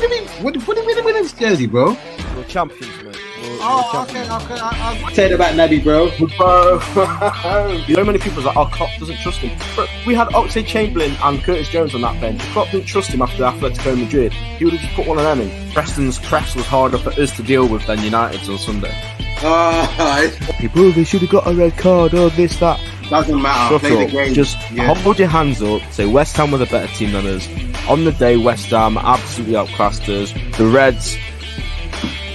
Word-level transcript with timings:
what 0.00 0.08
do 0.08 0.14
you 0.14 0.20
mean? 0.20 0.28
What, 0.44 0.56
what 0.66 0.76
do 0.76 0.82
you 0.82 0.94
mean 0.94 1.04
with 1.04 1.14
this 1.14 1.32
jersey, 1.32 1.66
bro? 1.66 1.96
We're 2.36 2.44
champions, 2.44 2.96
mate. 3.02 3.04
We're, 3.42 3.50
we're 3.50 3.58
Oh, 3.60 4.06
okay, 4.08 4.20
okay. 4.22 4.60
I, 4.60 5.02
I, 5.06 5.12
say 5.12 5.26
it 5.26 5.32
about 5.32 5.54
Naby, 5.54 5.82
bro. 5.82 6.10
Bro, 6.36 6.80
so 7.94 8.04
many 8.04 8.18
people 8.18 8.40
are 8.42 8.46
like, 8.46 8.56
oh, 8.56 8.66
Klopp 8.66 8.90
doesn't 9.00 9.18
trust 9.18 9.38
him. 9.40 9.58
But 9.74 9.88
we 10.06 10.14
had 10.14 10.28
Oxlade 10.28 10.66
Chamberlain 10.66 11.16
and 11.22 11.42
Curtis 11.42 11.68
Jones 11.68 11.94
on 11.94 12.02
that 12.02 12.20
bench. 12.20 12.40
Klopp 12.52 12.70
didn't 12.70 12.86
trust 12.86 13.10
him 13.10 13.22
after 13.22 13.42
Atletico 13.42 13.98
Madrid. 13.98 14.32
He 14.32 14.64
would 14.64 14.74
have 14.74 14.82
just 14.82 14.94
put 14.94 15.06
one 15.08 15.18
of 15.18 15.24
them 15.24 15.40
in. 15.40 15.72
Preston's 15.72 16.18
press 16.20 16.54
was 16.54 16.66
harder 16.66 16.98
for 16.98 17.10
us 17.20 17.34
to 17.36 17.42
deal 17.42 17.66
with 17.66 17.84
than 17.86 18.00
United's 18.02 18.48
on 18.48 18.58
Sunday. 18.58 18.92
Ah, 19.40 20.30
People, 20.58 20.90
they 20.92 21.04
should 21.04 21.22
have 21.22 21.30
got 21.30 21.46
a 21.46 21.52
red 21.54 21.76
card 21.76 22.14
or 22.14 22.30
this, 22.30 22.56
that. 22.60 22.80
doesn't 23.10 23.40
matter. 23.42 23.74
Shut 23.74 23.80
Play 23.80 24.04
up. 24.04 24.10
the 24.10 24.16
game. 24.16 24.34
Just 24.34 24.56
Yeah. 24.70 24.94
hold 24.94 25.18
your 25.18 25.28
hands 25.28 25.62
up. 25.62 25.82
Say 25.92 26.06
West 26.06 26.36
Ham 26.36 26.50
were 26.52 26.58
the 26.58 26.66
better 26.66 26.92
team 26.94 27.12
than 27.12 27.26
us. 27.26 27.46
On 27.88 28.04
the 28.04 28.12
day, 28.12 28.36
West 28.36 28.66
Ham 28.66 28.98
absolutely 28.98 29.56
outclassed 29.56 30.08
us. 30.08 30.32
The 30.58 30.66
Reds 30.66 31.16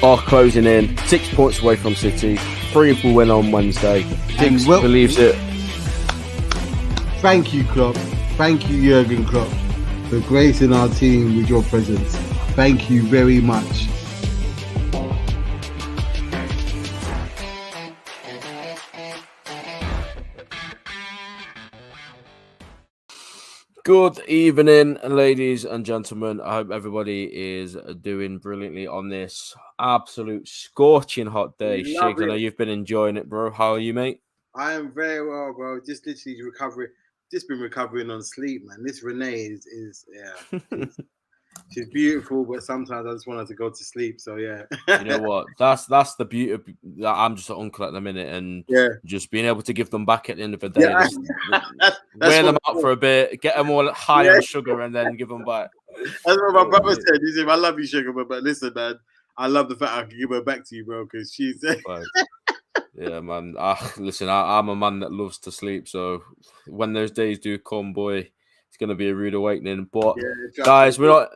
are 0.02 0.18
closing 0.18 0.66
in, 0.66 0.98
six 1.06 1.32
points 1.34 1.62
away 1.62 1.76
from 1.76 1.94
City. 1.94 2.38
Three 2.72 3.00
will 3.04 3.14
win 3.14 3.30
on 3.30 3.52
Wednesday. 3.52 4.04
Diggs 4.40 4.66
believes 4.66 5.20
it. 5.20 5.36
Thank 7.22 7.54
you, 7.54 7.64
Klopp. 7.66 7.96
Thank 8.36 8.68
you, 8.68 8.82
Jurgen 8.82 9.26
Klopp, 9.26 9.48
for 10.10 10.20
gracing 10.22 10.74
our 10.74 10.90
team 10.90 11.38
with 11.38 11.48
your 11.48 11.62
presence. 11.64 12.16
Thank 12.56 12.90
you 12.90 13.04
very 13.04 13.40
much. 13.40 13.88
Good 23.86 24.22
evening, 24.30 24.98
ladies 25.04 25.66
and 25.66 25.86
gentlemen. 25.86 26.40
I 26.40 26.54
hope 26.54 26.72
everybody 26.72 27.30
is 27.34 27.76
doing 28.00 28.38
brilliantly 28.38 28.88
on 28.88 29.10
this 29.10 29.54
absolute 29.78 30.48
scorching 30.48 31.28
hot 31.28 31.58
day. 31.58 31.84
Shigz, 31.84 32.22
I 32.22 32.26
know 32.26 32.34
you've 32.34 32.56
been 32.56 32.70
enjoying 32.70 33.18
it, 33.18 33.28
bro. 33.28 33.52
How 33.52 33.74
are 33.74 33.80
you, 33.80 33.94
mate? 33.94 34.22
I 34.56 34.72
am 34.72 34.94
very 34.94 35.28
well, 35.28 35.54
bro. 35.54 35.82
Just 35.86 36.08
literally 36.08 36.42
recovering. 36.42 36.92
Just 37.30 37.50
been 37.50 37.60
recovering 37.60 38.10
on 38.10 38.24
sleep, 38.24 38.62
man. 38.66 38.86
This 38.86 39.04
Renee 39.04 39.34
is, 39.34 39.66
is 39.66 40.06
yeah. 40.14 40.86
she's 41.74 41.90
beautiful, 41.90 42.46
but 42.46 42.64
sometimes 42.64 43.08
I 43.08 43.12
just 43.12 43.28
want 43.28 43.40
her 43.40 43.46
to 43.46 43.54
go 43.54 43.70
to 43.70 43.84
sleep. 43.84 44.20
So 44.22 44.36
yeah, 44.38 44.64
you 44.88 45.06
know 45.06 45.20
what? 45.20 45.48
That's 45.58 45.86
that's 45.86 46.16
the 46.16 46.26
beauty. 46.26 46.76
That 46.98 47.14
I'm 47.14 47.36
just 47.36 47.50
an 47.50 47.58
uncle 47.60 47.86
at 47.86 47.94
the 47.94 48.02
minute, 48.02 48.34
and 48.34 48.64
yeah. 48.68 48.90
just 49.06 49.32
being 49.32 49.46
able 49.46 49.62
to 49.64 49.74
give 49.74 49.90
them 49.90 50.06
back 50.06 50.30
at 50.30 50.38
the 50.38 50.44
end 50.44 50.54
of 50.54 50.60
the 50.60 50.70
day. 50.70 50.82
Yeah, 50.82 51.04
just 51.04 51.20
That's, 51.52 51.70
that's 51.80 52.30
wear 52.30 52.44
them 52.44 52.58
out 52.68 52.82
for 52.82 52.92
a 52.92 52.98
bit, 52.98 53.42
get 53.42 53.56
them 53.56 53.70
all 53.70 53.92
high 53.94 54.26
Yeah. 54.26 54.36
on 54.36 54.42
sugar, 54.42 54.82
and 54.82 54.96
then 54.96 55.16
give 55.16 55.30
them 55.30 55.44
back. 55.44 55.70
That's 56.04 56.24
what 56.26 56.54
my 56.54 56.62
Oh, 56.62 56.70
brother 56.70 56.96
said. 56.96 57.20
He 57.24 57.34
said, 57.34 57.50
"I 57.50 57.56
love 57.56 57.80
you, 57.80 57.86
sugar, 57.86 58.14
but, 58.14 58.28
but 58.28 58.44
listen, 58.44 58.72
man, 58.76 59.00
I 59.38 59.48
love 59.48 59.70
the 59.70 59.76
fact 59.76 59.92
I 59.92 60.04
can 60.06 60.20
give 60.20 60.30
her 60.30 60.42
back 60.42 60.68
to 60.68 60.76
you, 60.76 60.86
bro, 60.86 61.06
because 61.06 61.34
she's 61.34 61.64
yeah, 62.96 63.22
man. 63.22 63.56
Ah, 63.58 63.94
listen, 63.98 64.30
I, 64.30 64.60
I'm 64.60 64.70
a 64.70 64.76
man 64.76 65.00
that 65.00 65.12
loves 65.12 65.40
to 65.40 65.52
sleep, 65.52 65.88
so 65.88 66.24
when 66.68 66.94
those 66.94 67.12
days 67.12 67.40
do 67.40 67.58
come, 67.58 67.92
boy, 67.92 68.30
it's 68.68 68.78
gonna 68.80 68.96
be 68.96 69.10
a 69.10 69.16
rude 69.16 69.34
awakening. 69.34 69.90
But 69.92 70.16
yeah, 70.18 70.64
guys, 70.64 71.00
we're 71.00 71.08
not 71.08 71.30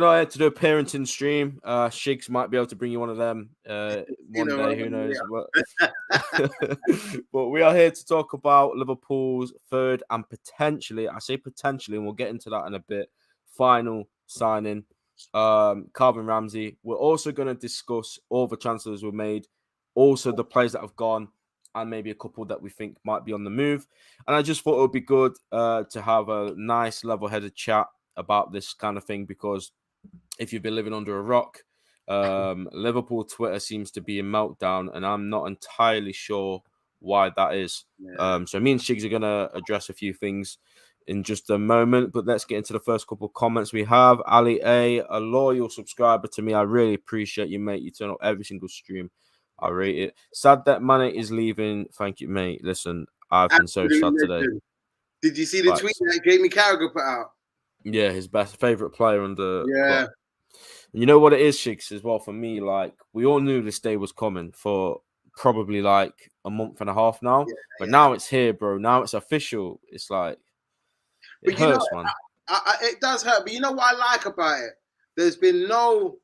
we're 0.00 0.18
had 0.18 0.30
to 0.30 0.38
do 0.38 0.46
a 0.46 0.50
parenting 0.50 1.06
stream. 1.06 1.60
Uh 1.62 1.88
Shigz 1.90 2.30
might 2.30 2.50
be 2.50 2.56
able 2.56 2.66
to 2.68 2.76
bring 2.76 2.90
you 2.90 2.98
one 2.98 3.10
of 3.10 3.18
them 3.18 3.50
uh 3.68 4.02
You 4.30 4.40
one 4.40 4.48
know, 4.48 4.68
day, 4.70 4.78
who 4.78 4.88
knows. 4.88 5.20
But, 5.30 6.50
but 7.32 7.48
we 7.48 7.60
are 7.60 7.74
here 7.74 7.90
to 7.90 8.06
talk 8.06 8.32
about 8.32 8.74
Liverpool's 8.74 9.52
third 9.68 10.02
and 10.08 10.24
potentially, 10.26 11.08
I 11.08 11.18
say 11.18 11.36
potentially, 11.36 11.98
and 11.98 12.06
we'll 12.06 12.14
get 12.14 12.30
into 12.30 12.48
that 12.48 12.66
in 12.66 12.74
a 12.74 12.78
bit, 12.78 13.10
final 13.46 14.08
signing. 14.26 14.84
Um 15.34 15.88
Calvin 15.94 16.24
Ramsay. 16.24 16.78
We're 16.82 16.96
also 16.96 17.30
going 17.30 17.48
to 17.48 17.54
discuss 17.54 18.18
all 18.30 18.46
the 18.46 18.56
transfers 18.56 19.04
we've 19.04 19.12
made, 19.12 19.46
also 19.94 20.32
the 20.32 20.42
players 20.42 20.72
that 20.72 20.80
have 20.80 20.96
gone, 20.96 21.28
and 21.74 21.90
maybe 21.90 22.10
a 22.10 22.14
couple 22.14 22.46
that 22.46 22.62
we 22.62 22.70
think 22.70 22.96
might 23.04 23.26
be 23.26 23.34
on 23.34 23.44
the 23.44 23.50
move. 23.50 23.86
And 24.26 24.34
I 24.34 24.40
just 24.40 24.62
thought 24.62 24.78
it 24.78 24.80
would 24.80 24.92
be 24.92 25.00
good 25.00 25.36
uh, 25.52 25.84
to 25.90 26.00
have 26.00 26.30
a 26.30 26.54
nice 26.56 27.04
level-headed 27.04 27.54
chat 27.54 27.88
about 28.16 28.52
this 28.52 28.72
kind 28.72 28.96
of 28.96 29.04
thing 29.04 29.26
because 29.26 29.70
if 30.38 30.52
you've 30.52 30.62
been 30.62 30.74
living 30.74 30.94
under 30.94 31.18
a 31.18 31.22
rock, 31.22 31.58
um, 32.08 32.68
Liverpool 32.72 33.24
Twitter 33.24 33.60
seems 33.60 33.90
to 33.92 34.00
be 34.00 34.18
in 34.18 34.26
meltdown, 34.26 34.94
and 34.94 35.06
I'm 35.06 35.30
not 35.30 35.46
entirely 35.46 36.12
sure 36.12 36.62
why 37.00 37.30
that 37.36 37.54
is. 37.54 37.84
Yeah. 37.98 38.14
Um, 38.18 38.46
so 38.46 38.60
me 38.60 38.72
and 38.72 38.80
Shigz 38.80 39.04
are 39.04 39.08
going 39.08 39.22
to 39.22 39.50
address 39.54 39.88
a 39.88 39.94
few 39.94 40.12
things 40.12 40.58
in 41.06 41.22
just 41.22 41.50
a 41.50 41.58
moment, 41.58 42.12
but 42.12 42.26
let's 42.26 42.44
get 42.44 42.58
into 42.58 42.72
the 42.72 42.80
first 42.80 43.06
couple 43.08 43.26
of 43.26 43.34
comments 43.34 43.72
we 43.72 43.84
have. 43.84 44.20
Ali 44.26 44.60
A, 44.64 45.02
a 45.10 45.18
loyal 45.18 45.68
subscriber 45.68 46.28
to 46.28 46.42
me. 46.42 46.54
I 46.54 46.62
really 46.62 46.94
appreciate 46.94 47.48
you, 47.48 47.58
mate. 47.58 47.82
You 47.82 47.90
turn 47.90 48.10
up 48.10 48.18
every 48.22 48.44
single 48.44 48.68
stream. 48.68 49.10
I 49.58 49.68
rate 49.68 49.98
it. 49.98 50.14
Sad 50.32 50.64
that 50.66 50.82
Mane 50.82 51.14
is 51.14 51.30
leaving. 51.30 51.86
Thank 51.94 52.20
you, 52.20 52.28
mate. 52.28 52.64
Listen, 52.64 53.06
I've 53.30 53.50
been 53.50 53.68
so 53.68 53.88
sad 53.88 54.12
today. 54.18 54.46
Did 55.22 55.38
you 55.38 55.44
see 55.44 55.60
the 55.60 55.76
tweet 55.76 55.94
that 56.00 56.20
Jamie 56.24 56.48
Carragher 56.48 56.92
put 56.92 57.02
out? 57.02 57.32
Yeah, 57.84 58.10
his 58.10 58.28
best 58.28 58.58
favorite 58.60 58.90
player 58.90 59.22
under. 59.22 59.64
Yeah. 59.66 60.04
Klopp. 60.04 60.10
You 60.92 61.06
know 61.06 61.18
what 61.18 61.32
it 61.32 61.40
is, 61.40 61.56
Shigz, 61.56 61.90
as 61.92 62.02
well 62.02 62.18
for 62.18 62.32
me. 62.32 62.60
Like 62.60 62.94
we 63.12 63.24
all 63.24 63.40
knew 63.40 63.62
this 63.62 63.80
day 63.80 63.96
was 63.96 64.12
coming 64.12 64.52
for 64.52 65.00
probably 65.36 65.80
like 65.80 66.30
a 66.44 66.50
month 66.50 66.80
and 66.82 66.90
a 66.90 66.94
half 66.94 67.22
now, 67.22 67.40
Yeah, 67.48 67.54
but 67.78 67.86
yeah. 67.86 67.92
now 67.92 68.12
it's 68.12 68.28
here, 68.28 68.52
bro. 68.52 68.76
Now 68.76 69.02
it's 69.02 69.14
official. 69.14 69.80
It's 69.88 70.10
like 70.10 70.38
it 71.42 71.52
you 71.52 71.58
know, 71.58 71.72
hurts, 71.72 71.88
man. 71.92 72.04
I, 72.48 72.60
I, 72.66 72.74
it 72.82 73.00
does 73.00 73.22
hurt, 73.22 73.44
but 73.44 73.52
you 73.52 73.60
know 73.60 73.72
what 73.72 73.94
I 73.94 73.96
like 73.96 74.26
about 74.26 74.60
it? 74.60 74.72
There's 75.16 75.36
been 75.36 75.66
no 75.66 76.18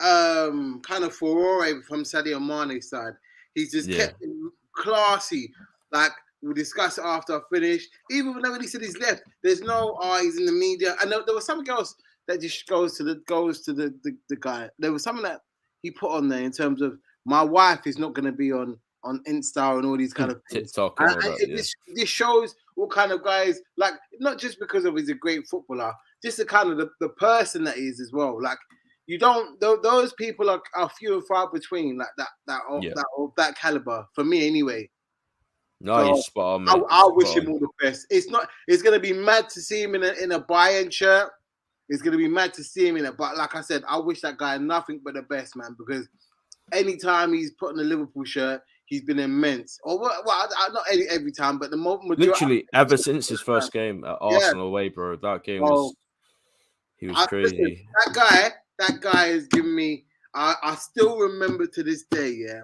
um 0.00 0.80
kind 0.82 1.04
of 1.04 1.14
furore 1.14 1.82
from 1.82 2.04
Sadio 2.04 2.40
Mane's 2.40 2.88
side. 2.88 3.12
He's 3.54 3.70
just 3.72 3.88
Yeah. 3.88 4.06
kept 4.06 4.22
it 4.22 4.30
classy. 4.74 5.52
Like 5.92 6.12
we'll 6.42 6.54
discuss 6.54 6.98
it 6.98 7.04
after 7.04 7.36
I 7.36 7.40
finish. 7.52 7.86
Even 8.10 8.40
when 8.40 8.60
he 8.60 8.66
said 8.66 8.82
he's 8.82 8.98
left, 8.98 9.22
there's 9.42 9.60
no 9.62 9.98
he's 10.20 10.38
in 10.38 10.46
the 10.46 10.52
media. 10.52 10.96
And 11.00 11.10
there, 11.10 11.20
there 11.26 11.34
was 11.34 11.46
something 11.46 11.68
else 11.68 11.94
that 12.28 12.40
just 12.40 12.66
goes 12.66 12.96
to 12.96 13.04
the 13.04 13.16
goes 13.26 13.62
to 13.62 13.72
the, 13.72 13.94
the 14.04 14.16
the 14.28 14.36
guy. 14.36 14.68
There 14.78 14.92
was 14.92 15.02
something 15.02 15.24
that 15.24 15.40
he 15.82 15.90
put 15.90 16.10
on 16.12 16.28
there 16.28 16.42
in 16.42 16.52
terms 16.52 16.82
of 16.82 16.98
my 17.24 17.42
wife 17.42 17.86
is 17.86 17.98
not 17.98 18.14
going 18.14 18.26
to 18.26 18.32
be 18.32 18.52
on 18.52 18.78
on 19.02 19.22
Insta 19.26 19.76
and 19.78 19.86
all 19.86 19.96
these 19.96 20.12
kind 20.12 20.30
of 20.30 20.42
things. 20.50 20.72
TikTok 20.72 21.00
and 21.00 21.10
And, 21.12 21.22
that. 21.22 21.40
it, 21.40 21.48
Yeah. 21.48 21.56
this, 21.56 21.74
this 21.94 22.08
shows 22.08 22.54
what 22.74 22.90
kind 22.90 23.12
of 23.12 23.24
guys 23.24 23.58
like 23.78 23.94
not 24.20 24.38
just 24.38 24.58
because 24.60 24.84
of 24.84 24.94
he's 24.96 25.08
a 25.08 25.14
great 25.14 25.46
footballer, 25.48 25.92
just 26.22 26.36
the 26.36 26.44
kind 26.44 26.70
of 26.70 26.76
the, 26.78 26.88
the 27.00 27.08
person 27.10 27.64
that 27.64 27.76
he 27.76 27.84
is 27.84 27.98
as 28.00 28.12
well. 28.12 28.40
Like 28.42 28.58
you 29.06 29.18
don't 29.18 29.58
tho- 29.60 29.80
those 29.82 30.12
people 30.14 30.50
are, 30.50 30.60
are 30.76 30.88
few 30.90 31.14
and 31.14 31.26
far 31.26 31.50
between 31.50 31.96
like 31.98 32.08
that 32.18 32.28
that 32.46 32.60
of 32.68 32.82
Yeah. 32.84 32.92
that 32.94 33.06
of 33.18 33.32
that 33.38 33.56
caliber 33.56 34.06
for 34.14 34.22
me 34.22 34.46
anyway. 34.46 34.88
No, 35.80 35.96
so, 35.98 36.06
you're 36.06 36.16
spot 36.22 36.60
on, 36.60 36.68
I. 36.68 36.74
I 36.90 37.08
wish 37.12 37.34
him 37.34 37.50
all 37.50 37.58
the 37.58 37.68
best. 37.80 38.06
It's 38.10 38.28
not 38.28 38.48
it's 38.68 38.82
gonna 38.82 39.00
be 39.00 39.12
mad 39.12 39.48
to 39.50 39.60
see 39.60 39.82
him 39.82 39.94
in 39.94 40.02
a 40.02 40.12
in 40.22 40.32
a 40.32 40.40
Bayern 40.40 40.92
shirt. 40.92 41.30
It's 41.88 42.02
gonna 42.02 42.18
be 42.18 42.28
mad 42.28 42.52
to 42.54 42.64
see 42.64 42.86
him 42.86 42.96
in 42.96 43.04
it. 43.06 43.16
But 43.16 43.36
like 43.36 43.54
I 43.56 43.62
said, 43.62 43.82
I 43.88 43.98
wish 43.98 44.20
that 44.20 44.36
guy 44.38 44.58
nothing 44.58 45.00
but 45.02 45.14
the 45.14 45.22
best, 45.22 45.56
man, 45.56 45.74
because 45.78 46.06
anytime 46.72 47.32
he's 47.32 47.52
put 47.52 47.72
on 47.72 47.80
a 47.80 47.82
Liverpool 47.82 48.24
shirt, 48.24 48.62
he's 48.84 49.02
been 49.02 49.18
immense. 49.18 49.78
Or 49.82 49.98
well, 49.98 50.22
I, 50.28 50.68
not 50.72 50.84
any, 50.92 51.04
every 51.08 51.32
time, 51.32 51.58
but 51.58 51.70
the 51.70 51.76
mo- 51.78 52.00
majority 52.02 52.26
Literally, 52.26 52.66
ever 52.74 52.96
since 52.96 53.28
his 53.28 53.40
first 53.40 53.72
game 53.72 54.04
at 54.04 54.18
Yeah. 54.20 54.36
Arsenal 54.36 54.66
away, 54.66 54.88
bro, 54.90 55.16
that 55.16 55.44
game 55.44 55.62
Oh. 55.64 55.68
was 55.70 55.94
he 56.98 57.06
was 57.06 57.16
I- 57.16 57.26
crazy. 57.26 57.88
that 58.04 58.14
guy, 58.14 58.50
that 58.78 59.00
guy 59.00 59.28
has 59.28 59.46
given 59.46 59.74
me. 59.74 60.04
I, 60.34 60.54
I 60.62 60.74
still 60.76 61.18
remember 61.18 61.66
to 61.66 61.82
this 61.82 62.04
day, 62.04 62.30
yeah, 62.30 62.60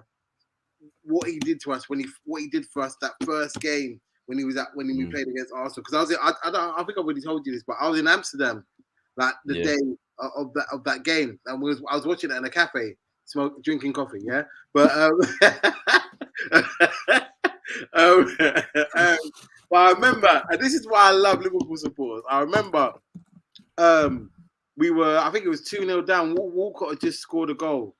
what 1.06 1.28
he 1.28 1.39
did 1.39 1.61
to 1.62 1.72
us 1.72 1.89
when 1.89 2.00
he 2.00 2.06
what 2.25 2.43
he 2.43 2.49
did 2.49 2.67
for 2.67 2.83
us 2.83 2.97
that 3.00 3.12
first 3.25 3.61
game 3.61 4.00
when 4.27 4.39
he 4.39 4.44
was 4.44 4.56
at 4.56 4.69
when 4.75 4.87
we 4.89 5.05
Mm. 5.05 5.11
played 5.11 5.28
against 5.28 5.53
Arsenal. 5.55 5.84
Because 5.84 5.94
I 5.94 6.00
was, 6.00 6.11
in, 6.11 6.17
I, 6.21 6.33
I 6.44 6.50
don't, 6.50 6.75
I 6.81 6.84
think 6.84 6.99
I 6.99 7.00
already 7.00 7.21
told 7.21 7.47
you 7.47 7.53
this, 7.53 7.62
but 7.67 7.77
I 7.81 7.89
was 7.89 7.99
in 7.99 8.09
Amsterdam, 8.09 8.65
like 9.17 9.34
the 9.44 9.55
Yeah. 9.55 9.65
day 9.65 9.78
of, 10.19 10.31
of 10.37 10.55
that 10.55 10.67
of 10.72 10.84
that 10.84 11.05
game, 11.05 11.38
and 11.47 11.62
was 11.62 11.82
I 11.88 11.97
was 11.97 12.06
watching 12.06 12.31
it 12.31 12.37
in 12.37 12.44
a 12.44 12.50
cafe, 12.50 12.97
smoking, 13.25 13.62
drinking 13.62 13.93
coffee, 13.93 14.20
yeah. 14.23 14.43
But 14.75 14.91
um, 14.97 15.20
um, 17.94 18.37
um, 18.97 19.19
but 19.70 19.76
I 19.79 19.91
remember, 19.93 20.43
and 20.50 20.61
this 20.61 20.75
is 20.75 20.87
why 20.87 21.09
I 21.09 21.11
love 21.12 21.41
Liverpool 21.41 21.76
supporters. 21.76 22.25
I 22.31 22.41
remember 22.41 22.93
um, 23.79 24.31
we 24.76 24.91
were, 24.91 25.19
I 25.19 25.31
think 25.31 25.44
it 25.44 25.50
was 25.50 25.62
2 25.62 25.85
0 25.85 26.02
down. 26.02 26.35
Walcott 26.35 26.91
had 26.91 27.00
just 27.00 27.20
scored 27.20 27.50
a 27.50 27.55
goal. 27.55 27.97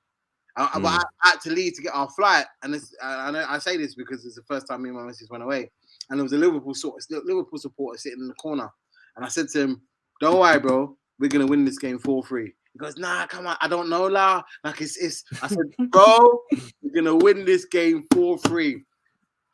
I, 0.57 0.71
I- 0.75 0.79
but 0.81 0.89
Mm. 1.01 1.05
I 1.23 1.29
had 1.31 1.41
to 1.43 1.51
leave 1.51 1.75
to 1.77 1.83
get 1.83 1.95
our 1.95 2.09
flight. 2.11 2.47
And 2.63 2.75
I, 3.03 3.29
I, 3.29 3.31
know, 3.31 3.45
I 3.49 3.59
say 3.59 3.77
this 3.77 3.95
because 3.95 4.25
it's 4.25 4.37
the 4.37 4.43
first 4.43 4.67
time 4.67 4.83
me 4.83 4.89
and 4.91 4.99
my 4.99 5.05
missus 5.05 5.29
went 5.31 5.43
away. 5.45 5.71
And 6.09 6.19
there 6.19 6.23
was 6.25 6.33
a 6.33 6.39
Liverpool, 6.39 6.75
sort, 6.75 7.03
Liverpool 7.11 7.59
supporter 7.59 7.99
sitting 7.99 8.21
in 8.21 8.29
the 8.29 8.35
corner. 8.35 8.69
And 9.17 9.25
I 9.25 9.29
said 9.29 9.49
to 9.51 9.61
him, 9.61 9.83
Don't 10.21 10.39
worry, 10.41 10.59
bro. 10.61 10.97
We're 11.19 11.29
going 11.29 11.45
to 11.47 11.51
win 11.51 11.65
this 11.65 11.79
game 11.79 11.99
4 11.99 12.25
3. 12.25 12.53
He 12.73 12.79
goes, 12.79 12.97
Nah, 12.97 13.27
come 13.27 13.47
on. 13.47 13.57
I 13.61 13.69
don't 13.69 13.89
know, 13.89 14.07
La. 14.07 14.43
Like, 14.65 14.81
it's, 14.81 14.97
it's, 14.99 15.25
I 15.43 15.49
said, 15.49 15.65
Bro, 15.91 16.41
we're 16.83 16.93
going 17.03 17.05
to 17.07 17.17
win 17.17 17.45
this 17.45 17.65
game 17.65 18.05
4 18.15 18.39
3. 18.39 18.83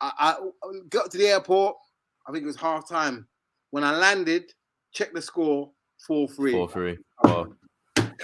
I, 0.01 0.11
I 0.19 0.35
got 0.89 1.09
to 1.11 1.17
the 1.17 1.27
airport. 1.27 1.75
I 2.27 2.31
think 2.31 2.43
it 2.43 2.47
was 2.47 2.55
half 2.57 2.87
time. 2.87 3.27
When 3.71 3.83
I 3.83 3.95
landed, 3.97 4.51
checked 4.93 5.15
the 5.15 5.21
score 5.21 5.71
4 6.05 6.27
3. 6.27 6.51
Four 6.51 6.69
three. 6.69 6.97
Wow. 7.23 7.53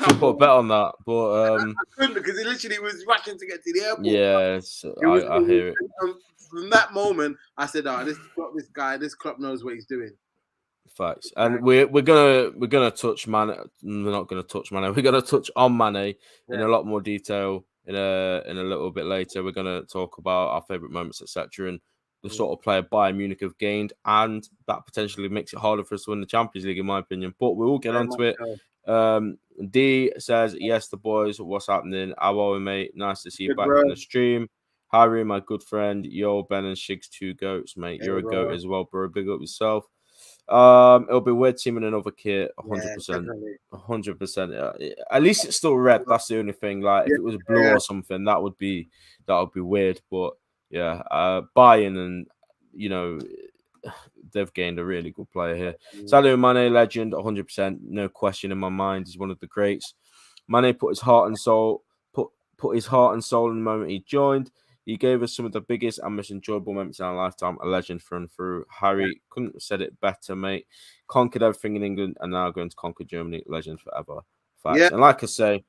Should 0.07 0.19
put 0.19 0.27
a 0.29 0.33
bet 0.33 0.49
on 0.49 0.67
that, 0.69 0.93
but 1.05 1.55
um, 1.59 1.75
I 1.79 1.83
couldn't 1.95 2.13
because 2.15 2.37
he 2.37 2.43
literally 2.45 2.79
was 2.79 3.05
rushing 3.07 3.37
to 3.37 3.45
get 3.45 3.63
to 3.63 3.73
the 3.73 3.81
airport. 3.85 4.05
yeah, 4.05 4.55
was- 4.55 4.85
I, 5.05 5.35
I 5.37 5.39
hear 5.45 5.67
it. 5.69 5.75
From, 6.49 6.69
that 6.71 6.93
moment, 6.93 7.37
I 7.57 7.65
said, 7.67 7.85
"Oh, 7.85 8.03
this 8.03 8.17
this 8.55 8.67
guy, 8.69 8.97
this 8.97 9.13
club 9.13 9.37
knows 9.39 9.63
what 9.63 9.75
he's 9.75 9.85
doing." 9.85 10.11
Facts, 10.95 11.31
and 11.37 11.61
we're 11.61 11.85
we're 11.87 12.01
gonna 12.01 12.49
we're 12.57 12.67
gonna 12.67 12.89
touch 12.91 13.27
Mane. 13.27 13.53
We're 13.83 14.11
not 14.11 14.27
gonna 14.27 14.41
touch 14.43 14.71
Mane. 14.71 14.91
We're 14.95 15.03
gonna 15.03 15.21
touch 15.21 15.51
on 15.55 15.77
Mane 15.77 16.15
in 16.49 16.59
a 16.61 16.67
lot 16.67 16.87
more 16.87 17.01
detail 17.01 17.63
in 17.85 17.95
a 17.95 18.41
in 18.47 18.57
a 18.57 18.63
little 18.63 18.89
bit 18.89 19.05
later. 19.05 19.43
We're 19.43 19.51
gonna 19.51 19.83
talk 19.83 20.17
about 20.17 20.49
our 20.49 20.61
favorite 20.63 20.91
moments, 20.91 21.21
etc., 21.21 21.69
and 21.69 21.79
the 22.23 22.29
Mm. 22.29 22.33
sort 22.33 22.57
of 22.57 22.63
player 22.63 22.81
Bayern 22.83 23.15
Munich 23.17 23.39
have 23.41 23.57
gained, 23.59 23.93
and 24.05 24.45
that 24.67 24.85
potentially 24.85 25.29
makes 25.29 25.53
it 25.53 25.59
harder 25.59 25.83
for 25.85 25.95
us 25.95 26.03
to 26.05 26.09
win 26.09 26.19
the 26.21 26.25
Champions 26.25 26.65
League, 26.65 26.79
in 26.79 26.85
my 26.87 26.99
opinion. 26.99 27.33
But 27.39 27.51
we 27.51 27.65
will 27.67 27.79
get 27.79 27.95
onto 27.95 28.23
it. 28.23 28.35
Um, 28.87 29.37
D 29.69 30.11
says, 30.17 30.55
"Yes, 30.59 30.87
the 30.87 30.97
boys. 30.97 31.39
What's 31.39 31.67
happening? 31.67 32.13
How 32.17 32.39
are 32.39 32.53
we, 32.53 32.59
mate? 32.59 32.91
Nice 32.95 33.23
to 33.23 33.31
see 33.31 33.43
you 33.43 33.49
Good, 33.49 33.57
back 33.57 33.67
bro. 33.67 33.81
in 33.81 33.87
the 33.89 33.95
stream." 33.95 34.49
Harry, 34.91 35.23
my 35.23 35.39
good 35.41 35.61
friend, 35.61 36.03
yo, 36.05 36.41
Ben 36.43 36.65
and 36.65 36.75
Shigs, 36.75 37.07
two 37.09 37.35
goats, 37.35 37.77
mate. 37.77 38.01
Hey, 38.01 38.07
You're 38.07 38.17
a 38.17 38.23
goat 38.23 38.51
as 38.53 38.65
well, 38.65 38.85
bro. 38.85 39.07
Big 39.07 39.29
up 39.29 39.39
yourself. 39.39 39.85
Um, 40.47 41.05
it'll 41.07 41.21
be 41.21 41.31
weird 41.31 41.57
teaming 41.57 41.83
another 41.83 42.09
kit, 42.09 42.51
hundred 42.57 42.95
percent, 42.95 43.27
hundred 43.71 44.17
percent. 44.17 44.51
At 45.11 45.21
least 45.21 45.45
it's 45.45 45.57
still 45.57 45.75
red. 45.75 46.03
That's 46.07 46.25
the 46.27 46.39
only 46.39 46.53
thing. 46.53 46.81
Like, 46.81 47.05
if 47.05 47.13
it 47.13 47.23
was 47.23 47.37
blue 47.47 47.61
Yeah. 47.61 47.75
or 47.75 47.79
something, 47.79 48.23
that 48.23 48.41
would 48.41 48.57
be 48.57 48.89
that 49.27 49.37
would 49.39 49.51
be 49.51 49.61
weird. 49.61 50.01
But 50.09 50.33
yeah, 50.71 51.03
uh, 51.11 51.43
Bayern 51.55 51.97
and 52.03 52.27
you 52.73 52.89
know, 52.89 53.19
they've 54.31 54.53
gained 54.53 54.79
a 54.79 54.85
really 54.85 55.11
good 55.11 55.29
player 55.31 55.55
here. 55.55 55.75
Mm. 55.95 56.09
Sadio 56.09 56.39
Mane, 56.39 56.73
legend, 56.73 57.13
100%, 57.13 57.79
no 57.81 58.09
question 58.09 58.51
in 58.51 58.57
my 58.57 58.69
mind. 58.69 59.07
He's 59.07 59.17
one 59.17 59.31
of 59.31 59.39
the 59.39 59.47
greats. 59.47 59.93
Mane 60.47 60.73
put 60.73 60.89
his 60.89 60.99
heart 60.99 61.27
and 61.27 61.37
soul, 61.37 61.83
put 62.13 62.29
put 62.57 62.75
his 62.75 62.87
heart 62.87 63.13
and 63.13 63.23
soul 63.23 63.51
in 63.51 63.57
the 63.57 63.63
moment 63.63 63.91
he 63.91 63.99
joined. 63.99 64.51
He 64.85 64.97
gave 64.97 65.21
us 65.21 65.35
some 65.35 65.45
of 65.45 65.51
the 65.51 65.61
biggest 65.61 65.99
and 65.99 66.15
most 66.15 66.31
enjoyable 66.31 66.73
moments 66.73 66.99
in 66.99 67.05
our 67.05 67.15
lifetime. 67.15 67.59
A 67.61 67.67
legend 67.67 68.01
through 68.01 68.17
and 68.17 68.31
through. 68.31 68.65
Harry 68.71 69.21
couldn't 69.29 69.53
have 69.53 69.61
said 69.61 69.81
it 69.81 69.99
better, 69.99 70.35
mate. 70.35 70.65
Conquered 71.07 71.43
everything 71.43 71.75
in 71.75 71.83
England 71.83 72.17
and 72.19 72.31
now 72.31 72.49
going 72.49 72.69
to 72.69 72.75
conquer 72.75 73.03
Germany. 73.03 73.43
Legend 73.45 73.79
forever. 73.79 74.21
Facts. 74.63 74.79
Yeah. 74.79 74.87
And 74.87 74.99
like 74.99 75.21
I 75.21 75.27
say, 75.27 75.63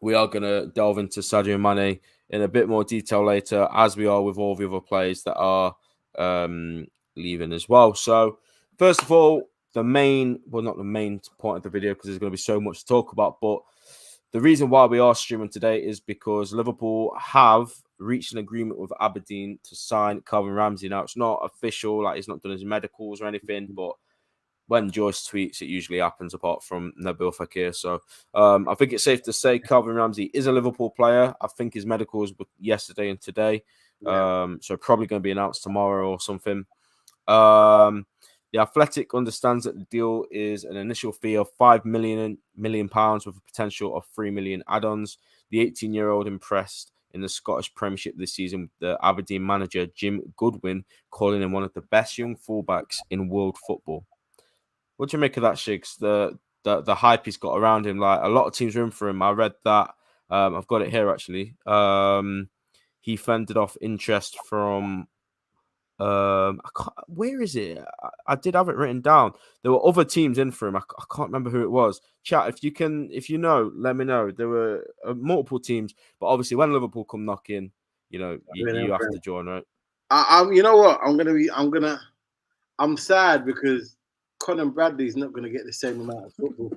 we 0.00 0.14
are 0.14 0.26
going 0.26 0.44
to 0.44 0.70
delve 0.74 0.96
into 0.96 1.20
Sadio 1.20 1.60
Mane 1.60 2.00
in 2.30 2.42
a 2.42 2.48
bit 2.48 2.68
more 2.68 2.84
detail 2.84 3.24
later, 3.24 3.68
as 3.72 3.96
we 3.96 4.06
are 4.06 4.22
with 4.22 4.38
all 4.38 4.54
the 4.54 4.66
other 4.66 4.80
players 4.80 5.22
that 5.24 5.36
are 5.36 5.74
um, 6.16 6.86
leaving 7.18 7.52
as 7.52 7.68
well. 7.68 7.94
So, 7.94 8.38
first 8.78 9.02
of 9.02 9.12
all, 9.12 9.42
the 9.74 9.84
main, 9.84 10.40
well, 10.46 10.62
not 10.62 10.76
the 10.76 10.84
main 10.84 11.20
point 11.38 11.58
of 11.58 11.62
the 11.64 11.70
video 11.70 11.94
because 11.94 12.06
there's 12.06 12.18
going 12.18 12.30
to 12.30 12.36
be 12.36 12.38
so 12.38 12.60
much 12.60 12.80
to 12.80 12.86
talk 12.86 13.12
about, 13.12 13.40
but 13.40 13.60
the 14.32 14.40
reason 14.40 14.70
why 14.70 14.86
we 14.86 14.98
are 14.98 15.14
streaming 15.14 15.48
today 15.48 15.78
is 15.78 16.00
because 16.00 16.52
Liverpool 16.52 17.14
have 17.18 17.70
reached 17.98 18.32
an 18.32 18.38
agreement 18.38 18.78
with 18.78 18.92
Aberdeen 19.00 19.58
to 19.64 19.74
sign 19.74 20.20
Calvin 20.20 20.52
Ramsay. 20.52 20.88
Now, 20.88 21.02
it's 21.02 21.16
not 21.16 21.40
official, 21.42 22.04
like 22.04 22.16
he's 22.16 22.28
not 22.28 22.42
done 22.42 22.52
his 22.52 22.64
medicals 22.64 23.20
or 23.20 23.26
anything, 23.26 23.68
but 23.70 23.92
when 24.68 24.90
Joyce 24.90 25.26
tweets, 25.26 25.62
it 25.62 25.66
usually 25.66 25.98
happens 25.98 26.34
apart 26.34 26.62
from 26.62 26.92
Nabil 27.02 27.34
Fekir. 27.34 27.74
So 27.74 28.02
um, 28.34 28.68
I 28.68 28.74
think 28.74 28.92
it's 28.92 29.02
safe 29.02 29.22
to 29.22 29.32
say 29.32 29.58
Calvin 29.58 29.94
Ramsay 29.94 30.30
is 30.34 30.46
a 30.46 30.52
Liverpool 30.52 30.90
player. 30.90 31.34
I 31.40 31.48
think 31.48 31.72
his 31.72 31.86
medicals 31.86 32.34
were 32.38 32.44
yesterday 32.60 33.08
and 33.08 33.20
today. 33.20 33.62
Um, 34.06 34.60
so 34.62 34.76
probably 34.76 35.06
going 35.06 35.20
to 35.20 35.24
be 35.24 35.30
announced 35.30 35.62
tomorrow 35.62 36.10
or 36.10 36.20
something. 36.20 36.66
Um, 37.28 38.06
the 38.52 38.60
Athletic 38.60 39.14
understands 39.14 39.64
that 39.64 39.78
the 39.78 39.84
deal 39.84 40.24
is 40.30 40.64
an 40.64 40.76
initial 40.76 41.12
fee 41.12 41.36
of 41.36 41.50
five 41.58 41.84
million 41.84 42.38
million 42.56 42.88
pounds 42.88 43.26
with 43.26 43.36
a 43.36 43.40
potential 43.42 43.96
of 43.96 44.06
three 44.14 44.30
million 44.30 44.62
add-ons. 44.68 45.18
The 45.50 45.70
18-year-old 45.70 46.26
impressed 46.26 46.92
in 47.12 47.20
the 47.20 47.28
Scottish 47.28 47.74
Premiership 47.74 48.14
this 48.16 48.34
season 48.34 48.62
with 48.62 48.70
the 48.80 48.98
Aberdeen 49.02 49.44
manager 49.44 49.86
Jim 49.86 50.32
Goodwin 50.36 50.84
calling 51.10 51.42
him 51.42 51.52
one 51.52 51.62
of 51.62 51.72
the 51.74 51.80
best 51.80 52.18
young 52.18 52.36
fullbacks 52.36 52.98
in 53.10 53.28
world 53.28 53.56
football. 53.66 54.04
What 54.96 55.10
do 55.10 55.16
you 55.16 55.20
make 55.20 55.36
of 55.36 55.42
that, 55.42 55.54
Shigz? 55.54 55.98
The 55.98 56.38
the 56.64 56.82
the 56.82 56.94
hype 56.94 57.24
he's 57.24 57.36
got 57.36 57.56
around 57.56 57.86
him. 57.86 57.98
Like 57.98 58.20
a 58.22 58.28
lot 58.28 58.46
of 58.46 58.54
teams 58.54 58.76
are 58.76 58.84
in 58.84 58.90
for 58.90 59.08
him. 59.08 59.22
I 59.22 59.30
read 59.30 59.52
that. 59.64 59.90
Um, 60.30 60.56
I've 60.56 60.66
got 60.66 60.82
it 60.82 60.90
here 60.90 61.10
actually. 61.10 61.54
Um, 61.66 62.48
he 63.00 63.16
fended 63.16 63.56
off 63.56 63.76
interest 63.80 64.36
from 64.46 65.08
um 66.00 66.60
I 66.64 66.68
can't, 66.76 66.94
where 67.08 67.42
is 67.42 67.56
it 67.56 67.78
I, 68.02 68.08
I 68.28 68.36
did 68.36 68.54
have 68.54 68.68
it 68.68 68.76
written 68.76 69.00
down 69.00 69.32
there 69.62 69.72
were 69.72 69.84
other 69.84 70.04
teams 70.04 70.38
in 70.38 70.52
for 70.52 70.68
him 70.68 70.76
I 70.76 70.82
can't 71.14 71.28
remember 71.28 71.50
who 71.50 71.62
it 71.62 71.70
was 71.70 72.00
chat 72.22 72.48
if 72.48 72.62
you 72.62 72.70
can 72.70 73.08
if 73.10 73.28
you 73.28 73.38
know 73.38 73.72
let 73.74 73.96
me 73.96 74.04
know 74.04 74.30
there 74.30 74.48
were 74.48 74.86
uh, 75.04 75.14
multiple 75.14 75.58
teams 75.58 75.94
but 76.20 76.26
obviously 76.26 76.56
when 76.56 76.72
liverpool 76.72 77.04
come 77.04 77.24
knocking 77.24 77.72
you 78.10 78.20
know 78.20 78.38
you, 78.54 78.68
you 78.74 78.92
have 78.92 79.00
to 79.00 79.18
join 79.18 79.46
right 79.46 79.64
I, 80.10 80.40
I'm. 80.40 80.52
You 80.52 80.62
know 80.62 80.76
what? 80.76 81.00
I'm 81.04 81.16
gonna 81.16 81.34
be. 81.34 81.50
I'm 81.50 81.70
gonna. 81.70 82.00
I'm 82.78 82.96
sad 82.96 83.44
because 83.44 83.96
Conor 84.38 84.66
Bradley's 84.66 85.16
not 85.16 85.32
gonna 85.32 85.50
get 85.50 85.66
the 85.66 85.72
same 85.72 86.00
amount 86.00 86.26
of 86.26 86.34
football. 86.34 86.72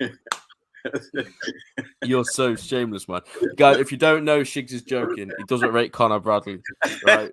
you're 2.04 2.24
so 2.24 2.54
shameless 2.54 3.08
man 3.08 3.20
guys 3.56 3.78
if 3.78 3.92
you 3.92 3.98
don't 3.98 4.24
know 4.24 4.40
shigz 4.40 4.72
is 4.72 4.82
joking 4.82 5.30
he 5.36 5.44
doesn't 5.44 5.72
rate 5.72 5.92
connor 5.92 6.18
bradley 6.18 6.58
right 7.06 7.32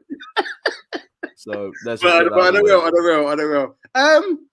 so 1.48 1.72
there's 1.86 2.02
but, 2.02 2.30
but 2.30 2.40
I 2.40 2.52
don't 2.52 2.66
know. 2.66 2.82
I 2.82 2.92
don't 2.92 3.06
know. 3.06 3.28
I 3.28 3.36
don't 3.36 3.52
know. 3.54 3.76
Um, 3.96 4.48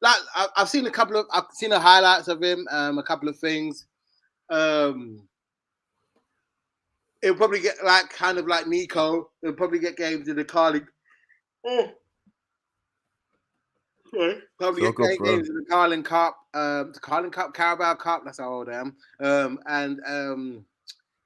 like 0.00 0.16
I've 0.56 0.70
seen 0.70 0.86
a 0.86 0.90
couple 0.90 1.16
of. 1.16 1.26
I've 1.32 1.44
seen 1.52 1.70
the 1.70 1.78
highlights 1.78 2.28
of 2.28 2.42
him. 2.42 2.66
Um, 2.70 2.98
a 2.98 3.02
couple 3.02 3.28
of 3.28 3.38
things. 3.38 3.86
Um, 4.48 5.28
it'll 7.20 7.36
probably 7.36 7.60
get 7.60 7.76
like 7.84 8.08
kind 8.08 8.38
of 8.38 8.46
like 8.46 8.66
Nico. 8.66 9.30
It'll 9.42 9.54
probably 9.54 9.80
get 9.80 9.98
games 9.98 10.28
in 10.28 10.36
the 10.36 10.44
Carling. 10.44 10.86
Oh. 11.66 11.90
Sorry. 14.14 14.42
Probably 14.58 14.82
So 14.82 14.86
get 14.88 14.94
good, 14.96 15.08
ga- 15.10 15.16
bro. 15.18 15.36
games 15.36 15.48
in 15.48 15.54
the 15.56 15.64
Carling 15.70 16.02
Cup, 16.02 16.36
um, 16.54 16.92
the 16.92 17.00
Carling 17.00 17.30
Cup, 17.30 17.54
Carabao 17.54 17.94
Cup. 17.94 18.22
That's 18.24 18.38
how 18.38 18.52
old 18.52 18.68
I 18.68 18.80
am. 18.80 18.96
Um, 19.20 19.58
and 19.66 20.00
um, 20.06 20.64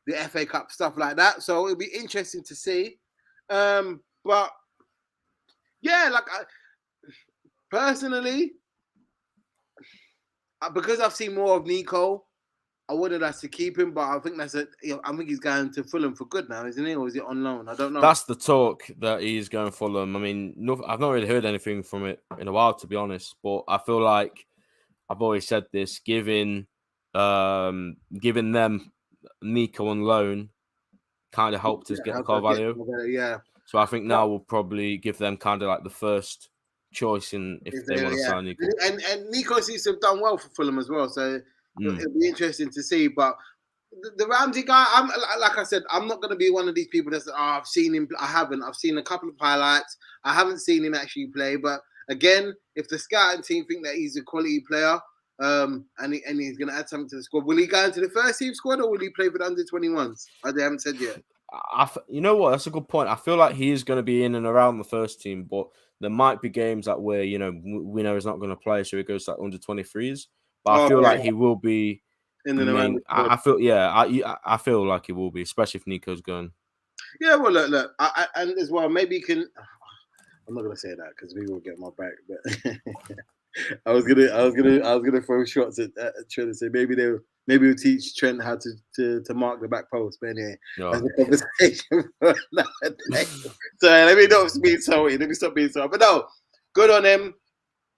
the 0.07 0.15
FA 0.29 0.45
Cup 0.45 0.71
stuff 0.71 0.97
like 0.97 1.17
that. 1.17 1.43
So 1.43 1.65
it'll 1.67 1.79
be 1.79 1.87
interesting 1.87 2.43
to 2.45 2.55
see. 2.55 2.99
Um, 3.51 4.01
but 4.25 4.51
yeah, 5.81 6.09
like 6.13 6.25
I, 6.31 6.43
personally, 7.71 8.53
uh, 10.63 10.71
because 10.71 11.01
I've 11.01 11.15
seen 11.15 11.35
more 11.35 11.57
of 11.57 11.67
Nico, 11.67 12.24
I 12.89 12.93
would 12.93 13.13
have 13.13 13.23
liked 13.23 13.41
to 13.41 13.49
keep 13.49 13.79
him, 13.79 13.93
but 13.93 14.03
I 14.09 14.19
think 14.19 14.37
that's 14.37 14.55
a. 14.55 14.67
You 14.83 14.95
know, 14.97 15.01
I 15.05 15.17
think 15.17 15.29
he's 15.31 15.41
going 15.41 15.73
to 15.73 15.83
Fulham 15.85 16.15
for 16.15 16.27
good 16.27 16.49
now, 16.51 16.67
isn't 16.67 16.85
he, 16.85 16.95
or 16.95 17.09
is 17.09 17.17
it 17.17 17.25
on 17.25 17.43
loan? 17.43 17.67
I 17.69 17.75
don't 17.75 17.93
know. 17.95 18.01
That's 18.03 18.25
the 18.25 18.35
talk 18.35 18.83
that 18.99 19.23
he's 19.23 19.49
going 19.49 19.71
Fulham. 19.71 20.15
I 20.15 20.19
mean, 20.19 20.53
no, 20.57 20.83
I've 20.87 21.01
not 21.01 21.11
really 21.11 21.27
heard 21.27 21.47
anything 21.47 21.83
from 21.83 22.05
it 22.05 22.23
in 22.39 22.47
a 22.47 22.53
while, 22.53 22.75
to 22.75 22.87
be 22.87 22.97
honest. 22.97 23.37
But 23.43 23.63
I 23.69 23.79
feel 23.79 24.03
like 24.03 24.47
I've 25.09 25.23
always 25.23 25.47
said 25.49 25.65
this: 25.73 25.99
giving, 25.99 26.67
um, 27.15 27.97
giving 28.21 28.53
them 28.53 28.93
Nico 29.41 29.89
on 29.89 30.03
loan, 30.03 30.51
kind 31.33 31.55
of 31.55 31.63
helped 31.63 31.91
us 31.91 32.01
Yeah, 32.05 32.13
get 32.17 32.25
Carvalho. 32.27 32.75
Carvalho, 32.75 33.05
Yeah, 33.05 33.39
So 33.65 33.79
I 33.79 33.87
think 33.87 34.05
now 34.05 34.27
we'll 34.27 34.41
probably 34.41 34.99
give 34.99 35.17
them 35.17 35.39
kind 35.39 35.63
of 35.63 35.69
like 35.69 35.85
the 35.85 35.91
first 35.91 36.51
choice 36.93 37.33
in 37.33 37.61
if 37.65 37.75
If 37.75 37.87
they 37.87 37.97
they- 37.97 38.03
want 38.05 38.15
to 38.15 38.21
yeah. 38.21 38.27
sign 38.29 38.45
Nico. 38.45 38.67
and 38.83 39.03
and 39.11 39.31
Nico 39.31 39.59
seems 39.61 39.83
to 39.85 39.93
have 39.93 40.01
done 40.01 40.21
well 40.21 40.37
for 40.37 40.49
Fulham 40.51 40.79
as 40.79 40.91
well. 40.91 41.09
So 41.09 41.41
Mm. 41.81 41.99
It'll 41.99 42.19
be 42.19 42.29
interesting 42.29 42.71
to 42.71 42.83
see. 42.83 43.09
But 43.09 43.37
the, 44.03 44.13
the 44.17 44.27
Ramsay 44.27 44.63
guy, 44.63 44.87
I'm 44.93 45.09
like 45.41 45.59
I 45.59 45.65
said, 45.65 45.83
I'm 45.91 46.07
not 46.07 46.21
going 46.21 46.33
to 46.33 46.37
be 46.37 46.51
one 46.51 46.69
of 46.69 46.75
these 46.75 46.89
people 46.89 47.11
that's 47.11 47.29
oh, 47.29 47.35
I've 47.35 47.67
seen 47.67 47.95
him. 47.95 48.09
I 48.19 48.27
haven't. 48.27 48.63
I've 48.63 48.77
seen 48.77 48.99
a 48.99 49.03
couple 49.03 49.29
of 49.29 49.37
highlights. 49.41 49.97
I 50.25 50.33
haven't 50.33 50.61
seen 50.61 50.85
him 50.85 50.95
actually 50.95 51.29
play. 51.29 51.57
But 51.57 51.81
again, 52.09 52.55
if 52.77 52.89
the 52.89 52.99
scouting 52.99 53.43
team 53.43 53.65
think 53.67 53.85
that 53.85 53.95
he's 53.95 54.17
a 54.17 54.23
quality 54.23 54.65
player, 54.69 54.99
um, 55.41 55.87
and, 55.99 56.15
he, 56.15 56.23
and 56.27 56.41
he's 56.41 56.57
going 56.57 56.69
to 56.69 56.75
add 56.75 56.89
something 56.89 57.09
to 57.11 57.17
the 57.17 57.23
squad. 57.23 57.45
Will 57.45 57.57
he 57.57 57.67
go 57.67 57.85
into 57.85 58.01
the 58.01 58.11
first 58.11 58.39
team 58.39 58.55
squad 58.55 58.81
or 58.81 58.91
will 58.91 59.01
he 59.01 59.11
play 59.11 59.29
for 59.29 59.39
the 59.39 59.45
under 59.45 59.65
21s? 59.65 60.27
They 60.55 60.63
haven't 60.63 60.83
said 60.83 60.97
yet. 61.01 61.23
You 62.09 62.21
know 62.21 62.37
what? 62.37 62.51
That's 62.51 62.67
a 62.67 62.71
good 62.71 62.89
point. 62.89 63.09
I 63.09 63.17
feel 63.17 63.37
like 63.37 63.55
he 63.55 63.71
is 63.71 63.85
going 63.85 63.99
to 63.99 64.03
be 64.03 64.25
in 64.25 64.35
and 64.35 64.47
around 64.47 64.79
the 64.79 64.85
first 64.85 65.21
team, 65.21 65.45
but 65.45 65.69
there 66.01 66.11
might 66.11 66.41
be 66.41 66.49
games 66.49 66.87
that 66.87 67.01
where 67.01 67.23
you 67.23 67.39
know 67.39 67.53
we 67.65 68.03
know 68.03 68.15
he's 68.15 68.27
not 68.27 68.39
going 68.39 68.51
to 68.51 68.57
play, 68.57 68.83
so 68.83 68.97
he 68.97 69.03
goes 69.05 69.25
to 69.25 69.33
like 69.33 69.41
under 69.41 69.59
23s. 69.59 70.27
But 70.65 70.81
oh, 70.81 70.85
I 70.85 70.89
feel 70.89 71.03
like 71.03 71.21
he 71.21 71.33
will 71.33 71.57
be. 71.57 72.03
In 72.47 72.57
the 72.57 72.65
main, 72.67 73.01
I, 73.09 73.35
I, 73.35 73.37
feel, 73.39 73.59
yeah, 73.59 73.89
I 73.89 74.37
I 74.45 74.59
feel 74.59 74.87
like 74.87 75.07
he 75.07 75.13
will 75.13 75.31
be, 75.31 75.41
especially 75.41 75.81
if 75.81 75.87
Nico's 75.87 76.21
gone. 76.21 76.53
Yeah, 77.21 77.37
well, 77.37 77.53
look, 77.53 77.71
look, 77.71 77.93
I, 77.99 78.27
I, 78.35 78.43
and 78.43 78.59
as 78.59 78.71
well, 78.71 78.89
maybe 78.89 79.17
you 79.17 79.23
can. 79.23 79.49
I'm 80.49 80.55
not 80.55 80.63
gonna 80.63 80.77
say 80.77 80.91
that 80.91 81.11
because 81.17 81.35
we 81.35 81.47
will 81.47 81.61
get 81.61 81.79
my 81.79 81.89
back, 81.97 82.13
but 82.29 82.77
I 83.87 83.93
was 83.93 84.05
gonna, 84.05 84.27
I 84.27 84.43
was 84.43 84.55
gonna, 84.55 84.81
I 84.81 84.95
was 84.95 85.05
gonna 85.05 85.23
throw 85.23 85.45
shots 85.45 85.79
at, 85.79 85.97
at 85.97 86.13
Trent 86.31 86.49
and 86.49 86.57
say 86.57 86.69
maybe 86.71 86.95
they, 86.95 87.13
maybe 87.47 87.67
we'll 87.67 87.77
teach 87.77 88.15
Trent 88.17 88.43
how 88.43 88.57
to, 88.57 88.71
to, 88.97 89.23
to 89.23 89.35
mark 89.35 89.61
the 89.61 89.69
back 89.69 89.91
post. 89.91 90.19
But 90.21 90.31
anyway, 90.31 90.59
no. 90.79 90.93
that's 90.93 91.07
a 91.07 91.25
conversation 91.25 92.11
for 92.19 92.35
another 92.53 92.97
day. 93.11 93.25
So 93.81 93.89
let 93.89 94.17
me 94.17 94.27
not 94.27 94.51
be 94.63 94.77
so, 94.79 95.05
let 95.05 95.21
me 95.21 95.35
stop 95.35 95.55
being 95.55 95.69
so. 95.69 95.89
But 95.89 96.01
no, 96.01 96.27
good 96.75 96.91
on 96.91 97.05
him. 97.05 97.35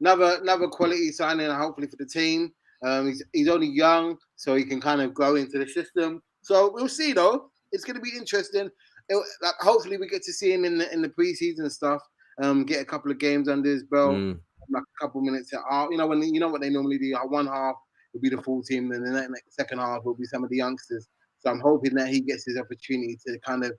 Another 0.01 0.39
another 0.43 0.69
quality 0.69 1.11
signing, 1.13 1.51
hopefully 1.51 1.87
for 1.87 1.97
the 1.97 2.07
team. 2.07 2.53
Um, 2.85 3.09
he's 3.09 3.25
he's 3.33 3.49
only 3.49 3.67
young, 3.69 4.17
so 4.37 4.55
he 4.55 4.65
can 4.65 4.81
kind 4.81 5.01
of 5.01 5.15
grow 5.15 5.37
into 5.37 5.59
the 5.59 5.67
system. 5.67 6.23
So 6.43 6.71
we'll 6.73 6.89
see 6.89 7.13
though. 7.13 7.51
It's 7.73 7.85
going 7.85 7.97
to 7.97 8.03
be 8.03 8.17
interesting. 8.17 8.71
It, 9.09 9.25
like, 9.43 9.55
hopefully, 9.61 9.97
we 9.97 10.09
get 10.09 10.23
to 10.23 10.33
see 10.33 10.53
him 10.53 10.65
in 10.65 10.79
the 10.79 10.93
in 10.93 11.03
the 11.03 11.09
preseason 11.09 11.71
stuff. 11.71 12.01
Um, 12.43 12.65
get 12.65 12.83
a 12.83 12.85
couple 12.85 13.11
of 13.11 13.19
games 13.19 13.49
under 13.49 13.71
his 13.71 13.85
belt, 13.85 14.13
Mm. 14.15 14.39
like 14.71 14.83
a 14.83 15.05
couple 15.05 15.23
minutes. 15.23 15.53
At, 15.55 15.61
half. 15.71 15.89
you 15.91 15.97
know 15.97 16.07
when 16.07 16.23
you 16.23 16.41
know 16.41 16.49
what 16.49 16.61
they 16.61 16.71
normally 16.71 16.99
do. 16.99 17.15
One 17.29 17.47
half 17.47 17.77
will 18.13 18.21
be 18.21 18.29
the 18.29 18.43
full 18.43 18.63
team, 18.63 18.93
and 18.93 19.05
then 19.05 19.15
the 19.15 19.29
next 19.29 19.55
second 19.57 19.79
half 19.79 20.05
will 20.05 20.15
be 20.15 20.27
some 20.27 20.45
of 20.45 20.51
the 20.51 20.57
youngsters. 20.57 21.09
So 21.39 21.51
I'm 21.51 21.61
hoping 21.61 21.95
that 21.95 22.09
he 22.09 22.21
gets 22.21 22.45
his 22.45 22.59
opportunity 22.59 23.19
to 23.27 23.39
kind 23.41 23.65
of 23.65 23.73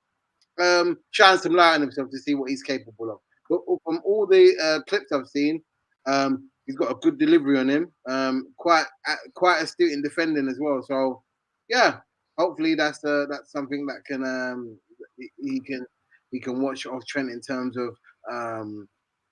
um, 0.59 0.97
shine 1.11 1.37
some 1.37 1.53
light 1.53 1.75
on 1.75 1.81
himself 1.81 2.09
to 2.11 2.17
see 2.19 2.33
what 2.35 2.49
he's 2.49 2.63
capable 2.63 3.11
of. 3.11 3.19
But 3.49 3.59
from 3.83 4.01
all 4.03 4.25
the 4.25 4.53
uh, 4.61 4.79
clips 4.89 5.11
I've 5.11 5.27
seen, 5.27 5.61
um, 6.07 6.49
he's 6.65 6.75
got 6.75 6.91
a 6.91 6.95
good 6.95 7.17
delivery 7.19 7.59
on 7.59 7.69
him. 7.69 7.91
Um, 8.07 8.47
quite 8.57 8.85
uh, 9.07 9.15
quite 9.35 9.61
astute 9.61 9.91
in 9.91 10.01
defending 10.01 10.47
as 10.47 10.57
well. 10.59 10.81
So 10.81 11.21
yeah, 11.69 11.97
hopefully 12.37 12.75
that's 12.75 13.03
uh, 13.05 13.25
that's 13.29 13.51
something 13.51 13.85
that 13.87 14.03
can 14.05 14.23
um, 14.23 14.77
he- 15.17 15.31
he 15.37 15.59
can 15.59 15.85
he 16.31 16.39
can 16.39 16.61
watch 16.61 16.85
off 16.85 17.05
Trent 17.05 17.29
in 17.29 17.41
terms 17.41 17.77
of 17.77 17.95
um, 18.31 18.87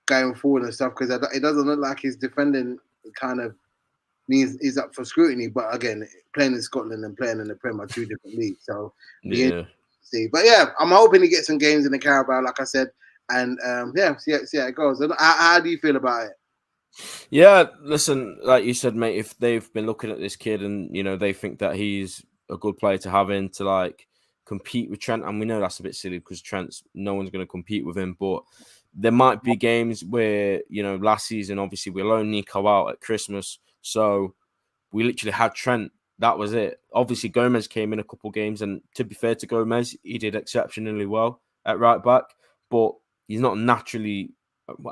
going 0.06 0.34
forward 0.34 0.62
and 0.62 0.72
stuff 0.74 0.92
because 0.96 1.10
it 1.34 1.40
doesn't 1.40 1.66
look 1.66 1.78
like 1.80 2.00
his 2.00 2.16
defending 2.16 2.78
kind 3.20 3.40
of 3.40 3.54
needs 4.28 4.56
is 4.56 4.78
up 4.78 4.94
for 4.94 5.04
scrutiny. 5.04 5.48
But 5.48 5.74
again, 5.74 6.06
playing 6.34 6.52
in 6.54 6.62
Scotland 6.62 7.04
and 7.04 7.16
playing 7.16 7.40
in 7.40 7.48
the 7.48 7.54
Prem 7.54 7.80
are 7.80 7.86
two 7.86 8.06
different 8.06 8.36
leagues. 8.38 8.64
So 8.64 8.92
Yeah. 9.38 9.48
See. 10.02 10.28
But 10.32 10.44
yeah, 10.44 10.66
I'm 10.78 10.90
hoping 10.90 11.20
to 11.20 11.28
get 11.28 11.44
some 11.44 11.58
games 11.58 11.84
in 11.86 11.92
the 11.92 11.98
Carabao, 11.98 12.42
like 12.44 12.60
I 12.60 12.64
said, 12.64 12.88
and 13.30 13.58
um, 13.64 13.92
yeah, 13.96 14.16
see, 14.16 14.32
how- 14.32 14.44
see 14.44 14.58
how 14.58 14.66
it 14.68 14.74
goes. 14.76 15.00
And 15.00 15.12
how, 15.18 15.36
how 15.36 15.60
do 15.60 15.68
you 15.68 15.78
feel 15.78 15.96
about 15.96 16.26
it? 16.26 16.32
Yeah, 17.30 17.66
listen, 17.82 18.38
like 18.42 18.64
you 18.64 18.74
said, 18.74 18.94
mate, 18.94 19.16
if 19.16 19.36
they've 19.38 19.70
been 19.72 19.86
looking 19.86 20.10
at 20.10 20.18
this 20.18 20.36
kid 20.36 20.62
and 20.62 20.94
you 20.94 21.02
know 21.02 21.16
they 21.16 21.32
think 21.32 21.58
that 21.58 21.76
he's 21.76 22.24
a 22.50 22.56
good 22.56 22.78
player 22.78 22.98
to 22.98 23.10
have 23.10 23.30
in 23.30 23.48
to 23.50 23.64
like 23.64 24.06
compete 24.46 24.88
with 24.88 25.00
Trent, 25.00 25.24
and 25.24 25.38
we 25.38 25.46
know 25.46 25.60
that's 25.60 25.80
a 25.80 25.82
bit 25.82 25.94
silly 25.94 26.18
because 26.18 26.40
Trent's 26.40 26.82
no 26.94 27.14
one's 27.14 27.30
going 27.30 27.44
to 27.44 27.50
compete 27.50 27.84
with 27.84 27.96
him, 27.98 28.16
but 28.18 28.42
there 28.94 29.12
might 29.12 29.42
be 29.42 29.56
games 29.56 30.04
where 30.04 30.62
you 30.68 30.82
know 30.82 30.96
last 30.96 31.26
season 31.26 31.58
obviously 31.58 31.92
we 31.92 32.02
loaned 32.02 32.30
Nico 32.30 32.66
out 32.66 32.90
at 32.90 33.00
Christmas, 33.00 33.58
so 33.82 34.34
we 34.92 35.04
literally 35.04 35.32
had 35.32 35.54
Trent. 35.54 35.92
That 36.18 36.38
was 36.38 36.54
it. 36.54 36.80
Obviously 36.94 37.28
Gomez 37.28 37.68
came 37.68 37.92
in 37.92 37.98
a 37.98 38.04
couple 38.04 38.30
games, 38.30 38.62
and 38.62 38.80
to 38.94 39.04
be 39.04 39.14
fair 39.14 39.34
to 39.34 39.46
Gomez, 39.46 39.96
he 40.02 40.18
did 40.18 40.34
exceptionally 40.34 41.06
well 41.06 41.42
at 41.66 41.78
right 41.78 42.02
back, 42.02 42.24
but 42.70 42.92
he's 43.28 43.40
not 43.40 43.58
naturally 43.58 44.30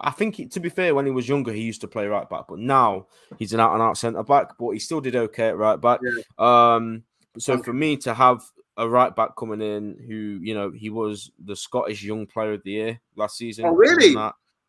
I 0.03 0.11
think, 0.13 0.53
to 0.53 0.61
be 0.61 0.69
fair, 0.69 0.95
when 0.95 1.05
he 1.07 1.11
was 1.11 1.29
younger, 1.29 1.53
he 1.53 1.63
used 1.63 1.81
to 1.81 1.89
play 1.89 2.07
right 2.07 2.29
back, 2.29 2.45
but 2.49 2.59
now 2.61 3.07
he's 3.39 3.53
an 3.53 3.61
out 3.61 3.73
and 3.73 3.83
out 3.83 3.99
centre 3.99 4.23
back. 4.23 4.57
But 4.59 4.71
he 4.71 4.79
still 4.79 5.01
did 5.01 5.17
okay 5.17 5.49
at 5.49 5.57
right 5.57 5.81
back. 5.81 6.01
Um, 6.39 7.03
so 7.39 7.55
Okay. 7.55 7.63
for 7.63 7.73
me 7.73 7.97
to 7.99 8.15
have 8.15 8.43
a 8.77 8.89
right 8.89 9.15
back 9.15 9.37
coming 9.37 9.61
in, 9.61 9.97
who 10.07 10.15
you 10.43 10.55
know 10.55 10.71
he 10.71 10.91
was 10.91 11.33
the 11.45 11.57
Scottish 11.57 12.03
Young 12.05 12.27
Player 12.27 12.53
of 12.53 12.63
the 12.63 12.71
Year 12.71 13.01
last 13.17 13.37
season. 13.37 13.65
Oh, 13.67 13.75
really? 13.75 14.15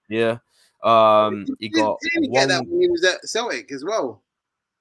Yeah. 0.10 0.38
Um, 0.84 1.46
he 1.60 1.70
got 1.70 2.00
didn't 2.02 2.24
he 2.26 2.30
get 2.30 2.48
that 2.50 2.66
when 2.68 2.82
he 2.82 2.88
was 2.90 3.04
at 3.04 3.28
Celtic 3.28 3.72
as 3.72 3.84
well. 3.84 4.22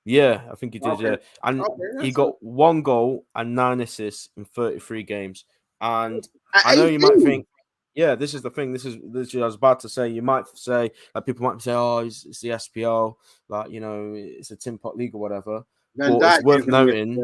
Yeah, 0.07 0.43
I 0.51 0.55
think 0.55 0.75
he 0.75 0.79
did. 0.79 0.89
Okay. 0.89 1.11
Yeah, 1.11 1.17
and 1.43 1.61
Okay, 1.63 2.05
he 2.07 2.13
got 2.13 2.43
one 2.43 2.83
goal 2.83 3.25
and 3.35 3.55
nine 3.55 3.81
assists 3.81 4.29
in 4.37 4.45
thirty-three 4.45 5.03
games. 5.03 5.47
And 5.81 6.27
At 6.55 6.67
I 6.67 6.75
know 6.77 6.87
you 6.87 6.99
might 6.99 7.21
think, 7.21 7.47
yeah, 7.95 8.15
this 8.15 8.35
is 8.35 8.43
the 8.43 8.51
thing. 8.51 8.73
This 8.73 8.85
is 8.85 8.97
this 9.05 9.35
is 9.35 9.43
I 9.43 9.47
was 9.47 9.55
about 9.55 9.81
to 9.81 9.89
say. 9.89 10.09
You 10.09 10.23
might 10.23 10.47
say 10.55 10.91
like 11.15 11.27
people 11.27 11.45
might 11.45 11.63
say, 11.63 11.73
oh, 11.73 11.99
it's, 11.99 12.25
it's 12.27 12.41
the 12.41 12.49
SPL, 12.51 13.17
like 13.49 13.71
you 13.71 13.81
know, 13.81 14.13
it's 14.17 14.51
a 14.51 14.57
tin 14.57 14.79
pot 14.79 14.97
league 14.97 15.15
or 15.15 15.21
whatever. 15.21 15.65
It's 16.17 16.45
worth 16.45 16.67
noting- 16.73 17.15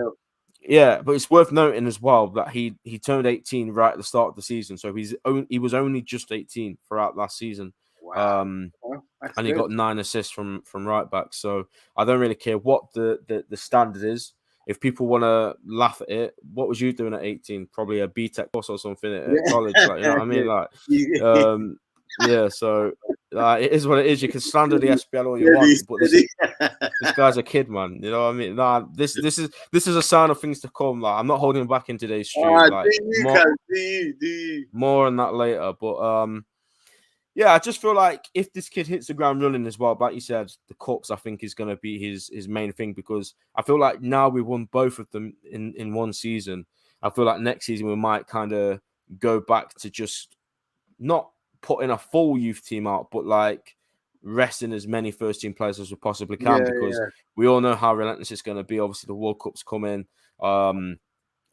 Yeah, 0.62 1.00
but 1.02 1.12
it's 1.12 1.30
worth 1.30 1.52
noting 1.52 1.86
as 1.86 2.00
well 2.00 2.26
that 2.28 2.50
he 2.50 2.76
he 2.84 2.98
turned 2.98 3.26
eighteen 3.26 3.70
right 3.72 3.92
at 3.92 3.96
the 3.96 4.04
start 4.04 4.28
of 4.28 4.36
the 4.36 4.42
season, 4.42 4.76
so 4.76 4.94
he's 4.94 5.14
only, 5.24 5.46
he 5.48 5.58
was 5.58 5.74
only 5.74 6.02
just 6.02 6.30
eighteen 6.32 6.76
throughout 6.86 7.16
last 7.16 7.38
season. 7.38 7.72
Wow, 8.02 8.42
Um, 8.42 8.72
that's 9.20 9.36
and 9.38 9.46
he 9.46 9.52
good. 9.52 9.58
got 9.60 9.70
nine 9.70 9.98
assists 9.98 10.32
from 10.32 10.62
from 10.62 10.86
right 10.86 11.10
back. 11.10 11.32
So 11.32 11.66
I 11.96 12.04
don't 12.04 12.20
really 12.20 12.34
care 12.34 12.58
what 12.58 12.92
the 12.92 13.20
the, 13.26 13.44
the 13.48 13.56
standard 13.56 14.04
is. 14.04 14.32
If 14.66 14.78
people 14.80 15.06
want 15.06 15.22
to 15.22 15.56
laugh 15.64 16.00
at 16.02 16.10
it, 16.10 16.34
what 16.52 16.68
was 16.68 16.80
you 16.80 16.92
doing 16.92 17.14
at 17.14 17.22
18? 17.24 17.66
Probably 17.72 18.00
a 18.00 18.08
BTEC 18.08 18.52
course 18.52 18.68
or 18.68 18.78
something 18.78 19.12
at 19.12 19.28
Yeah. 19.28 19.50
college. 19.52 19.74
Like, 19.76 19.96
you 19.98 20.02
know 20.02 20.14
what 20.14 20.22
I 20.22 20.24
mean? 20.24 20.46
Like, 20.46 21.22
um, 21.22 21.78
yeah. 22.26 22.48
So 22.48 22.92
uh, 23.34 23.56
it 23.60 23.72
is 23.72 23.86
what 23.86 23.98
it 24.00 24.06
is. 24.06 24.20
You 24.22 24.28
can 24.28 24.40
slander 24.40 24.78
the 24.78 24.88
SPL 24.88 25.26
all 25.26 25.38
you 25.38 25.54
want, 25.54 25.80
but 25.88 25.98
this, 26.00 26.26
this 27.00 27.12
guy's 27.16 27.36
a 27.36 27.42
kid, 27.42 27.68
man. 27.70 28.00
You 28.02 28.10
know 28.10 28.24
what 28.24 28.30
I 28.30 28.32
mean? 28.32 28.56
Nah, 28.56 28.84
this 28.94 29.14
this 29.14 29.38
is 29.38 29.50
this 29.72 29.86
is 29.86 29.96
a 29.96 30.02
sign 30.02 30.30
of 30.30 30.40
things 30.40 30.60
to 30.60 30.68
come. 30.68 31.00
Like, 31.00 31.18
I'm 31.18 31.26
not 31.28 31.38
holding 31.38 31.66
back 31.66 31.88
in 31.88 31.98
today's 31.98 32.28
stream. 32.28 32.46
Ah, 32.46 32.66
like, 32.66 32.86
more- 33.22 33.36
Kaz, 33.36 33.54
do 33.72 33.78
you, 33.80 34.14
do 34.20 34.26
you? 34.26 34.66
more 34.72 35.06
on 35.06 35.16
that 35.16 35.34
later. 35.34 35.72
But 35.80 35.96
um, 35.98 36.44
yeah, 37.40 37.54
I 37.54 37.58
just 37.58 37.80
feel 37.80 37.94
like 37.94 38.28
if 38.34 38.52
this 38.52 38.68
kid 38.68 38.86
hits 38.86 39.06
the 39.06 39.14
ground 39.14 39.42
running 39.42 39.66
as 39.66 39.78
well, 39.78 39.96
like 39.98 40.14
you 40.14 40.20
said, 40.20 40.52
the 40.68 40.74
cups 40.74 41.10
I 41.10 41.16
think 41.16 41.42
is 41.42 41.54
going 41.54 41.70
to 41.70 41.76
be 41.76 41.98
his 41.98 42.28
his 42.30 42.48
main 42.48 42.70
thing 42.70 42.92
because 42.92 43.32
I 43.54 43.62
feel 43.62 43.80
like 43.80 44.02
now 44.02 44.28
we 44.28 44.42
won 44.42 44.66
both 44.66 44.98
of 44.98 45.10
them 45.10 45.32
in 45.50 45.72
in 45.78 45.94
one 45.94 46.12
season. 46.12 46.66
I 47.00 47.08
feel 47.08 47.24
like 47.24 47.40
next 47.40 47.64
season 47.64 47.86
we 47.86 47.96
might 47.96 48.26
kind 48.26 48.52
of 48.52 48.82
go 49.18 49.40
back 49.40 49.72
to 49.76 49.88
just 49.88 50.36
not 50.98 51.30
putting 51.62 51.88
a 51.88 51.96
full 51.96 52.36
youth 52.36 52.62
team 52.62 52.86
out, 52.86 53.08
but 53.10 53.24
like 53.24 53.74
resting 54.22 54.74
as 54.74 54.86
many 54.86 55.10
first 55.10 55.40
team 55.40 55.54
players 55.54 55.80
as 55.80 55.90
we 55.90 55.96
possibly 55.96 56.36
can 56.36 56.58
Yeah, 56.58 56.70
because 56.70 56.98
yeah. 56.98 57.06
we 57.36 57.48
all 57.48 57.62
know 57.62 57.74
how 57.74 57.94
relentless 57.94 58.32
it's 58.32 58.42
going 58.42 58.58
to 58.58 58.64
be. 58.64 58.80
Obviously, 58.80 59.06
the 59.06 59.14
World 59.14 59.40
Cup's 59.40 59.62
coming. 59.62 60.04
Um, 60.42 60.98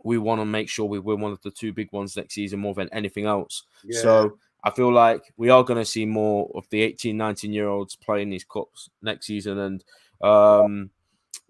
we 0.04 0.18
want 0.18 0.42
to 0.42 0.46
make 0.46 0.68
sure 0.68 0.86
we 0.86 1.00
win 1.00 1.22
one 1.22 1.32
of 1.32 1.42
the 1.44 1.52
two 1.52 1.72
big 1.72 1.94
ones 1.94 2.18
next 2.18 2.34
season 2.34 2.60
more 2.60 2.74
than 2.74 2.90
anything 2.92 3.26
else. 3.26 3.64
Yeah. 3.86 4.02
So 4.02 4.38
I 4.68 4.70
feel 4.70 4.92
like 4.92 5.34
we 5.38 5.50
are 5.50 5.64
going 5.64 5.80
to 5.80 5.86
see 5.86 6.06
more 6.06 6.52
of 6.54 6.68
the 6.70 6.82
18, 6.82 7.16
19 7.16 7.54
year 7.54 7.70
olds 7.70 7.96
playing 7.96 8.30
these 8.30 8.44
cups 8.44 8.90
next 9.02 9.26
season. 9.26 9.58
And 9.60 9.84
um, 10.22 10.90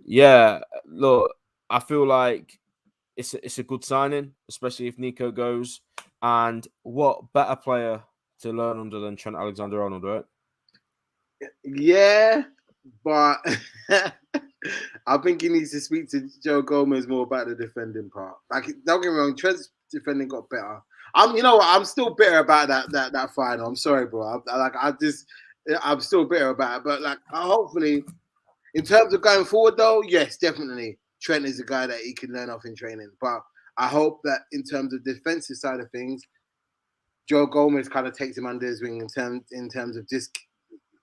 yeah, 0.05 0.59
look, 0.85 1.33
I 1.67 1.79
feel 1.79 2.05
like 2.05 2.59
it's 3.15 3.33
a, 3.33 3.43
it's 3.43 3.57
a 3.57 3.63
good 3.63 3.83
signing, 3.83 4.33
especially 4.49 4.85
if 4.85 4.99
Nico 4.99 5.31
goes. 5.31 5.81
And 6.21 6.67
what 6.83 7.33
better 7.33 7.55
player 7.55 8.03
to 8.41 8.53
learn 8.53 8.79
under 8.79 8.99
than 8.99 9.15
Trent 9.15 9.35
Alexander 9.35 9.81
Arnold, 9.81 10.03
right? 10.03 10.25
Yeah, 11.63 12.43
but 13.03 13.39
I 15.07 15.17
think 15.23 15.41
he 15.41 15.49
needs 15.49 15.71
to 15.71 15.81
speak 15.81 16.07
to 16.11 16.29
Joe 16.43 16.61
Gomez 16.61 17.07
more 17.07 17.23
about 17.23 17.47
the 17.47 17.55
defending 17.55 18.11
part. 18.11 18.35
Like, 18.51 18.67
don't 18.85 19.01
get 19.01 19.11
me 19.11 19.17
wrong, 19.17 19.35
Trent's 19.35 19.71
defending 19.91 20.27
got 20.27 20.47
better. 20.51 20.83
I'm, 21.17 21.35
you 21.35 21.43
know 21.43 21.57
what? 21.57 21.67
I'm 21.67 21.83
still 21.85 22.13
bitter 22.15 22.37
about 22.39 22.67
that 22.69 22.91
that 22.91 23.11
that 23.13 23.31
final. 23.33 23.67
I'm 23.67 23.75
sorry, 23.75 24.05
bro. 24.05 24.41
I, 24.47 24.51
I- 24.51 24.57
like, 24.57 24.73
I 24.79 24.93
just, 25.01 25.25
I'm 25.83 25.99
still 25.99 26.25
bitter 26.25 26.49
about 26.49 26.77
it. 26.79 26.83
But 26.85 27.01
like, 27.01 27.17
hopefully, 27.31 28.03
in 28.75 28.85
terms 28.85 29.13
of 29.13 29.21
going 29.21 29.43
forward, 29.45 29.75
though, 29.77 30.01
yes, 30.07 30.37
definitely, 30.37 30.97
Trent 31.21 31.45
is 31.45 31.59
a 31.59 31.65
guy 31.65 31.87
that 31.87 31.99
he 31.99 32.13
can 32.13 32.31
learn 32.31 32.49
off 32.49 32.65
in 32.65 32.75
training. 32.75 33.09
But 33.19 33.41
I 33.77 33.87
hope 33.87 34.21
that 34.23 34.41
in 34.51 34.63
terms 34.63 34.93
of 34.93 35.03
defensive 35.03 35.57
side 35.57 35.79
of 35.79 35.89
things, 35.91 36.21
Joe 37.27 37.45
Gomez 37.45 37.89
kind 37.89 38.07
of 38.07 38.15
takes 38.15 38.37
him 38.37 38.45
under 38.45 38.65
his 38.65 38.81
wing 38.81 39.01
in 39.01 39.07
terms 39.07 39.43
in 39.51 39.69
terms 39.69 39.97
of 39.97 40.07
just 40.07 40.37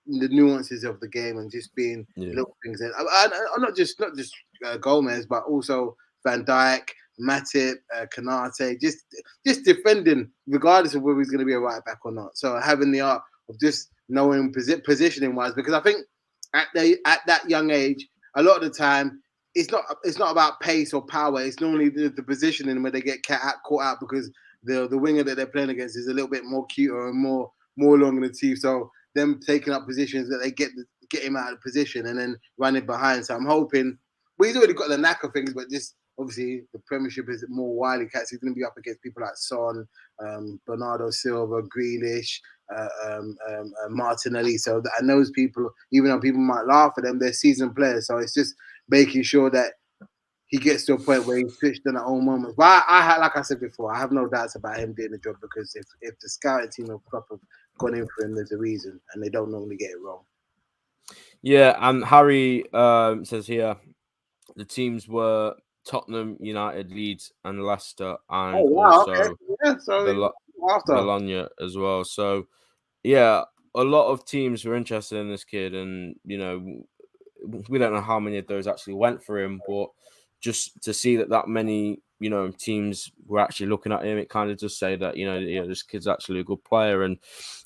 the 0.07 0.27
nuances 0.29 0.83
of 0.83 0.99
the 0.99 1.07
game 1.07 1.37
and 1.39 1.51
just 1.51 1.73
being 1.75 2.05
Yeah. 2.15 2.29
little 2.29 2.55
things. 2.63 2.79
And, 2.81 2.93
and, 2.95 3.33
and 3.33 3.61
not 3.61 3.75
just 3.75 3.99
not 3.99 4.15
just 4.15 4.33
uh, 4.65 4.77
Gomez, 4.77 5.25
but 5.25 5.43
also 5.43 5.95
Van 6.23 6.45
Dijk, 6.45 6.89
Matip, 7.19 7.75
uh, 7.95 8.05
Konaté, 8.15 8.79
just 8.79 8.99
just 9.45 9.63
defending 9.63 10.29
regardless 10.47 10.95
of 10.95 11.01
whether 11.01 11.19
he's 11.19 11.29
going 11.29 11.39
to 11.39 11.45
be 11.45 11.53
a 11.53 11.59
right 11.59 11.83
back 11.85 11.99
or 12.03 12.11
not. 12.11 12.37
So 12.37 12.59
having 12.59 12.91
the 12.91 13.01
art 13.01 13.21
of 13.49 13.59
just 13.59 13.89
knowing 14.09 14.53
posi- 14.53 14.83
positioning 14.83 15.35
wise, 15.35 15.53
because 15.53 15.73
I 15.73 15.81
think 15.81 16.05
at 16.53 16.67
the 16.73 16.97
at 17.05 17.21
that 17.27 17.49
young 17.49 17.71
age, 17.71 18.07
a 18.35 18.43
lot 18.43 18.57
of 18.57 18.63
the 18.63 18.77
time. 18.77 19.21
It's 19.57 19.71
not. 19.71 19.85
It's 20.03 20.19
not 20.19 20.33
about 20.33 20.59
pace 20.59 20.93
or 20.93 21.01
power. 21.01 21.41
It's 21.41 21.61
normally 21.61 21.87
the, 21.87 22.09
the 22.09 22.23
positioning 22.23 22.83
where 22.83 22.91
they 22.91 22.99
get 22.99 23.23
caught 23.23 23.81
out 23.81 24.01
because 24.01 24.29
the 24.63 24.85
the 24.89 24.97
winger 24.97 25.23
that 25.23 25.37
they're 25.37 25.45
playing 25.45 25.69
against 25.69 25.97
is 25.97 26.07
a 26.07 26.13
little 26.13 26.29
bit 26.29 26.43
more 26.43 26.65
cuter 26.67 27.07
and 27.07 27.17
more 27.17 27.49
more 27.77 27.97
long 27.97 28.17
in 28.17 28.23
the 28.23 28.29
teeth. 28.29 28.59
So 28.59 28.91
them 29.13 29.39
taking 29.45 29.73
up 29.73 29.87
positions 29.87 30.29
that 30.29 30.39
they 30.39 30.51
get 30.51 30.71
get 31.09 31.23
him 31.23 31.37
out 31.37 31.53
of 31.53 31.61
position 31.61 32.07
and 32.07 32.19
then 32.19 32.37
running 32.57 32.85
behind. 32.85 33.25
So 33.25 33.35
I'm 33.35 33.45
hoping 33.45 33.97
well, 34.37 34.47
he's 34.47 34.57
already 34.57 34.73
got 34.73 34.89
the 34.89 34.97
knack 34.97 35.23
of 35.23 35.31
things, 35.31 35.53
but 35.53 35.69
just 35.69 35.95
obviously 36.19 36.63
the 36.73 36.79
Premiership 36.85 37.29
is 37.29 37.45
more 37.49 37.75
wily 37.75 38.07
cats. 38.07 38.29
He's 38.29 38.39
going 38.39 38.53
to 38.53 38.57
be 38.57 38.65
up 38.65 38.77
against 38.77 39.01
people 39.01 39.23
like 39.23 39.35
Son, 39.35 39.87
um, 40.25 40.59
Bernardo 40.65 41.09
Silva, 41.09 41.61
Grealish, 41.63 42.39
uh, 42.75 42.87
um, 43.05 43.37
um, 43.49 43.73
uh, 43.83 43.89
Martinelli. 43.89 44.57
So 44.57 44.81
that, 44.81 44.91
and 44.99 45.09
those 45.09 45.31
people, 45.31 45.69
even 45.91 46.09
though 46.09 46.19
people 46.19 46.41
might 46.41 46.65
laugh 46.65 46.93
at 46.97 47.03
them, 47.03 47.19
they're 47.19 47.33
seasoned 47.33 47.75
players. 47.75 48.07
So 48.07 48.17
it's 48.17 48.33
just 48.33 48.55
making 48.89 49.23
sure 49.23 49.49
that 49.49 49.73
he 50.47 50.57
gets 50.57 50.85
to 50.85 50.93
a 50.93 50.99
point 50.99 51.25
where 51.25 51.37
he's 51.37 51.57
switched 51.57 51.81
in 51.85 51.97
at 51.97 52.03
all 52.03 52.21
moments. 52.21 52.55
But 52.57 52.83
I, 52.87 53.15
I 53.15 53.17
like 53.17 53.35
I 53.35 53.41
said 53.41 53.59
before, 53.59 53.93
I 53.93 53.99
have 53.99 54.11
no 54.11 54.27
doubts 54.27 54.55
about 54.55 54.79
him 54.79 54.93
doing 54.93 55.11
the 55.11 55.17
job 55.17 55.35
because 55.41 55.75
if, 55.75 55.85
if 56.01 56.19
the 56.19 56.29
scouting 56.29 56.69
team 56.69 56.89
have 56.89 57.05
proper 57.05 57.37
gone 57.77 57.95
in 57.95 58.07
for 58.15 58.25
him, 58.25 58.35
there's 58.35 58.51
a 58.51 58.57
reason, 58.57 58.99
and 59.13 59.23
they 59.23 59.29
don't 59.29 59.51
normally 59.51 59.75
get 59.75 59.91
it 59.91 60.01
wrong. 60.01 60.21
Yeah, 61.41 61.75
and 61.79 62.03
Harry 62.05 62.71
um, 62.73 63.25
says 63.25 63.47
here 63.47 63.75
the 64.55 64.65
teams 64.65 65.07
were 65.07 65.55
Tottenham, 65.85 66.37
United, 66.39 66.91
Leeds, 66.91 67.31
and 67.43 67.63
Leicester, 67.63 68.17
and 68.29 68.55
Oh 68.57 68.63
wow, 68.63 68.91
also 68.99 69.11
okay. 69.11 69.33
Yeah, 69.63 69.75
so 69.81 70.03
the 70.03 70.13
Lo- 70.13 70.33
after. 70.69 70.93
Bologna 70.93 71.47
as 71.63 71.77
well. 71.77 72.03
So, 72.03 72.47
yeah, 73.03 73.43
a 73.75 73.83
lot 73.83 74.09
of 74.09 74.25
teams 74.25 74.65
were 74.65 74.75
interested 74.75 75.17
in 75.17 75.29
this 75.29 75.43
kid, 75.43 75.73
and 75.75 76.15
you 76.25 76.37
know, 76.37 76.83
we 77.69 77.77
don't 77.77 77.93
know 77.93 78.01
how 78.01 78.19
many 78.19 78.37
of 78.37 78.47
those 78.47 78.67
actually 78.67 78.93
went 78.93 79.23
for 79.23 79.39
him, 79.39 79.61
but 79.67 79.87
just 80.41 80.81
to 80.83 80.93
see 80.93 81.15
that 81.17 81.29
that 81.29 81.47
many, 81.47 82.01
you 82.19 82.29
know, 82.29 82.51
teams 82.51 83.11
were 83.27 83.39
actually 83.39 83.67
looking 83.67 83.91
at 83.91 84.03
him, 84.03 84.17
it 84.17 84.29
kind 84.29 84.49
of 84.49 84.57
just 84.57 84.79
say 84.79 84.95
that 84.95 85.17
you 85.17 85.25
know, 85.25 85.67
this 85.67 85.83
kid's 85.83 86.07
actually 86.07 86.39
a 86.39 86.43
good 86.43 86.63
player, 86.63 87.03
and 87.03 87.17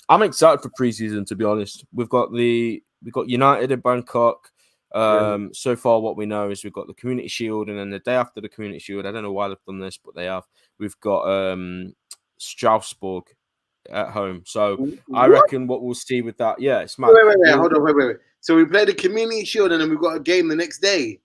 I'm 0.10 0.24
excited 0.24 0.62
for 0.62 0.70
preseason. 0.70 1.26
To 1.28 1.36
be 1.36 1.46
honest, 1.46 1.86
we've 1.94 2.10
got 2.10 2.34
the 2.34 2.84
we've 3.04 3.14
got 3.14 3.30
United 3.30 3.72
in 3.72 3.80
Bangkok. 3.80 4.52
Yeah. 4.94 5.34
Um, 5.34 5.54
so 5.54 5.76
far, 5.76 6.00
what 6.00 6.18
we 6.18 6.26
know 6.26 6.50
is 6.50 6.64
we've 6.64 6.74
got 6.74 6.88
the 6.88 6.94
Community 6.94 7.28
Shield, 7.28 7.70
and 7.70 7.78
then 7.78 7.90
the 7.90 8.00
day 8.00 8.16
after 8.16 8.42
the 8.42 8.50
Community 8.50 8.80
Shield, 8.80 9.06
I 9.06 9.12
don't 9.12 9.24
know 9.24 9.32
why 9.32 9.48
they've 9.48 9.58
done 9.68 9.80
this, 9.80 9.98
but 9.98 10.16
they 10.16 10.26
have. 10.26 10.46
We've 10.80 11.00
got 11.00 11.30
um 11.30 11.94
Strasbourg 12.38 13.26
at 13.90 14.10
home. 14.10 14.44
So 14.46 14.92
I 15.14 15.28
reckon 15.28 15.68
what 15.68 15.82
we'll 15.82 15.94
see 15.96 16.22
with 16.22 16.38
that, 16.38 16.60
yeah, 16.60 16.80
it's 16.80 16.98
mad. 17.00 17.12
Wait, 17.14 17.26
wait, 17.26 17.38
wait, 17.40 17.56
hold 17.56 17.74
on, 17.74 17.84
wait, 17.84 17.96
wait, 17.96 18.08
wait. 18.08 18.18
So 18.42 18.56
we 18.56 18.66
played 18.66 18.88
the 18.88 18.94
community 18.94 19.46
shield 19.46 19.72
and 19.72 19.82
then 19.82 19.90
we've 19.90 20.00
got 20.00 20.16
a 20.16 20.20
game 20.20 20.48
the 20.48 20.56
next 20.56 20.80
day. 20.80 21.20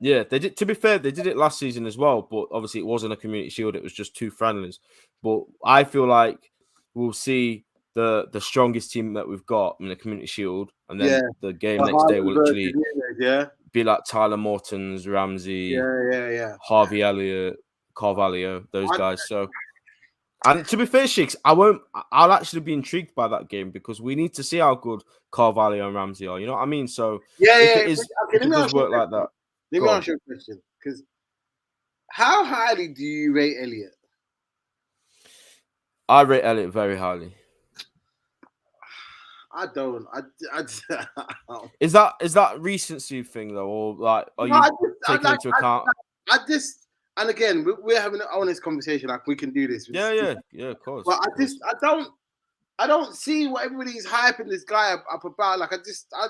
Yeah, 0.00 0.24
they 0.24 0.38
did. 0.38 0.56
To 0.56 0.66
be 0.66 0.74
fair, 0.74 0.98
they 0.98 1.10
did 1.10 1.26
it 1.26 1.36
last 1.36 1.58
season 1.58 1.86
as 1.86 1.98
well, 1.98 2.22
but 2.22 2.46
obviously 2.52 2.80
it 2.80 2.86
wasn't 2.86 3.12
a 3.12 3.16
Community 3.16 3.50
Shield; 3.50 3.76
it 3.76 3.82
was 3.82 3.92
just 3.92 4.16
two 4.16 4.30
friendlies. 4.30 4.80
But 5.22 5.42
I 5.62 5.84
feel 5.84 6.06
like 6.06 6.50
we'll 6.94 7.12
see 7.12 7.66
the 7.94 8.26
the 8.32 8.40
strongest 8.40 8.92
team 8.92 9.12
that 9.12 9.28
we've 9.28 9.44
got 9.44 9.76
in 9.78 9.88
the 9.88 9.96
Community 9.96 10.26
Shield, 10.26 10.72
and 10.88 10.98
then 10.98 11.08
Yeah. 11.08 11.28
the 11.42 11.52
game 11.52 11.84
next 11.84 12.06
day 12.08 12.20
will 12.20 12.34
literally 12.34 12.72
yeah, 13.20 13.46
be 13.72 13.84
like 13.84 14.00
Tyler 14.08 14.36
Morton's, 14.36 15.06
Ramsay, 15.06 15.74
yeah, 15.76 16.02
yeah, 16.10 16.30
yeah. 16.30 16.56
Harvey 16.62 17.02
Elliott, 17.02 17.56
Carvalho, 17.94 18.64
those 18.72 18.90
I- 18.90 18.96
guys. 18.96 19.28
So, 19.28 19.48
and 20.46 20.66
to 20.66 20.76
be 20.76 20.86
fair, 20.86 21.04
Shigz, 21.04 21.36
I 21.44 21.52
won't. 21.52 21.82
I'll 22.10 22.32
actually 22.32 22.62
be 22.62 22.72
intrigued 22.72 23.14
by 23.14 23.28
that 23.28 23.48
game 23.48 23.70
because 23.70 24.00
we 24.00 24.14
need 24.14 24.32
to 24.34 24.42
see 24.42 24.58
how 24.58 24.74
good 24.74 25.02
Carvalho 25.30 25.86
and 25.86 25.94
Ramsay 25.94 26.26
are. 26.26 26.40
You 26.40 26.46
know 26.46 26.54
what 26.54 26.62
I 26.62 26.66
mean? 26.66 26.88
So 26.88 27.20
Yeah, 27.38 27.58
if 27.60 27.76
yeah. 27.76 27.82
it 27.82 27.88
is, 27.90 27.98
okay, 28.00 28.36
if 28.38 28.42
it 28.42 28.50
does 28.50 28.72
work 28.72 28.90
like 28.90 29.10
that, 29.10 29.28
Let 29.70 29.82
me 29.82 29.88
ask 29.88 30.06
you 30.06 30.14
a 30.14 30.18
question. 30.26 30.62
Because 30.82 31.02
how 32.10 32.44
highly 32.44 32.88
do 32.88 33.02
you 33.04 33.32
rate 33.34 33.56
Elliot? 33.60 33.92
I 36.08 36.22
rate 36.22 36.42
Elliott 36.42 36.72
very 36.72 36.96
highly. 36.96 37.34
I 39.52 39.66
don't. 39.74 40.06
I, 40.12 40.20
I, 40.52 41.58
Is 41.80 41.92
that 41.92 42.14
is 42.20 42.32
that 42.34 42.60
recency 42.60 43.22
thing 43.22 43.54
though, 43.54 43.68
or 43.68 43.94
like 43.94 44.28
are 44.38 44.46
No, 44.46 44.56
you 44.56 44.62
just, 44.62 44.98
taking 45.06 45.24
like, 45.24 45.44
into 45.44 45.48
account? 45.56 45.88
I, 46.30 46.36
I 46.36 46.38
just, 46.46 46.86
and 47.16 47.28
again, 47.30 47.64
we- 47.64 47.74
we're 47.80 48.00
having 48.00 48.20
an 48.20 48.28
honest 48.32 48.62
conversation. 48.62 49.08
Like 49.08 49.26
we 49.26 49.34
can 49.34 49.50
do 49.52 49.66
this. 49.66 49.88
yeah, 49.90 50.12
yeah, 50.12 50.34
yeah, 50.52 50.66
of 50.68 50.80
course. 50.80 51.04
But 51.04 51.14
I 51.14 51.16
of 51.16 51.36
course. 51.36 51.38
just, 51.38 51.56
I 51.64 51.72
don't, 51.80 52.08
I 52.78 52.86
don't 52.86 53.14
see 53.16 53.48
what 53.48 53.64
everybody's 53.64 54.06
hyping 54.06 54.48
this 54.48 54.62
guy 54.64 54.92
up, 54.92 55.04
up 55.12 55.24
about. 55.24 55.58
Like 55.58 55.72
I 55.72 55.78
just, 55.78 56.06
I, 56.14 56.28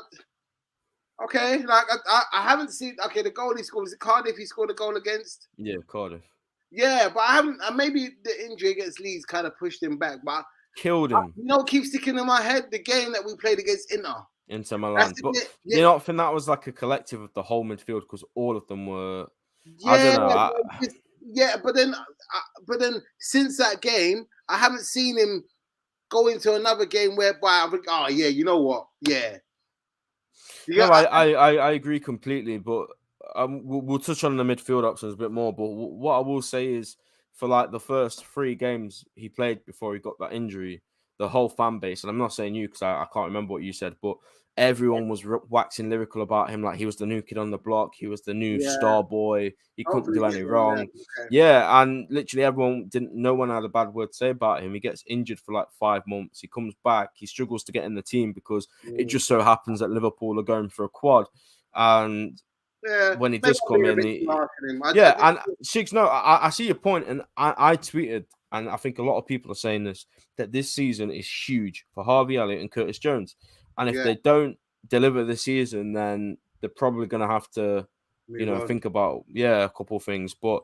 okay, 1.24 1.58
like 1.58 1.84
I, 1.90 1.96
I, 2.08 2.22
I 2.34 2.42
haven't 2.42 2.72
seen. 2.72 2.96
Okay, 3.06 3.22
the 3.22 3.30
goal 3.30 3.54
he 3.56 3.62
scored 3.62 3.82
was 3.84 3.92
it 3.92 4.00
Cardiff? 4.00 4.36
He 4.36 4.46
scored 4.46 4.70
a 4.70 4.74
goal 4.74 4.96
against. 4.96 5.48
yeah, 5.58 5.76
Cardiff 5.86 6.22
Yeah, 6.70 7.10
but 7.12 7.20
I 7.20 7.34
haven't. 7.34 7.60
Maybe 7.76 8.10
the 8.24 8.44
injury 8.46 8.70
against 8.70 8.98
Leeds 9.00 9.24
kind 9.26 9.46
of 9.46 9.58
pushed 9.58 9.82
him 9.82 9.98
back. 9.98 10.20
But 10.24 10.44
killed 10.76 11.12
I, 11.12 11.20
him 11.20 11.32
you 11.36 11.44
know, 11.44 11.62
keeps 11.64 11.88
sticking 11.88 12.18
in 12.18 12.26
my 12.26 12.40
head 12.42 12.66
the 12.70 12.78
game 12.78 13.12
that 13.12 13.24
we 13.24 13.34
played 13.36 13.58
against 13.58 13.92
Inter. 13.92 14.14
into 14.48 14.78
Milan. 14.78 15.12
But 15.22 15.36
it. 15.36 15.56
you 15.64 15.80
know, 15.80 15.96
I 15.96 15.98
think 15.98 16.18
that 16.18 16.32
was 16.32 16.48
like 16.48 16.66
a 16.66 16.72
collective 16.72 17.20
of 17.20 17.32
the 17.34 17.42
whole 17.42 17.64
midfield 17.64 18.02
because 18.02 18.24
all 18.34 18.56
of 18.56 18.66
them 18.66 18.86
were. 18.86 19.26
yeah, 19.64 19.92
I 19.92 19.98
don't 19.98 20.14
know, 20.14 20.28
but 20.28 20.54
I- 20.70 20.88
yeah, 21.32 21.56
but 21.62 21.74
then, 21.74 21.94
uh, 21.94 22.40
but 22.66 22.80
then 22.80 23.02
since 23.18 23.58
that 23.58 23.82
game, 23.82 24.26
I 24.48 24.58
haven't 24.58 24.84
seen 24.84 25.18
him 25.18 25.44
go 26.08 26.28
into 26.28 26.54
another 26.54 26.86
game 26.86 27.14
whereby 27.14 27.62
I'm 27.62 27.70
like, 27.70 27.84
oh 27.88 28.08
yeah, 28.08 28.26
you 28.26 28.44
know 28.44 28.60
what, 28.60 28.86
yeah. 29.02 29.36
No, 30.66 30.76
Yeah, 30.76 30.88
I, 30.88 31.02
I, 31.04 31.30
I, 31.30 31.54
I 31.54 31.70
agree 31.72 32.00
completely, 32.00 32.58
but 32.58 32.86
um, 33.34 33.64
we'll, 33.64 33.80
we'll 33.80 33.98
touch 33.98 34.24
on 34.24 34.36
the 34.36 34.44
midfield 34.44 34.84
options 34.84 35.14
a 35.14 35.16
bit 35.16 35.30
more. 35.30 35.52
But 35.52 35.66
what 35.66 36.16
I 36.16 36.20
will 36.20 36.42
say 36.42 36.72
is, 36.72 36.96
for 37.40 37.48
like 37.48 37.72
the 37.72 37.80
first 37.80 38.24
three 38.26 38.54
games 38.54 39.04
he 39.16 39.28
played 39.28 39.64
before 39.64 39.94
he 39.94 39.98
got 40.00 40.18
that 40.20 40.32
injury, 40.32 40.82
the 41.18 41.28
whole 41.28 41.48
fan 41.48 41.78
base, 41.80 42.04
and 42.04 42.10
I'm 42.10 42.18
not 42.18 42.32
saying 42.34 42.54
you 42.54 42.68
because 42.68 42.82
I, 42.82 42.92
I 43.02 43.06
can't 43.12 43.26
remember 43.26 43.52
what 43.54 43.62
you 43.62 43.72
said, 43.72 43.96
but 44.02 44.16
everyone 44.56 45.08
was 45.08 45.24
r- 45.24 45.40
waxing 45.48 45.88
lyrical 45.88 46.20
about 46.22 46.50
him, 46.50 46.62
like 46.62 46.76
he 46.76 46.84
was 46.84 46.96
the 46.96 47.06
new 47.06 47.22
kid 47.22 47.38
on 47.38 47.50
the 47.50 47.58
block, 47.58 47.94
he 47.96 48.06
was 48.06 48.20
the 48.22 48.34
new 48.34 48.58
Yeah. 48.58 48.68
star 48.70 49.02
boy, 49.02 49.52
he 49.76 49.84
couldn't 49.84 50.12
do 50.12 50.24
any 50.24 50.42
wrong. 50.42 50.76
doing 50.76 50.88
okay. 51.18 51.28
Yeah, 51.30 51.80
and 51.82 52.06
literally 52.10 52.44
everyone 52.44 52.86
didn't. 52.88 53.14
No 53.14 53.34
one 53.34 53.48
had 53.48 53.64
a 53.64 53.68
bad 53.68 53.94
word 53.94 54.08
to 54.12 54.16
say 54.16 54.30
about 54.30 54.62
him. 54.62 54.74
He 54.74 54.80
gets 54.80 55.02
injured 55.06 55.40
for 55.40 55.54
like 55.54 55.70
five 55.78 56.02
months. 56.06 56.40
He 56.40 56.48
comes 56.48 56.74
back. 56.84 57.10
He 57.14 57.24
struggles 57.26 57.64
to 57.64 57.72
get 57.72 57.84
in 57.84 57.94
the 57.94 58.02
team 58.02 58.32
because 58.32 58.68
it 58.84 59.06
Mm. 59.06 59.08
just 59.08 59.26
so 59.26 59.40
happens 59.40 59.80
that 59.80 59.90
Liverpool 59.90 60.38
are 60.38 60.42
going 60.42 60.68
for 60.68 60.84
a 60.84 60.88
quad, 60.90 61.26
and 61.74 62.42
yeah. 62.86 63.14
when 63.16 63.32
he 63.32 63.38
does 63.38 63.60
come 63.68 63.84
in, 63.84 64.02
he- 64.02 64.24
harsh 64.24 64.48
on 64.62 64.70
him. 64.70 64.82
I- 64.82 64.90
I 64.90 64.92
yeah, 64.94 65.14
and 65.28 65.38
Shigz, 65.64 65.92
no, 65.92 66.06
I, 66.06 66.46
I 66.46 66.50
see 66.50 66.66
your 66.66 66.74
point, 66.76 67.06
and 67.08 67.22
I, 67.36 67.54
I 67.72 67.76
tweeted, 67.76 68.24
and 68.52 68.68
I 68.68 68.76
think 68.76 68.98
a 68.98 69.02
lot 69.02 69.18
of 69.18 69.26
people 69.26 69.50
are 69.52 69.56
saying 69.56 69.84
this 69.84 70.06
that 70.36 70.52
this 70.52 70.70
season 70.72 71.10
is 71.10 71.28
huge 71.30 71.86
for 71.94 72.04
Harvey 72.04 72.36
Elliott 72.36 72.60
and 72.60 72.70
Curtis 72.70 72.98
Jones, 72.98 73.36
and 73.78 73.88
if 73.88 73.94
Yeah. 73.96 74.04
they 74.04 74.14
don't 74.16 74.56
deliver 74.88 75.24
this 75.24 75.42
season, 75.42 75.92
then 75.92 76.36
they're 76.60 76.70
probably 76.70 77.06
going 77.06 77.20
to 77.22 77.26
have 77.26 77.50
to 77.52 77.86
you 78.28 78.46
know 78.46 78.60
on. 78.60 78.66
think 78.68 78.84
about 78.84 79.24
yeah 79.28 79.64
a 79.64 79.68
couple 79.68 79.96
of 79.96 80.04
things 80.04 80.34
but 80.34 80.62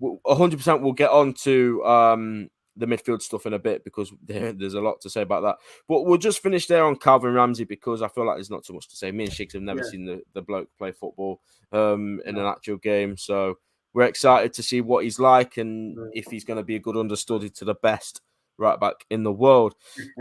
w- 0.00 0.18
100% 0.26 0.80
we'll 0.80 0.92
get 0.92 1.10
on 1.10 1.32
to 1.32 1.84
um 1.86 2.50
the 2.76 2.86
midfield 2.86 3.22
stuff 3.22 3.46
in 3.46 3.54
a 3.54 3.58
bit 3.58 3.84
because 3.84 4.12
there, 4.24 4.52
there's 4.52 4.74
a 4.74 4.80
lot 4.80 5.00
to 5.00 5.10
say 5.10 5.22
about 5.22 5.42
that 5.42 5.56
but 5.88 6.02
we'll 6.02 6.18
just 6.18 6.42
finish 6.42 6.66
there 6.66 6.84
on 6.84 6.96
calvin 6.96 7.32
ramsay 7.32 7.64
because 7.64 8.02
i 8.02 8.08
feel 8.08 8.26
like 8.26 8.36
there's 8.36 8.50
not 8.50 8.64
too 8.64 8.72
much 8.74 8.88
to 8.88 8.96
say 8.96 9.10
me 9.10 9.24
and 9.24 9.32
shigz 9.32 9.52
have 9.52 9.62
never 9.62 9.80
Yeah. 9.80 9.90
seen 9.90 10.04
the, 10.04 10.22
the 10.34 10.42
bloke 10.42 10.68
play 10.78 10.92
football 10.92 11.40
um 11.72 12.20
in 12.26 12.36
an 12.36 12.46
actual 12.46 12.76
game 12.76 13.16
so 13.16 13.58
we're 13.94 14.02
excited 14.04 14.52
to 14.54 14.62
see 14.62 14.80
what 14.82 15.04
he's 15.04 15.18
like 15.18 15.56
and 15.56 15.96
Mm. 15.96 16.10
if 16.14 16.26
he's 16.26 16.44
going 16.44 16.58
to 16.58 16.62
be 16.62 16.76
a 16.76 16.80
good 16.80 16.96
understudy 16.96 17.48
to 17.50 17.64
the 17.64 17.74
best 17.76 18.20
right 18.58 18.78
back 18.78 19.04
in 19.10 19.22
the 19.22 19.32
world 19.32 19.74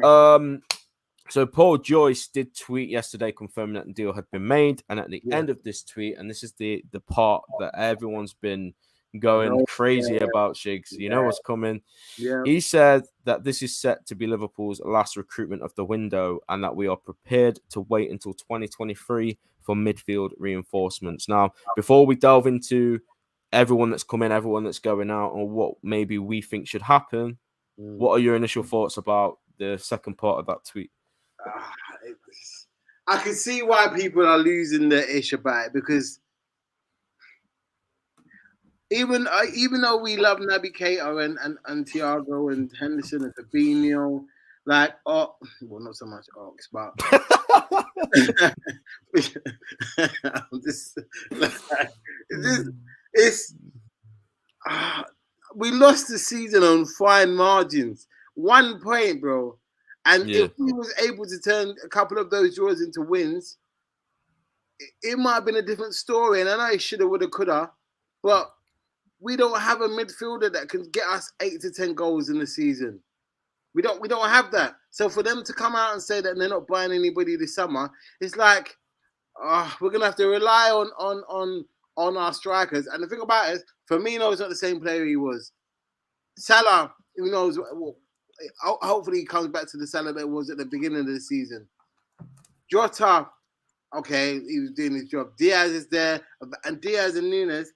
um 0.03 0.61
so 1.29 1.45
Paul 1.47 1.79
Joyce 1.79 2.27
did 2.27 2.55
tweet 2.55 2.87
yesterday 2.89 3.31
confirming 3.31 3.73
that 3.73 3.87
the 3.87 3.93
deal 3.93 4.13
had 4.13 4.29
been 4.29 4.47
made, 4.47 4.83
and 4.89 4.99
at 4.99 5.09
the 5.09 5.23
Yeah. 5.25 5.37
end 5.37 5.49
of 5.49 5.63
this 5.63 5.81
tweet, 5.81 6.17
and 6.19 6.29
this 6.29 6.43
is 6.43 6.53
the 6.53 6.85
the 6.91 6.99
part 6.99 7.43
that 7.59 7.73
everyone's 7.75 8.35
been 8.35 8.75
going 9.19 9.65
crazy 9.67 10.13
yeah. 10.15 10.23
about, 10.23 10.55
Shigz. 10.55 10.91
You 10.91 11.09
know 11.09 11.23
what's 11.23 11.41
coming. 11.45 11.81
yeah, 12.17 12.41
He 12.45 12.59
said 12.59 13.03
that 13.23 13.43
this 13.43 13.61
is 13.61 13.77
set 13.77 14.05
to 14.07 14.15
be 14.15 14.27
Liverpool's 14.27 14.79
last 14.83 15.17
recruitment 15.17 15.61
of 15.61 15.73
the 15.75 15.85
window, 15.85 16.39
and 16.49 16.63
that 16.63 16.75
we 16.75 16.87
are 16.87 16.97
prepared 16.97 17.59
to 17.71 17.81
wait 17.81 18.11
until 18.11 18.33
2023 18.33 19.37
for 19.61 19.75
midfield 19.75 20.31
reinforcements. 20.37 21.27
Now, 21.27 21.53
before 21.75 22.05
we 22.05 22.15
delve 22.15 22.47
into 22.47 22.99
everyone 23.51 23.89
that's 23.89 24.03
coming, 24.03 24.31
everyone 24.31 24.63
that's 24.63 24.79
going 24.79 25.09
out, 25.09 25.33
and 25.33 25.49
what 25.51 25.75
maybe 25.81 26.17
we 26.17 26.41
think 26.41 26.67
should 26.67 26.81
happen, 26.83 27.37
Mm. 27.79 27.97
what 27.97 28.11
are 28.11 28.19
your 28.19 28.35
initial 28.37 28.63
thoughts 28.63 28.95
about 28.95 29.39
the 29.57 29.77
second 29.77 30.17
part 30.17 30.39
of 30.39 30.45
that 30.45 30.63
tweet? 30.63 30.91
It's- 32.05 32.67
I 33.07 33.17
can 33.17 33.33
see 33.33 33.61
why 33.61 33.87
people 33.95 34.25
are 34.25 34.37
losing 34.37 34.89
their 34.89 35.03
ish 35.09 35.33
about 35.33 35.67
it 35.67 35.73
because 35.73 36.19
even 38.91 39.27
uh, 39.27 39.41
even 39.53 39.81
though 39.81 39.97
we 39.97 40.17
love 40.17 40.39
Naby 40.39 40.75
Keita 40.75 41.23
and, 41.25 41.37
and, 41.41 41.57
and 41.65 41.85
Thiago 41.85 42.53
and 42.53 42.71
Henderson 42.79 43.23
and 43.23 43.33
Fabinho, 43.35 44.25
like 44.65 44.93
oh 45.05 45.35
well 45.61 45.81
not 45.81 45.95
so 45.95 46.05
much 46.05 46.25
Ox, 46.37 46.69
but 46.71 46.93
I'm 50.51 50.61
just 50.63 50.97
like, 51.31 51.51
it's 52.29 52.57
just 52.57 52.69
it's 53.13 53.53
ah, 54.67 55.05
we 55.55 55.71
lost 55.71 56.07
the 56.07 56.17
season 56.17 56.63
on 56.63 56.85
fine 56.85 57.35
margins, 57.35 58.07
one 58.35 58.79
point, 58.81 59.21
bro. 59.21 59.57
And 60.05 60.29
Yeah. 60.29 60.43
if 60.43 60.51
we 60.59 60.71
was 60.71 60.93
able 61.01 61.25
to 61.25 61.39
turn 61.39 61.75
a 61.83 61.89
couple 61.89 62.19
of 62.19 62.29
those 62.29 62.55
draws 62.55 62.81
into 62.81 63.01
wins, 63.01 63.57
it, 64.79 64.91
it 65.01 65.17
might 65.17 65.33
have 65.35 65.45
been 65.45 65.55
a 65.55 65.61
different 65.63 65.95
story. 65.95 66.41
And 66.41 66.49
I 66.49 66.57
know 66.57 66.73
it 66.75 66.81
shoulda, 66.81 67.07
woulda, 67.07 67.27
coulda, 67.27 67.71
but 68.21 68.54
we 69.19 69.35
don't 69.35 69.59
have 69.59 69.81
a 69.81 69.87
midfielder 69.87 70.51
that 70.53 70.69
can 70.69 70.89
get 70.91 71.07
us 71.07 71.31
eight 71.41 71.61
to 71.61 71.71
ten 71.71 71.93
goals 71.93 72.29
in 72.29 72.39
the 72.39 72.47
season. 72.47 72.99
We 73.73 73.81
don't 73.81 74.01
we 74.01 74.07
don't 74.07 74.29
have 74.29 74.51
that. 74.51 74.75
So 74.91 75.09
for 75.09 75.23
them 75.23 75.43
to 75.43 75.53
come 75.53 75.75
out 75.75 75.93
and 75.93 76.01
say 76.01 76.21
that 76.21 76.37
they're 76.37 76.49
not 76.49 76.67
buying 76.67 76.91
anybody 76.91 77.35
this 77.35 77.55
summer, 77.55 77.89
it's 78.21 78.35
like 78.35 78.75
uh, 79.43 79.69
we're 79.81 79.89
gonna 79.89 80.05
have 80.05 80.15
to 80.17 80.27
rely 80.27 80.69
on 80.71 80.87
on 80.97 81.23
on 81.27 81.65
on 81.97 82.17
our 82.17 82.33
strikers. 82.33 82.87
And 82.87 83.03
the 83.03 83.07
thing 83.07 83.21
about 83.21 83.49
it 83.49 83.55
is, 83.55 83.63
Firmino 83.89 84.31
is 84.33 84.39
not 84.39 84.49
the 84.49 84.55
same 84.55 84.79
player 84.79 85.05
he 85.05 85.15
was. 85.15 85.51
Salah, 86.37 86.93
who 87.15 87.31
knows? 87.31 87.57
Well, 87.57 87.95
hopefully 88.61 89.19
he 89.19 89.25
comes 89.25 89.47
back 89.47 89.69
to 89.71 89.77
the 89.77 89.87
Salah 89.87 90.13
that 90.13 90.27
was 90.27 90.49
at 90.49 90.57
the 90.57 90.65
beginning 90.65 90.99
of 90.99 91.07
the 91.07 91.19
season. 91.19 91.67
Jota, 92.69 93.27
okay, 93.95 94.39
he 94.39 94.59
was 94.59 94.71
doing 94.71 94.95
his 94.95 95.05
job. 95.05 95.35
Diaz 95.37 95.71
is 95.71 95.87
there, 95.87 96.21
and 96.65 96.81
Diaz 96.81 97.15
and 97.15 97.29
Nunez, 97.29 97.71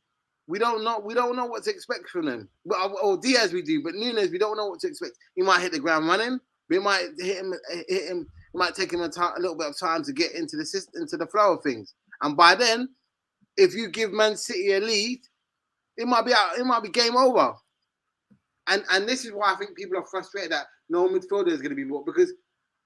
we 0.50 0.58
don't 0.58 0.84
know. 0.84 1.00
We 1.00 1.14
don't 1.14 1.36
know 1.36 1.46
what 1.46 1.64
to 1.64 1.70
expect 1.70 2.10
from 2.10 2.26
them. 2.26 2.50
Well, 2.66 2.98
uh, 2.98 3.06
or 3.06 3.18
Diaz 3.18 3.54
we 3.54 3.62
do, 3.62 3.84
but 3.84 3.94
Nunez 3.94 4.32
we 4.32 4.40
don't 4.40 4.58
know 4.58 4.66
what 4.66 4.80
to 4.80 4.88
expect. 4.88 5.14
He 5.36 5.44
might 5.44 5.62
hit 5.62 5.72
the 5.72 5.80
ground 5.80 6.08
running. 6.08 6.40
We 6.70 6.80
might 6.80 7.06
hit 7.20 7.38
him. 7.38 7.54
Hit 7.88 8.10
him. 8.10 8.28
It 8.52 8.58
might 8.58 8.74
take 8.74 8.92
him 8.92 9.02
a, 9.02 9.10
t- 9.10 9.22
a 9.22 9.40
little 9.40 9.56
bit 9.56 9.68
of 9.68 9.80
time 9.80 10.04
to 10.04 10.12
get 10.12 10.34
into 10.34 10.58
the 10.58 10.66
system, 10.66 11.04
into 11.04 11.18
the 11.18 11.28
flow 11.28 11.54
of 11.54 11.62
things. 11.62 11.94
And 12.24 12.36
by 12.36 12.56
then, 12.56 12.90
if 13.58 13.76
you 13.76 13.90
give 13.90 14.12
Man 14.12 14.36
City 14.36 14.74
a 14.74 14.80
lead, 14.80 15.22
it 15.98 16.08
might 16.08 16.26
be 16.26 16.34
out. 16.34 16.58
It 16.58 16.66
might 16.66 16.82
be 16.82 16.90
game 16.90 17.16
over. 17.16 17.54
And 18.68 18.84
and 18.92 19.08
this 19.08 19.26
is 19.26 19.32
why 19.32 19.54
I 19.54 19.56
think 19.56 19.78
people 19.78 20.00
are 20.00 20.06
frustrated 20.08 20.52
that 20.52 20.66
no 20.90 21.08
midfielder 21.08 21.50
is 21.50 21.62
going 21.62 21.70
to 21.70 21.76
be 21.76 21.84
bought 21.84 22.08
because 22.08 22.34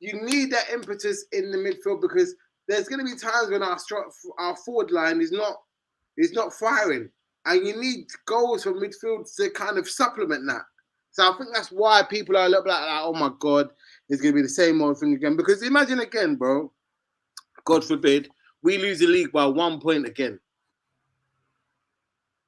you 0.02 0.21
need 0.21 0.52
that 0.52 0.69
impetus 0.69 1.26
in 1.32 1.49
the 1.49 1.58
midfield 1.58 2.02
because 2.02 2.36
there's 2.67 2.89
going 2.89 2.99
to 2.99 3.10
be 3.10 3.17
times 3.17 3.49
when 3.49 3.63
our 3.63 3.78
our 4.38 4.58
forward 4.58 4.91
line 4.91 5.21
is 5.21 5.32
not 5.32 5.56
is 6.17 6.34
not 6.34 6.52
firing, 6.52 7.10
and 7.45 7.65
you 7.67 7.79
need 7.79 8.08
goals 8.25 8.63
from 8.63 8.82
midfield 8.82 9.34
to 9.36 9.49
kind 9.49 9.77
of 9.77 9.89
supplement 9.89 10.45
that. 10.47 10.62
So 11.12 11.29
I 11.29 11.38
think 11.38 11.49
that's 11.53 11.71
why 11.71 12.03
people 12.03 12.38
are 12.38 12.45
a 12.45 12.49
little 12.49 12.63
bit 12.63 12.69
like, 12.69 13.01
oh 13.03 13.13
my 13.13 13.32
god, 13.39 13.69
it's 14.10 14.21
going 14.21 14.34
to 14.34 14.38
be 14.38 14.41
the 14.41 14.49
same 14.49 14.82
old 14.82 14.99
thing 14.99 15.13
again. 15.13 15.36
Because 15.36 15.62
imagine 15.62 15.99
again, 15.99 16.36
bro, 16.36 16.71
God 17.65 17.84
forbid, 17.84 18.29
we 18.63 18.77
lose 18.77 18.99
the 18.99 19.08
league 19.08 19.32
by 19.32 19.45
one 19.45 19.79
point 19.79 20.08
again. 20.08 20.39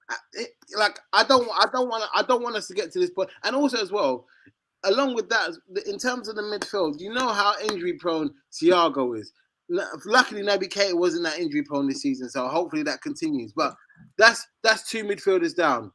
Uh, 0.09 0.15
it, 0.33 0.49
like 0.77 0.99
I 1.13 1.23
don't, 1.23 1.47
I 1.53 1.65
don't 1.71 1.89
want, 1.89 2.09
I 2.13 2.23
don't 2.23 2.41
want 2.41 2.55
us 2.55 2.67
to 2.67 2.73
get 2.73 2.91
to 2.93 2.99
this 2.99 3.11
point. 3.11 3.29
And 3.43 3.55
also 3.55 3.79
as 3.79 3.91
well, 3.91 4.25
along 4.83 5.15
with 5.15 5.29
that, 5.29 5.51
in 5.85 5.99
terms 5.99 6.27
of 6.27 6.35
the 6.35 6.41
midfield, 6.41 6.99
you 6.99 7.13
know 7.13 7.27
how 7.27 7.53
injury 7.69 7.93
prone 7.93 8.33
Thiago 8.51 9.19
is. 9.19 9.31
Luckily, 9.67 10.41
Naby 10.41 10.69
Keita 10.69 10.93
wasn't 10.93 11.23
that 11.23 11.39
injury 11.39 11.63
prone 11.63 11.87
this 11.87 12.01
season, 12.01 12.29
so 12.29 12.47
hopefully 12.47 12.83
that 12.83 13.01
continues. 13.01 13.51
But 13.51 13.75
that's 14.17 14.45
that's 14.63 14.89
two 14.89 15.03
midfielders 15.03 15.55
down. 15.55 15.91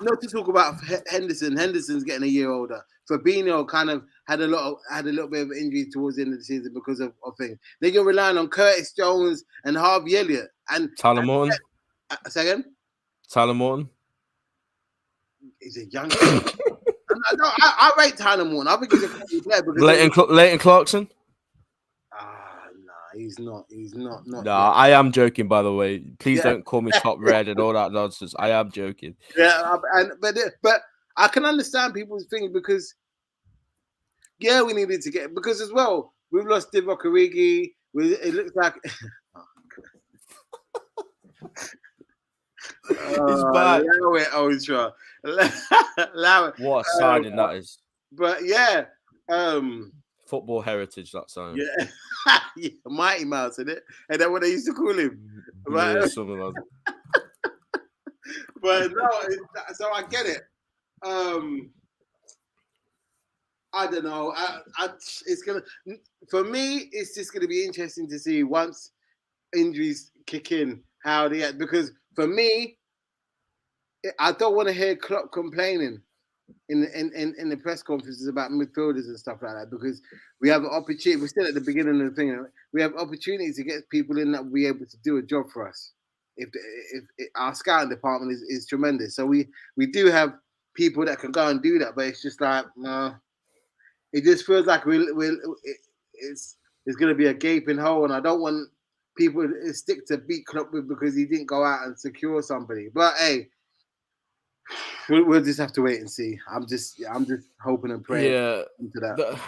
Not 0.00 0.20
to 0.20 0.28
talk 0.28 0.48
about 0.48 0.76
Henderson. 1.08 1.56
Henderson's 1.56 2.04
getting 2.04 2.24
a 2.24 2.30
year 2.30 2.50
older. 2.50 2.80
Fabinho 3.10 3.66
kind 3.68 3.90
of 3.90 4.04
had 4.26 4.40
a 4.40 4.46
lot 4.46 4.64
of, 4.64 4.78
had 4.90 5.06
a 5.06 5.12
little 5.12 5.28
bit 5.28 5.42
of 5.42 5.52
injury 5.52 5.86
towards 5.92 6.16
the 6.16 6.22
end 6.22 6.32
of 6.32 6.38
the 6.38 6.44
season 6.44 6.72
because 6.72 7.00
of, 7.00 7.12
of 7.24 7.34
things. 7.36 7.58
Then 7.80 7.92
you're 7.92 8.04
relying 8.04 8.38
on 8.38 8.48
Curtis 8.48 8.92
Jones 8.92 9.44
and 9.64 9.76
Harvey 9.76 10.16
Elliott 10.16 10.48
and 10.70 10.88
Tyler 10.98 11.22
Morton. 11.22 11.56
Uh, 12.10 12.16
second. 12.28 12.64
Tyler 13.28 13.54
Morton. 13.54 13.88
He's 15.60 15.76
a 15.76 15.86
young. 15.86 16.10
I, 16.12 16.40
I, 17.42 17.92
I, 17.98 18.02
rate 18.02 18.16
Tyler 18.16 18.44
Morton. 18.44 18.68
I 18.68 18.76
think 18.78 18.92
he's 18.92 19.02
a 19.02 19.42
player. 19.42 19.62
Leighton, 19.66 20.12
Cl- 20.12 20.32
Leighton 20.32 20.58
Clarkson. 20.58 21.08
He's 23.14 23.38
not. 23.38 23.66
He's 23.70 23.94
not. 23.94 24.26
Not. 24.26 24.44
Nah, 24.44 24.72
I 24.72 24.90
am 24.90 25.12
joking. 25.12 25.48
By 25.48 25.62
the 25.62 25.72
way, 25.72 26.00
please 26.18 26.38
yeah. 26.38 26.44
don't 26.44 26.64
call 26.64 26.82
me 26.82 26.92
top 27.02 27.18
red 27.20 27.48
and 27.48 27.60
all 27.60 27.72
that 27.72 27.92
nonsense. 27.92 28.34
I 28.38 28.50
am 28.50 28.70
joking. 28.70 29.14
Yeah, 29.36 29.76
and 29.94 30.12
but 30.20 30.36
but 30.62 30.82
I 31.16 31.28
can 31.28 31.44
understand 31.44 31.94
people's 31.94 32.26
thing 32.26 32.52
because 32.52 32.94
yeah, 34.38 34.62
we 34.62 34.72
needed 34.72 35.00
to 35.02 35.10
get 35.10 35.34
because 35.34 35.60
as 35.60 35.72
well 35.72 36.14
we've 36.30 36.46
lost 36.46 36.72
Divock 36.72 37.02
Origi. 37.02 37.72
It 37.94 38.34
looks 38.34 38.56
like. 38.56 38.74
He's 42.88 42.98
uh, 42.98 43.52
back. 43.52 43.82
Allow 43.82 44.14
it, 44.14 44.28
Ultra. 44.34 44.92
Allow 46.14 46.46
it. 46.46 46.54
What 46.58 46.86
a 46.86 46.90
signing 46.98 47.32
um, 47.32 47.36
that 47.36 47.56
is. 47.56 47.78
But 48.12 48.44
yeah. 48.44 48.84
Um 49.28 49.92
football 50.26 50.60
heritage 50.60 51.12
that 51.12 51.30
sign. 51.30 51.56
Yeah. 51.56 52.38
yeah. 52.56 52.70
Mighty 52.86 53.24
Mouse, 53.24 53.58
isn't 53.58 53.70
it? 53.70 53.84
And 54.08 54.20
that's 54.20 54.30
what 54.30 54.42
they 54.42 54.50
used 54.50 54.66
to 54.66 54.72
call 54.72 54.98
him. 54.98 55.44
Right? 55.66 55.96
Yeah, 55.96 56.06
something 56.06 56.38
like 56.38 56.54
that. 56.54 56.94
but 58.62 58.92
no, 58.92 59.08
so 59.74 59.92
I 59.92 60.02
get 60.02 60.26
it. 60.26 60.42
Um 61.02 61.70
I 63.74 63.88
don't 63.88 64.04
know. 64.04 64.32
I, 64.36 64.60
I, 64.78 64.88
it's 65.26 65.42
gonna 65.42 65.62
for 66.30 66.44
me. 66.44 66.88
It's 66.92 67.14
just 67.14 67.32
gonna 67.32 67.48
be 67.48 67.64
interesting 67.64 68.08
to 68.08 68.18
see 68.18 68.44
once 68.44 68.92
injuries 69.54 70.12
kick 70.26 70.52
in 70.52 70.80
how 71.02 71.28
they 71.28 71.50
because 71.52 71.92
for 72.14 72.28
me, 72.28 72.78
I 74.18 74.32
don't 74.32 74.54
want 74.54 74.68
to 74.68 74.74
hear 74.74 74.94
Klopp 74.94 75.32
complaining 75.32 76.00
in 76.68 76.80
the 76.80 76.98
in, 76.98 77.12
in, 77.14 77.34
in 77.38 77.48
the 77.48 77.56
press 77.56 77.82
conferences 77.82 78.26
about 78.26 78.50
midfielders 78.50 79.06
and 79.06 79.18
stuff 79.18 79.38
like 79.42 79.54
that 79.54 79.70
because 79.70 80.00
we 80.40 80.48
have 80.48 80.62
an 80.62 80.70
opportunity. 80.70 81.20
We're 81.20 81.28
still 81.28 81.46
at 81.46 81.54
the 81.54 81.60
beginning 81.60 82.00
of 82.00 82.10
the 82.10 82.14
thing. 82.14 82.46
We 82.72 82.82
have 82.82 82.94
opportunities 82.94 83.56
to 83.56 83.64
get 83.64 83.88
people 83.90 84.18
in 84.18 84.32
that 84.32 84.44
will 84.44 84.52
be 84.52 84.66
able 84.66 84.86
to 84.86 84.96
do 85.04 85.18
a 85.18 85.22
job 85.22 85.46
for 85.52 85.68
us. 85.68 85.92
If, 86.36 86.48
if, 86.92 87.04
if 87.16 87.28
our 87.36 87.54
scouting 87.54 87.90
department 87.90 88.32
is, 88.32 88.42
is 88.42 88.66
tremendous, 88.66 89.14
so 89.14 89.24
we 89.24 89.48
we 89.76 89.86
do 89.86 90.06
have 90.06 90.34
people 90.74 91.04
that 91.04 91.20
can 91.20 91.30
go 91.30 91.48
and 91.48 91.62
do 91.62 91.78
that, 91.78 91.94
but 91.94 92.06
it's 92.06 92.22
just 92.22 92.40
like 92.40 92.64
no, 92.76 93.14
it 94.12 94.24
just 94.24 94.44
feels 94.44 94.66
like 94.66 94.84
we 94.84 95.12
we 95.12 95.28
it, 95.28 95.76
it's 96.14 96.56
it's 96.86 96.96
going 96.96 97.10
to 97.10 97.14
be 97.14 97.26
a 97.26 97.34
gaping 97.34 97.78
hole, 97.78 98.04
and 98.04 98.12
I 98.12 98.20
don't 98.20 98.40
want 98.40 98.68
people 99.16 99.48
to 99.48 99.74
stick 99.74 100.06
to 100.06 100.18
beat 100.18 100.44
Klopp 100.46 100.72
with 100.72 100.88
because 100.88 101.14
he 101.14 101.24
didn't 101.24 101.46
go 101.46 101.64
out 101.64 101.86
and 101.86 101.98
secure 101.98 102.42
somebody. 102.42 102.88
But 102.92 103.14
hey, 103.16 103.48
we'll, 105.08 105.24
we'll 105.24 105.44
just 105.44 105.60
have 105.60 105.72
to 105.72 105.82
wait 105.82 106.00
and 106.00 106.10
see. 106.10 106.38
I'm 106.48 106.66
just 106.66 107.02
I'm 107.10 107.26
just 107.26 107.48
hoping 107.62 107.90
and 107.90 108.04
praying 108.04 108.32
yeah, 108.32 108.62
into 108.78 109.00
that. 109.00 109.16
The, 109.16 109.38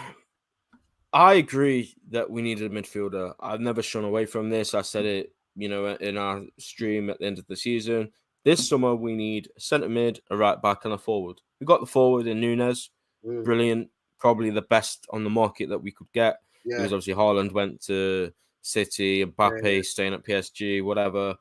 I 1.13 1.35
agree 1.35 1.95
that 2.09 2.29
we 2.29 2.41
needed 2.41 2.71
a 2.71 2.75
midfielder. 2.75 3.33
I've 3.39 3.61
never 3.61 3.81
shone 3.81 4.03
away 4.03 4.25
from 4.25 4.49
this. 4.49 4.73
I 4.73 4.81
said 4.81 5.05
it, 5.05 5.33
you 5.55 5.69
know, 5.69 5.87
in 5.87 6.17
our 6.17 6.43
stream 6.59 7.09
at 7.09 7.19
the 7.19 7.25
end 7.25 7.39
of 7.39 7.47
the 7.47 7.55
season. 7.55 8.11
This 8.43 8.67
summer 8.67 8.95
we 8.95 9.15
need 9.15 9.49
a 9.57 9.59
centre 9.59 9.89
mid, 9.89 10.21
a 10.29 10.37
right 10.37 10.61
back, 10.61 10.85
and 10.85 10.93
a 10.93 10.97
forward. 10.97 11.41
We 11.59 11.65
got 11.65 11.79
the 11.79 11.85
forward 11.85 12.27
in 12.27 12.39
Nunez, 12.39 12.91
mm. 13.25 13.43
brilliant, 13.43 13.89
probably 14.19 14.49
the 14.49 14.61
best 14.61 15.05
on 15.11 15.23
the 15.23 15.29
market 15.29 15.69
that 15.69 15.79
we 15.79 15.91
could 15.91 16.11
get. 16.13 16.37
Yeah. 16.63 16.77
Because 16.77 16.93
obviously 16.93 17.13
Haaland 17.13 17.51
went 17.51 17.81
to 17.83 18.31
City, 18.61 19.25
Mbappe 19.25 19.75
yeah. 19.77 19.81
staying 19.81 20.13
at 20.13 20.23
PSG, 20.23 20.83
whatever. 20.83 21.35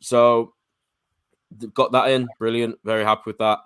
So 0.00 0.54
got 1.74 1.92
that 1.92 2.10
in, 2.10 2.28
brilliant. 2.38 2.78
Very 2.84 3.04
happy 3.04 3.22
with 3.26 3.38
that. 3.38 3.58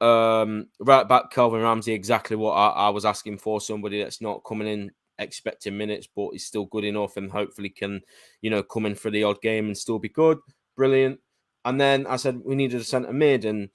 Um, 0.00 0.68
right 0.78 1.08
back, 1.08 1.30
Calvin 1.30 1.62
Ramsay, 1.62 1.92
exactly 1.92 2.36
what 2.36 2.52
I, 2.52 2.68
I, 2.68 2.88
was 2.90 3.04
asking 3.04 3.38
for. 3.38 3.60
Somebody 3.60 4.02
that's 4.02 4.20
not 4.20 4.44
coming 4.44 4.68
in 4.68 4.92
expecting 5.18 5.76
minutes, 5.76 6.08
but 6.14 6.30
is 6.34 6.46
still 6.46 6.66
good 6.66 6.84
enough 6.84 7.16
and 7.16 7.30
hopefully 7.30 7.68
can, 7.68 8.00
you 8.40 8.50
know, 8.50 8.62
come 8.62 8.86
in 8.86 8.94
for 8.94 9.10
the 9.10 9.24
odd 9.24 9.40
game 9.42 9.66
and 9.66 9.76
still 9.76 9.98
be 9.98 10.08
good. 10.08 10.38
Brilliant. 10.76 11.18
And 11.64 11.80
then 11.80 12.06
I 12.06 12.16
said 12.16 12.40
we 12.44 12.54
needed 12.54 12.80
a 12.80 12.84
centre 12.84 13.12
mid, 13.12 13.44
and 13.44 13.70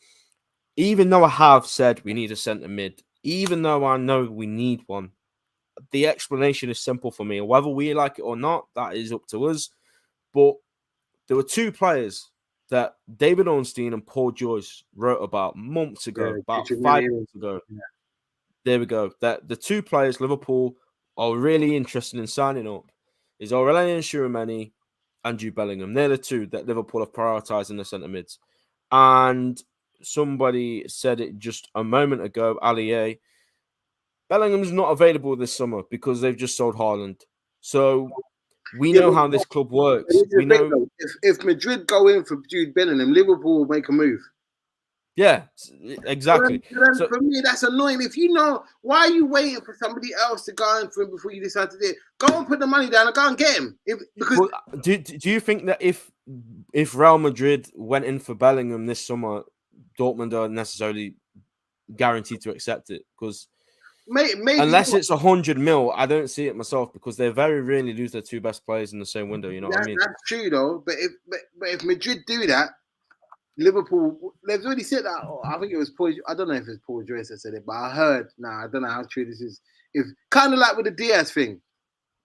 even 0.77 1.09
though 1.09 1.25
I 1.25 1.29
have 1.29 1.65
said 1.65 2.01
we 2.03 2.13
need 2.13 2.31
a 2.31 2.35
centre 2.35 2.69
mid, 2.69 3.03
even 3.23 3.61
though 3.61 3.85
I 3.85 3.97
know 3.97 4.23
we 4.23 4.47
need 4.47 4.81
one, 4.87 5.11
the 5.91 6.07
explanation 6.07 6.69
is 6.69 6.79
simple 6.79 7.11
for 7.11 7.25
me. 7.25 7.41
Whether 7.41 7.67
we 7.67 7.93
like 7.93 8.19
it 8.19 8.23
or 8.23 8.37
not, 8.37 8.67
that 8.75 8.95
is 8.95 9.11
up 9.11 9.27
to 9.27 9.45
us. 9.45 9.69
But 10.33 10.55
there 11.27 11.37
were 11.37 11.43
two 11.43 11.71
players 11.71 12.29
that 12.73 12.95
David 13.17 13.47
Ornstein 13.47 13.93
and 13.93 14.03
Paul 14.03 14.31
Joyce 14.31 14.83
wrote 14.95 15.21
about 15.21 15.55
months 15.55 16.07
ago, 16.07 16.31
yeah, 16.31 16.39
about 16.39 16.67
five 16.67 17.03
months 17.03 17.35
ago. 17.35 17.59
Yeah. 17.69 17.77
There 18.65 18.79
we 18.79 18.87
go. 18.87 19.11
That 19.21 19.47
the 19.47 19.55
two 19.55 19.83
players 19.83 20.19
Liverpool 20.19 20.75
are 21.15 21.37
really 21.37 21.75
interested 21.75 22.19
in 22.19 22.25
signing 22.25 22.67
up 22.67 22.91
is 23.37 23.51
Aurelien 23.51 23.99
Tchouameni 23.99 24.71
and 25.23 25.37
Jude 25.37 25.53
Bellingham. 25.53 25.93
They're 25.93 26.09
the 26.09 26.17
two 26.17 26.47
that 26.47 26.65
Liverpool 26.65 27.01
have 27.01 27.13
prioritised 27.13 27.69
in 27.69 27.77
the 27.77 27.85
centre 27.85 28.07
mids. 28.07 28.39
And 28.91 29.61
somebody 30.01 30.87
said 30.87 31.21
it 31.21 31.37
just 31.37 31.69
a 31.75 31.83
moment 31.83 32.23
ago, 32.23 32.57
Ali 32.59 32.95
A 32.95 33.19
Bellingham's 34.29 34.71
not 34.71 34.89
available 34.89 35.35
this 35.35 35.55
summer 35.55 35.83
because 35.91 36.21
they've 36.21 36.35
just 36.35 36.57
sold 36.57 36.75
Haaland. 36.75 37.21
So 37.61 38.09
we 38.77 38.93
yeah, 38.93 39.01
know 39.01 39.13
how 39.13 39.27
this 39.27 39.45
club 39.45 39.71
works. 39.71 40.15
We 40.35 40.45
know 40.45 40.69
though, 40.69 40.89
if, 40.99 41.11
if 41.21 41.43
Madrid 41.43 41.87
go 41.87 42.07
in 42.07 42.23
for 42.23 42.37
Jude 42.49 42.73
Bellingham, 42.73 43.13
Liverpool 43.13 43.59
will 43.59 43.67
make 43.67 43.89
a 43.89 43.91
move. 43.91 44.21
Yeah, 45.15 45.43
exactly. 46.05 46.63
so, 46.93 47.07
for 47.07 47.19
me, 47.21 47.41
that's 47.43 47.61
annoying. 47.61 48.01
If 48.01 48.17
you 48.17 48.33
know 48.33 48.63
why 48.81 48.99
are 48.99 49.11
you 49.11 49.27
waiting 49.27 49.61
for 49.61 49.75
somebody 49.79 50.09
else 50.19 50.43
to 50.45 50.53
go 50.53 50.81
in 50.81 50.89
for 50.89 51.03
him 51.03 51.11
before 51.11 51.31
you 51.31 51.43
decide 51.43 51.69
to 51.69 51.77
do 51.77 51.85
it, 51.85 51.97
go 52.17 52.35
and 52.35 52.47
put 52.47 52.59
the 52.59 52.65
money 52.65 52.89
down 52.89 53.05
and 53.05 53.15
go 53.15 53.27
and 53.27 53.37
get 53.37 53.55
him. 53.55 53.77
If, 53.85 53.99
because 54.17 54.39
well, 54.39 54.49
uh, 54.51 54.77
do 54.77 54.97
do 54.97 55.29
you 55.29 55.39
think 55.39 55.67
that 55.67 55.79
if 55.79 56.09
if 56.73 56.95
Real 56.95 57.19
Madrid 57.19 57.69
went 57.75 58.05
in 58.05 58.17
for 58.17 58.33
Bellingham 58.33 58.87
this 58.87 59.05
summer, 59.05 59.43
Dortmund 59.99 60.33
are 60.33 60.49
necessarily 60.49 61.15
guaranteed 61.95 62.41
to 62.41 62.49
accept 62.49 62.89
it? 62.89 63.03
Because 63.15 63.47
Maybe, 64.07 64.35
maybe 64.35 64.59
Unless 64.59 64.93
it's 64.93 65.09
a 65.09 65.17
hundred 65.17 65.57
mil, 65.57 65.91
I 65.95 66.05
don't 66.05 66.29
see 66.29 66.47
it 66.47 66.55
myself 66.55 66.91
because 66.91 67.15
they 67.15 67.29
very 67.29 67.61
rarely 67.61 67.93
lose 67.93 68.11
their 68.11 68.21
two 68.21 68.41
best 68.41 68.65
players 68.65 68.91
in 68.91 68.99
the 68.99 69.05
same 69.05 69.29
window. 69.29 69.49
You 69.49 69.61
know 69.61 69.69
that, 69.69 69.79
what 69.79 69.85
I 69.85 69.87
mean? 69.87 69.97
That's 69.99 70.21
true 70.27 70.49
though. 70.49 70.83
But 70.85 70.95
if 70.99 71.11
but, 71.27 71.39
but 71.57 71.69
if 71.69 71.83
Madrid 71.83 72.19
do 72.27 72.45
that, 72.47 72.71
Liverpool 73.57 74.33
they've 74.45 74.63
already 74.63 74.83
said 74.83 75.05
that. 75.05 75.23
Oh, 75.23 75.41
I 75.45 75.57
think 75.57 75.71
it 75.71 75.77
was 75.77 75.91
Paul. 75.91 76.13
I 76.27 76.35
don't 76.35 76.49
know 76.49 76.55
if 76.55 76.67
it's 76.67 76.81
Paul 76.85 77.03
Joyce 77.03 77.29
that 77.29 77.39
said 77.39 77.53
it, 77.53 77.65
but 77.65 77.73
I 77.73 77.91
heard. 77.91 78.27
Nah, 78.37 78.65
I 78.65 78.67
don't 78.67 78.81
know 78.81 78.89
how 78.89 79.03
true 79.09 79.25
this 79.25 79.39
is. 79.39 79.61
If 79.93 80.07
kind 80.31 80.53
of 80.53 80.59
like 80.59 80.75
with 80.75 80.85
the 80.85 80.91
Diaz 80.91 81.31
thing, 81.31 81.61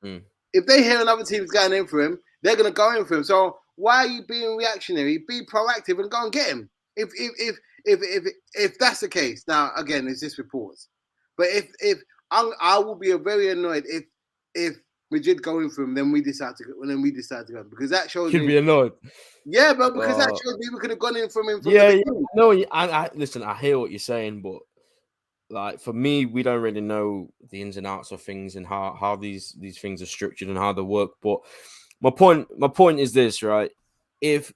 mm. 0.05 0.23
if 0.53 0.67
they 0.67 0.83
hear 0.83 1.01
another 1.01 1.25
team's 1.25 1.51
going 1.51 1.73
in 1.73 1.87
for 1.87 2.03
him 2.03 2.19
they're 2.43 2.57
gonna 2.57 2.71
go 2.71 2.97
in 2.97 3.05
for 3.05 3.17
him. 3.17 3.25
So 3.25 3.59
why 3.77 4.05
are 4.05 4.07
you 4.07 4.23
being 4.29 4.57
reactionary? 4.57 5.25
Be 5.29 5.43
proactive 5.47 6.01
and 6.01 6.11
go 6.11 6.25
and 6.25 6.33
get 6.33 6.49
him. 6.49 6.71
If 6.97 7.11
if 7.15 7.33
if 7.39 7.57
if 7.85 8.01
if, 8.03 8.33
if 8.55 8.79
that's 8.79 9.01
the 9.01 9.09
case, 9.09 9.45
now 9.47 9.71
again, 9.77 10.07
it's 10.09 10.21
just 10.21 10.39
reports. 10.39 10.89
But 11.39 11.47
if 11.49 11.71
if 11.79 11.99
I'm, 12.31 12.51
I 12.61 12.79
will 12.79 12.97
be 12.97 13.13
very 13.13 13.51
annoyed 13.51 13.85
if 13.87 14.05
if 14.55 14.77
Madrid 15.11 15.43
going 15.43 15.71
for 15.71 15.85
him, 15.85 15.95
then 15.95 16.13
we 16.13 16.21
decide 16.21 16.57
to 16.57 16.65
go, 16.65 16.73
then 16.85 17.01
we 17.01 17.11
decide 17.11 17.47
to 17.47 17.53
go 17.55 17.63
because 17.65 17.91
that 17.91 18.11
shows 18.11 18.33
You'd 18.35 18.41
me. 18.41 18.49
be 18.49 18.59
annoyed. 18.59 18.93
Yeah, 19.47 19.73
but 19.73 19.95
because 19.95 20.19
that 20.19 20.31
Oh. 20.31 20.41
shows 20.45 20.59
me 20.59 20.69
we 20.75 20.81
could 20.81 20.91
have 20.91 20.99
gone 20.99 21.17
in 21.17 21.31
from 21.31 21.49
him. 21.49 21.63
From 21.63 21.73
Yeah, 21.73 21.91
the 21.91 21.97
yeah. 21.99 22.27
No, 22.35 22.53
I, 22.53 22.89
I 23.07 23.11
listen. 23.15 23.43
I 23.43 23.55
hear 23.55 23.79
what 23.79 23.91
you're 23.91 23.99
saying, 23.99 24.43
but 24.43 24.59
like 25.49 25.81
for 25.81 25.93
me, 25.95 26.27
we 26.27 26.43
don't 26.43 26.61
really 26.61 26.83
know 26.83 27.31
the 27.51 27.63
ins 27.63 27.79
and 27.79 27.87
outs 27.87 28.11
of 28.11 28.21
things 28.21 28.57
and 28.57 28.67
how 28.67 28.97
how 28.99 29.17
these 29.17 29.57
these 29.59 29.79
things 29.79 30.03
are 30.03 30.07
structured 30.07 30.49
and 30.49 30.59
how 30.59 30.73
they 30.73 30.83
work. 30.83 31.13
But 31.23 31.39
my 32.01 32.11
point, 32.11 32.49
my 32.59 32.69
point 32.69 33.01
is 33.01 33.13
this, 33.13 33.43
right? 33.43 33.71
If 34.21 34.53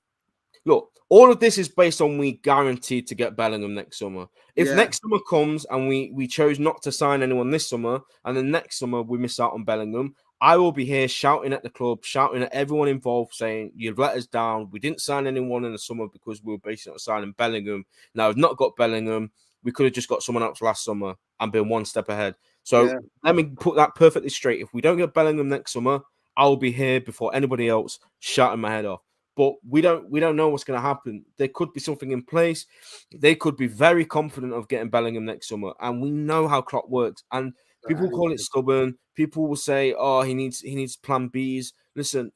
look, 0.67 0.91
all 1.13 1.31
of 1.31 1.41
this 1.41 1.59
is 1.59 1.69
based 1.69 2.01
on 2.01 2.17
we 2.17 2.33
guaranteed 2.33 3.07
to 3.07 3.15
get 3.15 3.37
Bellingham 3.37 3.75
next 3.75 3.99
summer. 3.99 4.29
If 4.57 4.69
Yeah. 4.69 4.77
next 4.77 5.03
summer 5.03 5.19
comes 5.29 5.67
and 5.67 5.87
we 5.87 6.11
we 6.15 6.27
chose 6.27 6.59
not 6.59 6.81
to 6.85 6.91
sign 6.91 7.23
anyone 7.23 7.51
this 7.51 7.69
summer, 7.69 8.01
and 8.25 8.35
then 8.35 8.51
next 8.51 8.79
summer 8.79 9.03
we 9.03 9.19
miss 9.19 9.39
out 9.39 9.53
on 9.53 9.63
Bellingham, 9.63 10.17
I 10.41 10.57
will 10.57 10.73
be 10.73 10.87
here 10.87 11.07
shouting 11.09 11.53
at 11.53 11.63
the 11.63 11.69
club, 11.69 12.03
shouting 12.03 12.45
at 12.45 12.55
everyone 12.55 12.89
involved, 12.89 13.35
saying 13.35 13.73
you've 13.77 13.99
let 13.99 14.17
us 14.17 14.27
down. 14.27 14.71
We 14.71 14.81
didn't 14.81 15.03
sign 15.03 15.27
anyone 15.27 15.67
in 15.67 15.73
the 15.73 15.79
summer 15.79 16.07
because 16.09 16.43
we 16.43 16.55
were 16.55 16.59
basing 16.59 16.95
on 16.95 16.99
signing 16.99 17.33
Bellingham. 17.33 17.85
Now 18.15 18.29
we've 18.29 18.39
not 18.39 18.57
got 18.57 18.75
Bellingham. 18.77 19.33
We 19.65 19.71
could 19.71 19.85
have 19.85 19.93
just 19.93 20.09
got 20.09 20.23
someone 20.23 20.43
else 20.43 20.63
last 20.63 20.83
summer 20.83 21.17
and 21.41 21.53
been 21.53 21.69
one 21.69 21.85
step 21.85 22.09
ahead. 22.09 22.37
So 22.63 22.87
Yeah. 22.87 22.99
let 23.23 23.37
me 23.37 23.45
put 23.45 23.77
that 23.77 23.95
perfectly 23.95 24.31
straight. 24.31 24.63
If 24.63 24.73
we 24.73 24.81
don't 24.81 24.97
get 24.97 25.13
Bellingham 25.13 25.51
next 25.51 25.73
summer, 25.73 26.01
I'll 26.39 26.57
be 26.57 26.73
here 26.73 27.03
before 27.03 27.35
anybody 27.35 27.69
else 27.69 27.99
shouting 28.19 28.63
my 28.63 28.71
head 28.71 28.87
off. 28.87 29.03
But 29.37 29.55
we 29.67 29.81
don't 29.81 30.11
we 30.11 30.21
don't 30.21 30.37
know 30.37 30.49
what's 30.49 30.65
going 30.65 30.79
to 30.79 30.87
happen. 30.87 31.25
There 31.39 31.49
could 31.49 31.73
be 31.73 31.81
something 31.81 32.11
in 32.11 32.23
place. 32.23 32.67
They 33.15 33.35
could 33.35 33.57
be 33.57 33.67
very 33.67 34.05
confident 34.05 34.53
of 34.53 34.69
getting 34.69 34.91
Bellingham 34.91 35.25
next 35.25 35.49
summer, 35.49 35.73
and 35.81 36.03
we 36.03 36.11
know 36.11 36.49
how 36.49 36.61
Klopp 36.61 36.89
works. 36.89 37.25
And 37.33 37.53
people 37.89 38.11
call 38.11 38.33
it 38.33 38.41
stubborn. 38.41 38.99
People 39.15 39.49
will 39.49 39.57
say, 39.57 39.95
"Oh, 39.97 40.23
he 40.23 40.35
needs 40.35 40.61
he 40.61 40.75
needs 40.75 40.97
Plan 40.97 41.31
Bs." 41.31 41.73
Listen, 41.97 42.31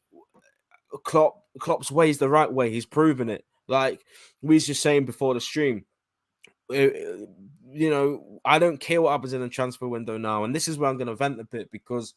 Klopp 1.05 1.43
Klopp's 1.59 1.91
way 1.91 2.11
is 2.11 2.19
the 2.19 2.29
right 2.29 2.51
way. 2.51 2.71
He's 2.71 2.87
proven 2.87 3.29
it. 3.29 3.45
Like 3.69 4.01
we 4.43 4.55
was 4.55 4.67
just 4.67 4.83
saying 4.83 5.05
before 5.07 5.35
the 5.35 5.41
stream, 5.41 5.85
uh, 6.73 6.89
you 7.77 7.91
know, 7.91 8.41
I 8.45 8.59
don't 8.59 8.79
care 8.79 9.03
what 9.03 9.13
happens 9.13 9.33
in 9.33 9.41
the 9.41 9.49
transfer 9.49 9.87
window 9.87 10.17
now. 10.17 10.45
And 10.45 10.55
this 10.55 10.69
is 10.69 10.79
where 10.79 10.89
I'm 10.89 10.97
going 10.97 11.09
to 11.09 11.15
vent 11.15 11.41
a 11.41 11.45
bit 11.45 11.71
because 11.71 12.15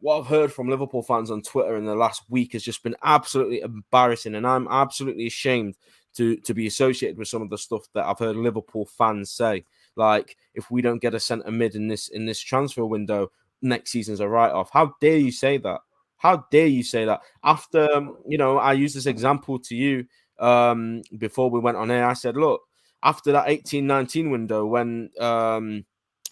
what 0.00 0.18
I've 0.18 0.26
heard 0.26 0.52
from 0.52 0.68
Liverpool 0.68 1.02
fans 1.02 1.30
on 1.30 1.42
Twitter 1.42 1.76
in 1.76 1.84
the 1.84 1.94
last 1.94 2.22
week 2.28 2.54
has 2.54 2.62
just 2.62 2.82
been 2.82 2.96
absolutely 3.02 3.60
embarrassing. 3.60 4.34
And 4.34 4.46
I'm 4.46 4.66
absolutely 4.68 5.26
ashamed 5.26 5.76
to, 6.16 6.36
to 6.36 6.54
be 6.54 6.66
associated 6.66 7.18
with 7.18 7.28
some 7.28 7.42
of 7.42 7.50
the 7.50 7.58
stuff 7.58 7.86
that 7.94 8.06
I've 8.06 8.18
heard 8.18 8.36
Liverpool 8.36 8.86
fans 8.86 9.30
say. 9.30 9.64
Like, 9.96 10.36
if 10.54 10.70
we 10.70 10.82
don't 10.82 11.02
get 11.02 11.14
a 11.14 11.20
centre 11.20 11.50
mid 11.50 11.74
in 11.74 11.88
this 11.88 12.08
in 12.08 12.24
this 12.24 12.40
transfer 12.40 12.84
window, 12.84 13.30
next 13.60 13.90
season's 13.90 14.20
a 14.20 14.28
write 14.28 14.52
off. 14.52 14.70
How 14.72 14.94
dare 15.00 15.18
you 15.18 15.30
say 15.32 15.58
that? 15.58 15.80
How 16.16 16.46
dare 16.50 16.66
you 16.66 16.82
say 16.82 17.04
that? 17.04 17.20
After 17.44 17.92
um, 17.92 18.16
you 18.26 18.38
know, 18.38 18.58
I 18.58 18.72
used 18.72 18.96
this 18.96 19.06
example 19.06 19.58
to 19.60 19.74
you 19.74 20.06
um 20.38 21.02
before 21.18 21.50
we 21.50 21.60
went 21.60 21.76
on 21.76 21.90
air. 21.90 22.06
I 22.06 22.14
said, 22.14 22.36
look, 22.36 22.62
after 23.02 23.32
that 23.32 23.48
18-19 23.48 24.30
window 24.30 24.64
when 24.66 25.10
um 25.20 25.84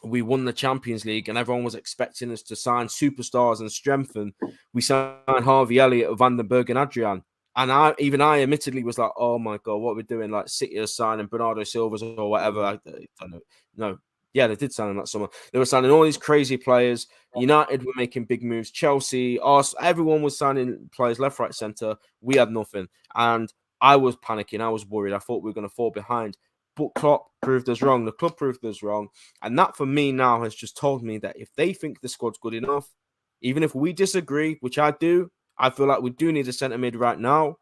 we 0.02 0.22
won 0.22 0.44
the 0.44 0.52
Champions 0.52 1.04
League 1.04 1.28
and 1.28 1.36
everyone 1.36 1.64
was 1.64 1.74
expecting 1.74 2.32
us 2.32 2.42
to 2.42 2.56
sign 2.56 2.86
superstars 2.86 3.60
and 3.60 3.70
strengthen. 3.70 4.32
We 4.72 4.80
signed 4.80 5.44
Harvey 5.44 5.78
Elliott, 5.78 6.16
Van 6.16 6.36
den 6.36 6.46
Berg, 6.46 6.70
and 6.70 6.78
Adrian. 6.78 7.22
And 7.56 7.70
I, 7.70 7.94
even 7.98 8.20
I, 8.20 8.42
admittedly, 8.42 8.84
was 8.84 8.96
like, 8.96 9.10
"Oh 9.16 9.38
my 9.38 9.58
god, 9.58 9.76
what 9.76 9.94
we're 9.94 9.96
we 9.96 10.02
doing? 10.04 10.30
Like 10.30 10.48
City 10.48 10.78
are 10.78 10.86
signing 10.86 11.26
Bernardo 11.26 11.64
Silva's 11.64 12.02
or 12.02 12.30
whatever." 12.30 12.62
I, 12.62 12.72
I 12.74 12.78
don't 13.20 13.30
know. 13.30 13.40
No, 13.76 13.98
yeah, 14.32 14.46
they 14.46 14.54
did 14.54 14.72
sign 14.72 14.90
him 14.90 14.96
that 14.98 15.08
summer. 15.08 15.28
They 15.52 15.58
were 15.58 15.64
signing 15.66 15.90
all 15.90 16.04
these 16.04 16.16
crazy 16.16 16.56
players. 16.56 17.08
United 17.34 17.84
were 17.84 17.92
making 17.96 18.26
big 18.26 18.44
moves. 18.44 18.70
Chelsea, 18.70 19.38
Arsenal, 19.40 19.84
everyone 19.84 20.22
was 20.22 20.38
signing 20.38 20.88
players 20.94 21.18
left, 21.18 21.40
right, 21.40 21.54
centre. 21.54 21.96
We 22.20 22.36
had 22.36 22.52
nothing, 22.52 22.88
and 23.14 23.52
I 23.80 23.96
was 23.96 24.16
panicking. 24.16 24.60
I 24.60 24.68
was 24.68 24.86
worried. 24.86 25.12
I 25.12 25.18
thought 25.18 25.42
we 25.42 25.50
were 25.50 25.54
going 25.54 25.68
to 25.68 25.74
fall 25.74 25.90
behind. 25.90 26.36
But 26.80 26.94
Klopp 26.94 27.26
proved 27.42 27.68
us 27.68 27.82
wrong. 27.82 28.06
The 28.06 28.12
club 28.12 28.38
proved 28.38 28.64
us 28.64 28.82
wrong, 28.82 29.08
and 29.42 29.58
that 29.58 29.76
for 29.76 29.84
me 29.84 30.12
now 30.12 30.42
has 30.44 30.54
just 30.54 30.78
told 30.78 31.02
me 31.02 31.18
that 31.18 31.36
if 31.38 31.54
they 31.54 31.74
think 31.74 32.00
the 32.00 32.08
squad's 32.08 32.38
good 32.38 32.54
enough, 32.54 32.88
even 33.42 33.62
if 33.62 33.74
we 33.74 33.92
disagree, 33.92 34.56
which 34.60 34.78
I 34.78 34.92
do, 34.92 35.30
I 35.58 35.68
feel 35.68 35.84
like 35.84 36.00
we 36.00 36.08
do 36.08 36.32
need 36.32 36.48
a 36.48 36.54
centre 36.54 36.78
mid 36.78 36.96
right 36.96 37.18
now. 37.18 37.58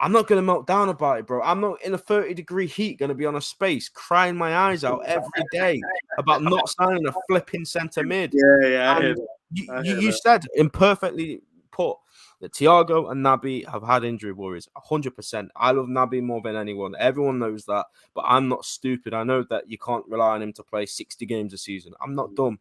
I'm 0.00 0.12
not 0.12 0.26
going 0.26 0.38
to 0.38 0.42
melt 0.42 0.66
down 0.66 0.88
about 0.88 1.18
it, 1.18 1.26
bro. 1.26 1.42
I'm 1.42 1.60
not 1.60 1.82
in 1.82 1.92
a 1.92 1.98
30 1.98 2.32
degree 2.32 2.66
heat 2.66 2.98
going 2.98 3.10
to 3.10 3.14
be 3.14 3.26
on 3.26 3.36
a 3.36 3.42
space 3.42 3.90
crying 3.90 4.36
my 4.36 4.56
eyes 4.56 4.84
out 4.84 5.04
every 5.04 5.44
day 5.52 5.80
about 6.16 6.42
not 6.42 6.70
signing 6.70 7.06
a 7.06 7.12
flipping 7.28 7.66
centre 7.66 8.04
mid. 8.04 8.32
Yeah, 8.34 8.68
yeah, 8.68 8.96
I 8.96 9.00
hear 9.00 9.10
And. 9.10 9.20
You, 9.52 9.82
you, 9.84 10.00
you 10.00 10.12
said 10.12 10.44
imperfectly 10.54 11.42
put 11.72 11.98
that 12.40 12.52
Thiago 12.52 13.10
and 13.10 13.24
Naby 13.24 13.68
have 13.70 13.82
had 13.82 14.04
injury 14.04 14.32
worries 14.32 14.68
100%. 14.76 15.48
I 15.56 15.70
love 15.72 15.86
Naby 15.86 16.22
more 16.22 16.40
than 16.42 16.56
anyone. 16.56 16.94
Everyone 16.98 17.38
knows 17.38 17.64
that, 17.64 17.86
but 18.14 18.24
I'm 18.26 18.48
not 18.48 18.64
stupid. 18.64 19.14
I 19.14 19.24
know 19.24 19.44
that 19.50 19.70
you 19.70 19.78
can't 19.78 20.04
rely 20.08 20.34
on 20.34 20.42
him 20.42 20.52
to 20.54 20.62
play 20.62 20.86
60 20.86 21.24
games 21.26 21.52
a 21.52 21.58
season. 21.58 21.92
I'm 22.00 22.14
not 22.14 22.30
mm. 22.30 22.36
dumb. 22.36 22.58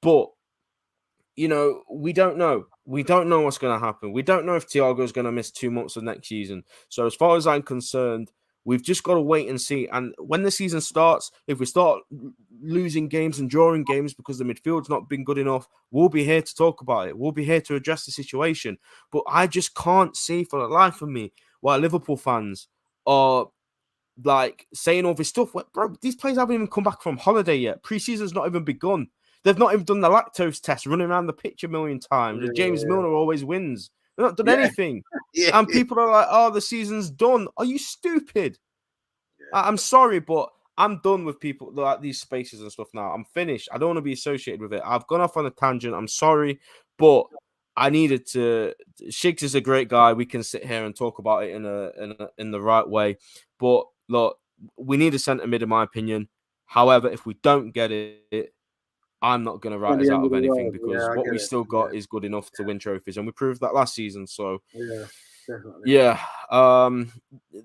But 0.00 0.30
you 1.36 1.48
know, 1.48 1.82
we 1.90 2.12
don't 2.12 2.36
know. 2.36 2.66
We 2.84 3.02
don't 3.02 3.28
know 3.28 3.40
what's 3.40 3.58
going 3.58 3.78
to 3.78 3.84
happen. 3.84 4.12
We 4.12 4.22
don't 4.22 4.44
know 4.44 4.56
if 4.56 4.68
Thiago 4.68 5.00
is 5.00 5.12
going 5.12 5.24
to 5.24 5.32
miss 5.32 5.50
two 5.50 5.70
months 5.70 5.96
of 5.96 6.02
next 6.02 6.28
season. 6.28 6.64
So, 6.88 7.06
as 7.06 7.14
far 7.14 7.36
as 7.36 7.46
I'm 7.46 7.62
concerned, 7.62 8.30
we've 8.64 8.82
just 8.82 9.02
got 9.02 9.14
to 9.14 9.20
wait 9.20 9.48
and 9.48 9.60
see. 9.60 9.88
And 9.88 10.14
when 10.18 10.42
the 10.42 10.50
season 10.50 10.80
starts, 10.80 11.30
if 11.46 11.58
we 11.58 11.66
start 11.66 12.02
losing 12.62 13.08
games 13.08 13.38
and 13.38 13.48
drawing 13.48 13.84
games 13.84 14.12
because 14.14 14.38
the 14.38 14.44
midfield's 14.44 14.88
not 14.90 15.08
been 15.08 15.24
good 15.24 15.38
enough, 15.38 15.66
we'll 15.90 16.08
be 16.08 16.24
here 16.24 16.42
to 16.42 16.54
talk 16.54 16.80
about 16.82 17.08
it. 17.08 17.18
We'll 17.18 17.32
be 17.32 17.44
here 17.44 17.60
to 17.62 17.74
address 17.74 18.04
the 18.04 18.12
situation. 18.12 18.78
But 19.10 19.24
I 19.26 19.46
just 19.46 19.74
can't 19.74 20.16
see 20.16 20.44
for 20.44 20.60
the 20.60 20.68
life 20.68 21.02
of 21.02 21.08
me 21.08 21.32
why 21.60 21.76
Liverpool 21.76 22.16
fans 22.16 22.68
are 23.06 23.46
like 24.22 24.66
saying 24.74 25.06
all 25.06 25.14
this 25.14 25.28
stuff. 25.28 25.54
Bro, 25.72 25.96
these 26.02 26.16
players 26.16 26.36
haven't 26.36 26.54
even 26.54 26.68
come 26.68 26.84
back 26.84 27.00
from 27.02 27.16
holiday 27.16 27.56
yet. 27.56 27.82
Preseason's 27.82 28.34
not 28.34 28.46
even 28.46 28.64
begun. 28.64 29.08
They've 29.42 29.56
not 29.58 29.72
even 29.72 29.86
done 29.86 30.00
the 30.00 30.10
lactose 30.10 30.60
test, 30.60 30.84
running 30.84 31.06
around 31.08 31.26
the 31.26 31.32
pitch 31.32 31.64
a 31.64 31.68
million 31.68 31.98
times. 31.98 32.44
and 32.44 32.54
James 32.54 32.82
Yeah. 32.82 32.88
Milner 32.90 33.08
always 33.14 33.42
wins. 33.44 33.90
They've 34.16 34.26
not 34.26 34.36
done 34.36 34.46
Yeah. 34.46 34.52
anything. 34.54 35.02
Yeah, 35.32 35.56
And 35.58 35.68
people 35.68 35.98
are 36.00 36.10
like, 36.10 36.26
oh, 36.28 36.50
the 36.50 36.60
season's 36.60 37.08
done. 37.08 37.46
Are 37.56 37.64
you 37.64 37.78
stupid? 37.78 38.58
I- 39.54 39.68
I'm 39.68 39.76
sorry, 39.76 40.18
but 40.18 40.50
I'm 40.76 40.98
done 41.02 41.24
with 41.24 41.38
people 41.38 41.72
like 41.72 42.00
these 42.00 42.20
spaces 42.20 42.60
and 42.62 42.72
stuff 42.72 42.88
now. 42.94 43.12
I'm 43.12 43.24
finished. 43.24 43.68
I 43.72 43.78
don't 43.78 43.90
want 43.90 43.98
to 43.98 44.02
be 44.02 44.12
associated 44.12 44.60
with 44.60 44.72
it. 44.72 44.82
I've 44.84 45.06
gone 45.06 45.20
off 45.20 45.36
on 45.36 45.46
a 45.46 45.50
tangent. 45.50 45.94
I'm 45.94 46.08
sorry, 46.08 46.58
but 46.98 47.26
I 47.76 47.90
needed 47.90 48.26
to. 48.28 48.74
Shigz 49.04 49.42
is 49.42 49.54
a 49.54 49.60
great 49.60 49.88
guy. 49.88 50.12
We 50.14 50.26
can 50.26 50.42
sit 50.42 50.64
here 50.64 50.84
and 50.84 50.96
talk 50.96 51.18
about 51.18 51.44
it 51.44 51.50
in 51.54 51.64
a 51.64 51.90
in, 52.02 52.16
a, 52.18 52.28
in 52.38 52.50
the 52.50 52.60
right 52.60 52.86
way. 52.88 53.18
But 53.58 53.84
look, 54.08 54.38
we 54.76 54.96
need 54.96 55.14
a 55.14 55.18
centre 55.18 55.46
mid, 55.46 55.62
in 55.62 55.68
my 55.68 55.84
opinion. 55.84 56.28
However, 56.66 57.08
if 57.08 57.24
we 57.26 57.34
don't 57.34 57.70
get 57.72 57.92
it, 57.92 58.52
I'm 59.22 59.44
not 59.44 59.60
going 59.60 59.72
to 59.72 59.78
write 59.78 60.00
us 60.00 60.08
out 60.08 60.24
of 60.24 60.32
anything 60.32 60.48
world. 60.70 60.72
because 60.72 61.02
Yeah, 61.02 61.14
what 61.14 61.30
we 61.30 61.36
it. 61.36 61.40
still 61.40 61.64
got 61.64 61.92
Yeah. 61.92 61.98
is 61.98 62.06
good 62.06 62.24
enough 62.24 62.50
to 62.52 62.62
win 62.62 62.78
trophies, 62.78 63.16
and 63.16 63.26
we 63.26 63.32
proved 63.32 63.60
that 63.60 63.74
last 63.74 63.94
season. 63.94 64.26
So 64.26 64.62
yeah, 64.74 65.04
definitely. 65.46 65.92
yeah. 65.92 66.18
Um 66.50 67.12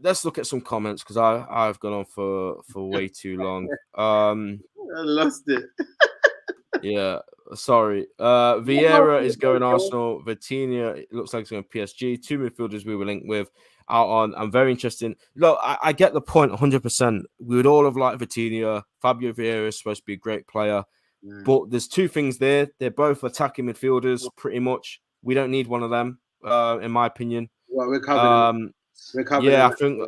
let's 0.02 0.26
look 0.26 0.38
at 0.38 0.48
some 0.48 0.62
comments 0.62 1.02
because 1.04 1.18
I 1.18 1.46
I've 1.50 1.80
gone 1.80 1.94
on 1.94 2.06
for 2.06 2.62
for 2.72 2.89
way 2.96 3.08
too 3.08 3.38
long. 3.38 3.70
Um 3.96 4.60
I 4.98 5.02
lost 5.02 5.44
it. 5.48 5.63
yeah, 6.82 7.20
sorry. 7.54 8.08
Uh 8.20 8.56
Vieira 8.56 9.24
is 9.24 9.36
going 9.36 9.63
Arsenal, 9.63 10.22
Vitinha 10.24 10.98
it 10.98 11.13
looks 11.13 11.34
like 11.34 11.41
it's 11.41 11.52
going 11.52 11.63
PSG. 11.63 12.22
Two 12.22 12.39
midfielders 12.39 12.86
we 12.86 12.96
were 12.96 13.06
linked 13.06 13.28
with 13.28 13.50
out 13.88 14.08
on. 14.10 14.34
I'm 14.36 14.52
very 14.52 14.72
interested. 14.72 15.15
Look, 15.36 15.60
I, 15.62 15.78
I 15.84 15.94
get 15.94 16.13
the 16.13 16.22
point 16.22 16.52
100%. 16.52 17.22
We 17.39 17.56
would 17.56 17.68
all 17.68 17.86
have 17.86 17.96
liked 17.96 18.20
Vitinha. 18.20 18.82
Fabio 19.00 19.32
Vieira 19.32 19.68
is 19.68 19.78
supposed 19.78 20.02
to 20.02 20.06
be 20.06 20.13
a 20.13 20.18
great 20.18 20.48
player. 20.48 20.84
Mm. 21.25 21.43
But 21.43 21.71
there's 21.71 21.88
two 21.88 22.07
things 22.07 22.38
there. 22.38 22.67
They're 22.79 22.91
both 22.91 23.23
attacking 23.23 23.65
midfielders, 23.65 24.27
pretty 24.38 24.59
much. 24.59 25.01
We 25.23 25.33
don't 25.33 25.51
need 25.51 25.67
one 25.67 25.83
of 25.83 25.89
them, 25.89 26.19
uh, 26.43 26.79
in 26.81 26.91
my 26.91 27.07
opinion. 27.07 27.49
Well, 27.67 27.88
we're 27.88 27.99
covering. 27.99 28.65
Um, 28.65 28.73
we're 29.13 29.23
covering. 29.23 29.51
yeah, 29.51 29.67
I 29.67 29.71
think 29.71 30.01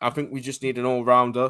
I 0.00 0.10
think 0.10 0.32
we 0.32 0.40
just 0.40 0.62
need 0.62 0.78
an 0.78 0.84
all 0.84 1.04
rounder, 1.04 1.48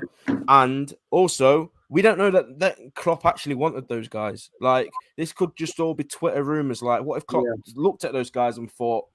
and 0.48 0.92
also 1.10 1.72
we 1.88 2.02
don't 2.02 2.18
know 2.18 2.30
that 2.30 2.58
that 2.60 2.78
Klopp 2.94 3.26
actually 3.26 3.56
wanted 3.56 3.88
those 3.88 4.08
guys. 4.08 4.50
Like 4.60 4.90
this 5.16 5.32
could 5.32 5.56
just 5.56 5.80
all 5.80 5.94
be 5.94 6.04
Twitter 6.04 6.42
rumors. 6.42 6.82
Like, 6.82 7.02
what 7.02 7.16
if 7.18 7.26
Klopp 7.26 7.44
looked 7.74 8.04
at 8.04 8.12
those 8.12 8.30
guys 8.30 8.58
and 8.58 8.70
thought, 8.70 9.06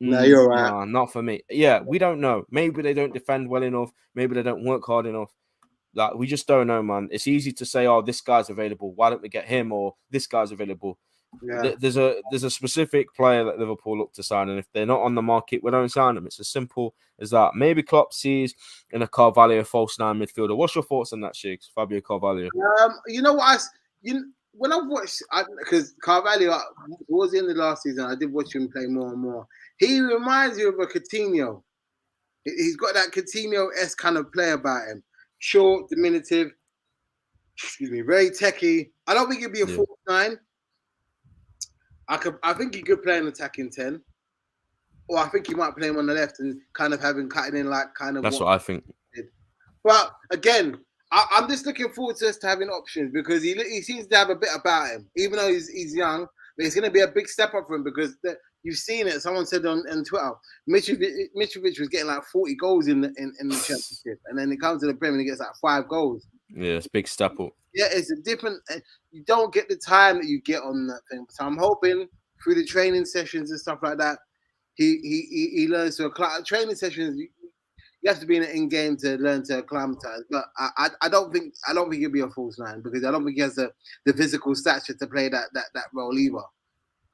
No, 0.00 0.18
"Mm, 0.18 0.28
you're 0.28 0.48
right." 0.48 0.70
nah, 0.70 0.84
not 0.84 1.12
for 1.12 1.22
me." 1.22 1.42
Yeah, 1.50 1.80
we 1.86 1.98
don't 1.98 2.20
know. 2.20 2.44
Maybe 2.50 2.82
they 2.82 2.94
don't 2.94 3.12
defend 3.12 3.48
well 3.48 3.62
enough. 3.62 3.90
Maybe 4.14 4.34
they 4.34 4.42
don't 4.42 4.64
work 4.64 4.84
hard 4.86 5.06
enough. 5.06 5.30
Like 5.94 6.14
we 6.14 6.26
just 6.26 6.46
don't 6.46 6.66
know, 6.66 6.82
man. 6.82 7.08
It's 7.12 7.26
easy 7.26 7.52
to 7.52 7.64
say, 7.64 7.86
"Oh, 7.86 8.02
this 8.02 8.20
guy's 8.20 8.50
available. 8.50 8.92
Why 8.94 9.10
don't 9.10 9.22
we 9.22 9.28
get 9.28 9.46
him?" 9.46 9.72
Or 9.72 9.94
"This 10.10 10.26
guy's 10.26 10.50
available." 10.52 10.98
Yeah. 11.42 11.72
There's 11.78 11.96
a 11.96 12.20
there's 12.30 12.44
a 12.44 12.50
specific 12.50 13.12
player 13.14 13.44
that 13.44 13.58
Liverpool 13.58 13.98
look 13.98 14.12
to 14.14 14.22
sign, 14.22 14.48
and 14.48 14.58
if 14.58 14.66
they're 14.72 14.86
not 14.86 15.00
on 15.02 15.14
the 15.14 15.22
market, 15.22 15.64
we 15.64 15.70
don't 15.70 15.88
sign 15.88 16.14
them. 16.14 16.26
It's 16.26 16.38
as 16.40 16.48
simple 16.48 16.94
as 17.18 17.30
that. 17.30 17.54
Maybe 17.54 17.82
Klopp 17.82 18.12
sees 18.12 18.54
in 18.92 19.02
a 19.02 19.08
Carvalho 19.08 19.64
false 19.64 19.98
nine 19.98 20.18
midfielder. 20.18 20.56
What's 20.56 20.74
your 20.76 20.84
thoughts 20.84 21.12
on 21.12 21.20
that, 21.22 21.34
Shigz? 21.34 21.70
Fabio 21.74 22.00
Carvalho. 22.00 22.48
Um, 22.82 22.94
you 23.08 23.20
know 23.22 23.34
what? 23.34 23.58
I, 23.60 23.62
you 24.02 24.32
when 24.56 24.72
I 24.72 24.76
watched, 24.76 25.20
because 25.58 25.94
Carvalho 26.00 26.56
towards 27.08 27.32
the 27.32 27.38
end 27.38 27.50
of 27.50 27.56
last 27.56 27.82
season, 27.82 28.04
I 28.04 28.14
did 28.14 28.32
watch 28.32 28.54
him 28.54 28.68
play 28.70 28.86
more 28.86 29.12
and 29.12 29.20
more. 29.20 29.48
He 29.78 29.98
reminds 30.00 30.56
you 30.58 30.68
of 30.68 30.78
a 30.78 30.86
Coutinho. 30.86 31.62
He- 32.44 32.52
He's 32.52 32.76
got 32.76 32.94
that 32.94 33.10
Coutinho 33.10 33.70
s 33.76 33.96
kind 33.96 34.16
of 34.16 34.30
play 34.32 34.52
about 34.52 34.86
him. 34.86 35.02
Short, 35.44 35.90
diminutive. 35.90 36.52
Excuse 37.54 37.90
me, 37.90 38.00
very 38.00 38.30
techie. 38.30 38.92
I 39.06 39.12
don't 39.12 39.28
think 39.28 39.42
he'd 39.42 39.52
be 39.52 39.60
a 39.60 39.66
Yeah. 39.66 39.76
full 39.76 39.98
nine. 40.08 40.40
I 42.08 42.16
could. 42.16 42.38
I 42.42 42.54
think 42.54 42.74
he 42.74 42.80
could 42.80 43.02
play 43.02 43.18
an 43.18 43.26
attacking 43.26 43.70
ten, 43.70 44.02
or 45.06 45.18
I 45.18 45.28
think 45.28 45.46
he 45.46 45.54
might 45.54 45.76
play 45.76 45.88
him 45.88 45.98
on 45.98 46.06
the 46.06 46.14
left 46.14 46.40
and 46.40 46.58
kind 46.72 46.94
of 46.94 47.02
having 47.02 47.28
cutting 47.28 47.60
in 47.60 47.68
like 47.68 47.92
kind 47.94 48.16
of. 48.16 48.22
That's 48.22 48.40
what 48.40 48.48
I 48.48 48.56
think. 48.56 48.84
But 49.82 50.12
again, 50.30 50.78
I, 51.12 51.26
I'm 51.32 51.46
just 51.46 51.66
looking 51.66 51.90
forward 51.90 52.16
to 52.16 52.28
us 52.30 52.38
to 52.38 52.46
having 52.46 52.70
options 52.70 53.12
because 53.12 53.42
he 53.42 53.52
he 53.52 53.82
seems 53.82 54.06
to 54.06 54.16
have 54.16 54.30
a 54.30 54.36
bit 54.36 54.48
about 54.54 54.88
him, 54.88 55.10
even 55.14 55.36
though 55.36 55.48
he's 55.52 55.68
he's 55.68 55.94
young. 55.94 56.26
But 56.56 56.64
it's 56.64 56.74
going 56.74 56.86
to 56.86 56.90
be 56.90 57.00
a 57.00 57.08
big 57.08 57.28
step 57.28 57.52
up 57.52 57.66
for 57.66 57.76
him 57.76 57.84
because 57.84 58.16
the, 58.22 58.38
you've 58.64 58.76
seen 58.76 59.06
it. 59.06 59.20
Someone 59.22 59.46
said 59.46 59.64
on, 59.66 59.84
on 59.90 60.02
Twitter, 60.04 60.32
Mitrovic, 60.68 61.28
Mitrovic 61.36 61.78
was 61.78 61.88
getting 61.88 62.08
like 62.08 62.24
40 62.24 62.56
goals 62.56 62.88
in 62.88 63.02
the 63.02 63.08
in, 63.16 63.32
in 63.40 63.48
the 63.48 63.54
championship, 63.54 64.20
and 64.26 64.36
then 64.36 64.50
he 64.50 64.56
comes 64.56 64.80
to 64.80 64.88
the 64.88 64.94
Premier 64.94 65.12
and 65.18 65.20
he 65.20 65.26
gets 65.28 65.40
like 65.40 65.54
five 65.62 65.86
goals. 65.88 66.26
Yeah, 66.48 66.72
it's 66.72 66.86
a 66.86 66.90
big 66.90 67.06
step 67.06 67.38
up. 67.38 67.50
Yeah, 67.74 67.86
it's 67.90 68.10
a 68.10 68.16
different. 68.16 68.60
uh, 68.70 68.80
You 69.12 69.22
don't 69.24 69.52
get 69.54 69.68
the 69.68 69.76
time 69.76 70.16
that 70.16 70.26
you 70.26 70.40
get 70.42 70.62
on 70.62 70.86
that 70.88 71.00
thing. 71.10 71.26
So 71.30 71.44
I'm 71.44 71.56
hoping 71.56 72.08
through 72.42 72.56
the 72.56 72.64
training 72.64 73.04
sessions 73.04 73.50
and 73.50 73.60
stuff 73.60 73.78
like 73.82 73.98
that, 73.98 74.18
he 74.74 74.98
he 75.02 75.26
he, 75.30 75.60
he 75.60 75.68
learns 75.68 75.96
to 75.96 76.06
acclimatize. 76.06 76.46
Training 76.46 76.74
sessions, 76.74 77.18
you, 77.18 77.28
you 78.02 78.10
have 78.10 78.20
to 78.20 78.26
be 78.26 78.36
in, 78.36 78.42
in 78.44 78.68
game 78.68 78.96
to 78.98 79.16
learn 79.16 79.42
to 79.44 79.58
acclimatize. 79.58 80.22
But 80.30 80.44
I, 80.58 80.68
I 80.76 80.88
I 81.02 81.08
don't 81.08 81.32
think 81.32 81.54
I 81.68 81.72
don't 81.74 81.90
think 81.90 82.00
he'll 82.00 82.10
be 82.10 82.20
a 82.20 82.28
false 82.28 82.58
nine 82.58 82.80
because 82.82 83.04
I 83.04 83.10
don't 83.10 83.24
think 83.24 83.36
he 83.36 83.42
has 83.42 83.54
the, 83.56 83.72
the 84.04 84.12
physical 84.12 84.54
stature 84.54 84.94
to 84.94 85.06
play 85.06 85.28
that 85.28 85.46
that 85.54 85.64
that 85.74 85.86
role 85.92 86.16
either. 86.18 86.38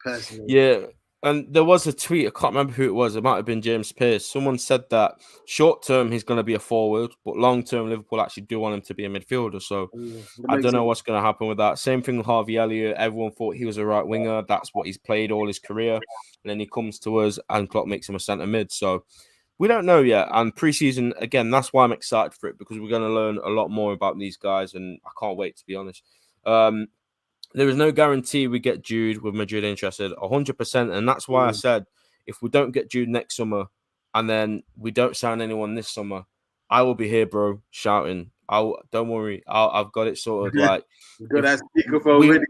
Personally, 0.00 0.44
Yeah. 0.48 0.86
And 1.22 1.52
there 1.52 1.64
was 1.64 1.86
a 1.86 1.92
tweet, 1.92 2.26
I 2.26 2.30
can't 2.30 2.54
remember 2.54 2.72
who 2.72 2.84
it 2.84 2.94
was. 2.94 3.14
It 3.14 3.22
might 3.22 3.36
have 3.36 3.44
been 3.44 3.60
James 3.60 3.92
Pearce. 3.92 4.24
Someone 4.24 4.56
said 4.58 4.84
that 4.88 5.16
short 5.44 5.82
term 5.82 6.10
he's 6.10 6.24
going 6.24 6.38
to 6.38 6.42
be 6.42 6.54
a 6.54 6.58
forward, 6.58 7.10
but 7.26 7.36
long 7.36 7.62
term 7.62 7.90
Liverpool 7.90 8.22
actually 8.22 8.44
do 8.44 8.58
want 8.58 8.74
him 8.74 8.80
to 8.80 8.94
be 8.94 9.04
a 9.04 9.08
midfielder. 9.10 9.60
So 9.60 9.90
Mm, 9.94 10.24
that 10.38 10.50
I 10.50 10.60
don't 10.62 10.72
know 10.72 10.84
what's 10.84 11.02
going 11.02 11.18
to 11.18 11.26
happen 11.26 11.46
with 11.46 11.58
that. 11.58 11.78
Same 11.78 12.00
thing 12.00 12.16
with 12.16 12.24
Harvey 12.24 12.56
Elliott. 12.56 12.96
Everyone 12.96 13.32
thought 13.32 13.56
he 13.56 13.66
was 13.66 13.76
a 13.76 13.84
right 13.84 14.06
winger. 14.06 14.42
That's 14.48 14.72
what 14.72 14.86
he's 14.86 14.96
played 14.96 15.30
all 15.30 15.46
his 15.46 15.58
career. 15.58 15.96
And 15.96 16.50
then 16.50 16.58
he 16.58 16.66
comes 16.66 16.98
to 17.00 17.18
us 17.18 17.38
and 17.50 17.68
Klopp 17.68 17.86
makes 17.86 18.08
him 18.08 18.14
a 18.14 18.20
centre 18.20 18.46
mid. 18.46 18.72
So 18.72 19.04
we 19.58 19.68
don't 19.68 19.84
know 19.84 20.00
yet. 20.00 20.28
And 20.32 20.56
preseason, 20.56 21.12
again, 21.20 21.50
that's 21.50 21.70
why 21.70 21.84
I'm 21.84 21.92
excited 21.92 22.32
for 22.32 22.48
it 22.48 22.56
because 22.58 22.78
we're 22.78 22.88
going 22.88 23.02
to 23.02 23.10
learn 23.10 23.36
a 23.44 23.50
lot 23.50 23.68
more 23.68 23.92
about 23.92 24.18
these 24.18 24.38
guys. 24.38 24.72
And 24.72 24.98
I 25.04 25.10
can't 25.20 25.36
wait, 25.36 25.58
to 25.58 25.66
be 25.66 25.76
honest. 25.76 26.02
Um, 26.46 26.86
there 27.52 27.68
is 27.68 27.76
no 27.76 27.90
guarantee 27.92 28.46
we 28.46 28.58
get 28.58 28.82
Jude 28.82 29.22
with 29.22 29.34
Madrid 29.34 29.64
interested 29.64 30.12
100%. 30.12 30.92
And 30.92 31.08
that's 31.08 31.28
why 31.28 31.48
I 31.48 31.50
Mm. 31.50 31.56
said 31.56 31.86
if 32.26 32.42
we 32.42 32.48
don't 32.48 32.70
get 32.72 32.90
Jude 32.90 33.08
next 33.08 33.36
summer 33.36 33.66
and 34.14 34.28
then 34.28 34.62
we 34.76 34.90
don't 34.90 35.16
sign 35.16 35.40
anyone 35.40 35.74
this 35.74 35.88
summer, 35.88 36.24
I 36.68 36.82
will 36.82 36.94
be 36.94 37.08
here, 37.08 37.26
bro, 37.26 37.60
shouting. 37.70 38.30
I'll 38.48 38.80
don't 38.90 39.08
worry. 39.08 39.42
I'll, 39.46 39.70
I've 39.70 39.92
got 39.92 40.06
it 40.06 40.18
sorted. 40.18 40.58
Like, 40.60 40.84
Good 41.28 41.44
as 41.44 41.62
speakerphone 41.76 42.44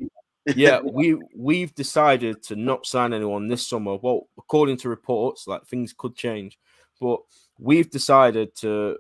yeah, 0.47 0.81
we 0.85 1.19
we've 1.37 1.75
decided 1.75 2.43
to 2.45 2.57
not 2.57 2.87
sign 2.87 3.13
anyone 3.13 3.49
this 3.49 3.67
summer. 3.67 3.97
Well, 3.97 4.29
according 4.39 4.79
to 4.79 4.89
reports, 4.89 5.47
like 5.47 5.67
things 5.67 5.93
could 5.97 6.17
change, 6.17 6.59
but 7.01 7.21
we've 7.59 7.91
decided 7.91 8.55
to 8.57 8.99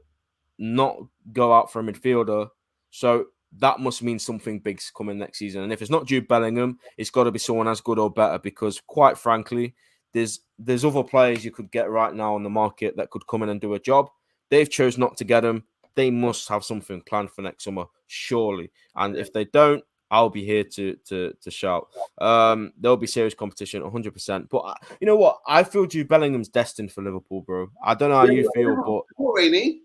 not 0.58 0.98
go 1.32 1.52
out 1.52 1.72
for 1.72 1.80
a 1.80 1.82
midfielder. 1.82 2.50
So 2.90 3.26
that 3.58 3.80
must 3.80 4.02
mean 4.02 4.18
something 4.18 4.60
big's 4.60 4.90
coming 4.90 5.18
next 5.18 5.38
season. 5.38 5.62
And 5.62 5.72
if 5.72 5.82
it's 5.82 5.90
not 5.90 6.06
Jude 6.06 6.28
Bellingham, 6.28 6.78
it's 6.96 7.10
got 7.10 7.24
to 7.24 7.32
be 7.32 7.38
someone 7.38 7.68
as 7.68 7.80
good 7.80 7.98
or 7.98 8.10
better. 8.10 8.38
Because 8.38 8.80
quite 8.86 9.18
frankly, 9.18 9.74
there's 10.12 10.40
there's 10.58 10.84
other 10.84 11.02
players 11.02 11.44
you 11.44 11.50
could 11.50 11.70
get 11.70 11.90
right 11.90 12.14
now 12.14 12.34
on 12.34 12.42
the 12.42 12.50
market 12.50 12.96
that 12.96 13.10
could 13.10 13.26
come 13.26 13.42
in 13.42 13.48
and 13.48 13.60
do 13.60 13.74
a 13.74 13.80
job. 13.80 14.08
They've 14.50 14.70
chose 14.70 14.98
not 14.98 15.16
to 15.18 15.24
get 15.24 15.40
them. 15.40 15.64
They 15.94 16.10
must 16.10 16.48
have 16.48 16.64
something 16.64 17.02
planned 17.02 17.30
for 17.32 17.42
next 17.42 17.64
summer, 17.64 17.86
surely. 18.06 18.70
And 18.94 19.16
if 19.16 19.32
they 19.32 19.44
don't, 19.46 19.84
I'll 20.10 20.30
be 20.30 20.44
here 20.44 20.64
to 20.64 20.96
to 21.06 21.32
to 21.40 21.50
shout. 21.50 21.88
Um, 22.18 22.72
there'll 22.78 22.96
be 22.96 23.06
serious 23.06 23.34
competition, 23.34 23.82
100. 23.82 24.12
percent 24.12 24.48
But 24.48 24.58
uh, 24.58 24.74
you 25.00 25.06
know 25.06 25.16
what? 25.16 25.38
I 25.46 25.62
feel 25.64 25.86
Jude 25.86 26.08
Bellingham's 26.08 26.48
destined 26.48 26.92
for 26.92 27.02
Liverpool, 27.02 27.42
bro. 27.42 27.68
I 27.84 27.94
don't 27.94 28.10
know 28.10 28.16
how 28.16 28.26
you 28.26 28.50
feel, 28.54 28.76
but 28.84 29.24
Rainey. 29.34 29.82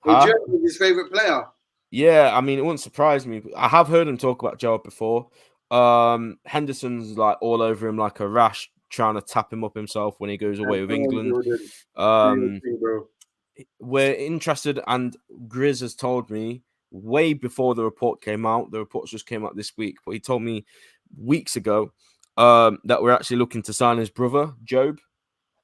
Huh? 0.00 0.24
Germany 0.24 0.62
his 0.62 0.76
favorite 0.76 1.12
player. 1.12 1.46
Yeah, 1.96 2.36
I 2.36 2.42
mean, 2.42 2.58
it 2.58 2.62
wouldn't 2.62 2.80
surprise 2.80 3.26
me. 3.26 3.40
I 3.56 3.68
have 3.68 3.88
heard 3.88 4.06
him 4.06 4.18
talk 4.18 4.42
about 4.42 4.58
Gerrard 4.58 4.82
before. 4.82 5.28
Um, 5.70 6.36
Henderson's 6.44 7.16
like 7.16 7.38
all 7.40 7.62
over 7.62 7.88
him 7.88 7.96
like 7.96 8.20
a 8.20 8.28
rash, 8.28 8.70
trying 8.90 9.14
to 9.14 9.22
tap 9.22 9.50
him 9.50 9.64
up 9.64 9.74
himself 9.74 10.16
when 10.18 10.28
he 10.28 10.36
goes 10.36 10.58
away 10.58 10.82
with 10.82 10.90
England. 10.90 11.42
Um, 11.96 12.60
we're 13.80 14.12
interested, 14.12 14.78
and 14.86 15.16
Grizz 15.48 15.80
has 15.80 15.94
told 15.94 16.28
me 16.28 16.60
way 16.90 17.32
before 17.32 17.74
the 17.74 17.84
report 17.84 18.20
came 18.20 18.44
out. 18.44 18.70
The 18.72 18.80
reports 18.80 19.10
just 19.10 19.26
came 19.26 19.46
out 19.46 19.56
this 19.56 19.72
week, 19.78 19.96
but 20.04 20.12
he 20.12 20.20
told 20.20 20.42
me 20.42 20.66
weeks 21.18 21.56
ago 21.56 21.92
um, 22.36 22.76
that 22.84 23.02
we're 23.02 23.12
actually 23.12 23.38
looking 23.38 23.62
to 23.62 23.72
sign 23.72 23.96
his 23.96 24.10
brother, 24.10 24.52
Jobe, 24.66 24.98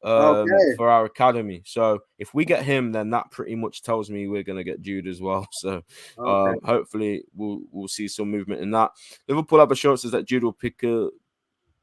um, 0.05 0.51
Okay. 0.51 0.77
for 0.77 0.89
our 0.89 1.05
academy. 1.05 1.63
So 1.65 2.01
if 2.19 2.35
we 2.35 2.45
get 2.45 2.65
him, 2.65 2.93
then 2.93 3.11
that 3.11 3.31
pretty 3.31 3.55
much 3.55 3.83
tells 3.83 4.11
me 4.11 4.29
we're 4.29 4.43
going 4.43 4.59
to 4.59 4.65
get 4.65 4.81
Jude 4.81 5.07
as 5.07 5.21
well. 5.21 5.47
So 5.53 5.83
Okay. 6.19 6.51
um, 6.51 6.59
hopefully 6.65 7.25
we'll 7.35 7.63
we'll 7.71 7.89
see 7.89 8.09
some 8.09 8.31
movement 8.31 8.61
in 8.63 8.71
that. 8.73 8.91
Liverpool 9.29 9.61
have 9.61 9.71
assurances 9.71 10.11
that 10.13 10.27
Jude 10.27 10.45
will 10.45 10.53
pick 10.53 10.83
a 10.83 11.11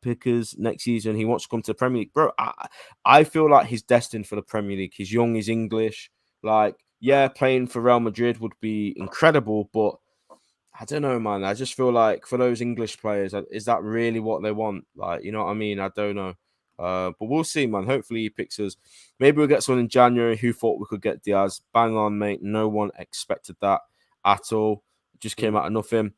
pickers 0.02 0.56
next 0.58 0.84
season. 0.84 1.16
He 1.16 1.26
wants 1.26 1.44
to 1.46 1.50
come 1.50 1.62
to 1.62 1.72
the 1.72 1.76
Premier 1.76 2.00
League, 2.00 2.14
bro. 2.14 2.32
I, 2.38 2.68
I 3.06 3.24
feel 3.24 3.50
like 3.50 3.68
he's 3.68 3.84
destined 3.84 4.28
for 4.28 4.36
the 4.36 4.42
Premier 4.42 4.78
League. 4.78 4.94
He's 4.96 5.12
young, 5.12 5.36
he's 5.36 5.50
English. 5.50 6.12
Like, 6.44 6.76
yeah, 7.00 7.28
playing 7.28 7.68
for 7.68 7.82
Real 7.82 8.00
Madrid 8.00 8.40
would 8.40 8.54
be 8.62 8.94
incredible, 8.98 9.70
but 9.74 9.96
I 10.80 10.86
don't 10.86 11.02
know, 11.02 11.20
man. 11.20 11.44
I 11.44 11.54
just 11.54 11.74
feel 11.74 11.92
like 11.92 12.26
for 12.26 12.38
those 12.38 12.62
English 12.62 13.00
players, 13.00 13.34
uh, 13.34 13.44
is 13.52 13.66
that 13.66 13.84
really 13.84 14.20
what 14.20 14.42
they 14.42 14.52
want? 14.52 14.86
Like, 14.96 15.24
you 15.24 15.32
know 15.32 15.44
what 15.44 15.52
I 15.52 15.54
mean? 15.56 15.80
I 15.80 15.90
don't 15.90 16.16
know. 16.16 16.36
Uh, 16.80 17.12
but 17.20 17.26
we'll 17.26 17.44
see, 17.44 17.68
man. 17.68 17.86
Hopefully 17.86 18.22
he 18.22 18.30
picks 18.30 18.60
us. 18.60 18.78
Maybe 19.20 19.38
we'll 19.38 19.48
get 19.48 19.64
someone 19.64 19.82
in 19.82 19.90
January 19.90 20.38
who 20.38 20.54
thought 20.54 20.80
we 20.80 20.86
could 20.88 21.02
get 21.02 21.22
Diaz. 21.22 21.62
Bang 21.74 21.98
on, 21.98 22.18
mate. 22.18 22.42
No 22.42 22.70
one 22.70 22.92
expected 22.98 23.58
that 23.62 23.82
at 24.24 24.54
all. 24.54 24.84
Just 25.20 25.36
came 25.36 25.56
out 25.58 25.66
of 25.66 25.74
nothing. 25.74 26.14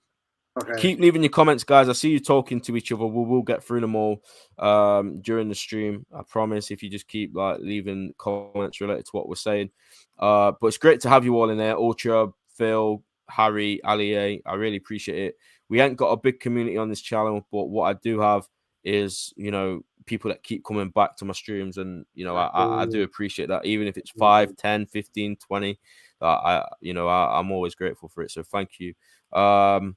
okay. 0.61 0.79
Keep 0.79 0.99
leaving 0.99 1.23
your 1.23 1.31
comments, 1.31 1.63
guys. 1.63 1.89
I 1.89 1.93
see 1.93 2.11
you 2.11 2.19
talking 2.19 2.61
to 2.61 2.77
each 2.77 2.91
other. 2.91 3.05
We 3.05 3.25
will 3.25 3.41
get 3.41 3.63
through 3.63 3.81
them 3.81 3.95
all 3.95 4.23
um, 4.59 5.21
during 5.21 5.49
the 5.49 5.55
stream. 5.55 6.05
I 6.15 6.21
promise. 6.27 6.69
If 6.69 6.83
you 6.83 6.89
just 6.89 7.07
keep 7.07 7.35
like 7.35 7.59
leaving 7.59 8.13
comments 8.19 8.79
related 8.79 9.05
to 9.05 9.11
what 9.13 9.27
we're 9.27 9.35
saying, 9.35 9.71
uh, 10.19 10.51
but 10.61 10.67
it's 10.67 10.77
great 10.77 11.01
to 11.01 11.09
have 11.09 11.25
you 11.25 11.35
all 11.35 11.49
in 11.49 11.57
there. 11.57 11.75
Ultra, 11.75 12.29
Phil, 12.55 13.03
Harry, 13.29 13.81
Ali. 13.83 14.43
I 14.45 14.53
really 14.53 14.77
appreciate 14.77 15.29
it. 15.29 15.35
We 15.69 15.81
ain't 15.81 15.97
got 15.97 16.09
a 16.09 16.17
big 16.17 16.39
community 16.39 16.77
on 16.77 16.89
this 16.89 17.01
channel, 17.01 17.47
but 17.51 17.65
what 17.69 17.83
I 17.89 17.93
do 17.93 18.19
have 18.19 18.45
is 18.83 19.33
you 19.35 19.51
know 19.51 19.81
people 20.05 20.29
that 20.29 20.43
keep 20.43 20.65
coming 20.65 20.89
back 20.89 21.15
to 21.15 21.25
my 21.25 21.33
streams 21.33 21.77
and 21.77 22.05
you 22.15 22.25
know 22.25 22.35
I, 22.35 22.81
I, 22.81 22.85
do 22.85 23.03
appreciate 23.03 23.49
that 23.49 23.65
even 23.65 23.87
if 23.87 23.97
it's 23.97 24.09
5 24.11 24.55
10 24.55 24.87
15 24.87 25.35
20 25.35 25.79
uh, 26.21 26.25
i 26.25 26.67
you 26.79 26.93
know 26.93 27.07
I, 27.07 27.39
i'm 27.39 27.51
always 27.51 27.75
grateful 27.75 28.09
for 28.09 28.23
it 28.23 28.31
so 28.31 28.43
thank 28.43 28.79
you. 28.79 28.93
Um 29.37 29.95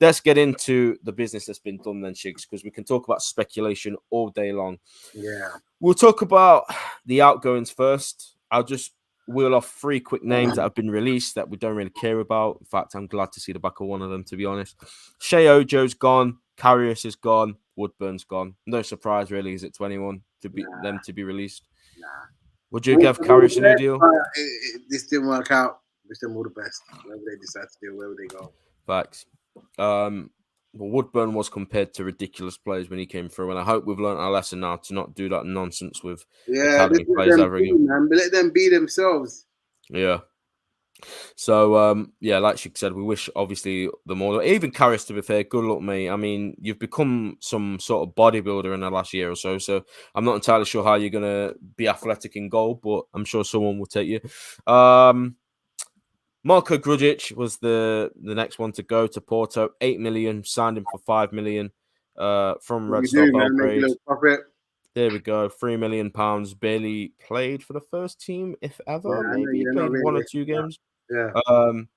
let's 0.00 0.20
get 0.20 0.36
into 0.36 0.96
the 1.04 1.12
business 1.12 1.46
that's 1.46 1.58
been 1.58 1.78
done 1.78 2.00
then 2.00 2.12
shigz 2.12 2.42
because 2.42 2.64
we 2.64 2.70
can 2.70 2.84
talk 2.84 3.06
about 3.06 3.22
speculation 3.22 3.96
all 4.10 4.28
day 4.28 4.52
long. 4.52 4.78
Yeah. 5.14 5.50
we'll 5.80 5.94
talk 5.94 6.22
about 6.22 6.64
the 7.06 7.22
outgoings 7.22 7.70
first. 7.70 8.36
I'll 8.50 8.64
just 8.64 8.92
wheel 9.26 9.54
off 9.54 9.68
three 9.80 10.00
quick 10.00 10.22
names 10.22 10.56
that 10.56 10.62
have 10.62 10.74
been 10.74 10.90
released 10.90 11.34
that 11.34 11.48
we 11.48 11.56
don't 11.56 11.74
really 11.76 11.90
care 11.90 12.20
about 12.20 12.58
in 12.60 12.66
fact 12.66 12.94
i'm 12.94 13.06
glad 13.06 13.32
to 13.32 13.40
see 13.40 13.52
the 13.52 13.58
back 13.58 13.80
of 13.80 13.86
one 13.86 14.02
of 14.02 14.10
them 14.10 14.22
to 14.24 14.36
be 14.36 14.44
honest 14.44 14.76
Sheyi 15.20 15.46
Ojo's 15.64 15.94
gone 15.94 16.38
Karius 16.58 17.04
is 17.06 17.16
gone 17.16 17.56
Woodburn's 17.76 18.24
gone 18.24 18.54
no 18.66 18.82
surprise 18.82 19.30
really 19.30 19.54
is 19.54 19.64
it 19.64 19.74
21 19.74 20.20
to 20.42 20.48
be 20.50 20.62
Nah. 20.62 20.82
them 20.82 21.00
to 21.04 21.12
be 21.12 21.24
released 21.24 21.62
Nah. 21.98 22.06
would 22.70 22.86
you 22.86 22.98
give 22.98 23.18
Karius 23.18 23.56
a 23.56 23.60
new 23.60 23.76
deal 23.76 23.94
it- 23.96 24.30
it- 24.36 24.82
this 24.90 25.06
didn't 25.06 25.28
work 25.28 25.50
out. 25.50 25.80
Wish 26.06 26.18
them 26.18 26.36
all 26.36 26.42
the 26.42 26.50
best. 26.50 26.82
Whatever 27.04 27.22
they 27.26 27.36
decide 27.40 27.62
to 27.62 27.78
do, 27.80 27.96
wherever 27.96 28.14
they 28.14 28.26
go. 28.26 28.52
Facts. 28.86 29.24
Um, 29.78 30.30
well, 30.74 30.90
Woodburn 30.90 31.34
was 31.34 31.48
compared 31.48 31.94
to 31.94 32.04
ridiculous 32.04 32.56
players 32.58 32.90
when 32.90 32.98
he 32.98 33.06
came 33.06 33.28
through, 33.28 33.50
and 33.50 33.58
I 33.58 33.64
hope 33.64 33.86
we've 33.86 33.98
learned 33.98 34.18
our 34.20 34.30
lesson 34.30 34.60
now 34.60 34.76
to 34.76 34.94
not 34.94 35.14
do 35.14 35.28
that 35.28 35.46
nonsense 35.46 36.02
with. 36.02 36.24
Yeah, 36.46 36.74
Academy 36.74 37.04
players 37.04 37.36
them 37.36 37.44
ever 37.44 37.58
be, 37.58 37.70
again. 37.70 37.86
man. 37.86 38.08
Let 38.10 38.32
them 38.32 38.50
be 38.50 38.68
themselves. 38.68 39.46
Yeah, 39.88 40.20
So 41.36 41.76
um, 41.76 42.12
yeah, 42.20 42.38
like 42.38 42.58
she 42.58 42.70
said, 42.74 42.92
we 42.92 43.02
wish 43.02 43.28
obviously 43.36 43.88
the 44.06 44.14
more 44.14 44.42
even 44.42 44.70
Karius 44.70 45.06
to 45.08 45.12
be 45.12 45.22
fair, 45.22 45.44
good 45.44 45.64
luck, 45.64 45.80
mate. 45.80 46.08
I 46.08 46.16
mean, 46.16 46.56
you've 46.60 46.78
become 46.78 47.36
some 47.40 47.78
sort 47.80 48.08
of 48.08 48.14
bodybuilder 48.14 48.72
in 48.72 48.80
the 48.80 48.90
last 48.90 49.12
year 49.12 49.30
or 49.30 49.36
so. 49.36 49.58
So 49.58 49.84
I'm 50.14 50.24
not 50.24 50.36
entirely 50.36 50.64
sure 50.64 50.84
how 50.84 50.94
you're 50.94 51.10
gonna 51.10 51.52
be 51.76 51.88
athletic 51.88 52.36
in 52.36 52.48
goal, 52.48 52.80
but 52.82 53.04
I'm 53.14 53.24
sure 53.24 53.44
someone 53.44 53.78
will 53.78 53.86
take 53.86 54.08
you. 54.08 54.20
Um, 54.72 55.36
Marko 56.44 56.76
Grujic 56.76 57.34
was 57.34 57.56
the 57.56 58.12
the 58.22 58.34
next 58.34 58.58
one 58.58 58.70
to 58.72 58.82
go 58.82 59.06
to 59.06 59.20
Porto. 59.20 59.70
Eight 59.80 59.98
million 59.98 60.44
signed 60.44 60.76
him 60.78 60.84
for 60.90 60.98
five 60.98 61.32
million 61.32 61.72
uh, 62.16 62.54
from 62.60 62.90
Red 62.90 63.06
Star 63.06 63.32
Belgrade. 63.32 63.84
There 64.94 65.10
we 65.10 65.18
go. 65.18 65.48
Three 65.48 65.76
million 65.76 66.10
pounds. 66.10 66.54
Barely 66.54 67.12
played 67.26 67.64
for 67.64 67.72
the 67.72 67.80
first 67.90 68.20
team, 68.20 68.54
if 68.60 68.80
ever. 68.86 69.08
Yeah, 69.08 69.44
Maybe 69.44 69.64
played 69.72 69.90
really. 69.90 70.04
one 70.04 70.16
or 70.16 70.24
two 70.30 70.44
games. 70.44 70.78
Yeah. 71.10 71.32
Um, 71.48 71.88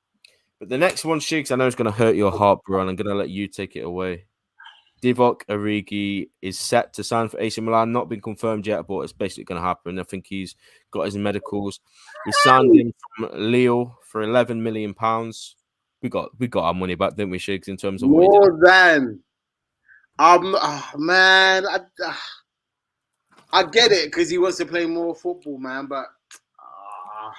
but 0.59 0.69
the 0.69 0.77
next 0.77 1.05
one, 1.05 1.19
Shigz, 1.19 1.51
I 1.51 1.55
know 1.55 1.67
it's 1.67 1.75
going 1.75 1.91
to 1.91 1.97
hurt 1.97 2.15
your 2.15 2.31
heart, 2.31 2.63
bro, 2.65 2.81
and 2.81 2.89
I'm 2.89 2.95
going 2.95 3.07
to 3.07 3.13
let 3.13 3.29
you 3.29 3.47
take 3.47 3.75
it 3.75 3.81
away. 3.81 4.25
Divock 5.01 5.45
Origi 5.47 6.29
is 6.41 6.57
set 6.57 6.93
to 6.93 7.03
sign 7.03 7.29
for 7.29 7.39
AC 7.39 7.61
Milan. 7.61 7.91
Not 7.91 8.09
been 8.09 8.21
confirmed 8.21 8.65
yet, 8.65 8.87
but 8.87 9.01
it's 9.01 9.13
basically 9.13 9.43
going 9.43 9.61
to 9.61 9.67
happen. 9.67 9.99
I 9.99 10.03
think 10.03 10.25
he's 10.27 10.55
got 10.91 11.05
his 11.05 11.17
medicals. 11.17 11.79
We 12.25 12.31
signed 12.43 12.75
him 12.75 12.93
from 13.15 13.29
Lille 13.33 13.97
for 14.03 14.23
11 14.23 14.61
million 14.61 14.93
pounds. 14.93 15.55
We 16.01 16.09
got 16.09 16.29
we 16.39 16.47
got 16.47 16.65
our 16.65 16.73
money 16.73 16.95
back, 16.95 17.15
didn't 17.15 17.31
we, 17.31 17.39
Shigz? 17.39 17.67
In 17.67 17.77
terms 17.77 18.03
of 18.03 18.09
what. 18.09 18.29
More 18.29 18.59
than. 18.63 19.19
Um, 20.19 20.55
oh, 20.59 20.91
man, 20.95 21.67
I, 21.67 21.79
ah, 22.03 22.23
I 23.53 23.63
get 23.63 23.91
it 23.91 24.05
because 24.05 24.29
he 24.29 24.39
wants 24.39 24.57
to 24.57 24.65
play 24.65 24.87
more 24.87 25.13
football, 25.13 25.59
man. 25.59 25.85
But 25.85 26.05
ah, 26.59 27.33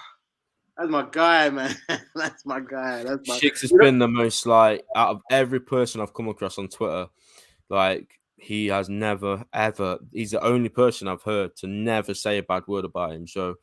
that's 0.76 0.90
my 0.90 1.06
guy, 1.10 1.50
man. 1.50 1.74
that's 2.14 2.46
my 2.46 2.60
guy. 2.60 3.02
That's 3.02 3.26
my. 3.28 3.38
Shigz 3.38 3.62
has 3.62 3.70
You 3.72 3.78
know- 3.78 3.84
been 3.84 3.98
the 3.98 4.08
most 4.08 4.46
like 4.46 4.84
out 4.94 5.10
of 5.10 5.22
every 5.30 5.60
person 5.60 6.00
I've 6.00 6.14
come 6.14 6.28
across 6.28 6.58
on 6.58 6.68
Twitter. 6.68 7.06
Like 7.68 8.18
he 8.36 8.68
has 8.68 8.88
never 8.88 9.44
ever. 9.52 9.98
He's 10.12 10.30
the 10.30 10.44
only 10.44 10.68
person 10.68 11.08
I've 11.08 11.22
heard 11.22 11.56
to 11.56 11.66
never 11.66 12.14
say 12.14 12.38
a 12.38 12.42
bad 12.42 12.66
word 12.66 12.84
about 12.84 13.12
him. 13.12 13.26
So 13.26 13.56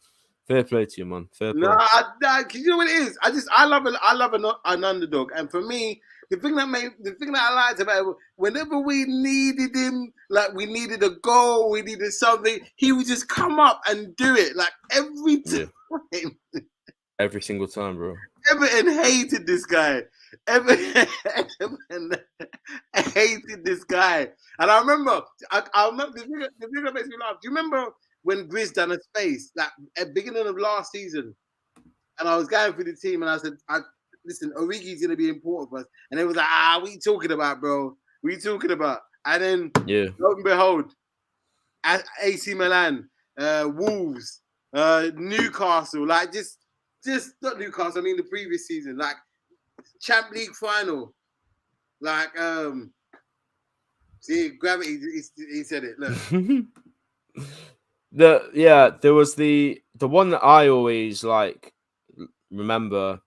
fair 0.47 0.63
play 0.63 0.85
to 0.85 0.93
you, 0.97 1.05
man. 1.05 1.29
Fair 1.33 1.53
play. 1.53 1.61
Nah, 1.61 2.03
nah, 2.21 2.43
you 2.53 2.69
know 2.69 2.77
what 2.77 2.87
it 2.89 2.97
is. 2.97 3.17
I 3.21 3.31
just 3.31 3.47
I 3.51 3.65
love 3.65 3.85
an 3.85 3.95
I 4.01 4.13
love 4.13 4.33
an, 4.33 4.45
an 4.65 4.83
underdog, 4.83 5.31
and 5.35 5.49
for 5.49 5.61
me, 5.61 6.01
the 6.29 6.37
thing 6.37 6.55
that 6.55 6.67
made 6.67 6.91
the 7.01 7.11
thing 7.13 7.31
that 7.31 7.51
I 7.51 7.53
liked 7.53 7.79
about 7.79 8.07
it, 8.07 8.15
whenever 8.35 8.79
we 8.79 9.05
needed 9.05 9.75
him, 9.75 10.11
like 10.29 10.53
we 10.53 10.65
needed 10.65 11.03
a 11.03 11.11
goal, 11.21 11.71
we 11.71 11.81
needed 11.81 12.11
something, 12.11 12.59
he 12.75 12.91
would 12.91 13.07
just 13.07 13.27
come 13.27 13.59
up 13.59 13.81
and 13.87 14.15
do 14.15 14.35
it. 14.35 14.55
Like 14.55 14.73
every 14.91 15.41
Yeah. 15.45 15.65
time, 16.11 16.37
Every 17.19 17.41
single 17.41 17.67
time, 17.67 17.95
bro. 17.95 18.15
Everton 18.51 18.89
hated 18.91 19.47
this 19.47 19.65
guy. 19.65 20.01
Everton 20.47 21.07
hated 22.95 23.63
this 23.65 23.83
guy, 23.83 24.29
and 24.59 24.71
I 24.71 24.79
remember, 24.79 25.21
I, 25.51 25.63
I 25.73 25.89
remember 25.89 26.17
the 26.19 26.25
thing, 26.25 26.39
that- 26.39 26.51
the 26.59 26.67
thing 26.67 26.93
makes 26.93 27.07
me 27.07 27.15
laugh. 27.19 27.37
Do 27.41 27.49
you 27.49 27.55
remember 27.55 27.91
when 28.23 28.47
Grizz 28.49 28.73
done 28.73 28.89
his 28.91 29.07
face 29.15 29.51
like 29.55 29.69
at 29.99 30.13
beginning 30.13 30.47
of 30.47 30.57
last 30.57 30.91
season? 30.91 31.35
and 32.19 32.29
I 32.29 32.37
was 32.37 32.47
going 32.47 32.73
for 32.73 32.83
the 32.83 32.95
team, 32.95 33.21
and 33.23 33.29
I 33.29 33.37
said, 33.37 33.53
I, 33.67 33.79
"Listen, 34.25 34.53
Origi's 34.57 35.01
gonna 35.01 35.17
be 35.17 35.29
important 35.29 35.69
for 35.69 35.79
us." 35.79 35.85
And 36.11 36.19
it 36.19 36.25
was 36.25 36.35
like, 36.37 36.47
"Ah, 36.49 36.79
we 36.83 36.97
talking 36.97 37.31
about, 37.31 37.59
bro? 37.59 37.97
We 38.23 38.37
talking 38.37 38.71
about?" 38.71 39.01
And 39.25 39.43
then, 39.43 39.71
Yeah. 39.85 40.07
lo 40.17 40.31
and 40.31 40.43
behold, 40.43 40.93
AC 42.21 42.53
Milan, 42.53 43.09
uh, 43.37 43.69
Wolves, 43.73 44.41
uh, 44.73 45.09
Newcastle, 45.15 46.07
like 46.07 46.31
just, 46.31 46.57
just 47.03 47.33
not 47.41 47.59
Newcastle. 47.59 47.99
I 47.99 48.01
mean, 48.01 48.17
the 48.17 48.23
previous 48.23 48.67
season, 48.67 48.97
like 48.97 49.15
Champ 50.01 50.31
League 50.31 50.55
final, 50.55 51.13
like 52.01 52.37
um. 52.39 52.91
See, 54.19 54.49
gravity. 54.49 54.97
He, 54.99 55.21
he 55.57 55.63
said 55.63 55.83
it. 55.83 55.99
Look, 55.99 56.13
the 58.11 58.49
yeah, 58.53 58.89
there 59.01 59.13
was 59.13 59.35
the 59.35 59.81
the 59.95 60.07
one 60.07 60.29
that 60.31 60.43
I 60.43 60.69
always 60.69 61.23
like 61.23 61.73
remember, 62.51 63.21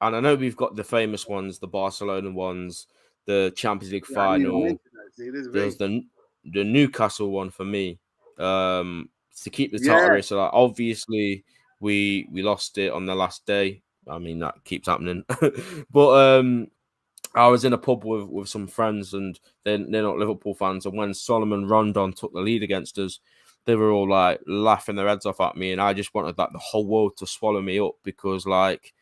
and 0.00 0.16
I 0.16 0.20
know 0.20 0.34
we've 0.34 0.56
got 0.56 0.76
the 0.76 0.84
famous 0.84 1.26
ones, 1.26 1.58
the 1.58 1.66
Barcelona 1.66 2.30
ones, 2.30 2.86
the 3.26 3.52
Champions 3.56 3.92
League 3.92 4.06
Yeah, 4.08 4.14
final. 4.14 4.78
See, 5.16 5.30
this 5.30 5.46
is 5.46 5.52
There 5.52 5.64
was 5.64 5.76
the 5.76 6.02
the 6.44 6.64
Newcastle 6.64 7.30
one 7.30 7.50
for 7.50 7.64
me. 7.64 7.98
Um, 8.38 9.08
to 9.42 9.50
keep 9.50 9.72
the 9.72 9.78
Yeah. 9.78 9.94
title 9.94 10.12
race 10.12 10.30
alive. 10.30 10.50
Obviously, 10.52 11.44
we 11.80 12.28
we 12.30 12.42
lost 12.42 12.78
it 12.78 12.92
on 12.92 13.06
the 13.06 13.14
last 13.14 13.46
day. 13.46 13.82
I 14.08 14.18
mean 14.18 14.38
that 14.40 14.64
keeps 14.64 14.88
happening. 14.88 15.24
but 15.90 16.38
um, 16.38 16.68
I 17.34 17.48
was 17.48 17.64
in 17.64 17.72
a 17.72 17.78
pub 17.78 18.04
with 18.04 18.24
with 18.24 18.48
some 18.48 18.66
friends, 18.66 19.14
and 19.14 19.38
they're, 19.64 19.78
they're 19.78 20.02
not 20.02 20.18
Liverpool 20.18 20.54
fans. 20.54 20.86
And 20.86 20.96
when 20.96 21.14
Salomon 21.14 21.68
Rondon 21.68 22.12
took 22.12 22.32
the 22.32 22.40
lead 22.40 22.62
against 22.62 22.98
us, 22.98 23.20
they 23.66 23.74
were 23.74 23.90
all 23.90 24.08
like 24.08 24.40
laughing 24.46 24.96
their 24.96 25.08
heads 25.08 25.26
off 25.26 25.40
at 25.40 25.56
me, 25.56 25.72
and 25.72 25.80
I 25.80 25.92
just 25.92 26.14
wanted 26.14 26.38
like 26.38 26.52
the 26.52 26.58
whole 26.58 26.86
world 26.86 27.16
to 27.18 27.26
swallow 27.26 27.60
me 27.60 27.78
up 27.78 27.94
because 28.02 28.46
like 28.46 28.94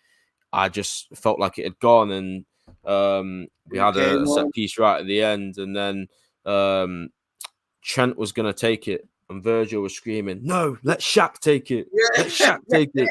I 0.53 0.69
just 0.69 1.15
felt 1.17 1.39
like 1.39 1.59
it 1.59 1.65
had 1.65 1.79
gone, 1.79 2.11
and 2.11 2.45
um, 2.85 3.49
we 3.69 3.79
had 3.79 3.97
a, 3.97 4.23
a 4.23 4.27
set 4.27 4.53
piece 4.53 4.79
right 4.79 5.01
at 5.01 5.07
the 5.07 5.23
end, 5.23 5.59
and 5.59 5.77
then 5.77 6.09
um, 6.47 7.11
Trent 7.83 8.17
was 8.17 8.33
going 8.33 8.47
to 8.47 8.59
take 8.59 8.89
it, 8.89 9.07
and 9.29 9.43
Virgil 9.43 9.83
was 9.83 9.95
screaming, 9.95 10.41
"No, 10.43 10.77
let 10.83 11.01
Shaq 11.01 11.39
take 11.41 11.71
it! 11.71 11.89
Let 12.17 12.27
Shaq 12.27 12.61
take 12.71 12.91
it!" 12.95 13.11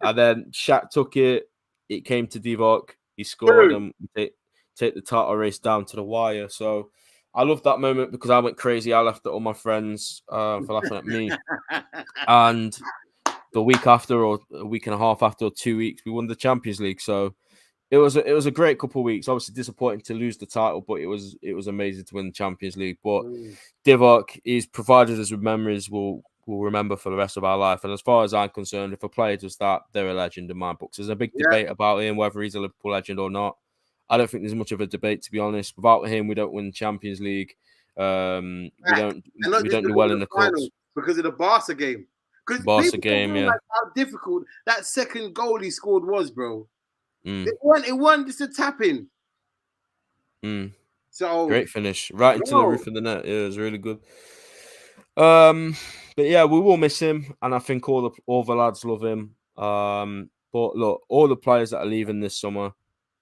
And 0.00 0.18
then 0.18 0.46
Shaq 0.52 0.90
took 0.90 1.16
it. 1.16 1.50
It 1.88 2.04
came 2.04 2.26
to 2.28 2.40
Divock. 2.40 2.90
He 3.16 3.24
scored, 3.24 3.72
and 3.72 3.92
take 4.16 4.32
take 4.76 4.94
the 4.94 5.00
title 5.00 5.36
race 5.36 5.58
down 5.58 5.84
to 5.86 5.96
the 5.96 6.04
wire. 6.04 6.48
So. 6.48 6.90
I 7.32 7.44
love 7.44 7.62
that 7.62 7.78
moment 7.78 8.10
because 8.10 8.30
I 8.30 8.40
went 8.40 8.56
crazy. 8.56 8.92
I 8.92 9.02
laughed 9.02 9.24
at 9.24 9.30
all 9.30 9.38
my 9.38 9.52
friends 9.52 10.24
uh, 10.28 10.62
for 10.62 10.72
laughing 10.72 10.96
at 10.96 11.04
me. 11.04 11.30
And 12.26 12.76
the 13.52 13.62
week 13.62 13.86
after, 13.86 14.24
or 14.24 14.40
a 14.52 14.66
week 14.66 14.88
and 14.88 14.94
a 14.94 14.98
half 14.98 15.22
after, 15.22 15.44
or 15.44 15.52
two 15.52 15.76
weeks, 15.76 16.02
we 16.04 16.10
won 16.10 16.26
the 16.26 16.34
Champions 16.34 16.80
League. 16.80 17.00
So 17.00 17.34
it 17.90 17.98
was 17.98 18.16
a, 18.16 18.24
it 18.28 18.32
was 18.32 18.46
a 18.46 18.50
great 18.50 18.78
couple 18.78 19.00
of 19.00 19.04
weeks. 19.04 19.28
Obviously 19.28 19.54
disappointing 19.54 20.00
to 20.02 20.14
lose 20.14 20.36
the 20.36 20.46
title, 20.46 20.80
but 20.80 20.94
it 21.00 21.06
was 21.06 21.36
it 21.42 21.54
was 21.54 21.66
amazing 21.66 22.04
to 22.04 22.14
win 22.14 22.26
the 22.26 22.32
Champions 22.32 22.76
League. 22.76 22.98
But 23.02 23.22
Mm. 23.24 23.56
Divock 23.84 24.40
is 24.44 24.66
provided 24.66 25.18
us 25.18 25.30
with 25.30 25.40
memories 25.40 25.90
we'll 25.90 26.22
we'll 26.46 26.60
remember 26.60 26.96
for 26.96 27.10
the 27.10 27.16
rest 27.16 27.36
of 27.36 27.44
our 27.44 27.58
life. 27.58 27.84
And 27.84 27.92
as 27.92 28.00
far 28.00 28.24
as 28.24 28.32
I'm 28.34 28.48
concerned, 28.50 28.92
if 28.92 29.02
a 29.02 29.08
player 29.08 29.36
does 29.36 29.56
that, 29.56 29.82
they're 29.92 30.08
a 30.08 30.14
legend 30.14 30.50
in 30.50 30.56
my 30.58 30.72
books. 30.72 30.96
There's 30.96 31.08
a 31.08 31.16
big 31.16 31.32
Yeah. 31.34 31.44
debate 31.44 31.68
about 31.68 31.98
him 31.98 32.16
whether 32.16 32.40
he's 32.40 32.54
a 32.54 32.60
Liverpool 32.60 32.92
legend 32.92 33.18
or 33.20 33.30
not. 33.30 33.56
I 34.08 34.16
don't 34.16 34.28
think 34.28 34.42
there's 34.42 34.54
much 34.54 34.72
of 34.72 34.80
a 34.80 34.86
debate 34.86 35.22
to 35.22 35.30
be 35.30 35.38
honest. 35.38 35.76
Without 35.76 36.02
him, 36.08 36.26
we 36.26 36.34
don't 36.34 36.52
win 36.52 36.66
the 36.66 36.72
Champions 36.72 37.20
League. 37.20 37.54
Um, 37.96 38.70
we 38.86 38.96
don't 38.96 39.24
we 39.62 39.68
don't 39.68 39.86
do 39.86 39.94
well 39.94 40.10
in 40.10 40.20
the 40.20 40.26
cups. 40.26 40.68
because 40.94 41.18
of 41.18 41.24
the 41.24 41.32
Barca 41.32 41.74
game. 41.74 42.06
Because 42.46 42.64
Barca 42.64 42.98
game, 42.98 43.36
yeah. 43.36 43.50
how 43.50 43.90
difficult 43.94 44.44
that 44.66 44.86
second 44.86 45.34
goal 45.34 45.58
he 45.60 45.70
scored 45.70 46.04
was, 46.04 46.30
bro. 46.30 46.66
Mm, 47.26 47.46
It 47.46 47.58
wasn't. 47.62 47.88
It 47.88 47.92
wasn't 47.92 48.26
just 48.28 48.40
a 48.40 48.48
tapping. 48.48 49.08
mm. 50.44 50.72
So 51.10 51.46
Great 51.48 51.68
finish, 51.68 52.10
right 52.12 52.36
into 52.36 52.50
the 52.52 52.64
roof 52.64 52.86
of 52.86 52.94
the 52.94 53.00
net. 53.00 53.24
Yeah, 53.26 53.40
it 53.42 53.46
was 53.46 53.58
really 53.58 53.78
good. 53.78 53.98
Um, 55.16 55.76
but 56.16 56.26
yeah, 56.26 56.44
we 56.44 56.60
will 56.60 56.76
miss 56.76 56.98
him, 56.98 57.34
and 57.42 57.54
I 57.54 57.58
think 57.58 57.88
all 57.88 58.02
the 58.02 58.10
all 58.26 58.44
the 58.44 58.54
lads 58.54 58.84
love 58.84 59.02
him. 59.02 59.34
Um, 59.56 60.30
but 60.52 60.76
look, 60.76 61.02
all 61.08 61.28
the 61.28 61.36
players 61.36 61.70
that 61.70 61.78
are 61.80 61.86
leaving 61.86 62.20
this 62.20 62.36
summer, 62.38 62.72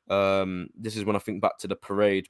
um, 0.08 0.68
this 0.78 0.96
is 0.96 1.04
when 1.04 1.16
I 1.16 1.18
think 1.18 1.40
back 1.42 1.58
to 1.58 1.68
the 1.68 1.76
parade. 1.76 2.28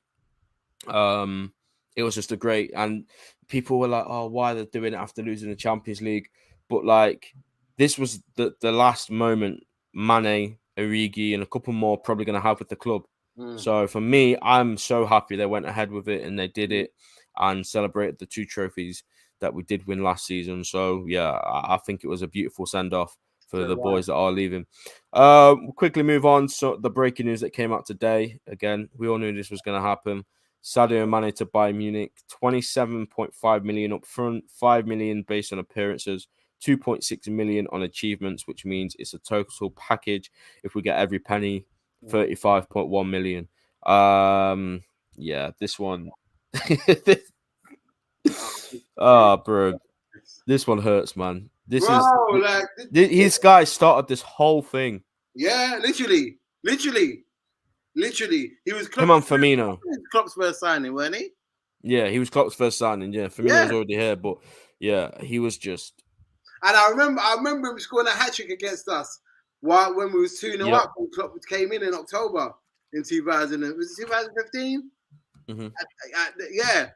Um, 0.87 1.53
it 1.97 2.03
was 2.05 2.14
just 2.14 2.33
a 2.33 2.37
great, 2.37 2.71
and 2.75 3.07
people 3.49 3.79
were 3.81 3.89
like, 3.89 4.05
"Oh, 4.07 4.29
why 4.29 4.55
they're 4.55 4.64
doing 4.64 4.95
it 4.95 4.99
after 4.99 5.23
losing 5.23 5.51
the 5.51 5.57
Champions 5.57 6.01
League?" 6.01 6.29
But 6.69 6.85
like, 6.85 7.35
this 7.77 7.99
was 7.99 8.23
the 8.37 8.55
the 8.61 8.73
last 8.73 9.11
moment 9.11 9.64
Mane, 9.93 10.59
Origi, 10.79 11.35
and 11.35 11.43
a 11.43 11.47
couple 11.47 11.72
more 11.72 11.99
probably 11.99 12.24
going 12.24 12.35
to 12.35 12.47
have 12.47 12.59
with 12.59 12.68
the 12.68 12.76
club. 12.76 13.03
Mm. 13.39 13.59
So 13.59 13.87
for 13.87 14.01
me, 14.01 14.37
I'm 14.43 14.76
so 14.76 15.07
happy 15.07 15.37
they 15.37 15.47
went 15.47 15.66
ahead 15.66 15.91
with 15.91 16.09
it 16.09 16.24
and 16.24 16.39
they 16.39 16.49
did 16.49 16.72
it 16.72 16.93
and 17.37 17.66
celebrated 17.66 18.18
the 18.18 18.26
two 18.26 18.45
trophies 18.45 19.05
that 19.41 19.55
we 19.55 19.62
did 19.62 19.87
win 19.87 20.03
last 20.03 20.26
season. 20.26 20.64
So 20.64 21.05
yeah, 21.07 21.31
I, 21.31 21.74
I 21.74 21.79
think 21.79 22.03
it 22.03 22.09
was 22.09 22.22
a 22.22 22.29
beautiful 22.29 22.66
send 22.66 22.93
off 22.95 23.16
for 23.49 23.64
the 23.64 23.76
boys 23.76 24.07
that 24.07 24.14
are 24.14 24.31
leaving. 24.31 24.66
Uh, 25.12 25.55
we'll 25.59 25.72
quickly 25.72 26.03
move 26.03 26.26
on. 26.26 26.49
So 26.49 26.76
the 26.76 26.91
breaking 26.91 27.26
news 27.26 27.41
that 27.41 27.55
came 27.55 27.72
out 27.72 27.87
today. 27.87 28.39
Again, 28.47 28.89
we 28.97 29.09
all 29.09 29.18
knew 29.18 29.33
this 29.33 29.51
was 29.51 29.62
going 29.62 29.81
to 29.81 29.87
happen. 29.87 30.24
Sadio 30.62 31.09
Mane 31.09 31.33
to 31.35 31.47
Bayern 31.47 31.76
Munich, 31.76 32.12
27.5 32.43 33.64
million 33.64 33.93
up 33.93 34.05
front, 34.05 34.45
5 34.51 34.87
million 34.87 35.22
based 35.22 35.53
on 35.53 35.61
appearances, 35.61 36.26
2.6 36.65 37.29
million 37.29 37.67
on 37.73 37.83
achievements, 37.83 38.47
which 38.47 38.65
means 38.65 38.97
it's 38.99 39.15
a 39.15 39.19
total 39.19 39.71
package. 39.71 40.31
If 40.65 40.75
we 40.75 40.83
get 40.83 40.99
every 40.99 41.19
penny, 41.19 41.65
35.1 42.07 43.09
million. 43.09 43.49
Um, 43.85 44.83
yeah, 45.17 45.51
this 45.59 45.79
one. 45.79 46.11
oh, 48.97 49.37
bro, 49.45 49.79
this 50.47 50.67
one 50.67 50.79
hurts, 50.81 51.17
man. 51.17 51.51
This 51.67 51.87
bro, 51.87 51.99
is 51.99 52.43
like 52.43 52.65
th- 52.93 53.11
his 53.11 53.39
guy 53.39 53.65
started 53.65 54.09
this 54.09 54.23
whole 54.23 54.63
thing. 54.63 55.03
Yeah, 55.35 55.79
literally, 55.83 56.39
literally, 56.65 57.25
literally. 57.95 58.53
He 58.65 58.73
was 58.73 58.89
Him 58.89 59.11
and 59.11 59.23
Firmino. 59.23 59.79
Klopp's 60.11 60.35
first 60.35 60.61
signing, 60.61 60.95
weren't 60.95 61.15
he? 61.17 61.29
Yeah, 61.83 62.09
he 62.09 62.19
was 62.19 62.31
Klopp's 62.31 62.55
first 62.55 62.79
signing. 62.79 63.13
Yeah, 63.13 63.27
Firmino 63.27 63.49
Yeah. 63.49 63.63
was 63.65 63.73
already 63.73 63.95
here, 63.95 64.17
but 64.17 64.39
yeah, 64.81 65.11
he 65.23 65.39
was 65.39 65.59
just 65.59 66.03
And 66.63 66.77
I 66.77 66.91
remember, 66.91 67.21
I 67.21 67.35
remember 67.37 67.69
him 67.71 67.79
scoring 67.79 68.07
a 68.09 68.11
hat 68.11 68.35
trick 68.35 68.51
against 68.51 68.89
us 68.89 69.21
while 69.61 69.95
when 69.95 70.13
we 70.13 70.21
was 70.21 70.39
two 70.39 70.53
0 70.53 70.67
Yeah. 70.69 70.77
up. 70.77 70.93
When 70.97 71.11
Klopp 71.13 71.35
came 71.49 71.73
in 71.73 71.83
in 71.83 71.95
October 71.95 72.53
in 72.93 73.03
2000. 73.05 73.61
Was 73.77 73.99
it 73.99 74.03
2015? 74.07 74.91
Mhm. 75.49 75.73
yeah. 76.51 76.91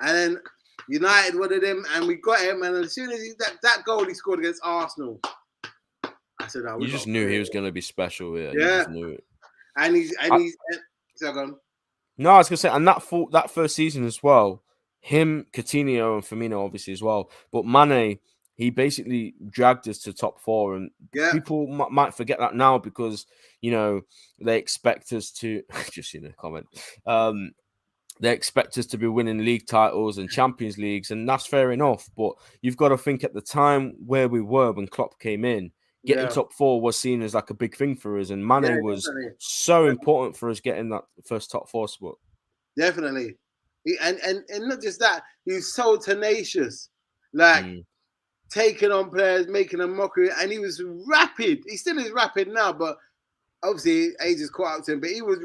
And 0.00 0.16
then 0.16 0.40
United 0.88 1.38
wanted 1.38 1.62
him, 1.62 1.84
and 1.94 2.06
we 2.06 2.16
got 2.16 2.40
him. 2.40 2.62
And 2.62 2.76
as 2.84 2.94
soon 2.94 3.10
as 3.10 3.20
he, 3.22 3.32
that 3.38 3.56
that 3.62 3.84
goal 3.84 4.04
he 4.04 4.14
scored 4.14 4.38
against 4.40 4.60
Arsenal, 4.64 5.20
I 6.04 6.46
said, 6.48 6.62
oh, 6.68 6.78
you 6.80 6.88
just 6.88 7.06
knew 7.06 7.26
he 7.28 7.38
was 7.38 7.50
going 7.50 7.64
to 7.66 7.72
be 7.72 7.80
special. 7.82 8.38
Yeah, 8.38 8.52
Yeah. 8.54 8.84
knew 8.88 9.08
it. 9.08 9.24
And 9.76 9.94
he's 9.96 10.14
and 10.20 10.32
I- 10.32 10.38
he's. 10.38 10.56
So 11.16 11.32
go 11.32 11.40
on. 11.40 11.56
No, 12.16 12.30
I 12.30 12.38
was 12.38 12.48
gonna 12.48 12.56
say, 12.58 12.68
and 12.70 12.86
that 12.88 13.02
full, 13.02 13.28
that 13.30 13.50
first 13.50 13.74
season 13.76 14.04
as 14.06 14.22
well, 14.22 14.62
him, 15.00 15.46
Coutinho, 15.52 16.14
and 16.14 16.22
Firmino 16.22 16.64
obviously 16.64 16.92
as 16.92 17.02
well. 17.02 17.30
But 17.52 17.64
Mane, 17.66 18.18
he 18.60 18.68
basically 18.68 19.34
dragged 19.48 19.88
us 19.88 19.98
to 20.00 20.12
top 20.12 20.38
four, 20.38 20.76
and 20.76 20.90
Yeah. 21.14 21.32
people 21.32 21.66
m- 21.70 21.94
might 21.94 22.14
forget 22.14 22.38
that 22.40 22.54
now 22.54 22.76
because 22.76 23.26
you 23.62 23.70
know 23.70 24.02
they 24.38 24.58
expect 24.58 25.14
us 25.14 25.30
to. 25.40 25.62
just 25.90 26.10
seen 26.10 26.26
a 26.26 26.32
comment. 26.34 26.66
Um, 27.06 27.52
they 28.20 28.32
expect 28.32 28.76
us 28.76 28.84
to 28.88 28.98
be 28.98 29.06
winning 29.06 29.38
league 29.38 29.66
titles 29.66 30.18
and 30.18 30.28
Champions 30.28 30.76
Leagues, 30.76 31.10
and 31.10 31.26
that's 31.26 31.46
fair 31.46 31.72
enough. 31.72 32.06
But 32.18 32.34
you've 32.60 32.76
got 32.76 32.90
to 32.90 32.98
think 32.98 33.24
at 33.24 33.32
the 33.32 33.40
time 33.40 33.94
where 34.04 34.28
we 34.28 34.42
were 34.42 34.72
when 34.72 34.88
Klopp 34.88 35.18
came 35.18 35.46
in, 35.46 35.72
getting 36.04 36.24
Yeah. 36.24 36.28
top 36.30 36.52
four 36.52 36.82
was 36.82 36.98
seen 36.98 37.22
as 37.22 37.32
like 37.34 37.48
a 37.48 37.54
big 37.54 37.74
thing 37.74 37.96
for 37.96 38.18
us, 38.18 38.28
and 38.28 38.46
Mane 38.46 38.64
Yeah, 38.64 38.80
was 38.82 39.04
definitely. 39.06 39.32
so 39.38 39.86
important 39.86 40.36
for 40.36 40.50
us 40.50 40.60
getting 40.60 40.90
that 40.90 41.04
first 41.24 41.50
top 41.50 41.70
four 41.70 41.88
spot. 41.88 42.16
Definitely. 42.76 43.36
And, 44.02 44.18
and 44.20 44.44
and 44.50 44.68
not 44.68 44.82
just 44.82 45.00
that, 45.00 45.22
he's 45.46 45.72
so 45.72 45.96
tenacious. 45.96 46.90
Like 47.32 47.64
Mm. 47.64 47.84
Taking 48.50 48.90
on 48.90 49.10
players, 49.10 49.46
making 49.46 49.80
a 49.80 49.86
mockery, 49.86 50.30
and 50.38 50.50
he 50.50 50.58
was 50.58 50.82
rapid. 51.06 51.62
He 51.66 51.76
still 51.76 51.98
is 51.98 52.10
rapid 52.10 52.48
now, 52.48 52.72
but 52.72 52.98
obviously 53.62 54.10
age 54.22 54.40
has 54.40 54.50
caught 54.50 54.80
up 54.80 54.84
to 54.86 54.92
him. 54.92 55.00
But 55.00 55.10
he 55.10 55.22
was 55.22 55.38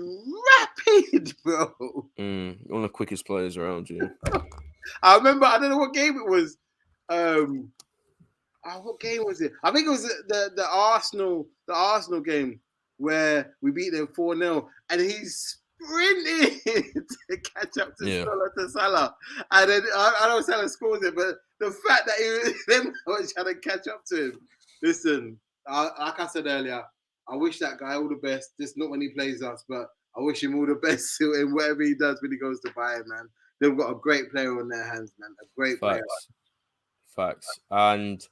rapid, 0.59 1.33
bro. 1.43 2.07
Mm, 2.19 2.57
one 2.69 2.83
of 2.83 2.89
the 2.89 2.89
quickest 2.89 3.25
players 3.25 3.57
around 3.57 3.89
you. 3.89 4.09
I 5.03 5.17
remember. 5.17 5.45
I 5.45 5.57
don't 5.59 5.69
know 5.69 5.77
what 5.77 5.93
game 5.93 6.17
it 6.17 6.29
was. 6.29 6.57
Um, 7.09 7.71
oh, 8.65 8.81
what 8.81 8.99
game 8.99 9.23
was 9.23 9.41
it? 9.41 9.51
I 9.63 9.71
think 9.71 9.87
it 9.87 9.91
was 9.91 10.03
the 10.03 10.23
the, 10.27 10.51
the 10.55 10.67
Arsenal 10.69 11.47
the 11.67 11.73
Arsenal 11.73 12.21
game 12.21 12.59
where 12.97 13.55
we 13.61 13.71
beat 13.71 13.91
them 13.91 14.07
four 14.15 14.37
0 14.37 14.69
and 14.89 15.01
he's 15.01 15.57
sprinting 15.81 16.59
to 17.29 17.37
catch 17.37 17.77
up 17.77 17.95
to 17.97 18.09
Yeah. 18.09 18.23
Salah 18.23 18.49
to 18.57 18.69
Salah, 18.69 19.15
and 19.51 19.69
then 19.69 19.83
I, 19.95 20.13
I 20.21 20.27
know 20.27 20.41
Salah 20.41 20.69
scores 20.69 21.03
it, 21.03 21.15
but 21.15 21.35
the 21.59 21.71
fact 21.87 22.07
that 22.07 22.15
he 22.17 22.73
them 22.73 22.93
was 23.07 23.33
trying 23.37 23.53
to 23.53 23.55
catch 23.55 23.87
up 23.87 24.03
to 24.07 24.25
him. 24.25 24.39
Listen, 24.83 25.39
I, 25.67 25.89
like 25.99 26.19
I 26.19 26.27
said 26.27 26.47
earlier, 26.47 26.83
I 27.27 27.35
wish 27.35 27.59
that 27.59 27.79
guy 27.79 27.95
all 27.95 28.09
the 28.09 28.15
best. 28.15 28.51
Just 28.59 28.77
not 28.77 28.89
when 28.89 29.01
he 29.01 29.09
plays 29.09 29.41
us, 29.41 29.63
but 29.67 29.87
I 30.17 30.21
wish 30.21 30.43
him 30.43 30.55
all 30.55 30.65
the 30.65 30.75
best 30.81 31.19
in 31.21 31.53
whatever 31.53 31.83
he 31.83 31.95
does 31.95 32.21
when 32.21 32.31
he 32.31 32.37
goes 32.37 32.59
to 32.61 32.69
Bayern, 32.71 33.07
man. 33.07 33.29
They've 33.59 33.77
got 33.77 33.91
a 33.91 33.95
great 33.95 34.31
player 34.31 34.59
on 34.59 34.67
their 34.67 34.83
hands, 34.83 35.13
man. 35.17 35.33
A 35.41 35.45
great 35.55 35.79
player. 35.79 36.03
Facts. 37.15 37.47
Facts. 37.47 37.59
And 37.71 38.27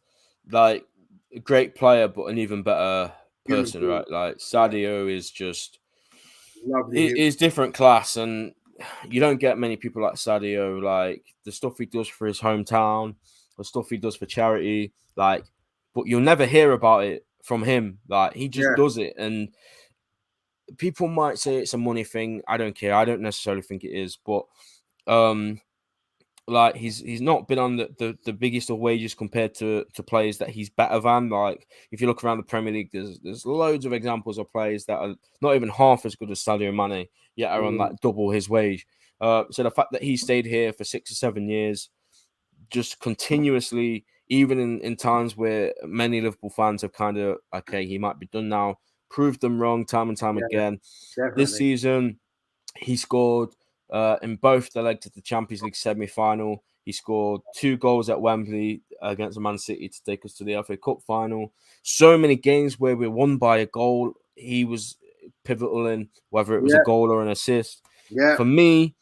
like 0.52 0.86
a 1.34 1.40
great 1.40 1.76
player, 1.76 2.08
but 2.08 2.26
an 2.26 2.38
even 2.38 2.62
better 2.62 3.12
person, 3.46 3.86
right? 3.86 4.10
Like 4.10 4.38
Sadio 4.38 5.10
is 5.10 5.32
just 5.32 5.80
He, 6.92 7.14
he's 7.14 7.36
different 7.36 7.74
class, 7.74 8.18
and 8.18 8.54
you 9.10 9.20
don't 9.20 9.40
get 9.40 9.58
many 9.58 9.76
people 9.78 10.02
like 10.02 10.16
Sadio. 10.16 10.82
Like 10.82 11.24
the 11.44 11.52
stuff 11.52 11.78
he 11.78 11.86
does 11.86 12.08
for 12.08 12.28
his 12.28 12.40
hometown, 12.40 13.16
the 13.58 13.64
stuff 13.64 13.90
he 13.90 13.98
does 13.98 14.16
for 14.16 14.26
charity, 14.26 14.94
like, 15.16 15.46
but 15.94 16.08
you'll 16.08 16.22
never 16.22 16.46
hear 16.46 16.72
about 16.72 17.04
it 17.04 17.26
from 17.44 17.64
him. 17.64 18.00
Like 18.08 18.34
he 18.34 18.48
just 18.48 18.70
Yeah. 18.70 18.76
does 18.76 18.98
it, 18.98 19.14
and 19.18 19.50
people 20.78 21.08
might 21.08 21.38
say 21.38 21.58
it's 21.58 21.74
a 21.74 21.78
money 21.78 22.04
thing. 22.04 22.42
I 22.48 22.58
don't 22.58 22.76
care. 22.76 22.94
I 22.96 23.06
don't 23.06 23.22
necessarily 23.22 23.62
think 23.62 23.84
it 23.84 23.92
is, 23.92 24.18
but 24.26 24.46
um, 25.08 25.60
like 26.48 26.76
he's 26.76 27.00
he's 27.00 27.22
not 27.22 27.48
been 27.48 27.60
on 27.60 27.78
the, 27.78 27.90
the, 28.00 28.18
the 28.26 28.34
biggest 28.34 28.70
of 28.70 28.78
wages 28.78 29.14
compared 29.16 29.54
to 29.56 29.86
to 29.94 30.04
players 30.04 30.38
that 30.40 30.50
he's 30.50 30.70
better 30.70 31.00
than. 31.00 31.30
Like 31.30 31.68
if 31.92 32.02
you 32.02 32.08
look 32.08 32.24
around 32.24 32.38
the 32.38 32.44
Premier 32.44 32.74
League, 32.74 32.90
there's 32.92 33.20
there's 33.20 33.46
loads 33.46 33.86
of 33.86 33.94
examples 33.94 34.38
of 34.38 34.52
players 34.52 34.86
that 34.86 35.00
are 35.00 35.16
not 35.42 35.56
even 35.56 35.70
half 35.70 36.06
as 36.06 36.16
good 36.16 36.32
as 36.32 36.44
Sadio 36.44 36.74
Mane, 36.76 37.08
yet 37.36 37.52
are 37.52 37.64
on 37.64 37.76
Mm. 37.76 37.80
like 37.80 38.00
double 38.02 38.30
his 38.30 38.50
wage. 38.50 38.86
Uh, 39.22 39.46
so 39.52 39.64
the 39.64 39.72
fact 39.72 39.92
that 39.94 40.04
he 40.04 40.18
stayed 40.18 40.46
here 40.46 40.74
for 40.74 40.84
six 40.84 41.12
or 41.12 41.16
seven 41.16 41.48
years, 41.48 41.90
just 42.70 43.00
continuously, 43.00 44.04
even 44.28 44.60
in, 44.60 44.82
in 44.82 44.98
times 44.98 45.38
where 45.38 45.74
many 45.86 46.20
Liverpool 46.20 46.50
fans 46.50 46.82
have 46.82 46.92
kind 46.92 47.18
of 47.18 47.38
okay, 47.54 47.86
he 47.86 47.98
might 47.98 48.20
be 48.20 48.28
done 48.34 48.50
now, 48.50 48.78
proved 49.10 49.40
them 49.40 49.62
wrong 49.62 49.86
time 49.86 50.10
and 50.10 50.18
time 50.18 50.38
Yeah. 50.38 50.46
again 50.48 50.80
Definitely. 51.16 51.44
this 51.44 51.56
season 51.58 52.20
he 52.76 52.98
scored 52.98 53.50
uh, 53.94 54.18
in 54.22 54.36
both 54.36 54.74
the 54.74 54.82
legs 54.82 55.06
of 55.06 55.14
the 55.14 55.22
Champions 55.22 55.62
League 55.64 55.76
semi-final. 55.76 56.62
He 56.84 56.92
scored 56.92 57.40
two 57.56 57.78
goals 57.78 58.10
at 58.10 58.20
Wembley 58.20 58.82
against 59.02 59.40
Man 59.40 59.58
City 59.58 59.88
to 59.88 60.04
take 60.04 60.26
us 60.26 60.34
to 60.34 60.44
the 60.44 60.62
FA 60.64 60.76
Cup 60.76 60.98
final. 61.08 61.54
So 61.84 62.18
many 62.18 62.36
games 62.36 62.78
where 62.78 62.98
we 62.98 63.08
won 63.08 63.38
by 63.38 63.60
a 63.60 63.66
goal. 63.66 64.14
He 64.36 64.66
was 64.66 64.98
pivotal 65.46 65.88
in 65.88 66.10
whether 66.32 66.58
it 66.58 66.62
was 66.64 66.74
Yeah. 66.74 66.82
a 66.82 66.84
goal 66.84 67.10
or 67.10 67.22
an 67.22 67.30
assist. 67.30 67.84
yeah. 68.10 68.36
For 68.36 68.44
me, 68.44 68.96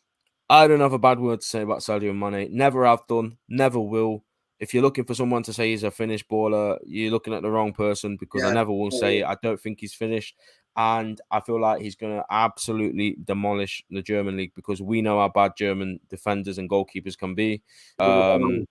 I 0.49 0.67
don't 0.67 0.79
have 0.81 0.93
a 0.93 0.99
bad 0.99 1.19
word 1.19 1.41
to 1.41 1.45
say 1.47 1.61
about 1.61 1.79
Sadio 1.79 2.15
Mane. 2.15 2.49
Never 2.55 2.85
have 2.85 3.07
done, 3.07 3.37
never 3.49 3.79
will. 3.79 4.23
If 4.59 4.73
you're 4.75 4.83
looking 4.83 5.05
for 5.05 5.15
someone 5.15 5.41
to 5.43 5.53
say 5.53 5.71
he's 5.71 5.81
a 5.83 5.89
finished 5.89 6.29
baller, 6.29 6.77
you're 6.85 7.09
looking 7.09 7.33
at 7.33 7.41
the 7.41 7.49
wrong 7.49 7.73
person 7.73 8.15
because 8.19 8.43
I 8.43 8.53
never 8.53 8.71
will 8.71 8.89
Yeah, 8.91 8.99
say 8.99 9.23
I 9.23 9.35
don't 9.41 9.59
think 9.59 9.79
he's 9.79 9.95
finished. 9.95 10.35
And 10.77 11.19
I 11.29 11.41
feel 11.41 11.59
like 11.59 11.81
he's 11.81 11.95
going 11.95 12.15
to 12.15 12.25
absolutely 12.29 13.17
demolish 13.25 13.83
the 13.89 14.01
German 14.01 14.37
league 14.37 14.53
because 14.55 14.81
we 14.81 15.01
know 15.01 15.19
how 15.19 15.27
bad 15.27 15.51
German 15.57 15.99
defenders 16.09 16.57
and 16.57 16.69
goalkeepers 16.69 17.17
can 17.17 17.35
be. 17.35 17.61
Um, 17.99 18.65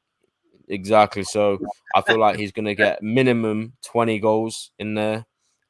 exactly. 0.68 1.24
So 1.24 1.58
I 1.94 2.00
feel 2.00 2.18
like 2.18 2.36
he's 2.38 2.52
going 2.52 2.64
to 2.64 2.74
get 2.74 3.02
minimum 3.02 3.74
20 3.84 4.18
goals 4.18 4.70
in 4.78 4.94
there. 4.94 5.26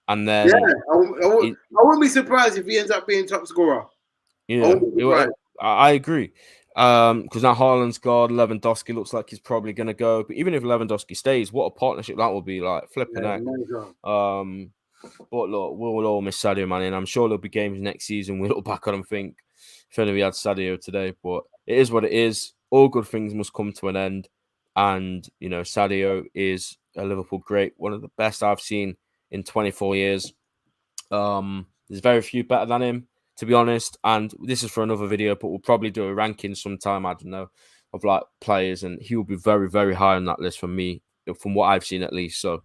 And 0.09 0.26
then, 0.28 0.49
yeah. 0.49 0.55
I, 0.55 0.93
I, 0.93 0.97
wou- 0.97 1.43
it- 1.49 1.57
I 1.78 1.83
wouldn't 1.83 2.03
be 2.03 2.09
surprised 2.09 2.59
if 2.59 2.66
he 2.66 2.78
ends 2.78 2.91
up 2.91 3.07
being 3.07 3.26
top 3.26 3.47
scorer. 3.47 3.87
you 4.49 4.59
I 4.59 4.68
know, 4.68 4.74
wouldn't 4.74 4.97
be 4.97 5.05
it. 5.05 5.31
I, 5.61 5.91
agree. 5.91 6.33
Um, 6.76 7.22
because 7.22 7.43
now 7.43 7.55
Haaland's 7.55 7.99
gone, 7.99 8.31
Lewandowski 8.31 8.95
looks 8.95 9.12
like 9.12 9.28
he's 9.31 9.39
probably 9.41 9.72
gonna 9.72 9.95
go. 9.95 10.22
But 10.22 10.37
even 10.37 10.55
if 10.55 10.62
Lewandowski 10.62 11.16
stays, 11.16 11.53
what 11.53 11.66
a 11.66 11.70
partnership 11.70 12.16
that 12.16 12.26
will 12.28 12.43
be 12.43 12.61
like 12.61 12.89
flipping 12.91 13.22
Yeah, 13.22 13.35
amazing. 13.37 13.95
Um, 14.05 14.70
but 15.30 15.48
look, 15.48 15.74
we'll 15.76 16.07
all 16.07 16.22
miss 16.22 16.40
Sadio 16.40 16.68
Mane, 16.68 16.84
and 16.84 16.96
I'm 16.96 17.07
sure 17.07 17.28
there'll 17.28 17.38
be 17.38 17.48
games 17.48 17.80
next 17.80 18.07
season 18.07 18.38
we'll 18.38 18.51
look 18.51 18.64
back 18.64 18.86
on 18.86 18.94
and 18.94 19.07
think, 19.07 19.36
if 19.90 19.98
only 19.98 20.12
we 20.12 20.20
had 20.20 20.32
Sadio 20.32 20.80
today. 20.80 21.14
But 21.22 21.44
it 21.66 21.78
is 21.78 21.90
what 21.90 22.05
it 22.05 22.12
is. 22.12 22.53
All 22.70 22.88
good 22.88 23.07
things 23.07 23.34
must 23.34 23.53
come 23.53 23.72
to 23.72 23.88
an 23.88 23.96
end, 23.96 24.28
and 24.76 25.26
you 25.38 25.48
know 25.48 25.62
Sadio 25.62 26.24
is 26.34 26.76
a 26.96 27.05
Liverpool 27.05 27.38
great, 27.38 27.74
one 27.76 27.92
of 27.92 28.03
the 28.03 28.11
best 28.16 28.42
I've 28.42 28.61
seen 28.61 28.96
in 29.30 29.42
24 29.42 29.96
years. 29.96 30.32
Um, 31.11 31.66
there's 31.88 32.01
very 32.01 32.22
few 32.22 32.44
better 32.44 32.66
than 32.66 32.82
him, 32.82 33.09
to 33.38 33.46
be 33.46 33.55
honest. 33.55 33.98
And 34.05 34.32
this 34.42 34.62
is 34.62 34.70
for 34.70 34.82
another 34.82 35.07
video, 35.07 35.34
but 35.34 35.48
we'll 35.48 35.59
probably 35.59 35.90
do 35.90 36.05
a 36.05 36.14
ranking 36.14 36.55
sometime. 36.55 37.07
I 37.07 37.14
don't 37.14 37.26
know 37.26 37.51
of 37.92 38.05
like 38.05 38.22
players, 38.40 38.84
and 38.84 39.01
he 39.01 39.16
will 39.16 39.24
be 39.24 39.36
very, 39.36 39.68
very 39.68 39.94
high 39.94 40.14
on 40.14 40.24
that 40.26 40.40
list 40.40 40.61
for 40.61 40.68
me, 40.68 41.03
from 41.38 41.55
what 41.55 41.66
I've 41.66 41.84
seen 41.84 42.03
at 42.03 42.12
least. 42.12 42.40
So, 42.40 42.62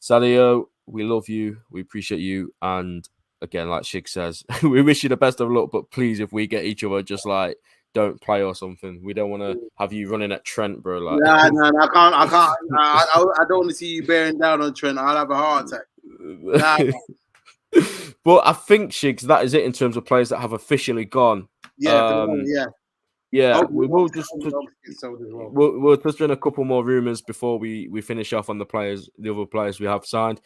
Sadio, 0.00 0.66
we 0.86 1.04
love 1.04 1.28
you, 1.28 1.58
we 1.70 1.80
appreciate 1.80 2.20
you, 2.20 2.52
and 2.62 3.08
again, 3.40 3.68
like 3.68 3.82
Shig 3.82 4.08
says, 4.08 4.44
we 4.62 4.82
wish 4.82 5.02
you 5.02 5.08
the 5.08 5.16
best 5.16 5.40
of 5.40 5.50
luck. 5.50 5.70
But 5.72 5.90
please, 5.90 6.20
if 6.20 6.32
we 6.32 6.46
get 6.46 6.64
each 6.64 6.84
other, 6.84 7.02
just 7.02 7.26
like 7.26 7.56
don't 7.94 8.20
play 8.20 8.42
or 8.42 8.54
something. 8.54 9.00
We 9.02 9.12
don't 9.12 9.30
want 9.30 9.42
to 9.42 9.60
have 9.76 9.92
you 9.92 10.08
running 10.08 10.32
at 10.32 10.44
Trent, 10.44 10.82
bro. 10.82 10.98
Like, 10.98 11.20
Nah, 11.20 11.48
nah, 11.52 11.70
nah, 11.70 11.84
I 11.84 11.88
can't. 11.88 12.14
I 12.14 12.26
can't. 12.26 12.56
I, 12.78 13.06
I, 13.14 13.42
I 13.42 13.44
don't 13.48 13.58
want 13.58 13.70
to 13.70 13.76
see 13.76 13.94
you 13.94 14.06
bearing 14.06 14.38
down 14.38 14.62
on 14.62 14.74
Trent. 14.74 14.98
I'll 14.98 15.16
have 15.16 15.30
a 15.30 15.36
heart 15.36 15.66
attack. 15.66 15.82
Nah. 16.04 16.78
but 18.24 18.46
I 18.46 18.52
think 18.52 18.92
Shigz, 18.92 19.22
that 19.22 19.44
is 19.44 19.54
it 19.54 19.64
in 19.64 19.72
terms 19.72 19.96
of 19.96 20.04
players 20.06 20.30
that 20.30 20.38
have 20.38 20.52
officially 20.52 21.04
gone. 21.04 21.48
Yeah, 21.78 22.22
Um, 22.22 22.42
yeah. 22.46 22.66
Yeah, 23.30 23.62
we 23.62 23.86
will 23.86 24.10
just 24.10 24.28
will 24.34 24.54
obviously 24.54 24.74
get 24.84 25.00
sold 25.00 25.22
as 25.22 25.32
well. 25.32 25.48
we'll, 25.50 25.80
we'll 25.80 25.96
touch 25.96 26.20
on 26.20 26.32
a 26.32 26.36
couple 26.36 26.64
more 26.66 26.84
rumors 26.84 27.22
before 27.22 27.58
we 27.58 27.88
we 27.88 28.02
finish 28.02 28.34
off 28.34 28.50
on 28.50 28.58
the 28.58 28.66
players, 28.66 29.08
the 29.18 29.32
other 29.32 29.46
players 29.46 29.80
we 29.80 29.86
have 29.86 30.04
signed. 30.04 30.38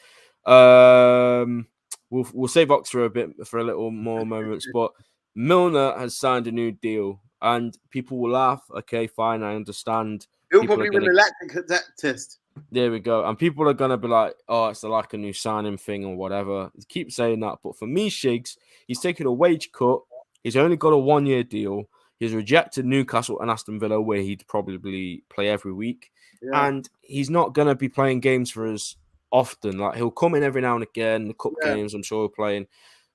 Um, 0.47 1.67
we'll 2.11 2.27
we'll 2.33 2.49
save 2.49 2.71
Oxford 2.71 3.05
a 3.05 3.11
bit 3.11 3.47
for 3.47 3.59
a 3.59 3.65
little 3.65 3.91
more 3.91 4.25
moments, 4.37 4.67
but 4.73 4.93
Milner 5.35 5.97
has 5.99 6.17
signed 6.17 6.47
a 6.47 6.53
new 6.53 6.73
deal, 6.73 7.21
and 7.43 7.77
people 7.91 8.19
will 8.19 8.31
laugh. 8.31 8.63
Okay, 8.79 9.07
fine, 9.07 9.43
I 9.43 9.55
understand. 9.55 10.27
He'll 10.51 10.61
people 10.63 10.77
probably 10.77 10.91
win 10.91 11.01
gonna- 11.01 11.13
the 11.13 11.17
lactic 11.53 11.69
te- 11.69 11.93
test. 12.09 12.39
There 12.73 12.91
we 12.91 13.01
go. 13.01 13.23
And 13.27 13.39
people 13.39 13.69
are 13.69 13.75
gonna 13.75 13.99
be 13.99 14.09
like, 14.09 14.35
"Oh, 14.49 14.69
it's 14.69 14.83
like 14.83 15.13
a 15.13 15.19
new 15.19 15.35
signing 15.35 15.77
thing 15.77 16.07
or 16.07 16.17
whatever." 16.17 16.71
Keep 16.89 17.13
saying 17.13 17.41
that, 17.41 17.59
but 17.63 17.77
for 17.77 17.87
me, 17.87 18.09
Shigz, 18.09 18.57
he's 18.87 19.01
taking 19.01 19.27
a 19.27 19.33
wage 19.33 19.73
cut. 19.73 20.01
He's 20.43 20.57
only 20.57 20.77
got 20.77 20.95
a 20.95 20.97
one-year 20.99 21.43
deal. 21.43 21.85
He's 22.19 22.33
rejected 22.33 22.87
Newcastle 22.87 23.41
and 23.41 23.51
Aston 23.51 23.79
Villa, 23.79 24.01
where 24.01 24.23
he'd 24.23 24.47
probably 24.49 25.23
play 25.29 25.49
every 25.49 25.73
week, 25.75 26.11
Yeah. 26.41 26.67
and 26.69 26.89
he's 27.03 27.29
not 27.29 27.53
gonna 27.53 27.75
be 27.75 27.91
playing 27.91 28.21
games 28.21 28.51
for 28.51 28.67
us 28.73 28.97
often. 29.31 29.79
Like 29.79 29.97
he'll 29.97 30.11
come 30.11 30.35
in 30.35 30.43
every 30.43 30.61
now 30.61 30.75
and 30.75 30.83
again. 30.83 31.29
The 31.29 31.35
cup 31.35 31.53
Yeah. 31.63 31.75
games, 31.75 31.95
I'm 31.95 32.03
sure, 32.03 32.23
he'll 32.23 32.29
playing. 32.29 32.67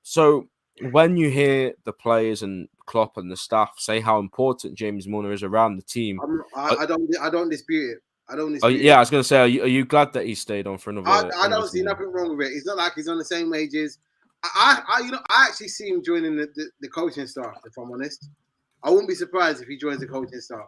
So 0.03 0.49
when 0.91 1.17
you 1.17 1.29
hear 1.29 1.73
the 1.83 1.93
players 1.93 2.43
and 2.43 2.67
Klopp 2.85 3.17
and 3.17 3.31
the 3.31 3.37
staff 3.37 3.73
say 3.77 3.99
how 3.99 4.19
important 4.19 4.77
James 4.77 5.07
Milner 5.07 5.31
is 5.31 5.43
around 5.43 5.75
the 5.75 5.83
team, 5.83 6.19
I, 6.55 6.75
I 6.79 6.85
don't 6.85 7.09
I 7.19 7.29
don't 7.29 7.49
dispute 7.49 7.91
it. 7.91 7.97
I 8.29 8.35
don't 8.35 8.49
oh, 8.63 8.69
dispute 8.69 8.81
yeah, 8.81 8.95
I 8.95 8.99
was 8.99 9.09
gonna 9.09 9.23
say, 9.23 9.39
are 9.39 9.47
you, 9.47 9.63
are 9.63 9.67
you 9.67 9.85
glad 9.85 10.13
that 10.13 10.25
he 10.25 10.35
stayed 10.35 10.67
on 10.67 10.77
for 10.77 10.89
another? 10.89 11.09
I, 11.09 11.29
I 11.45 11.47
don't 11.49 11.67
see 11.67 11.81
nothing 11.81 12.11
wrong 12.11 12.37
with 12.37 12.47
it. 12.47 12.53
It's 12.53 12.65
not 12.65 12.77
like 12.77 12.93
he's 12.95 13.09
on 13.09 13.17
the 13.17 13.25
same 13.25 13.49
wages. 13.49 13.99
I, 14.43 14.83
I, 14.87 14.97
I 14.97 15.05
you 15.05 15.11
know, 15.11 15.21
I 15.29 15.47
actually 15.49 15.67
see 15.67 15.89
him 15.89 16.01
joining 16.03 16.35
the, 16.35 16.47
the, 16.55 16.69
the 16.79 16.87
coaching 16.87 17.27
staff. 17.27 17.53
If 17.65 17.77
I'm 17.77 17.91
honest, 17.91 18.29
I 18.83 18.89
wouldn't 18.89 19.09
be 19.09 19.15
surprised 19.15 19.61
if 19.61 19.67
he 19.67 19.77
joins 19.77 19.99
the 19.99 20.07
coaching 20.07 20.39
staff, 20.39 20.65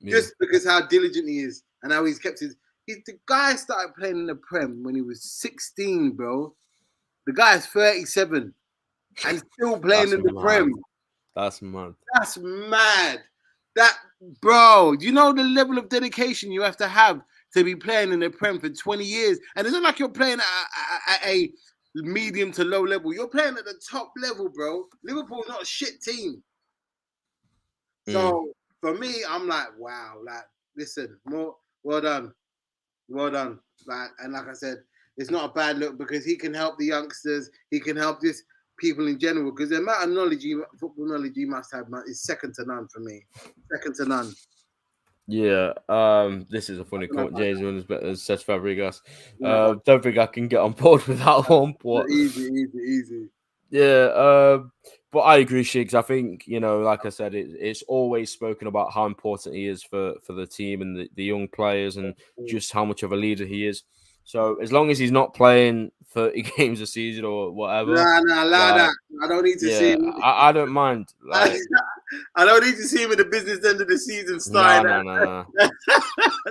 Yeah. 0.00 0.16
just 0.16 0.34
because 0.40 0.66
how 0.66 0.86
diligent 0.86 1.28
he 1.28 1.40
is 1.40 1.62
and 1.82 1.92
how 1.92 2.04
he's 2.04 2.18
kept 2.18 2.40
his. 2.40 2.56
He, 2.86 2.96
the 3.06 3.18
guy 3.26 3.54
started 3.56 3.94
playing 3.94 4.16
in 4.16 4.26
the 4.26 4.34
Prem 4.34 4.82
when 4.82 4.94
he 4.94 5.02
was 5.02 5.22
16, 5.22 6.12
bro. 6.12 6.54
The 7.26 7.32
guy 7.32 7.56
is 7.56 7.66
37 7.66 8.52
and 9.24 9.42
still 9.52 9.78
playing 9.80 10.10
That's 10.10 10.12
in 10.12 10.22
the 10.22 10.32
mad. 10.32 10.42
Prem. 10.42 10.72
That's 11.36 11.62
mad. 11.62 11.94
That's 12.14 12.38
mad. 12.38 13.20
That 13.76 13.96
bro, 14.40 14.96
do 14.98 15.06
you 15.06 15.12
know 15.12 15.32
the 15.32 15.44
level 15.44 15.78
of 15.78 15.88
dedication 15.88 16.52
you 16.52 16.62
have 16.62 16.76
to 16.78 16.88
have 16.88 17.22
to 17.54 17.64
be 17.64 17.74
playing 17.74 18.12
in 18.12 18.20
the 18.20 18.30
Prem 18.30 18.58
for 18.60 18.68
20 18.68 19.04
years? 19.04 19.38
And 19.56 19.66
it's 19.66 19.72
not 19.72 19.82
like 19.82 19.98
you're 19.98 20.08
playing 20.08 20.40
at, 20.40 20.66
at- 21.08 21.22
at 21.22 21.28
a 21.28 21.50
medium 21.94 22.52
to 22.52 22.64
low 22.64 22.82
level. 22.82 23.14
You're 23.14 23.28
playing 23.28 23.56
at 23.58 23.64
the 23.64 23.80
top 23.90 24.12
level, 24.20 24.48
bro. 24.48 24.84
Liverpool's 25.04 25.48
not 25.48 25.62
a 25.62 25.66
shit 25.66 26.02
team. 26.02 26.42
Mm. 28.08 28.12
So 28.12 28.52
for 28.80 28.94
me, 28.94 29.22
I'm 29.28 29.46
like, 29.46 29.68
wow, 29.78 30.16
like 30.24 30.44
listen, 30.76 31.16
more 31.26 31.56
well 31.82 32.00
done. 32.00 32.32
Well 33.08 33.30
done. 33.30 33.58
Like, 33.86 34.10
and 34.22 34.32
like 34.32 34.48
I 34.48 34.52
said, 34.54 34.78
it's 35.16 35.30
not 35.30 35.50
a 35.50 35.52
bad 35.52 35.78
look 35.78 35.98
because 35.98 36.24
he 36.24 36.36
can 36.36 36.54
help 36.54 36.78
the 36.78 36.86
youngsters, 36.86 37.50
he 37.70 37.80
can 37.80 37.96
help 37.96 38.20
this 38.20 38.42
people 38.78 39.06
in 39.08 39.18
general. 39.18 39.50
Because 39.50 39.70
the 39.70 39.76
amount 39.78 40.04
of 40.04 40.10
knowledge 40.10 40.44
you 40.44 40.64
football 40.80 41.08
knowledge 41.08 41.36
you 41.36 41.48
must 41.48 41.72
have, 41.72 41.88
man, 41.88 42.04
is 42.06 42.22
second 42.22 42.54
to 42.54 42.64
none 42.64 42.88
for 42.88 43.00
me. 43.00 43.24
Second 43.70 43.94
to 43.96 44.04
none. 44.06 44.32
Yeah, 45.28 45.72
um, 45.88 46.46
this 46.50 46.68
is 46.68 46.78
a 46.78 46.84
funny 46.84 47.08
like 47.10 47.34
James 47.36 47.60
Milner's 47.60 47.84
better 47.84 48.08
Cesc 48.12 48.44
Fabregas. 48.44 49.00
Yeah, 49.38 49.48
Uh, 49.48 49.74
don't 49.84 50.02
think 50.02 50.18
I 50.18 50.26
can 50.26 50.48
get 50.48 50.58
on 50.60 50.72
board 50.72 51.02
with 51.06 51.20
that 51.20 51.48
one, 51.48 51.74
but 51.82 52.10
easy, 52.10 52.42
easy, 52.42 52.78
easy. 52.78 53.28
yeah, 53.70 54.06
um, 54.14 54.72
but 55.12 55.20
I 55.20 55.36
agree, 55.38 55.62
Shigz. 55.62 55.94
I 55.94 56.02
think 56.02 56.44
you 56.46 56.58
know, 56.58 56.80
like 56.80 57.04
I 57.06 57.10
said, 57.10 57.34
it, 57.34 57.48
it's 57.58 57.82
always 57.82 58.30
spoken 58.30 58.66
about 58.66 58.92
how 58.92 59.06
important 59.06 59.54
he 59.54 59.66
is 59.66 59.82
for 59.82 60.14
for 60.26 60.32
the 60.32 60.46
team 60.46 60.82
and 60.82 60.96
the, 60.96 61.08
the 61.14 61.24
young 61.24 61.48
players, 61.48 61.96
and 61.98 62.14
just 62.46 62.72
how 62.72 62.84
much 62.84 63.02
of 63.02 63.12
a 63.12 63.16
leader 63.16 63.44
he 63.44 63.66
is. 63.66 63.82
So 64.24 64.56
as 64.62 64.72
long 64.72 64.90
as 64.90 64.98
he's 64.98 65.10
not 65.10 65.34
playing 65.34 65.90
30 66.10 66.42
games 66.56 66.80
a 66.80 66.86
season 66.86 67.24
or 67.24 67.50
whatever, 67.50 67.94
Nah, 67.94 68.20
nah, 68.20 68.44
allow 68.44 68.70
Like, 68.70 68.76
that. 68.76 68.94
I 69.22 69.28
don't 69.28 69.44
need 69.44 69.54
to 69.54 69.58
see 69.60 69.88
yeah, 69.90 69.94
him. 69.96 70.14
I, 70.22 70.48
I 70.48 70.52
don't 70.52 70.70
mind. 70.70 71.12
Like, 71.26 71.58
I 72.36 72.44
don't 72.44 72.64
need 72.64 72.76
to 72.76 72.82
see 72.84 73.02
him 73.02 73.10
at 73.12 73.18
the 73.18 73.24
business 73.24 73.64
end 73.64 73.80
of 73.80 73.88
the 73.88 73.98
season 73.98 74.38
starting. 74.38 74.86
no, 74.86 75.02
no, 75.02 75.46
no, 75.58 75.70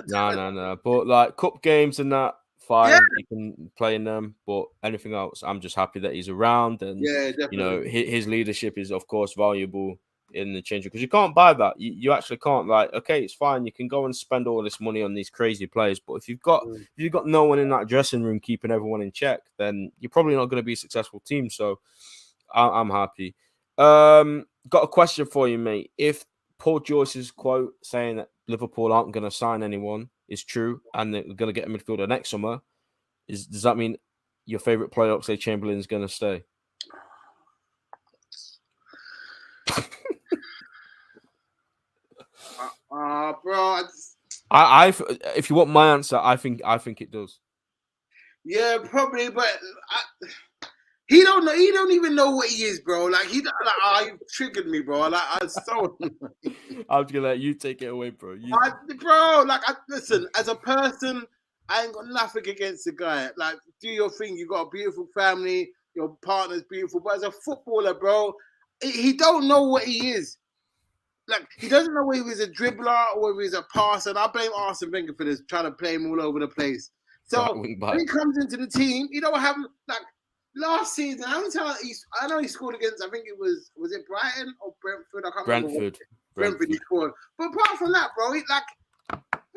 no, 0.08 0.34
no, 0.34 0.50
no. 0.50 0.78
But 0.82 1.06
like 1.06 1.36
cup 1.36 1.62
games 1.62 1.98
and 2.00 2.12
that, 2.12 2.34
fine, 2.72 2.90
Yeah. 2.90 3.00
you 3.18 3.26
can 3.26 3.70
play 3.76 3.94
in 3.94 4.04
them. 4.04 4.34
But 4.46 4.64
anything 4.82 5.14
else, 5.14 5.42
I'm 5.42 5.60
just 5.60 5.76
happy 5.76 6.00
that 6.00 6.14
he's 6.14 6.28
around, 6.28 6.82
and 6.82 7.00
Yeah, 7.00 7.30
definitely. 7.30 7.48
you 7.50 7.58
know 7.58 7.82
his, 7.82 8.08
his 8.08 8.26
leadership 8.26 8.78
is 8.78 8.90
of 8.90 9.06
course 9.06 9.34
valuable 9.34 9.98
in 10.34 10.54
the 10.54 10.62
change 10.62 10.84
because 10.84 11.02
you 11.02 11.08
can't 11.08 11.34
buy 11.34 11.52
that. 11.52 11.78
You, 11.78 11.92
you 11.92 12.12
actually 12.12 12.38
can't. 12.38 12.66
Like, 12.66 12.90
okay, 12.94 13.22
it's 13.22 13.34
fine. 13.34 13.66
You 13.66 13.72
can 13.72 13.86
go 13.86 14.06
and 14.06 14.16
spend 14.16 14.48
all 14.48 14.62
this 14.62 14.80
money 14.80 15.02
on 15.02 15.12
these 15.12 15.28
crazy 15.28 15.66
players, 15.66 16.00
but 16.00 16.14
if 16.14 16.28
you've 16.28 16.40
got 16.40 16.64
Mm. 16.64 16.80
if 16.80 16.88
you've 16.96 17.12
got 17.12 17.26
no 17.26 17.44
one 17.44 17.58
in 17.58 17.68
that 17.68 17.86
dressing 17.86 18.22
room 18.22 18.40
keeping 18.40 18.70
everyone 18.70 19.02
in 19.02 19.12
check, 19.12 19.40
then 19.58 19.92
you're 20.00 20.08
probably 20.16 20.34
not 20.34 20.46
going 20.46 20.62
to 20.62 20.66
be 20.66 20.72
a 20.72 20.76
successful 20.84 21.20
team. 21.20 21.50
So 21.50 21.80
I, 22.54 22.66
I'm 22.80 22.88
happy. 22.90 23.34
Um, 23.76 24.46
got 24.68 24.84
a 24.84 24.88
question 24.88 25.26
for 25.26 25.48
you, 25.48 25.58
mate. 25.58 25.90
If 25.98 26.24
Paul 26.58 26.80
Joyce's 26.80 27.30
quote 27.30 27.74
saying 27.82 28.16
that 28.16 28.30
Liverpool 28.48 28.92
aren't 28.92 29.12
going 29.12 29.24
to 29.24 29.30
sign 29.30 29.62
anyone 29.62 30.08
is 30.28 30.44
true, 30.44 30.80
and 30.94 31.14
they're 31.14 31.22
going 31.22 31.52
to 31.52 31.58
get 31.58 31.68
a 31.68 31.70
midfielder 31.70 32.08
next 32.08 32.30
summer, 32.30 32.60
is 33.28 33.46
does 33.46 33.62
that 33.62 33.76
mean 33.76 33.96
your 34.46 34.60
favorite 34.60 34.90
player, 34.90 35.12
Oxlade 35.12 35.40
Chamberlain, 35.40 35.78
is 35.78 35.86
going 35.86 36.02
to 36.02 36.08
stay? 36.08 36.44
uh, 42.90 43.32
bro, 43.42 43.82
I, 44.50 44.86
I, 44.88 44.94
if 45.36 45.48
you 45.48 45.56
want 45.56 45.70
my 45.70 45.92
answer, 45.92 46.18
I 46.20 46.36
think, 46.36 46.60
I 46.64 46.78
think 46.78 47.00
it 47.00 47.10
does. 47.10 47.38
yeah, 48.44 48.78
probably, 48.84 49.30
but 49.30 49.46
I, 49.88 50.26
he 51.12 51.22
don't 51.24 51.44
know. 51.44 51.54
He 51.54 51.70
don't 51.70 51.92
even 51.92 52.14
know 52.14 52.30
what 52.30 52.48
he 52.48 52.64
is, 52.64 52.80
bro. 52.80 53.04
Like 53.04 53.26
he, 53.26 53.42
like, 53.42 53.52
oh, 53.84 54.04
you 54.06 54.18
triggered 54.30 54.66
me, 54.66 54.80
bro. 54.80 55.08
Like 55.08 55.22
I 55.22 55.46
so, 55.46 55.98
I'm 56.88 57.04
gonna 57.04 57.20
let 57.20 57.38
you 57.38 57.52
take 57.52 57.82
it 57.82 57.88
away, 57.88 58.10
bro. 58.10 58.32
You, 58.32 58.54
I, 58.54 58.72
bro. 58.98 59.44
Like 59.46 59.60
I 59.66 59.74
listen, 59.90 60.26
as 60.38 60.48
a 60.48 60.54
person, 60.54 61.26
I 61.68 61.84
ain't 61.84 61.92
got 61.92 62.06
nothing 62.06 62.48
against 62.48 62.86
the 62.86 62.92
guy. 62.92 63.28
Like 63.36 63.56
do 63.82 63.88
your 63.88 64.08
thing. 64.08 64.38
You 64.38 64.48
got 64.48 64.68
a 64.68 64.70
beautiful 64.70 65.06
family. 65.14 65.70
Your 65.94 66.16
partner's 66.24 66.64
beautiful, 66.70 67.00
but 67.00 67.16
as 67.16 67.24
a 67.24 67.30
footballer, 67.30 67.92
bro, 67.92 68.32
he, 68.82 68.90
he 68.90 69.12
don't 69.12 69.46
know 69.46 69.64
what 69.64 69.84
he 69.84 70.12
is. 70.12 70.38
Like 71.28 71.46
he 71.58 71.68
doesn't 71.68 71.92
know 71.92 72.06
whether 72.06 72.24
he's 72.24 72.40
a 72.40 72.48
dribbler 72.48 73.14
or 73.14 73.22
whether 73.22 73.42
he's 73.42 73.52
a 73.52 73.64
passer. 73.74 74.10
And 74.10 74.18
I 74.18 74.28
blame 74.28 74.50
Arsene 74.56 74.90
Wenger 74.90 75.12
for 75.12 75.24
this, 75.24 75.42
trying 75.46 75.64
to 75.64 75.72
play 75.72 75.94
him 75.94 76.10
all 76.10 76.22
over 76.22 76.40
the 76.40 76.48
place. 76.48 76.90
So 77.24 77.42
right 77.42 77.56
wing 77.56 77.78
back. 77.78 77.90
when 77.90 78.00
he 78.00 78.06
comes 78.06 78.38
into 78.38 78.56
the 78.56 78.66
team, 78.66 79.08
you 79.10 79.20
don't 79.20 79.38
have 79.38 79.56
like 79.88 80.00
last 80.56 80.94
season. 80.94 81.24
I 81.26 81.32
don't 81.32 81.52
tell 81.52 81.74
he's, 81.82 82.04
I 82.20 82.26
know 82.26 82.38
he 82.38 82.48
scored 82.48 82.74
against. 82.74 83.02
I 83.02 83.10
think 83.10 83.26
it 83.26 83.38
was 83.38 83.70
was 83.76 83.92
it 83.92 84.06
Brighton 84.06 84.54
or 84.60 84.74
Brentford. 84.80 85.24
I 85.26 85.30
can't 85.30 85.46
remember. 85.46 85.68
Brentford. 85.68 85.98
Brentford 86.34 86.68
he 86.68 86.74
scored. 86.76 87.12
But 87.38 87.48
apart 87.48 87.78
from 87.78 87.92
that, 87.92 88.10
bro, 88.16 88.32
he 88.32 88.42
like. 88.48 88.62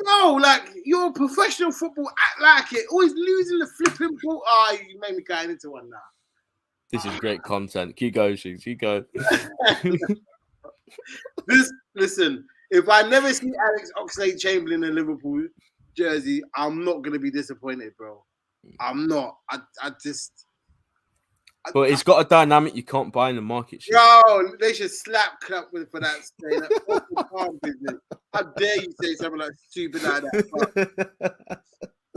No, 0.03 0.33
like 0.33 0.63
you're 0.83 1.07
a 1.07 1.13
professional 1.13 1.71
football, 1.71 2.09
act 2.09 2.41
like 2.41 2.73
it. 2.73 2.85
Always 2.91 3.13
losing 3.13 3.59
the 3.59 3.67
flipping 3.67 4.17
ball. 4.21 4.43
Oh, 4.45 4.77
you 4.87 4.99
made 4.99 5.15
me 5.15 5.23
get 5.25 5.49
into 5.49 5.71
one 5.71 5.89
now. 5.89 5.97
This 6.91 7.05
is 7.05 7.17
great 7.19 7.41
content. 7.43 7.95
Keep 7.95 8.15
going, 8.15 8.35
Shings. 8.35 8.63
Keep 8.63 8.81
going. 8.81 9.05
This 11.47 11.71
listen, 11.95 12.45
if 12.71 12.89
I 12.89 13.03
never 13.03 13.33
see 13.33 13.51
Alex 13.67 13.91
Oxlade 13.97 14.39
Chamberlain 14.39 14.83
in 14.83 14.95
Liverpool 14.95 15.47
jersey, 15.95 16.41
I'm 16.55 16.83
not 16.83 17.03
gonna 17.03 17.19
be 17.19 17.31
disappointed, 17.31 17.93
bro. 17.97 18.23
I'm 18.79 19.07
not. 19.07 19.37
I, 19.49 19.59
I 19.81 19.91
just 20.01 20.44
But 21.73 21.89
it's 21.89 22.03
got 22.03 22.25
a 22.25 22.29
dynamic 22.29 22.75
you 22.75 22.83
can't 22.83 23.11
buy 23.11 23.29
in 23.29 23.35
the 23.35 23.41
market. 23.41 23.83
Yo, 23.87 24.21
they 24.59 24.73
should 24.73 24.91
slap 24.91 25.39
clap 25.41 25.65
with 25.73 25.89
for 25.91 25.99
that 25.99 26.17
saying 26.41 26.61
that 26.61 27.59
business. 27.61 28.01
How 28.33 28.43
dare 28.43 28.81
you 28.81 28.93
say 29.01 29.15
something 29.15 29.39
like 29.39 29.53
stupid 29.69 30.03
like 30.03 30.23
that? 30.23 31.09
But, 31.19 31.59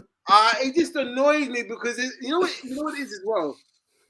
uh, 0.28 0.52
it 0.58 0.74
just 0.74 0.96
annoys 0.96 1.48
me 1.48 1.62
because 1.62 1.98
it, 1.98 2.12
you 2.20 2.30
know 2.30 2.40
what 2.40 2.64
you 2.64 2.74
know 2.74 2.82
what 2.82 2.98
it 2.98 3.02
is 3.02 3.12
as 3.12 3.20
well. 3.24 3.56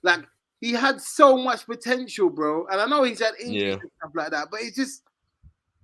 Like 0.03 0.26
he 0.61 0.72
had 0.72 1.01
so 1.01 1.36
much 1.36 1.66
potential, 1.66 2.30
bro, 2.30 2.66
and 2.66 2.80
I 2.80 2.86
know 2.86 3.05
he's 3.05 3.20
had 3.20 3.34
injuries 3.41 3.62
Yeah. 3.62 3.72
and 3.74 3.91
stuff 3.99 4.11
like 4.14 4.30
that, 4.30 4.49
but 4.51 4.61
it's 4.61 4.76
just, 4.76 5.03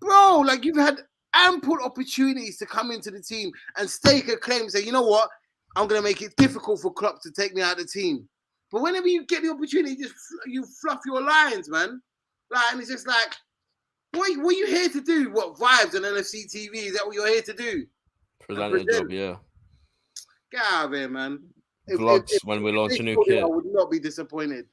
bro, 0.01 0.41
like 0.41 0.65
you've 0.65 0.77
had 0.77 1.01
ample 1.35 1.79
opportunities 1.83 2.57
to 2.59 2.67
come 2.67 2.91
into 2.91 3.11
the 3.11 3.21
team 3.21 3.53
and 3.77 3.89
stake 3.89 4.29
a 4.29 4.37
claim, 4.37 4.69
say, 4.69 4.83
you 4.83 4.93
know 4.93 5.03
what, 5.03 5.29
I'm 5.77 5.87
gonna 5.87 6.03
make 6.03 6.23
it 6.23 6.35
difficult 6.37 6.81
for 6.81 6.93
Klopp 6.93 7.23
to 7.23 7.31
take 7.31 7.55
me 7.55 7.63
out 7.63 7.79
of 7.79 7.79
the 7.79 7.87
team. 7.87 8.29
But 8.71 8.83
whenever 8.83 9.09
you 9.09 9.25
get 9.27 9.43
the 9.43 9.51
opportunity, 9.51 9.97
you 9.97 10.09
just 10.09 10.15
you 10.47 10.65
fluff 10.81 11.01
your 11.07 11.23
lines, 11.23 11.69
man. 11.69 12.01
Like, 12.51 12.73
and 12.73 12.81
it's 12.81 12.91
just 12.91 13.07
like, 13.07 13.35
what, 14.13 14.31
what 14.39 14.55
are 14.55 14.59
you 14.59 14.67
here 14.67 14.89
to 14.89 15.01
do? 15.01 15.31
What 15.31 15.57
vibes 15.57 15.95
on 15.95 16.03
LFC 16.03 16.53
TV? 16.53 16.87
Is 16.87 16.95
that 16.95 17.07
what 17.07 17.15
you're 17.15 17.29
here 17.29 17.43
to 17.43 17.53
do? 17.53 17.87
Present 18.41 18.75
a 18.75 18.85
job, 18.85 19.11
yeah. 19.11 19.37
Get 20.51 20.63
out 20.71 20.87
of 20.87 20.93
here, 20.93 21.09
man. 21.09 21.41
If- 21.87 22.01
Vlogs 22.01 22.33
if 22.33 22.43
when 22.45 22.63
we 22.63 22.73
launch 22.73 22.99
a 22.99 23.03
new 23.03 23.23
kit. 23.27 23.43
I 23.43 23.47
would 23.47 23.67
not 23.67 23.91
be 23.91 23.99
disappointed. 23.99 24.67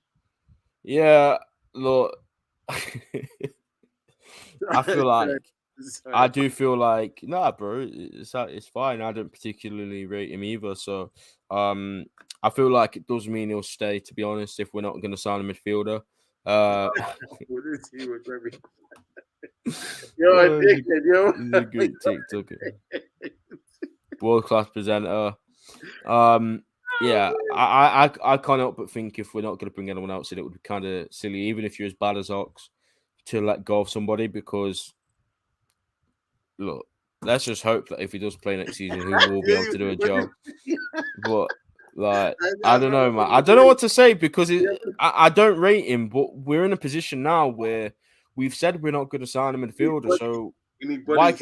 Yeah, 0.83 1.37
look. 1.73 2.15
I 2.69 2.79
feel 4.83 5.05
like. 5.05 5.29
I 6.13 6.27
do 6.27 6.49
feel 6.49 6.75
like 6.77 7.19
nah, 7.23 7.51
bro. 7.51 7.87
It's 7.91 8.33
uh, 8.35 8.47
it's 8.49 8.67
fine. 8.67 9.01
I 9.01 9.11
don't 9.11 9.31
particularly 9.31 10.05
rate 10.05 10.31
him 10.31 10.43
either. 10.43 10.75
So, 10.75 11.11
um, 11.49 12.05
I 12.43 12.49
feel 12.49 12.69
like 12.71 12.95
it 12.97 13.07
does 13.07 13.27
mean 13.27 13.49
he'll 13.49 13.63
stay. 13.63 13.99
To 13.99 14.13
be 14.13 14.23
honest, 14.23 14.59
if 14.59 14.73
we're 14.73 14.81
not 14.81 15.01
going 15.01 15.11
to 15.11 15.17
sign 15.17 15.41
a 15.41 15.43
midfielder, 15.43 16.01
uh, 16.45 16.89
We'll 17.49 17.63
just 17.75 17.91
see 17.91 18.07
what 18.09 18.21
Remy- 18.27 18.51
You're 20.17 20.45
a 20.45 20.49
Oh, 20.49 20.59
dickhead, 20.61 21.05
yo. 21.05 21.57
a 21.57 21.61
great 21.65 21.93
TikToker. 22.05 22.57
world 24.21 24.45
class 24.45 24.69
presenter. 24.69 25.35
Um, 26.05 26.63
yeah, 27.01 27.31
I, 27.53 28.05
I 28.23 28.33
I 28.33 28.37
can't 28.37 28.59
help 28.59 28.77
but 28.77 28.89
think 28.89 29.17
if 29.19 29.33
we're 29.33 29.41
not 29.41 29.59
going 29.59 29.69
to 29.69 29.75
bring 29.75 29.89
anyone 29.89 30.11
else 30.11 30.31
in, 30.31 30.37
it 30.39 30.43
would 30.43 30.53
be 30.53 30.59
kind 30.63 30.85
of 30.85 31.07
silly, 31.11 31.41
even 31.41 31.65
if 31.65 31.79
you're 31.79 31.87
as 31.87 31.93
bad 31.93 32.17
as 32.17 32.29
Ox, 32.29 32.69
to 33.27 33.41
let 33.41 33.65
go 33.65 33.79
of 33.81 33.89
somebody 33.89 34.27
because 34.27 34.93
look, 36.61 36.85
let's 37.23 37.43
just 37.43 37.63
hope 37.63 37.89
that 37.89 38.01
if 38.01 38.11
he 38.11 38.19
does 38.19 38.35
play 38.35 38.57
next 38.57 38.77
season, 38.77 38.99
he 38.99 39.29
will 39.29 39.41
be 39.41 39.53
able 39.53 39.71
to 39.71 39.77
do 39.77 39.89
a 39.89 39.95
job. 39.95 40.29
But 41.23 41.49
like, 41.95 42.35
I 42.63 42.79
don't 42.79 42.91
know, 42.91 43.11
man. 43.11 43.27
I 43.29 43.41
don't 43.41 43.55
know 43.55 43.65
what 43.65 43.79
to 43.79 43.89
say 43.89 44.13
because 44.13 44.49
it, 44.49 44.65
I, 44.99 45.25
I 45.25 45.29
don't 45.29 45.57
rate 45.57 45.85
him, 45.85 46.09
but 46.09 46.35
we're 46.35 46.65
in 46.65 46.73
a 46.73 46.77
position 46.77 47.21
now 47.21 47.47
where 47.47 47.93
we've 48.35 48.55
said 48.55 48.81
we're 48.81 48.91
not 48.91 49.09
going 49.09 49.21
to 49.21 49.27
sign 49.27 49.55
a 49.55 49.57
midfielder. 49.57 50.17
So 50.17 50.53
why? 51.05 51.37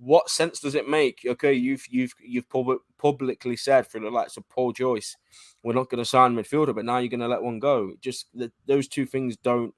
What 0.00 0.28
sense 0.28 0.60
does 0.60 0.74
it 0.74 0.88
make? 0.88 1.20
Okay, 1.26 1.52
you've 1.52 1.84
you've 1.88 2.12
you've 2.20 2.48
pub- 2.48 2.80
publicly 2.98 3.56
said 3.56 3.86
for 3.86 4.00
the 4.00 4.10
likes 4.10 4.36
of 4.36 4.48
Paul 4.48 4.72
Joyce, 4.72 5.16
we're 5.62 5.74
not 5.74 5.88
going 5.88 6.02
to 6.02 6.08
sign 6.08 6.34
midfielder, 6.34 6.74
but 6.74 6.84
now 6.84 6.98
you're 6.98 7.08
going 7.08 7.20
to 7.20 7.28
let 7.28 7.42
one 7.42 7.60
go. 7.60 7.92
Just 8.00 8.26
the, 8.34 8.50
those 8.66 8.88
two 8.88 9.06
things 9.06 9.36
don't 9.36 9.74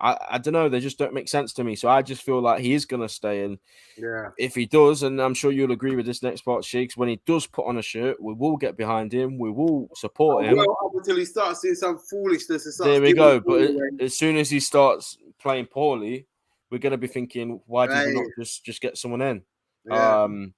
I, 0.00 0.16
I 0.30 0.38
don't 0.38 0.52
know, 0.52 0.68
they 0.68 0.80
just 0.80 0.98
don't 0.98 1.14
make 1.14 1.28
sense 1.28 1.52
to 1.54 1.64
me. 1.64 1.74
So 1.74 1.88
I 1.88 2.02
just 2.02 2.22
feel 2.22 2.40
like 2.40 2.60
he 2.60 2.74
is 2.74 2.84
gonna 2.84 3.08
stay. 3.08 3.44
And 3.44 3.58
yeah, 3.96 4.30
if 4.38 4.54
he 4.54 4.66
does, 4.66 5.02
and 5.02 5.20
I'm 5.20 5.34
sure 5.34 5.50
you'll 5.50 5.72
agree 5.72 5.96
with 5.96 6.06
this 6.06 6.22
next 6.22 6.42
part, 6.42 6.64
Sheiks, 6.64 6.96
when 6.96 7.08
he 7.08 7.20
does 7.26 7.46
put 7.46 7.66
on 7.66 7.78
a 7.78 7.82
shirt, 7.82 8.20
we 8.22 8.34
will 8.34 8.56
get 8.56 8.76
behind 8.76 9.12
him, 9.12 9.38
we 9.38 9.50
will 9.50 9.88
support 9.94 10.44
him. 10.44 10.56
Well, 10.56 10.78
up 10.84 10.92
until 10.94 11.16
he 11.16 11.24
starts 11.24 11.60
doing 11.60 11.74
some 11.74 11.98
foolishness. 11.98 12.78
There 12.78 13.00
we 13.00 13.12
go. 13.12 13.40
But 13.40 13.70
as 14.00 14.16
soon 14.16 14.36
as 14.36 14.50
he 14.50 14.60
starts 14.60 15.18
playing 15.40 15.66
poorly, 15.66 16.26
we're 16.70 16.78
gonna 16.78 16.98
be 16.98 17.08
thinking, 17.08 17.60
why 17.66 17.86
did 17.86 17.94
right. 17.94 18.06
we 18.08 18.14
not 18.14 18.26
just 18.38 18.64
just 18.64 18.80
get 18.80 18.96
someone 18.96 19.22
in? 19.22 19.42
Yeah. 19.84 20.22
Um 20.22 20.54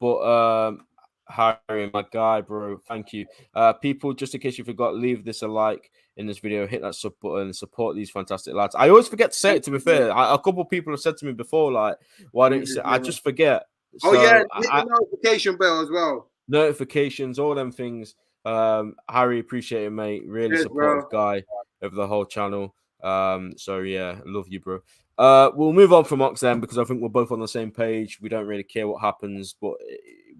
but 0.00 0.66
um 0.68 0.86
Harry, 1.28 1.90
my 1.92 2.04
guy, 2.10 2.40
bro. 2.40 2.80
Thank 2.86 3.12
you. 3.12 3.26
Uh, 3.54 3.72
people, 3.72 4.14
just 4.14 4.34
in 4.34 4.40
case 4.40 4.58
you 4.58 4.64
forgot, 4.64 4.96
leave 4.96 5.24
this 5.24 5.42
a 5.42 5.48
like 5.48 5.90
in 6.16 6.26
this 6.26 6.38
video, 6.38 6.66
hit 6.66 6.82
that 6.82 6.94
sub 6.94 7.12
button, 7.20 7.52
support 7.52 7.96
these 7.96 8.10
fantastic 8.10 8.54
lads. 8.54 8.74
I 8.74 8.88
always 8.88 9.08
forget 9.08 9.32
to 9.32 9.38
say 9.38 9.56
it. 9.56 9.62
To 9.64 9.70
be 9.70 9.78
fair, 9.78 10.12
I, 10.12 10.34
a 10.34 10.38
couple 10.38 10.64
people 10.64 10.92
have 10.92 11.00
said 11.00 11.16
to 11.18 11.26
me 11.26 11.32
before, 11.32 11.72
like, 11.72 11.96
"Why 12.32 12.48
don't 12.48 12.60
you?" 12.60 12.66
say 12.66 12.80
I 12.84 12.98
just 12.98 13.22
forget. 13.22 13.66
Oh 14.04 14.12
yeah, 14.12 14.38
hit 14.38 14.68
I, 14.70 14.84
notification 14.84 15.56
bell 15.56 15.80
as 15.80 15.90
well. 15.90 16.30
Notifications, 16.48 17.38
all 17.38 17.54
them 17.54 17.72
things. 17.72 18.14
Um, 18.44 18.94
Harry, 19.08 19.40
appreciate 19.40 19.86
it, 19.86 19.90
mate. 19.90 20.24
Really 20.26 20.56
supportive 20.58 21.10
bro. 21.10 21.34
guy 21.34 21.44
of 21.82 21.94
the 21.94 22.06
whole 22.06 22.24
channel. 22.24 22.74
Um, 23.02 23.54
so 23.56 23.80
yeah, 23.80 24.20
love 24.24 24.46
you, 24.48 24.60
bro. 24.60 24.80
Uh, 25.18 25.50
we'll 25.54 25.72
move 25.72 25.92
on 25.92 26.04
from 26.04 26.20
Ox 26.22 26.40
then 26.40 26.60
because 26.60 26.78
I 26.78 26.84
think 26.84 27.00
we're 27.00 27.08
both 27.08 27.32
on 27.32 27.40
the 27.40 27.48
same 27.48 27.70
page. 27.70 28.20
We 28.20 28.28
don't 28.28 28.46
really 28.46 28.62
care 28.62 28.86
what 28.86 29.00
happens, 29.00 29.56
but 29.60 29.74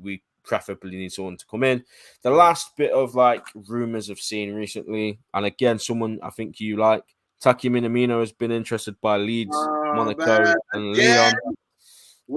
we 0.01 0.23
preferably 0.47 0.97
need 0.97 1.13
someone 1.13 1.37
to 1.37 1.47
come 1.47 1.65
in. 1.65 1.85
The 2.23 2.31
last 2.31 2.77
bit 2.77 2.93
of 2.93 3.15
like 3.15 3.45
rumors 3.55 4.11
I've 4.11 4.19
seen 4.19 4.55
recently, 4.55 5.19
and 5.35 5.45
again, 5.45 5.79
someone 5.79 6.19
I 6.23 6.31
think 6.31 6.61
you 6.61 6.77
like, 6.77 7.05
Taki 7.43 7.69
Minamino 7.69 8.21
has 8.21 8.33
been 8.33 8.53
interested 8.53 8.99
by 9.01 9.19
Leeds, 9.19 9.55
oh, 9.55 9.93
Monaco, 9.95 10.43
man. 10.43 10.55
and 10.73 10.97
Lyon. 10.97 11.35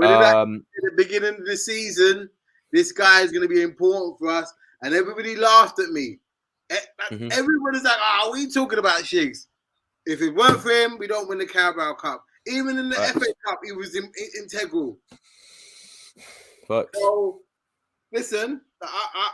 Um, 0.03 0.65
at 0.77 0.83
the 0.83 1.03
beginning 1.03 1.35
of 1.39 1.45
the 1.45 1.57
season, 1.57 2.29
this 2.71 2.91
guy 2.91 3.21
is 3.21 3.31
going 3.31 3.47
to 3.47 3.53
be 3.53 3.61
important 3.61 4.19
for 4.19 4.29
us, 4.29 4.53
and 4.81 4.93
everybody 4.93 5.35
laughed 5.35 5.79
at 5.79 5.89
me. 5.89 6.19
Mm-hmm. 7.11 7.31
Everyone 7.31 7.75
is 7.75 7.83
like, 7.83 7.97
"Oh, 7.99 8.35
you 8.35 8.51
talking 8.51 8.79
about, 8.79 9.01
Shigz? 9.01 9.47
If 10.05 10.21
it 10.21 10.35
weren't 10.35 10.61
for 10.61 10.69
him, 10.69 10.97
we 10.97 11.07
don't 11.07 11.27
win 11.27 11.39
the 11.39 11.45
Carabao 11.45 11.93
Cup. 11.95 12.23
Even 12.45 12.77
in 12.77 12.89
the 12.89 12.95
right. 12.95 13.13
FA 13.13 13.25
Cup, 13.47 13.59
he 13.63 13.71
was 13.71 13.95
in, 13.95 14.03
in, 14.03 14.43
integral." 14.43 14.99
But 16.67 16.89
so 16.93 17.39
listen, 18.13 18.61
I, 18.81 19.05
I 19.13 19.29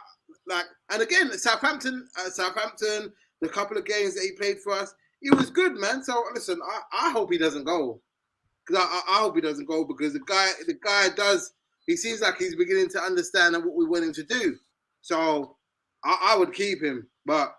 like, 0.48 0.66
and 0.92 1.02
again, 1.02 1.32
Southampton, 1.38 2.08
uh, 2.20 2.30
Southampton, 2.30 3.12
the 3.42 3.50
couple 3.50 3.78
of 3.78 3.86
games 3.86 4.16
that 4.16 4.24
he 4.24 4.32
played 4.34 4.60
for 4.60 4.74
us, 4.74 4.94
he 5.22 5.30
was 5.32 5.50
good, 5.50 5.76
man. 5.76 6.04
So 6.04 6.24
listen, 6.34 6.60
I, 6.64 7.08
I 7.08 7.12
hope 7.12 7.32
he 7.32 7.38
doesn't 7.38 7.64
go, 7.64 8.02
because 8.66 8.84
I, 8.84 9.02
I, 9.16 9.20
hope 9.20 9.36
he 9.36 9.42
doesn't 9.42 9.66
go 9.66 9.86
because 9.86 10.14
the 10.14 10.20
guy, 10.20 10.52
the 10.68 10.76
guy 10.84 11.10
does. 11.16 11.54
He 11.88 11.96
seems 11.96 12.22
like 12.22 12.38
he's 12.38 12.56
beginning 12.56 12.90
to 12.90 13.00
understand 13.00 13.56
what 13.56 13.76
we 13.76 13.86
want 13.86 14.06
him 14.06 14.14
to 14.14 14.24
do. 14.24 14.56
So 15.02 15.58
I, 16.04 16.34
I 16.34 16.38
would 16.38 16.54
keep 16.54 16.82
him, 16.82 17.08
but 17.26 17.56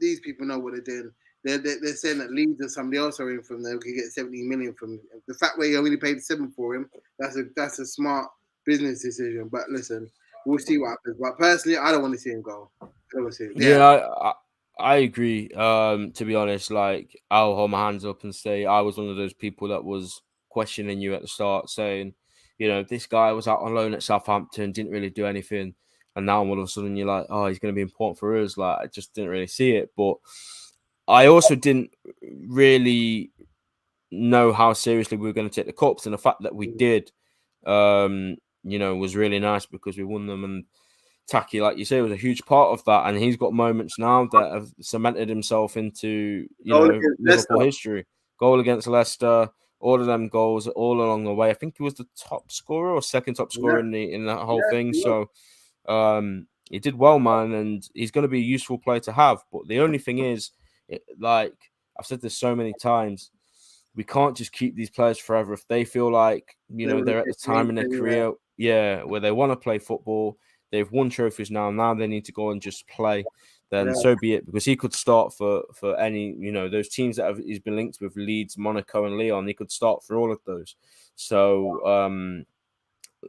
these 0.00 0.20
people 0.20 0.46
know 0.46 0.58
what 0.58 0.74
they're 0.74 0.82
doing. 0.82 1.10
They're, 1.44 1.58
they're, 1.58 1.78
they're, 1.80 1.94
saying 1.94 2.18
that 2.18 2.32
Leeds 2.32 2.60
or 2.60 2.68
somebody 2.68 2.98
else 2.98 3.20
are 3.20 3.30
in 3.30 3.42
from 3.42 3.62
them 3.62 3.80
could 3.80 3.94
get 3.94 4.12
70 4.12 4.42
million 4.42 4.74
from. 4.74 5.00
The 5.28 5.34
fact 5.34 5.56
where 5.56 5.68
he 5.68 5.76
only 5.76 5.96
paid 5.96 6.20
seven 6.20 6.50
for 6.50 6.74
him, 6.74 6.90
that's 7.18 7.36
a 7.36 7.44
that's 7.54 7.78
a 7.78 7.86
smart 7.86 8.28
business 8.68 9.02
decision. 9.02 9.48
But 9.50 9.70
listen, 9.70 10.10
we'll 10.44 10.58
see 10.58 10.78
what 10.78 10.90
happens. 10.90 11.16
But 11.20 11.38
personally, 11.38 11.78
I 11.78 11.90
don't 11.90 12.02
want 12.02 12.14
to 12.14 12.20
see 12.20 12.30
him 12.30 12.42
go. 12.42 12.70
Yeah, 13.14 13.48
yeah 13.56 13.78
I, 13.78 14.28
I, 14.28 14.32
I, 14.78 14.96
agree. 14.96 15.50
Um, 15.52 16.12
to 16.12 16.24
be 16.24 16.34
honest, 16.34 16.70
like 16.70 17.18
I'll 17.30 17.54
hold 17.54 17.70
my 17.70 17.86
hands 17.86 18.04
up 18.04 18.22
and 18.22 18.34
say 18.34 18.66
I 18.66 18.80
was 18.80 18.98
one 18.98 19.08
of 19.08 19.16
those 19.16 19.32
people 19.32 19.68
that 19.68 19.82
was 19.82 20.20
questioning 20.50 21.00
you 21.00 21.14
at 21.14 21.22
the 21.22 21.28
start, 21.28 21.70
saying, 21.70 22.14
you 22.58 22.68
know, 22.68 22.82
this 22.82 23.06
guy 23.06 23.32
was 23.32 23.48
out 23.48 23.60
on 23.60 23.74
loan 23.74 23.94
at 23.94 24.02
Southampton, 24.02 24.72
didn't 24.72 24.92
really 24.92 25.10
do 25.10 25.24
anything, 25.26 25.74
and 26.14 26.26
now 26.26 26.44
all 26.44 26.58
of 26.58 26.64
a 26.64 26.66
sudden 26.66 26.96
you're 26.96 27.06
like, 27.06 27.26
oh, 27.30 27.46
he's 27.46 27.58
going 27.58 27.72
to 27.72 27.76
be 27.76 27.82
important 27.82 28.18
for 28.18 28.36
us. 28.36 28.58
Like 28.58 28.78
I 28.78 28.86
just 28.86 29.14
didn't 29.14 29.30
really 29.30 29.46
see 29.46 29.72
it, 29.72 29.90
but 29.96 30.16
I 31.06 31.26
also 31.26 31.54
didn't 31.54 31.94
really 32.46 33.30
know 34.10 34.52
how 34.52 34.74
seriously 34.74 35.16
we 35.16 35.26
were 35.26 35.34
going 35.34 35.48
to 35.48 35.54
take 35.54 35.66
the 35.66 35.72
cups, 35.72 36.04
and 36.04 36.12
the 36.12 36.18
fact 36.18 36.42
that 36.42 36.54
we 36.54 36.68
mm. 36.68 36.76
did. 36.76 37.12
Um, 37.66 38.36
you 38.62 38.78
know, 38.78 38.96
was 38.96 39.16
really 39.16 39.38
nice 39.38 39.66
because 39.66 39.96
we 39.96 40.04
won 40.04 40.26
them. 40.26 40.44
And 40.44 40.64
Taki, 41.28 41.60
like 41.60 41.78
you 41.78 41.84
say, 41.84 42.00
was 42.00 42.12
a 42.12 42.16
huge 42.16 42.44
part 42.44 42.70
of 42.70 42.84
that. 42.84 43.06
And 43.06 43.18
he's 43.18 43.36
got 43.36 43.52
moments 43.52 43.98
now 43.98 44.26
that 44.32 44.52
have 44.52 44.68
cemented 44.80 45.28
himself 45.28 45.76
into 45.76 46.46
you 46.62 46.72
Goal 46.72 46.88
know 46.88 47.00
Liverpool 47.18 47.60
history. 47.60 48.06
Goal 48.38 48.60
against 48.60 48.86
Leicester, 48.86 49.50
all 49.80 50.00
of 50.00 50.06
them 50.06 50.28
goals 50.28 50.66
all 50.68 51.02
along 51.02 51.24
the 51.24 51.34
way. 51.34 51.50
I 51.50 51.54
think 51.54 51.76
he 51.76 51.82
was 51.82 51.94
the 51.94 52.06
top 52.16 52.50
scorer 52.50 52.92
or 52.92 53.02
second 53.02 53.34
top 53.34 53.52
scorer 53.52 53.78
yeah. 53.78 53.84
in 53.84 53.90
the 53.90 54.12
in 54.12 54.26
that 54.26 54.38
whole 54.38 54.62
yeah, 54.64 54.70
thing. 54.70 54.94
So 54.94 55.30
um 55.88 56.46
he 56.70 56.78
did 56.78 56.98
well, 56.98 57.18
man, 57.18 57.52
and 57.52 57.88
he's 57.94 58.10
going 58.10 58.22
to 58.22 58.28
be 58.28 58.40
a 58.40 58.42
useful 58.42 58.78
player 58.78 59.00
to 59.00 59.12
have. 59.12 59.38
But 59.50 59.68
the 59.68 59.80
only 59.80 59.98
thing 59.98 60.18
is, 60.18 60.50
it, 60.88 61.02
like 61.18 61.54
I've 61.98 62.06
said 62.06 62.20
this 62.20 62.36
so 62.36 62.54
many 62.54 62.74
times, 62.74 63.30
we 63.94 64.04
can't 64.04 64.36
just 64.36 64.52
keep 64.52 64.76
these 64.76 64.90
players 64.90 65.18
forever. 65.18 65.54
If 65.54 65.66
they 65.66 65.84
feel 65.84 66.10
like 66.12 66.56
you 66.68 66.86
know 66.86 67.02
they're 67.02 67.20
at 67.20 67.26
the 67.26 67.34
time 67.34 67.68
in 67.68 67.74
their 67.74 67.88
career 67.88 68.32
yeah, 68.58 69.02
where 69.02 69.20
they 69.20 69.32
want 69.32 69.52
to 69.52 69.56
play 69.56 69.78
football. 69.78 70.36
They've 70.70 70.90
won 70.92 71.08
trophies 71.08 71.50
now. 71.50 71.70
Now 71.70 71.94
they 71.94 72.06
need 72.06 72.26
to 72.26 72.32
go 72.32 72.50
and 72.50 72.60
just 72.60 72.86
play. 72.86 73.24
Then 73.70 73.86
yeah. 73.86 73.92
so 73.94 74.16
be 74.20 74.34
it, 74.34 74.44
because 74.44 74.64
he 74.64 74.76
could 74.76 74.92
start 74.92 75.32
for 75.32 75.62
for 75.74 75.98
any 75.98 76.34
you 76.38 76.52
know 76.52 76.68
those 76.68 76.88
teams 76.88 77.16
that 77.16 77.26
have, 77.26 77.38
he's 77.38 77.60
been 77.60 77.76
linked 77.76 78.00
with 78.00 78.16
Leeds, 78.16 78.58
Monaco, 78.58 79.06
and 79.06 79.16
Lyon. 79.16 79.46
He 79.46 79.54
could 79.54 79.70
start 79.70 80.04
for 80.04 80.16
all 80.16 80.32
of 80.32 80.40
those. 80.44 80.76
So 81.16 81.84
um, 81.86 82.44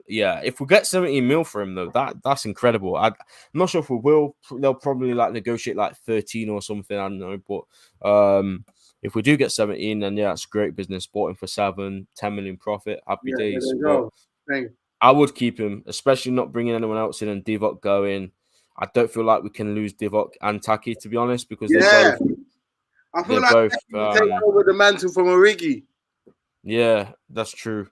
yeah, 0.07 0.41
if 0.43 0.59
we 0.59 0.65
get 0.67 0.87
17 0.87 1.27
mil 1.27 1.43
for 1.43 1.61
him 1.61 1.75
though, 1.75 1.89
that 1.91 2.17
that's 2.23 2.45
incredible. 2.45 2.95
I, 2.95 3.07
am 3.07 3.13
not 3.53 3.69
sure 3.69 3.81
if 3.81 3.89
we 3.89 3.97
will. 3.97 4.35
They'll 4.51 4.73
probably 4.73 5.13
like 5.13 5.33
negotiate 5.33 5.77
like 5.77 5.95
13 5.97 6.49
or 6.49 6.61
something. 6.61 6.97
I 6.97 7.01
don't 7.01 7.19
know, 7.19 7.37
but 7.47 8.09
um, 8.09 8.65
if 9.01 9.15
we 9.15 9.21
do 9.21 9.37
get 9.37 9.51
17, 9.51 9.99
then 9.99 10.17
yeah, 10.17 10.31
it's 10.31 10.45
great 10.45 10.75
business. 10.75 11.07
Bought 11.07 11.31
him 11.31 11.35
for 11.35 11.47
seven, 11.47 12.07
10 12.15 12.35
million 12.35 12.57
profit. 12.57 13.01
Happy 13.07 13.31
yeah, 13.31 13.37
days. 13.37 13.73
I 15.01 15.11
would 15.11 15.33
keep 15.35 15.59
him, 15.59 15.83
especially 15.87 16.31
not 16.31 16.51
bringing 16.51 16.75
anyone 16.75 16.97
else 16.97 17.21
in 17.21 17.29
and 17.29 17.43
Divock 17.43 17.81
going. 17.81 18.31
I 18.77 18.87
don't 18.93 19.11
feel 19.11 19.23
like 19.23 19.43
we 19.43 19.49
can 19.49 19.75
lose 19.75 19.93
Divock 19.93 20.31
and 20.41 20.61
Taki 20.61 20.95
to 20.95 21.09
be 21.09 21.17
honest 21.17 21.49
because 21.49 21.71
yeah. 21.71 21.79
they're 21.79 22.17
both. 22.17 22.29
I 23.13 23.23
feel 23.23 23.41
like 23.41 23.51
both, 23.51 23.71
um, 23.95 24.13
take 24.13 24.43
over 24.43 24.63
the 24.63 24.73
mantle 24.73 25.11
from 25.11 25.25
Origi. 25.25 25.83
Yeah, 26.63 27.11
that's 27.29 27.51
true. 27.51 27.87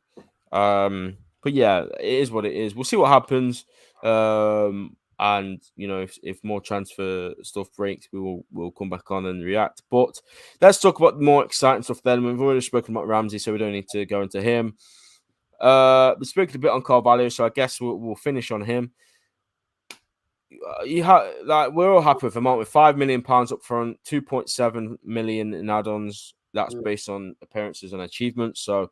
Um, 0.51 1.17
but 1.41 1.53
yeah, 1.53 1.85
it 1.99 2.05
is 2.05 2.31
what 2.31 2.45
it 2.45 2.53
is. 2.53 2.75
We'll 2.75 2.83
see 2.83 2.97
what 2.97 3.09
happens. 3.09 3.65
Um, 4.03 4.95
and 5.19 5.61
you 5.75 5.87
know, 5.87 6.01
if, 6.01 6.17
if 6.21 6.43
more 6.43 6.61
transfer 6.61 7.33
stuff 7.41 7.73
breaks, 7.75 8.07
we 8.13 8.19
will 8.19 8.45
we'll 8.51 8.71
come 8.71 8.89
back 8.89 9.09
on 9.09 9.25
and 9.25 9.43
react. 9.43 9.81
But 9.89 10.21
let's 10.61 10.79
talk 10.79 10.99
about 10.99 11.19
more 11.19 11.43
exciting 11.43 11.83
stuff 11.83 12.03
then. 12.03 12.23
We've 12.23 12.39
already 12.39 12.61
spoken 12.61 12.95
about 12.95 13.07
Ramsay, 13.07 13.39
so 13.39 13.51
we 13.51 13.57
don't 13.57 13.71
need 13.71 13.89
to 13.89 14.05
go 14.05 14.21
into 14.21 14.41
him. 14.41 14.75
Uh, 15.59 16.15
we 16.19 16.25
spoke 16.25 16.53
a 16.53 16.59
bit 16.59 16.71
on 16.71 16.81
Carvalho, 16.81 17.29
so 17.29 17.45
I 17.45 17.49
guess 17.49 17.81
we'll, 17.81 17.97
we'll 17.97 18.15
finish 18.15 18.51
on 18.51 18.61
him. 18.61 18.91
Uh, 20.51 20.83
you 20.83 21.03
have 21.03 21.23
like 21.45 21.71
we're 21.71 21.93
all 21.93 22.01
happy 22.01 22.25
with 22.25 22.35
him, 22.35 22.47
aren't 22.47 22.59
we? 22.59 22.65
Five 22.65 22.97
million 22.97 23.21
pounds 23.21 23.51
up 23.51 23.63
front, 23.63 23.99
two 24.03 24.21
point 24.21 24.49
seven 24.49 24.97
million 25.03 25.53
in 25.53 25.69
add-ons. 25.69 26.33
That's 26.53 26.73
mm. 26.73 26.83
based 26.83 27.09
on 27.09 27.35
appearances 27.41 27.93
and 27.93 28.01
achievements. 28.01 28.61
So 28.61 28.91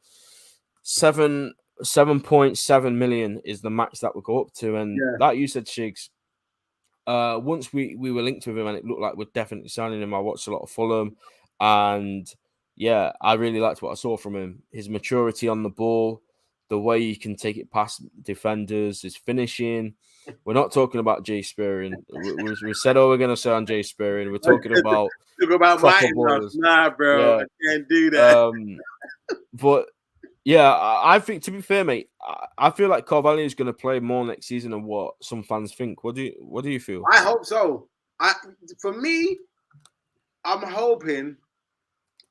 seven 0.84 1.54
seven 1.82 2.20
point 2.22 2.58
seven 2.58 2.98
million 2.98 3.42
is 3.46 3.62
the 3.62 3.70
max 3.70 4.00
that 4.00 4.16
we 4.16 4.22
go 4.24 4.42
up 4.42 4.54
to, 4.56 4.76
and 4.78 4.98
yeah. 4.98 5.18
that 5.20 5.38
you 5.38 5.48
said, 5.48 5.66
Shigz. 5.66 6.10
Uh, 7.08 7.40
once 7.40 7.72
we 7.72 7.96
we 7.96 8.12
were 8.12 8.24
linked 8.24 8.48
with 8.48 8.58
him, 8.58 8.68
and 8.68 8.78
it 8.78 8.84
looked 8.84 9.02
like 9.02 9.16
we're 9.16 9.26
definitely 9.34 9.70
signing 9.70 10.02
him. 10.02 10.14
I 10.14 10.20
watched 10.20 10.48
a 10.48 10.52
lot 10.52 10.64
of 10.64 10.72
Fulham, 10.72 11.16
and 11.60 12.28
yeah, 12.76 13.14
I 13.22 13.34
really 13.34 13.60
liked 13.60 13.82
what 13.82 13.92
I 13.92 13.96
saw 13.96 14.18
from 14.18 14.36
him. 14.36 14.64
His 14.72 14.90
maturity 14.90 15.48
on 15.48 15.64
the 15.64 15.70
ball, 15.70 16.22
the 16.70 16.80
way 16.80 17.00
he 17.00 17.16
can 17.16 17.36
take 17.36 17.58
it 17.58 17.72
past 17.72 18.04
defenders, 18.24 19.02
his 19.02 19.16
finishing. 19.16 19.94
We're 20.44 20.54
not 20.54 20.72
talking 20.72 21.00
about 21.00 21.24
Jay 21.24 21.42
Spearing. 21.42 21.96
We, 22.10 22.34
we, 22.34 22.56
we 22.64 22.74
said, 22.74 22.98
oh, 22.98 23.10
we're 23.10 23.18
going 23.18 23.30
to 23.30 23.38
say 23.38 23.52
on 23.52 23.66
Jay 23.66 23.84
Spearing. 23.84 24.32
We're 24.32 24.40
talking 24.40 24.78
about. 24.78 25.10
Talk 25.40 25.52
about 25.52 25.82
my. 25.82 26.12
Nah, 26.56 26.90
bro. 26.90 27.38
Yeah. 27.38 27.44
I 27.44 27.74
can't 27.74 27.90
do 27.90 28.10
that. 28.12 28.38
Um, 28.38 28.80
but 29.54 29.88
yeah, 30.46 30.72
I, 30.72 31.16
I 31.16 31.20
think 31.20 31.44
to 31.44 31.52
be 31.52 31.62
fair, 31.62 31.84
mate, 31.84 32.10
I, 32.22 32.46
I 32.58 32.70
feel 32.70 32.88
like 32.88 33.06
Carvalho 33.06 33.40
is 33.40 33.56
going 33.56 33.66
to 33.68 33.74
play 33.74 34.00
more 34.00 34.26
next 34.26 34.46
season 34.46 34.72
than 34.72 34.84
what 34.84 35.16
some 35.22 35.44
fans 35.44 35.74
think. 35.74 36.04
What 36.04 36.16
do 36.16 36.22
you 36.22 36.36
What 36.40 36.64
do 36.64 36.70
you 36.70 36.80
feel? 36.80 37.04
I 37.12 37.18
hope 37.18 37.46
so. 37.46 37.88
I 38.20 38.34
for 38.80 38.94
me, 38.94 39.40
I'm 40.46 40.62
hoping, 40.62 41.36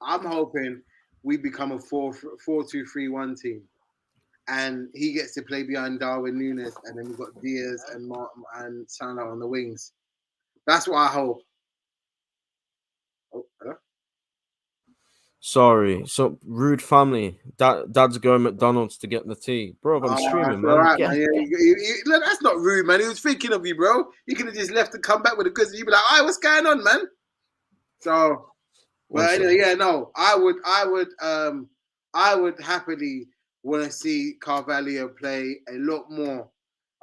I'm 0.01 0.25
hoping 0.25 0.81
we 1.25 1.37
become 1.37 1.73
a 1.73 1.79
four 1.79 2.15
four 2.45 2.65
two 2.65 2.87
three 2.87 3.09
one 3.09 3.35
team, 3.35 3.63
and 4.49 4.89
he 4.95 5.13
gets 5.13 5.35
to 5.35 5.43
play 5.43 5.63
behind 5.63 6.01
Darwin 6.01 6.39
Nunez, 6.39 6.75
and 6.85 6.99
then 6.99 7.07
we've 7.09 7.19
got 7.19 7.41
Diaz 7.43 7.83
and 7.93 8.07
Martin 8.07 8.43
and 8.57 8.91
Salah 8.91 9.31
on 9.31 9.39
the 9.39 9.47
wings. 9.47 9.93
That's 10.67 10.87
what 10.89 10.97
I 10.99 11.07
hope. 11.09 11.43
Oh, 13.35 13.47
hello? 13.61 13.75
Sorry, 15.41 16.05
so 16.07 16.39
rude 16.47 16.81
family. 16.81 17.39
Dad, 17.59 17.93
Dad's 17.93 18.17
going 18.17 18.43
McDonald's 18.45 18.97
to 18.99 19.07
get 19.07 19.27
the 19.27 19.35
tea, 19.35 19.77
bro. 19.83 19.99
I'm 19.99 20.05
Oh, 20.11 20.17
streaming, 20.29 20.63
man. 20.63 20.71
all 20.71 20.79
right, 20.79 20.99
man. 20.99 21.11
Yeah, 21.21 21.27
you- 21.35 21.47
you- 21.59 21.77
you- 21.79 22.03
look, 22.07 22.25
that's 22.25 22.41
not 22.41 22.57
rude, 22.57 22.87
man. 22.87 23.01
He 23.01 23.09
was 23.09 23.21
thinking 23.21 23.53
of 23.53 23.67
you, 23.67 23.75
bro. 23.75 24.11
You 24.27 24.37
could 24.37 24.47
have 24.47 24.55
just 24.55 24.71
left 24.71 24.95
and 24.95 25.03
come 25.03 25.23
back 25.23 25.37
with 25.37 25.45
the 25.47 25.51
goods, 25.51 25.69
and 25.71 25.79
you'd 25.79 25.85
be 25.85 25.93
like, 25.93 26.05
"Hey, 26.11 26.23
what's 26.23 26.39
going 26.39 26.65
on, 26.67 26.83
man?" 26.83 27.03
So, 28.01 28.53
well, 29.11 29.29
anyway, 29.29 29.59
yeah, 29.59 29.75
no, 29.75 30.13
I 30.17 30.35
would, 30.35 30.57
I 30.65 30.87
would, 30.87 31.09
um, 31.21 31.69
I 32.15 32.35
would 32.35 32.59
happily 32.59 33.29
want 33.65 33.83
to 33.83 33.91
see 33.91 34.37
Carvalho 34.41 35.09
play 35.09 35.57
a 35.69 35.75
lot 35.79 36.11
more. 36.11 36.49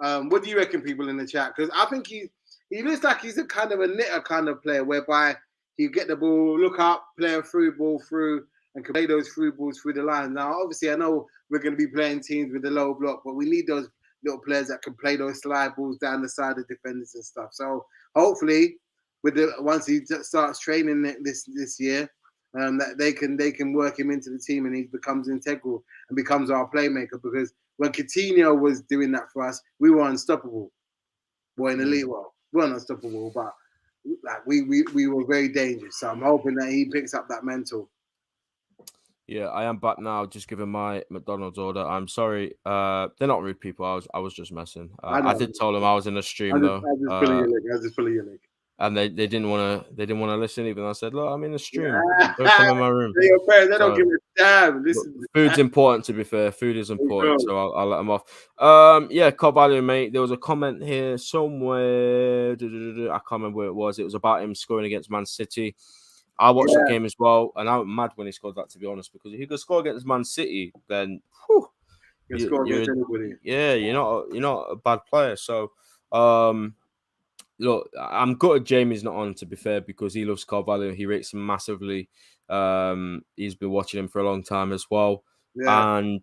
Um, 0.01 0.29
what 0.29 0.43
do 0.43 0.49
you 0.49 0.57
reckon, 0.57 0.81
people 0.81 1.09
in 1.09 1.17
the 1.17 1.27
chat? 1.27 1.53
Because 1.55 1.71
I 1.75 1.85
think 1.87 2.07
he, 2.07 2.29
he 2.69 2.81
looks 2.81 3.03
like 3.03 3.21
he's 3.21 3.37
a 3.37 3.45
kind 3.45 3.71
of 3.71 3.81
a 3.81 3.87
knitter 3.87 4.21
kind 4.21 4.47
of 4.47 4.63
player, 4.63 4.83
whereby 4.83 5.35
he 5.77 5.89
get 5.89 6.07
the 6.07 6.15
ball, 6.15 6.59
look 6.59 6.79
up, 6.79 7.05
play 7.19 7.33
a 7.33 7.41
through 7.41 7.77
ball 7.77 8.01
through, 8.07 8.45
and 8.75 8.85
can 8.85 8.93
play 8.93 9.05
those 9.05 9.29
through 9.29 9.53
balls 9.53 9.79
through 9.79 9.93
the 9.93 10.03
line. 10.03 10.33
Now, 10.33 10.61
obviously, 10.61 10.91
I 10.91 10.95
know 10.95 11.27
we're 11.49 11.59
going 11.59 11.73
to 11.73 11.85
be 11.85 11.91
playing 11.91 12.21
teams 12.21 12.53
with 12.53 12.61
the 12.61 12.71
low 12.71 12.93
block, 12.93 13.21
but 13.25 13.33
we 13.33 13.49
need 13.49 13.67
those 13.67 13.89
little 14.23 14.39
players 14.39 14.67
that 14.67 14.81
can 14.81 14.93
play 14.93 15.15
those 15.15 15.41
slide 15.41 15.75
balls 15.75 15.97
down 15.97 16.21
the 16.21 16.29
side 16.29 16.57
of 16.57 16.67
defenders 16.67 17.15
and 17.15 17.25
stuff. 17.25 17.49
So 17.51 17.85
hopefully, 18.15 18.77
with 19.23 19.35
the 19.35 19.53
once 19.59 19.85
he 19.85 20.01
starts 20.05 20.59
training 20.59 21.01
this 21.21 21.43
this 21.53 21.79
year, 21.79 22.09
um, 22.59 22.77
that 22.77 22.97
they 22.97 23.13
can 23.13 23.37
they 23.37 23.51
can 23.51 23.73
work 23.73 23.99
him 23.99 24.11
into 24.11 24.29
the 24.29 24.39
team 24.39 24.65
and 24.65 24.75
he 24.75 24.83
becomes 24.83 25.29
integral 25.29 25.83
and 26.09 26.15
becomes 26.15 26.49
our 26.49 26.69
playmaker. 26.69 27.21
Because 27.21 27.53
when 27.77 27.91
Coutinho 27.91 28.59
was 28.59 28.81
doing 28.81 29.11
that 29.13 29.31
for 29.31 29.47
us, 29.47 29.61
we 29.79 29.89
were 29.89 30.07
unstoppable. 30.09 30.71
Boy, 31.57 31.71
in 31.71 31.79
the 31.79 31.85
league, 31.85 32.07
well, 32.07 32.33
we 32.51 32.61
weren't 32.61 32.73
unstoppable, 32.73 33.31
but 33.33 33.53
like 34.23 34.45
we, 34.45 34.63
we 34.63 34.83
we 34.93 35.07
were 35.07 35.25
very 35.25 35.49
dangerous. 35.49 35.99
So 35.99 36.09
I'm 36.09 36.21
hoping 36.21 36.55
that 36.55 36.69
he 36.71 36.85
picks 36.85 37.13
up 37.13 37.27
that 37.29 37.43
mental. 37.43 37.89
Yeah, 39.27 39.45
I 39.45 39.63
am 39.63 39.77
back 39.77 39.97
now. 39.97 40.25
Just 40.25 40.49
giving 40.49 40.69
my 40.69 41.03
McDonald's 41.09 41.57
order. 41.57 41.87
I'm 41.87 42.07
sorry. 42.07 42.55
Uh, 42.65 43.07
they're 43.17 43.29
not 43.29 43.41
rude 43.41 43.61
people. 43.61 43.85
I 43.85 43.95
was 43.95 44.07
I 44.13 44.19
was 44.19 44.33
just 44.33 44.51
messing. 44.51 44.89
Uh, 45.01 45.07
I 45.07 45.29
I, 45.29 45.37
did 45.37 45.53
tell 45.53 45.71
them 45.71 45.83
I 45.83 45.93
was 45.93 46.07
in 46.07 46.15
a 46.15 46.19
I 46.19 46.21
stream 46.21 46.51
just, 46.51 46.63
though, 46.63 46.77
I 46.77 46.95
just 46.99 47.11
uh, 47.11 47.19
pulling 47.21 47.37
your 47.37 47.47
leg. 47.47 47.63
I 47.71 47.75
was 47.75 47.83
just 47.83 47.95
pulling 47.95 48.13
your 48.13 48.25
leg. 48.25 48.39
And 48.81 48.97
they, 48.97 49.09
they 49.09 49.27
didn't 49.27 49.49
want 49.49 49.85
to 49.87 49.93
they 49.93 50.05
didn't 50.07 50.19
want 50.19 50.31
to 50.31 50.37
listen. 50.37 50.65
Even 50.65 50.85
I 50.85 50.93
said, 50.93 51.13
look, 51.13 51.29
I'm 51.31 51.43
in 51.43 51.53
a 51.53 51.59
stream. 51.59 51.85
Yeah. 51.85 52.33
Don't 52.37 52.47
come 52.49 52.69
in 52.69 52.77
my 52.79 52.87
room. 52.89 53.13
Parents. 53.13 53.45
They 53.71 53.77
don't 53.77 53.95
give 53.95 54.07
a 54.07 54.17
damn. 54.35 54.83
Food's 55.33 55.59
important 55.59 56.03
to 56.05 56.13
be 56.13 56.23
fair. 56.23 56.51
Food 56.51 56.75
is 56.77 56.89
important, 56.89 57.41
so 57.41 57.57
I'll, 57.57 57.73
I'll 57.75 57.87
let 57.87 57.97
them 57.97 58.09
off. 58.09 58.23
Um, 58.57 59.07
yeah, 59.11 59.29
Carvalho, 59.31 59.81
mate. 59.81 60.11
There 60.13 60.21
was 60.21 60.31
a 60.31 60.37
comment 60.37 60.83
here 60.83 61.17
somewhere. 61.17 62.53
I 62.53 62.55
can't 62.57 63.23
remember 63.31 63.57
where 63.57 63.67
it 63.67 63.73
was. 63.73 63.99
It 63.99 64.03
was 64.03 64.15
about 64.15 64.41
him 64.41 64.55
scoring 64.55 64.85
against 64.85 65.11
Man 65.11 65.25
City. 65.27 65.75
I 66.39 66.49
watched 66.49 66.73
the 66.73 66.85
game 66.89 67.05
as 67.05 67.13
well, 67.19 67.51
and 67.55 67.69
I'm 67.69 67.93
mad 67.93 68.11
when 68.15 68.25
he 68.25 68.31
scored 68.31 68.55
that. 68.55 68.69
To 68.71 68.79
be 68.79 68.87
honest, 68.87 69.13
because 69.13 69.31
if 69.31 69.39
he 69.39 69.45
could 69.45 69.59
score 69.59 69.79
against 69.81 70.07
Man 70.07 70.23
City, 70.23 70.73
then 70.87 71.21
whew, 71.47 71.67
you 72.29 72.37
you- 72.37 72.45
score 72.47 72.63
against 72.63 72.87
you're- 72.87 73.35
yeah, 73.43 73.73
you're 73.73 73.93
not 73.93 74.25
you're 74.31 74.41
not 74.41 74.61
a 74.71 74.75
bad 74.75 75.05
player. 75.07 75.35
So, 75.35 75.71
um, 76.11 76.73
look, 77.61 77.89
I'm 77.99 78.35
gutted 78.35 78.65
Jamie's 78.65 79.03
not 79.03 79.15
on 79.15 79.33
to 79.35 79.45
be 79.45 79.55
fair 79.55 79.81
because 79.81 80.13
he 80.13 80.25
loves 80.25 80.43
Carvalho. 80.43 80.91
He 80.93 81.05
rates 81.05 81.31
him 81.33 81.45
massively. 81.45 82.09
Um, 82.49 83.23
he's 83.37 83.55
been 83.55 83.69
watching 83.69 83.99
him 83.99 84.07
for 84.09 84.19
a 84.19 84.25
long 84.25 84.43
time 84.43 84.73
as 84.73 84.85
well, 84.89 85.23
Yeah. 85.55 85.97
and 85.97 86.21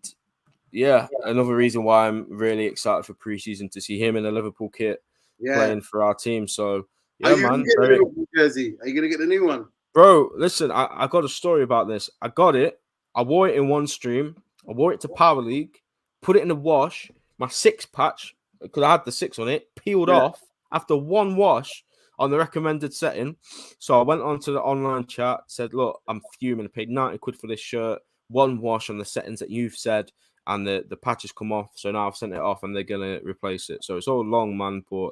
yeah, 0.71 1.07
another 1.23 1.55
reason 1.55 1.83
why 1.83 2.07
I'm 2.07 2.27
really 2.29 2.65
excited 2.65 3.03
for 3.05 3.15
preseason 3.15 3.71
to 3.71 3.81
see 3.81 3.97
him 3.97 4.15
in 4.15 4.23
the 4.23 4.31
Liverpool 4.31 4.69
kit 4.69 5.01
yeah. 5.39 5.55
playing 5.55 5.81
for 5.81 6.03
our 6.03 6.13
team. 6.13 6.47
So, 6.47 6.85
yeah, 7.17 7.33
man, 7.35 7.41
gonna 7.41 7.63
get 7.63 7.75
the 7.75 7.87
very- 7.87 8.27
jersey? 8.35 8.77
Are 8.81 8.87
you 8.87 8.93
gonna 8.93 9.07
get 9.09 9.19
the 9.19 9.25
new 9.25 9.45
one? 9.47 9.65
bro. 9.93 10.29
Listen, 10.35 10.69
I, 10.71 10.87
I 10.91 11.07
got 11.07 11.25
a 11.25 11.29
story 11.29 11.63
about 11.63 11.87
this. 11.87 12.09
I 12.21 12.27
got 12.27 12.55
it. 12.55 12.79
I 13.15 13.23
wore 13.23 13.49
it 13.49 13.55
in 13.55 13.67
one 13.67 13.87
stream. 13.87 14.35
I 14.69 14.73
wore 14.73 14.93
it 14.93 15.01
to 15.01 15.07
Power 15.09 15.41
League. 15.41 15.81
Put 16.21 16.35
it 16.35 16.43
in 16.43 16.47
the 16.47 16.55
wash. 16.55 17.11
My 17.39 17.47
six 17.47 17.85
patch 17.87 18.35
because 18.61 18.83
I 18.83 18.91
had 18.91 19.05
the 19.05 19.11
six 19.11 19.39
on 19.39 19.47
it 19.49 19.73
peeled 19.75 20.09
Yeah. 20.09 20.21
off 20.21 20.41
after 20.71 20.95
one 20.95 21.35
wash 21.35 21.83
on 22.17 22.31
the 22.31 22.37
recommended 22.37 22.93
setting. 22.93 23.35
So 23.79 23.99
I 23.99 24.03
went 24.03 24.21
onto 24.21 24.51
the 24.53 24.61
online 24.61 25.05
chat. 25.07 25.41
Said, 25.47 25.73
"Look, 25.73 26.01
I'm 26.07 26.21
fuming. 26.39 26.65
I 26.65 26.69
paid 26.69 26.89
ninety 26.89 27.17
quid 27.17 27.35
for 27.37 27.47
this 27.47 27.59
shirt. 27.61 27.99
One 28.29 28.59
wash 28.61 28.89
on 28.89 28.97
the 28.97 29.05
settings 29.05 29.39
that 29.39 29.49
you've 29.49 29.75
said." 29.75 30.11
And 30.47 30.65
the, 30.65 30.83
the 30.89 30.97
patches 30.97 31.31
come 31.31 31.51
off, 31.51 31.69
so 31.75 31.91
now 31.91 32.07
I've 32.07 32.15
sent 32.15 32.33
it 32.33 32.39
off, 32.39 32.63
and 32.63 32.75
they're 32.75 32.83
gonna 32.83 33.19
replace 33.23 33.69
it. 33.69 33.83
So 33.83 33.97
it's 33.97 34.07
all 34.07 34.25
long, 34.25 34.57
man. 34.57 34.83
But 34.89 35.11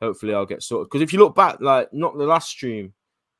hopefully 0.00 0.32
I'll 0.34 0.46
get 0.46 0.62
sorted. 0.62 0.88
Because 0.90 1.02
if 1.02 1.12
you 1.12 1.18
look 1.18 1.34
back, 1.34 1.60
like 1.60 1.92
not 1.92 2.16
the 2.16 2.24
last 2.24 2.48
stream, 2.50 2.92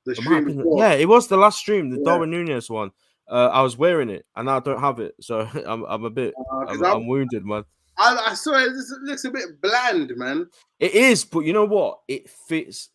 The 0.07 0.12
it 0.12 0.19
might 0.25 0.35
have 0.35 0.43
stream 0.45 0.57
been- 0.59 0.77
yeah, 0.79 0.93
it 0.95 1.09
was 1.09 1.29
the 1.29 1.37
last 1.37 1.59
stream, 1.59 1.91
the 1.91 1.99
Yeah. 1.99 2.05
Darwin 2.05 2.31
Nunez 2.31 2.69
one. 2.69 2.91
Uh, 3.29 3.49
I 3.53 3.62
was 3.62 3.77
wearing 3.77 4.09
it, 4.11 4.25
and 4.35 4.47
now 4.47 4.57
I 4.57 4.61
don't 4.61 4.81
have 4.81 4.99
it, 4.99 5.14
so 5.21 5.41
I'm, 5.67 5.85
I'm 5.85 6.05
a 6.05 6.11
bit, 6.11 6.35
Uh, 6.53 6.59
I'm- 6.67 6.85
I'm 6.85 7.07
wounded, 7.07 7.45
man. 7.45 7.64
I, 7.99 8.30
I 8.30 8.34
saw 8.34 8.55
it. 8.59 8.72
This 8.74 8.94
looks 9.03 9.24
a 9.24 9.30
bit 9.30 9.61
bland, 9.61 10.12
man. 10.16 10.49
It 10.80 10.94
is, 10.94 11.24
but 11.24 11.40
you 11.40 11.53
know 11.53 11.64
what? 11.64 12.01
It 12.09 12.28
fits 12.28 12.90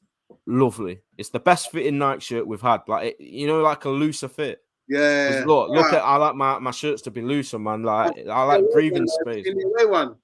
lovely. 0.45 1.01
It's 1.17 1.29
the 1.29 1.39
best 1.39 1.71
fitting 1.71 1.97
night 1.97 2.21
shirt 2.21 2.45
we've 2.47 2.61
had. 2.61 2.81
Like, 2.87 3.15
it, 3.19 3.21
you 3.23 3.47
know, 3.47 3.61
like 3.61 3.85
a 3.85 3.89
looser 3.89 4.27
fit. 4.27 4.59
Yeah. 4.87 5.43
Look, 5.45 5.69
look 5.69 5.85
Alright. 5.85 5.93
at. 5.95 6.03
I 6.03 6.17
like 6.17 6.35
my, 6.35 6.59
my 6.59 6.71
shirts 6.71 7.01
to 7.03 7.11
be 7.11 7.21
looser, 7.21 7.57
man. 7.59 7.83
Like, 7.83 8.13
I 8.29 8.43
like 8.43 8.63
breathing 8.73 9.07
space. 9.07 9.45
One. 9.87 10.15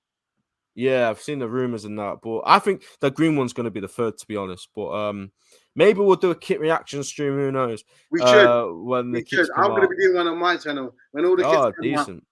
Yeah, 0.76 1.10
I've 1.10 1.22
seen 1.22 1.40
the 1.40 1.48
rumors 1.50 1.86
and 1.86 1.98
that, 1.98 2.18
but 2.22 2.42
I 2.46 2.60
think 2.60 2.84
the 3.00 3.10
green 3.10 3.36
one's 3.36 3.52
going 3.54 3.64
to 3.64 3.72
be 3.72 3.80
the 3.80 3.88
third, 3.88 4.16
to 4.20 4.28
be 4.28 4.36
honest. 4.36 4.70
But 4.76 4.90
um, 4.92 5.32
maybe 5.76 6.02
we'll 6.02 6.18
do 6.18 6.30
a 6.30 6.36
kit 6.36 6.60
reaction 6.60 7.02
stream. 7.04 7.34
Who 7.34 7.52
knows? 7.52 7.84
We 8.12 8.20
should. 8.20 8.28
Uh, 8.28 8.68
when 8.68 9.12
the 9.12 9.24
kids 9.24 9.48
should. 9.48 9.50
I'm 9.58 9.72
gonna 9.72 9.88
be 9.88 9.96
doing 9.98 10.18
one 10.18 10.28
on 10.28 10.38
my 10.38 10.56
channel 10.56 10.94
when 11.14 11.26
all 11.26 11.36
the 11.36 11.42
kids 11.42 11.56
Oh, 11.56 11.62
come 11.62 11.66
out. 11.72 11.82
decent. 11.82 12.24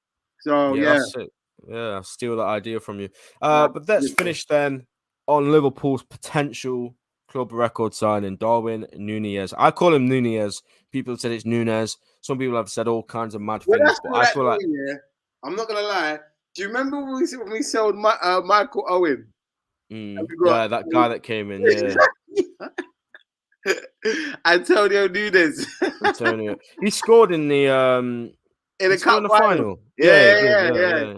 So 0.42 0.74
yeah, 0.76 1.00
yeah. 1.18 1.26
Yeah, 1.68 1.96
I'll 1.96 2.04
steal 2.04 2.38
that 2.38 2.44
idea 2.44 2.80
from 2.80 3.00
you. 3.00 3.10
Uh, 3.42 3.68
but 3.68 3.88
let's 3.88 4.12
finish 4.12 4.46
then 4.46 4.86
on 5.28 5.52
Liverpool's 5.52 6.04
potential 6.04 6.96
club 7.28 7.52
record 7.52 7.94
signing, 7.94 8.38
Darwin 8.38 8.86
Nunez. 8.96 9.54
I 9.58 9.72
call 9.72 9.94
him 9.94 10.08
Nunez. 10.08 10.62
People 10.92 11.14
have 11.14 11.20
said 11.20 11.32
it's 11.32 11.46
Nunez. 11.46 11.98
Some 12.22 12.38
people 12.38 12.56
have 12.56 12.70
said 12.70 12.88
all 12.88 13.04
kinds 13.04 13.36
of 13.36 13.42
mad 13.42 13.64
Well, 13.68 13.80
things, 13.80 14.00
but 14.04 14.16
I 14.16 14.26
feel 14.26 14.44
like 14.44 14.62
yeah. 14.62 14.96
I'm 15.44 15.56
not 15.56 15.68
gonna 15.68 15.82
lie. 15.82 16.20
Do 16.56 16.62
you 16.62 16.68
remember 16.70 17.04
when 17.04 17.16
we, 17.16 17.38
when 17.38 17.52
we 17.52 17.62
sold 17.62 17.96
my, 17.96 18.16
uh, 18.22 18.42
Michael 18.42 18.86
Owen? 18.88 19.28
mm, 19.92 20.16
got- 20.16 20.28
yeah, 20.46 20.68
that 20.68 20.86
guy 20.92 21.08
that 21.10 21.24
came 21.24 21.52
in, 21.52 21.62
yeah, 21.66 21.96
Antonio 24.46 25.08
Nunez 25.08 25.68
Antonio. 26.04 26.56
He 26.82 26.90
scored 26.90 27.32
in 27.34 27.48
the 27.48 27.68
um 27.68 28.32
in 28.80 28.92
he 28.92 28.98
the 28.98 29.04
cup 29.04 29.24
final. 29.24 29.30
final. 29.30 29.80
Yeah, 29.98 30.36
he 30.40 30.42
did, 30.48 30.76
yeah, 30.76 31.04
yeah. 31.04 31.18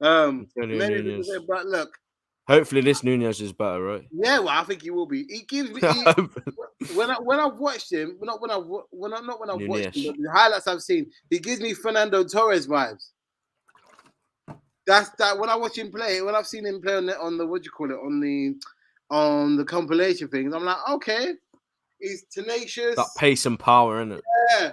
Um, 0.00 0.46
people 0.56 1.44
but 1.48 1.66
look, 1.66 1.98
Hopefully, 2.48 2.80
this 2.80 3.04
Nunez 3.04 3.42
is 3.42 3.52
better, 3.52 3.82
right? 3.82 4.08
yeah, 4.10 4.38
well, 4.38 4.48
I 4.48 4.64
think 4.64 4.80
he 4.80 4.90
will 4.90 5.06
be. 5.06 5.24
He 5.28 5.42
gives 5.42 5.70
me 5.70 5.80
he, 5.92 6.94
when 6.94 7.10
I 7.10 7.16
when 7.16 7.38
I've 7.38 7.58
watched 7.58 7.92
him, 7.92 8.16
not 8.22 8.40
when 8.40 8.50
I 8.50 8.56
when 8.56 9.12
I 9.12 9.20
not 9.20 9.38
when 9.38 9.50
I've 9.50 9.68
watched 9.68 9.94
him, 9.94 10.06
but 10.06 10.16
the 10.16 10.30
highlights 10.32 10.66
I've 10.66 10.80
seen, 10.80 11.10
he 11.28 11.38
gives 11.40 11.60
me 11.60 11.74
Fernando 11.74 12.24
Torres 12.24 12.66
vibes. 12.66 13.10
That's 14.86 15.10
that 15.18 15.38
when 15.38 15.50
I 15.50 15.56
watch 15.56 15.76
him 15.76 15.92
play, 15.92 16.22
when 16.22 16.34
I've 16.34 16.46
seen 16.46 16.64
him 16.64 16.80
play 16.80 16.94
on 16.94 17.04
the 17.04 17.20
on 17.20 17.36
the 17.36 17.46
what 17.46 17.62
do 17.62 17.66
you 17.66 17.70
call 17.70 17.90
it 17.90 18.02
on 18.02 18.18
the 18.18 18.54
on 19.10 19.56
the 19.56 19.64
compilation 19.64 20.28
things, 20.28 20.54
I'm 20.54 20.64
like, 20.64 20.78
okay, 20.88 21.34
he's 22.00 22.24
tenacious. 22.32 22.96
that 22.96 23.10
pace 23.18 23.44
and 23.44 23.58
power, 23.58 24.00
isn't 24.00 24.12
it? 24.12 24.24
Yeah. 24.52 24.72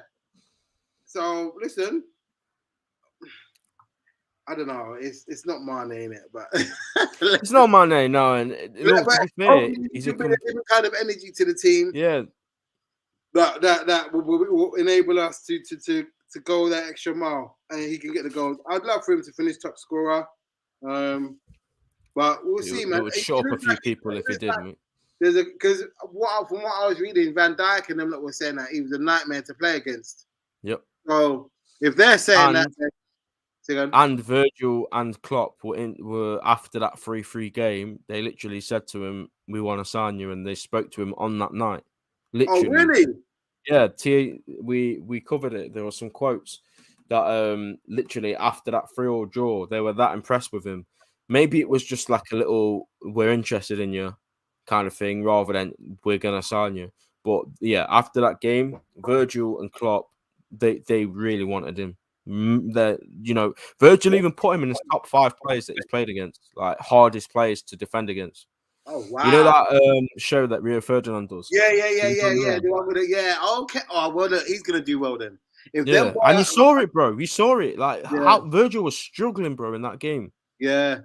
So 1.03 1.55
listen, 1.61 2.03
I 4.47 4.53
don't 4.55 4.67
know. 4.67 4.95
It's 4.99 5.25
it's 5.27 5.45
not 5.45 5.63
Mane 5.63 6.03
in 6.03 6.13
it, 6.13 6.23
but 6.31 6.47
It's 7.21 7.51
not 7.51 7.67
Mane, 7.67 8.11
no. 8.11 8.35
And 8.35 8.51
uh, 8.51 8.55
Yeah, 8.75 8.85
look, 8.93 9.05
to 9.09 9.27
be 9.37 9.45
fair, 9.45 9.69
he's 9.93 10.07
a 10.07 10.13
bring 10.13 10.29
com- 10.29 10.33
a 10.41 10.45
different 10.45 10.67
kind 10.67 10.85
of 10.85 10.93
energy 10.99 11.31
to 11.35 11.45
the 11.45 11.53
team 11.53 11.91
yeah. 11.95 12.23
that 13.33 13.61
that 13.61 13.87
that 13.87 14.13
will, 14.13 14.21
will, 14.23 14.45
will 14.55 14.73
enable 14.75 15.19
us 15.19 15.43
to 15.45 15.59
to 15.63 15.77
to 15.77 16.05
to 16.31 16.39
go 16.41 16.69
that 16.69 16.87
extra 16.87 17.15
mile 17.15 17.57
and 17.71 17.79
he 17.81 17.97
can 17.97 18.13
get 18.13 18.23
the 18.23 18.29
goals. 18.29 18.57
I'd 18.69 18.83
love 18.83 19.03
for 19.05 19.13
him 19.13 19.23
to 19.23 19.31
finish 19.33 19.57
top 19.57 19.77
scorer. 19.77 20.27
Um, 20.87 21.37
but 22.13 22.45
we'll 22.45 22.59
It, 22.59 22.63
see, 22.65 22.85
would- 22.85 22.89
man. 22.89 22.99
it 22.99 23.03
would 23.03 23.13
up 23.31 23.45
a 23.53 23.57
few 23.57 23.69
like- 23.69 23.81
people 23.81 24.11
if 24.17 24.25
he 24.27 24.37
did. 24.37 24.49
like. 24.49 24.77
There's 25.21 25.37
a 25.37 25.45
because 25.45 25.81
what 26.11 26.47
from 26.49 26.61
what 26.61 26.73
I 26.83 26.87
was 26.89 26.99
reading, 26.99 27.33
Van 27.33 27.55
Dijk 27.55 27.89
and 27.89 27.99
them 27.99 28.11
that 28.11 28.21
were 28.21 28.33
saying 28.33 28.57
that 28.57 28.69
he 28.69 28.81
was 28.81 28.91
a 28.91 28.99
nightmare 28.99 29.41
to 29.43 29.53
play 29.53 29.77
against. 29.77 30.25
Yep. 30.63 30.81
So 31.07 31.49
if 31.79 31.95
they're 31.95 32.17
saying 32.17 32.53
that, 32.53 32.65
And- 32.67 32.75
again. 32.77 32.89
And 33.93 34.19
Virgil 34.19 34.87
and 34.91 35.19
Klopp 35.21 35.63
were 35.63 35.75
in 35.75 35.95
were 35.99 36.39
after 36.43 36.79
that 36.79 36.99
three 36.99 37.23
three 37.23 37.49
game. 37.49 37.99
They 38.07 38.21
literally 38.21 38.61
said 38.61 38.87
to 38.89 39.05
him, 39.05 39.29
"We 39.47 39.61
want 39.61 39.83
to 39.83 39.89
sign 39.89 40.19
you," 40.19 40.31
and 40.31 40.45
they 40.45 40.55
spoke 40.55 40.91
to 40.91 41.01
him 41.01 41.13
on 41.17 41.39
that 41.39 41.53
night. 41.53 41.83
oh 41.83 42.37
Literally, 42.37 42.69
really? 42.69 43.05
Yeah, 43.67 43.87
T 43.87 44.41
we 44.61 44.99
we 44.99 45.19
covered 45.19 45.53
it. 45.53 45.73
There 45.73 45.83
were 45.83 45.91
some 45.91 46.09
quotes 46.09 46.61
that 47.09 47.23
um 47.23 47.77
literally 47.87 48.35
after 48.35 48.71
that 48.71 48.93
three 48.93 49.07
all 49.07 49.25
draw, 49.25 49.65
they 49.65 49.81
were 49.81 49.93
that 49.93 50.13
impressed 50.13 50.53
with 50.53 50.65
him. 50.65 50.85
Maybe 51.29 51.59
it 51.59 51.69
was 51.69 51.83
just 51.83 52.09
like 52.09 52.31
a 52.31 52.35
little 52.35 52.87
we're 53.01 53.31
interested 53.31 53.79
in 53.79 53.93
you 53.93 54.15
kind 54.67 54.87
of 54.87 54.93
thing 54.93 55.23
rather 55.23 55.53
than 55.53 55.73
we're 56.03 56.17
gonna 56.19 56.43
sign 56.43 56.75
you. 56.75 56.91
But 57.23 57.45
yeah, 57.59 57.87
after 57.89 58.21
that 58.21 58.41
game, 58.41 58.79
Virgil 58.97 59.59
and 59.61 59.71
Klopp, 59.71 60.09
they 60.51 60.79
they 60.87 61.05
really 61.05 61.43
wanted 61.43 61.79
him. 61.79 61.97
That 62.27 62.99
you 63.21 63.33
know, 63.33 63.53
Virgil 63.79 64.15
even 64.15 64.31
put 64.31 64.55
him 64.55 64.63
in 64.63 64.69
his 64.69 64.81
top 64.91 65.07
five 65.07 65.37
players 65.37 65.67
that 65.67 65.75
he's 65.75 65.85
played 65.85 66.09
against, 66.09 66.39
like 66.55 66.79
hardest 66.79 67.31
players 67.31 67.61
to 67.63 67.75
defend 67.75 68.09
against. 68.09 68.47
Oh 68.87 69.05
wow. 69.09 69.25
You 69.25 69.31
know 69.31 69.43
that 69.43 69.81
um, 69.81 70.07
show 70.17 70.47
that 70.47 70.61
Rio 70.61 70.81
Ferdinand 70.81 71.29
does. 71.29 71.49
Yeah, 71.51 71.71
yeah, 71.71 71.89
yeah, 71.89 72.07
He's 72.09 72.17
yeah, 72.17 72.31
yeah. 72.31 72.45
well. 72.45 72.61
The 72.61 72.71
one 72.71 72.87
with 72.87 72.97
it. 72.97 73.09
Yeah. 73.09 73.37
Okay. 73.59 73.79
Oh 73.91 74.09
well, 74.09 74.29
look, 74.29 74.45
he's 74.45 74.63
gonna 74.63 74.81
do 74.81 74.99
well 74.99 75.17
then. 75.17 75.37
If 75.73 75.85
Yeah, 75.85 76.03
them 76.05 76.15
and 76.23 76.37
you 76.39 76.45
saw 76.45 76.77
it, 76.77 76.93
bro. 76.93 77.17
You 77.17 77.27
saw 77.27 77.59
it. 77.59 77.79
Like 77.79 78.03
Yeah. 78.03 78.23
how 78.23 78.47
Virgil 78.47 78.83
was 78.83 78.97
struggling, 78.97 79.55
bro, 79.55 79.73
in 79.73 79.81
that 79.81 79.99
game. 79.99 80.31
Yeah. 80.59 80.99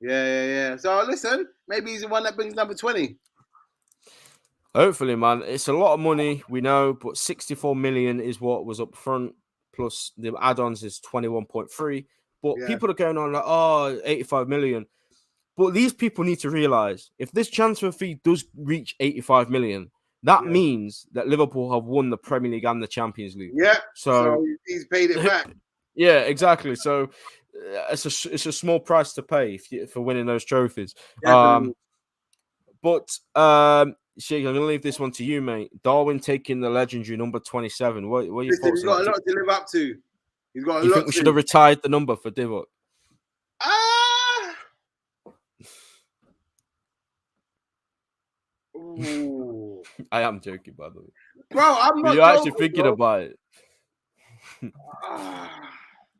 Yeah, 0.00 0.24
yeah, 0.26 0.44
yeah. 0.46 0.76
So 0.76 1.04
listen, 1.06 1.46
maybe 1.68 1.92
he's 1.92 2.02
the 2.02 2.08
one 2.08 2.24
that 2.24 2.36
brings 2.36 2.54
number 2.54 2.74
20. 2.74 3.16
Hopefully, 4.74 5.16
man. 5.16 5.42
It's 5.42 5.68
a 5.68 5.72
lot 5.72 5.94
of 5.94 6.00
money, 6.00 6.42
we 6.48 6.60
know, 6.60 6.94
but 6.94 7.16
64 7.16 7.76
million 7.76 8.20
is 8.20 8.40
what 8.40 8.64
was 8.64 8.80
up 8.80 8.96
front, 8.96 9.34
plus 9.74 10.12
the 10.16 10.34
add-ons 10.40 10.82
is 10.84 11.00
21.3. 11.00 12.06
But 12.42 12.56
Yeah. 12.58 12.66
people 12.66 12.90
are 12.90 12.94
going 12.94 13.18
on 13.18 13.32
like, 13.32 13.44
oh, 13.46 14.00
85 14.04 14.48
million. 14.48 14.86
But 15.56 15.74
these 15.74 15.92
people 15.92 16.24
need 16.24 16.40
to 16.40 16.50
realize 16.50 17.10
if 17.18 17.30
this 17.32 17.50
transfer 17.50 17.92
fee 17.92 18.20
does 18.24 18.44
reach 18.56 18.96
85 19.00 19.50
million, 19.50 19.90
that 20.22 20.44
Yeah. 20.44 20.50
means 20.50 21.06
that 21.12 21.28
Liverpool 21.28 21.72
have 21.72 21.84
won 21.84 22.10
the 22.10 22.16
Premier 22.16 22.50
League 22.52 22.64
and 22.64 22.82
the 22.82 22.86
Champions 22.86 23.36
League. 23.36 23.52
Yeah. 23.54 23.78
So, 23.94 24.12
So 24.24 24.46
he's 24.66 24.86
paid 24.86 25.10
it 25.10 25.24
back. 25.24 25.46
yeah, 25.94 26.20
exactly. 26.20 26.74
So 26.74 27.04
uh, 27.04 27.84
it's 27.90 28.06
a 28.06 28.32
it's 28.32 28.46
a 28.46 28.52
small 28.52 28.80
price 28.80 29.12
to 29.14 29.22
pay 29.22 29.54
if 29.54 29.70
you, 29.70 29.86
for 29.86 30.00
winning 30.00 30.26
those 30.26 30.44
trophies. 30.44 30.94
Um, 31.26 31.74
but 32.82 33.08
um, 33.34 33.94
Sheikh, 34.18 34.46
I'm 34.46 34.52
gonna 34.54 34.66
leave 34.66 34.82
this 34.82 35.00
one 35.00 35.10
to 35.12 35.24
you, 35.24 35.40
mate. 35.40 35.70
Darwin 35.82 36.20
taking 36.20 36.60
the 36.60 36.68
legendary 36.68 37.16
number 37.16 37.38
27. 37.40 38.08
What, 38.08 38.28
what 38.30 38.40
are 38.40 38.42
your 38.44 38.50
Listen, 38.52 38.64
thoughts 38.64 38.80
he's 38.80 38.84
got 38.84 39.00
a 39.00 39.04
lot 39.04 39.20
to 39.26 39.34
live 39.34 39.48
up 39.48 39.66
to. 39.70 39.96
He's 40.54 40.64
got 40.64 40.80
a 40.82 40.84
you 40.84 40.90
lot 40.90 40.94
think 40.96 41.06
we 41.06 41.12
to. 41.12 41.16
should 41.18 41.26
have 41.26 41.34
retired 41.36 41.82
the 41.82 41.88
number 41.88 42.14
for 42.16 42.30
Divock? 42.30 42.64
Ah! 43.62 44.54
Ooh. 48.76 49.82
I 50.12 50.22
am 50.22 50.40
joking, 50.40 50.74
by 50.76 50.88
the 50.90 51.00
way. 51.00 51.08
Bro, 51.50 51.62
I'm 51.80 52.02
not. 52.02 52.14
you 52.14 52.20
actually 52.22 52.52
thinking 52.52 52.82
bro. 52.82 52.92
about 52.92 53.20
it? 53.22 53.38
Ah. 55.04 55.50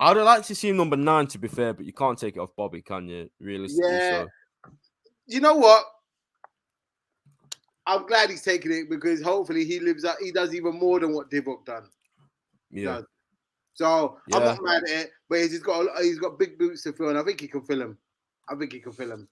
I'd 0.00 0.16
like 0.16 0.44
to 0.46 0.54
see 0.54 0.68
him 0.70 0.76
number 0.78 0.96
nine, 0.96 1.26
to 1.28 1.38
be 1.38 1.46
fair, 1.48 1.72
but 1.74 1.84
you 1.86 1.92
can't 1.92 2.18
take 2.18 2.36
it 2.36 2.40
off 2.40 2.50
Bobby, 2.56 2.82
can 2.82 3.06
you? 3.06 3.30
Realistically, 3.38 3.90
Yeah. 3.92 4.24
so 4.64 4.70
You 5.26 5.40
know 5.40 5.54
what? 5.54 5.84
I'm 7.86 8.06
glad 8.06 8.30
he's 8.30 8.42
taking 8.42 8.72
it 8.72 8.88
because 8.88 9.22
hopefully 9.22 9.64
he 9.64 9.80
lives 9.80 10.04
up. 10.04 10.16
He 10.20 10.30
does 10.30 10.54
even 10.54 10.78
more 10.78 11.00
than 11.00 11.12
what 11.12 11.30
Divock 11.30 11.64
done. 11.64 11.88
Yeah. 12.70 12.96
Does. 12.96 13.04
So 13.74 14.18
yeah. 14.28 14.36
I'm 14.36 14.44
not 14.44 14.62
mad 14.62 14.82
at 14.84 14.90
it, 14.90 15.10
but 15.28 15.40
he's 15.40 15.58
got 15.58 15.86
he's 16.00 16.18
got 16.18 16.38
big 16.38 16.58
boots 16.58 16.82
to 16.82 16.92
fill, 16.92 17.08
and 17.08 17.18
I 17.18 17.22
think 17.22 17.40
he 17.40 17.48
can 17.48 17.62
fill 17.62 17.78
them. 17.78 17.98
I 18.48 18.54
think 18.54 18.72
he 18.72 18.80
can 18.80 18.92
fill 18.92 19.08
them. 19.08 19.28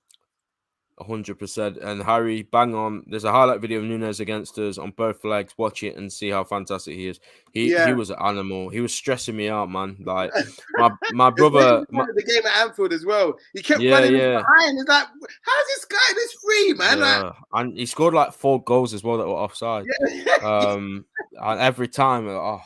100%. 1.01 1.83
And 1.83 2.03
Harry, 2.03 2.43
bang 2.43 2.75
on. 2.75 3.05
There's 3.07 3.25
a 3.25 3.33
highlight 3.33 3.61
video 3.61 3.79
of 3.79 3.85
Nunez 3.85 4.21
against 4.21 4.59
us 4.59 4.79
on 4.79 4.93
both 4.93 5.25
legs. 5.25 5.55
Watch 5.57 5.83
it 5.83 5.97
and 5.97 6.13
see 6.13 6.31
how 6.31 6.45
fantastic 6.45 6.95
he 6.95 7.09
is. 7.09 7.21
He 7.53 7.73
yeah. 7.73 7.87
he 7.87 7.93
was 7.93 8.11
an 8.11 8.17
animal. 8.23 8.69
He 8.69 8.81
was 8.81 8.95
stressing 8.95 9.37
me 9.37 9.49
out, 9.49 9.71
man. 9.71 9.97
Like 10.05 10.31
my 10.75 10.91
my 11.13 11.31
brother 11.31 11.85
my, 11.91 12.07
the 12.15 12.23
game 12.23 12.47
at 12.47 12.67
Anfield 12.67 12.93
as 12.93 13.05
well. 13.05 13.35
He 13.55 13.63
kept 13.63 13.81
yeah, 13.81 13.95
running 13.95 14.17
yeah. 14.17 14.39
behind. 14.39 14.79
He's 14.79 14.87
like, 14.87 15.07
how's 15.43 15.67
this 15.69 15.85
guy 15.87 16.15
this 16.15 16.33
free, 16.35 16.73
man? 16.75 16.99
Yeah. 16.99 17.23
Like, 17.23 17.35
and 17.55 17.77
he 17.77 17.87
scored 17.87 18.15
like 18.15 18.33
four 18.33 18.63
goals 18.63 18.95
as 18.95 19.03
well 19.03 19.19
that 19.19 19.27
were 19.27 19.33
offside. 19.35 19.87
Yeah. 20.07 20.35
um 20.43 21.05
and 21.41 21.61
every 21.61 21.89
time, 21.89 22.29
oh 22.29 22.61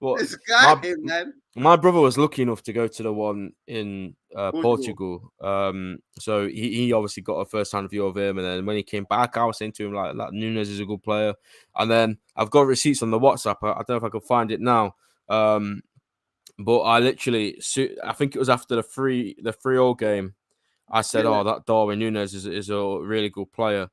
well, 0.00 0.16
this 0.16 0.36
guy, 0.36 0.74
my- 0.74 0.94
man. 0.98 1.34
my 1.56 1.76
brother 1.76 2.00
was 2.00 2.16
lucky 2.16 2.42
enough 2.42 2.62
to 2.62 2.72
go 2.72 2.86
to 2.86 3.02
the 3.02 3.12
one 3.12 3.52
in 3.66 4.14
uh, 4.36 4.52
Portugal. 4.52 5.32
Um, 5.40 5.98
so 6.18 6.46
he, 6.46 6.72
he 6.74 6.92
obviously 6.92 7.22
got 7.22 7.34
a 7.34 7.46
first 7.46 7.72
hand 7.72 7.90
view 7.90 8.06
of 8.06 8.16
him. 8.16 8.38
And 8.38 8.46
then 8.46 8.66
when 8.66 8.76
he 8.76 8.82
came 8.82 9.04
back, 9.04 9.36
I 9.36 9.44
was 9.44 9.58
saying 9.58 9.72
to 9.72 9.86
him, 9.86 9.92
like, 9.92 10.14
like 10.14 10.32
Nunez 10.32 10.68
is 10.68 10.80
a 10.80 10.84
good 10.84 11.02
player. 11.02 11.34
And 11.76 11.90
then 11.90 12.18
I've 12.36 12.50
got 12.50 12.66
receipts 12.66 13.02
on 13.02 13.10
the 13.10 13.18
WhatsApp. 13.18 13.56
I, 13.62 13.70
I 13.70 13.82
don't 13.86 13.90
know 13.90 13.96
if 13.96 14.04
I 14.04 14.08
can 14.08 14.20
find 14.20 14.50
it 14.52 14.60
now. 14.60 14.94
Um, 15.28 15.82
but 16.58 16.80
I 16.80 16.98
literally, 16.98 17.60
I 18.04 18.12
think 18.12 18.34
it 18.34 18.38
was 18.38 18.48
after 18.48 18.76
the 18.76 18.82
free 18.82 19.36
the 19.40 19.52
three 19.52 19.78
all 19.78 19.94
game. 19.94 20.34
I 20.90 21.02
said, 21.02 21.24
Yeah. 21.24 21.40
"Oh, 21.40 21.44
that 21.44 21.66
Darwin 21.66 21.98
Nunez 21.98 22.34
is, 22.34 22.46
is 22.46 22.70
a 22.70 22.98
really 23.00 23.28
good 23.28 23.52
player," 23.52 23.90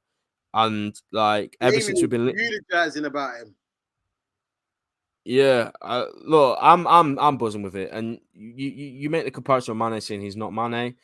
and 0.53 0.99
like 1.11 1.57
ever 1.61 1.75
Even 1.75 1.85
since 1.85 2.01
we've 2.01 2.09
been, 2.09 2.25
li- 2.25 2.33
eulogizing 2.35 3.05
about 3.05 3.35
him. 3.35 3.55
Yeah, 5.25 5.71
uh, 5.81 6.05
look, 6.23 6.57
I'm 6.61 6.85
I'm 6.87 7.17
I'm 7.17 7.37
buzzing 7.37 7.63
with 7.63 7.75
it, 7.75 7.89
and 7.91 8.19
you 8.33 8.69
you, 8.69 8.85
you 8.91 9.09
make 9.09 9.25
the 9.25 9.31
comparison 9.31 9.71
of 9.71 9.77
Mane 9.77 9.99
saying 9.99 10.21
he's 10.21 10.35
not 10.37 10.53
Mane. 10.53 10.95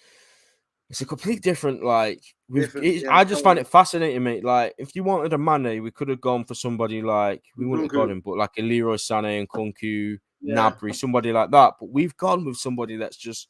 It's 0.91 1.01
a 1.01 1.05
complete 1.05 1.41
different 1.41 1.84
like. 1.84 2.22
Different, 2.53 2.86
it's- 2.86 3.03
yeah, 3.03 3.15
I 3.15 3.24
just 3.24 3.43
find 3.43 3.57
it 3.57 3.65
fascinating, 3.65 4.22
mate. 4.24 4.43
Like, 4.43 4.76
if 4.78 4.95
you 4.95 5.03
wanted 5.03 5.34
a 5.34 5.38
Mane, 5.39 5.82
we 5.82 5.89
could 5.89 6.09
have 6.09 6.22
gone 6.22 6.43
for 6.45 6.53
somebody 6.53 7.01
like 7.01 7.41
we 7.57 7.65
wouldn't 7.65 7.91
have 7.91 7.95
got 7.99 8.11
him, 8.11 8.22
but 8.22 8.38
like 8.38 8.51
a 8.59 8.61
Leroy 8.61 8.95
Sané 8.95 9.39
and 9.39 9.49
Nkunku, 9.49 10.19
Yeah. 10.41 10.55
Gnabry, 10.72 10.93
somebody 10.93 11.32
like 11.32 11.49
that. 11.51 11.74
But 11.80 11.89
we've 11.89 12.15
gone 12.17 12.45
with 12.45 12.57
somebody 12.57 12.97
that's 12.97 13.17
just 13.17 13.47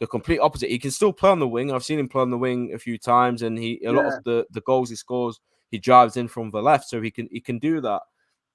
the 0.00 0.06
complete 0.06 0.38
opposite. 0.38 0.70
He 0.70 0.78
can 0.78 0.90
still 0.92 1.12
play 1.12 1.30
on 1.30 1.40
the 1.40 1.48
wing. 1.48 1.70
I've 1.72 1.84
seen 1.84 1.98
him 1.98 2.08
play 2.08 2.22
on 2.22 2.30
the 2.30 2.38
wing 2.38 2.72
a 2.74 2.78
few 2.78 2.96
times, 2.96 3.42
and 3.42 3.58
he 3.58 3.82
a 3.84 3.92
lot 3.92 4.06
of 4.18 4.24
the 4.24 4.46
the 4.52 4.60
goals 4.62 4.88
he 4.88 4.96
scores, 4.96 5.40
he 5.70 5.78
drives 5.78 6.16
in 6.16 6.28
from 6.28 6.50
the 6.50 6.62
left, 6.62 6.88
so 6.88 7.02
he 7.02 7.10
can 7.10 7.28
he 7.30 7.40
can 7.40 7.58
do 7.58 7.80
that. 7.82 8.02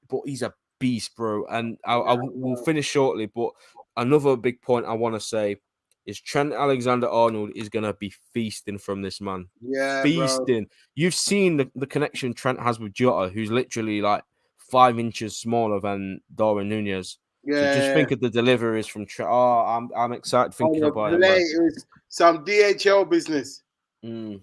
But 0.09 0.21
he's 0.25 0.41
a 0.41 0.53
beast, 0.79 1.15
bro. 1.15 1.45
And 1.45 1.77
I, 1.85 1.95
I 1.95 2.17
will 2.19 2.55
finish 2.63 2.87
shortly. 2.87 3.27
But 3.27 3.51
another 3.97 4.35
big 4.35 4.61
point 4.61 4.85
I 4.85 4.93
want 4.93 5.15
to 5.15 5.19
say 5.19 5.57
is 6.05 6.19
Trent 6.19 6.53
Alexander 6.53 7.07
Arnold 7.07 7.51
is 7.55 7.69
gonna 7.69 7.93
be 7.93 8.11
feasting 8.33 8.77
from 8.77 9.01
this 9.01 9.21
man 9.21 9.47
Yeah, 9.61 10.01
bro. 10.01 10.03
feasting. 10.03 10.67
You've 10.95 11.13
seen 11.13 11.57
the, 11.57 11.69
the 11.75 11.85
connection 11.85 12.33
Trent 12.33 12.59
has 12.59 12.79
with 12.79 12.93
Jota, 12.93 13.29
who's 13.31 13.51
literally 13.51 14.01
like 14.01 14.23
five 14.71 14.97
inches 14.97 15.37
smaller 15.37 15.79
than 15.79 16.21
Darwin 16.33 16.69
Nunez. 16.69 17.17
So 17.45 17.51
Yeah, 17.53 17.73
just 17.73 17.93
think 17.93 18.11
of 18.11 18.19
the 18.21 18.29
deliveries 18.29 18.87
from 18.87 19.05
Trent. 19.05 19.29
Oh, 19.31 19.59
I'm 19.59 19.89
I'm 19.95 20.13
excited 20.13 20.53
thinking 20.53 20.83
Oh, 20.83 20.87
about 20.87 21.13
it. 21.13 21.19
play, 21.19 21.37
it 21.37 21.61
was 21.61 21.85
some 22.07 22.43
DHL 22.43 23.07
business. 23.09 23.63
Mm. 24.03 24.41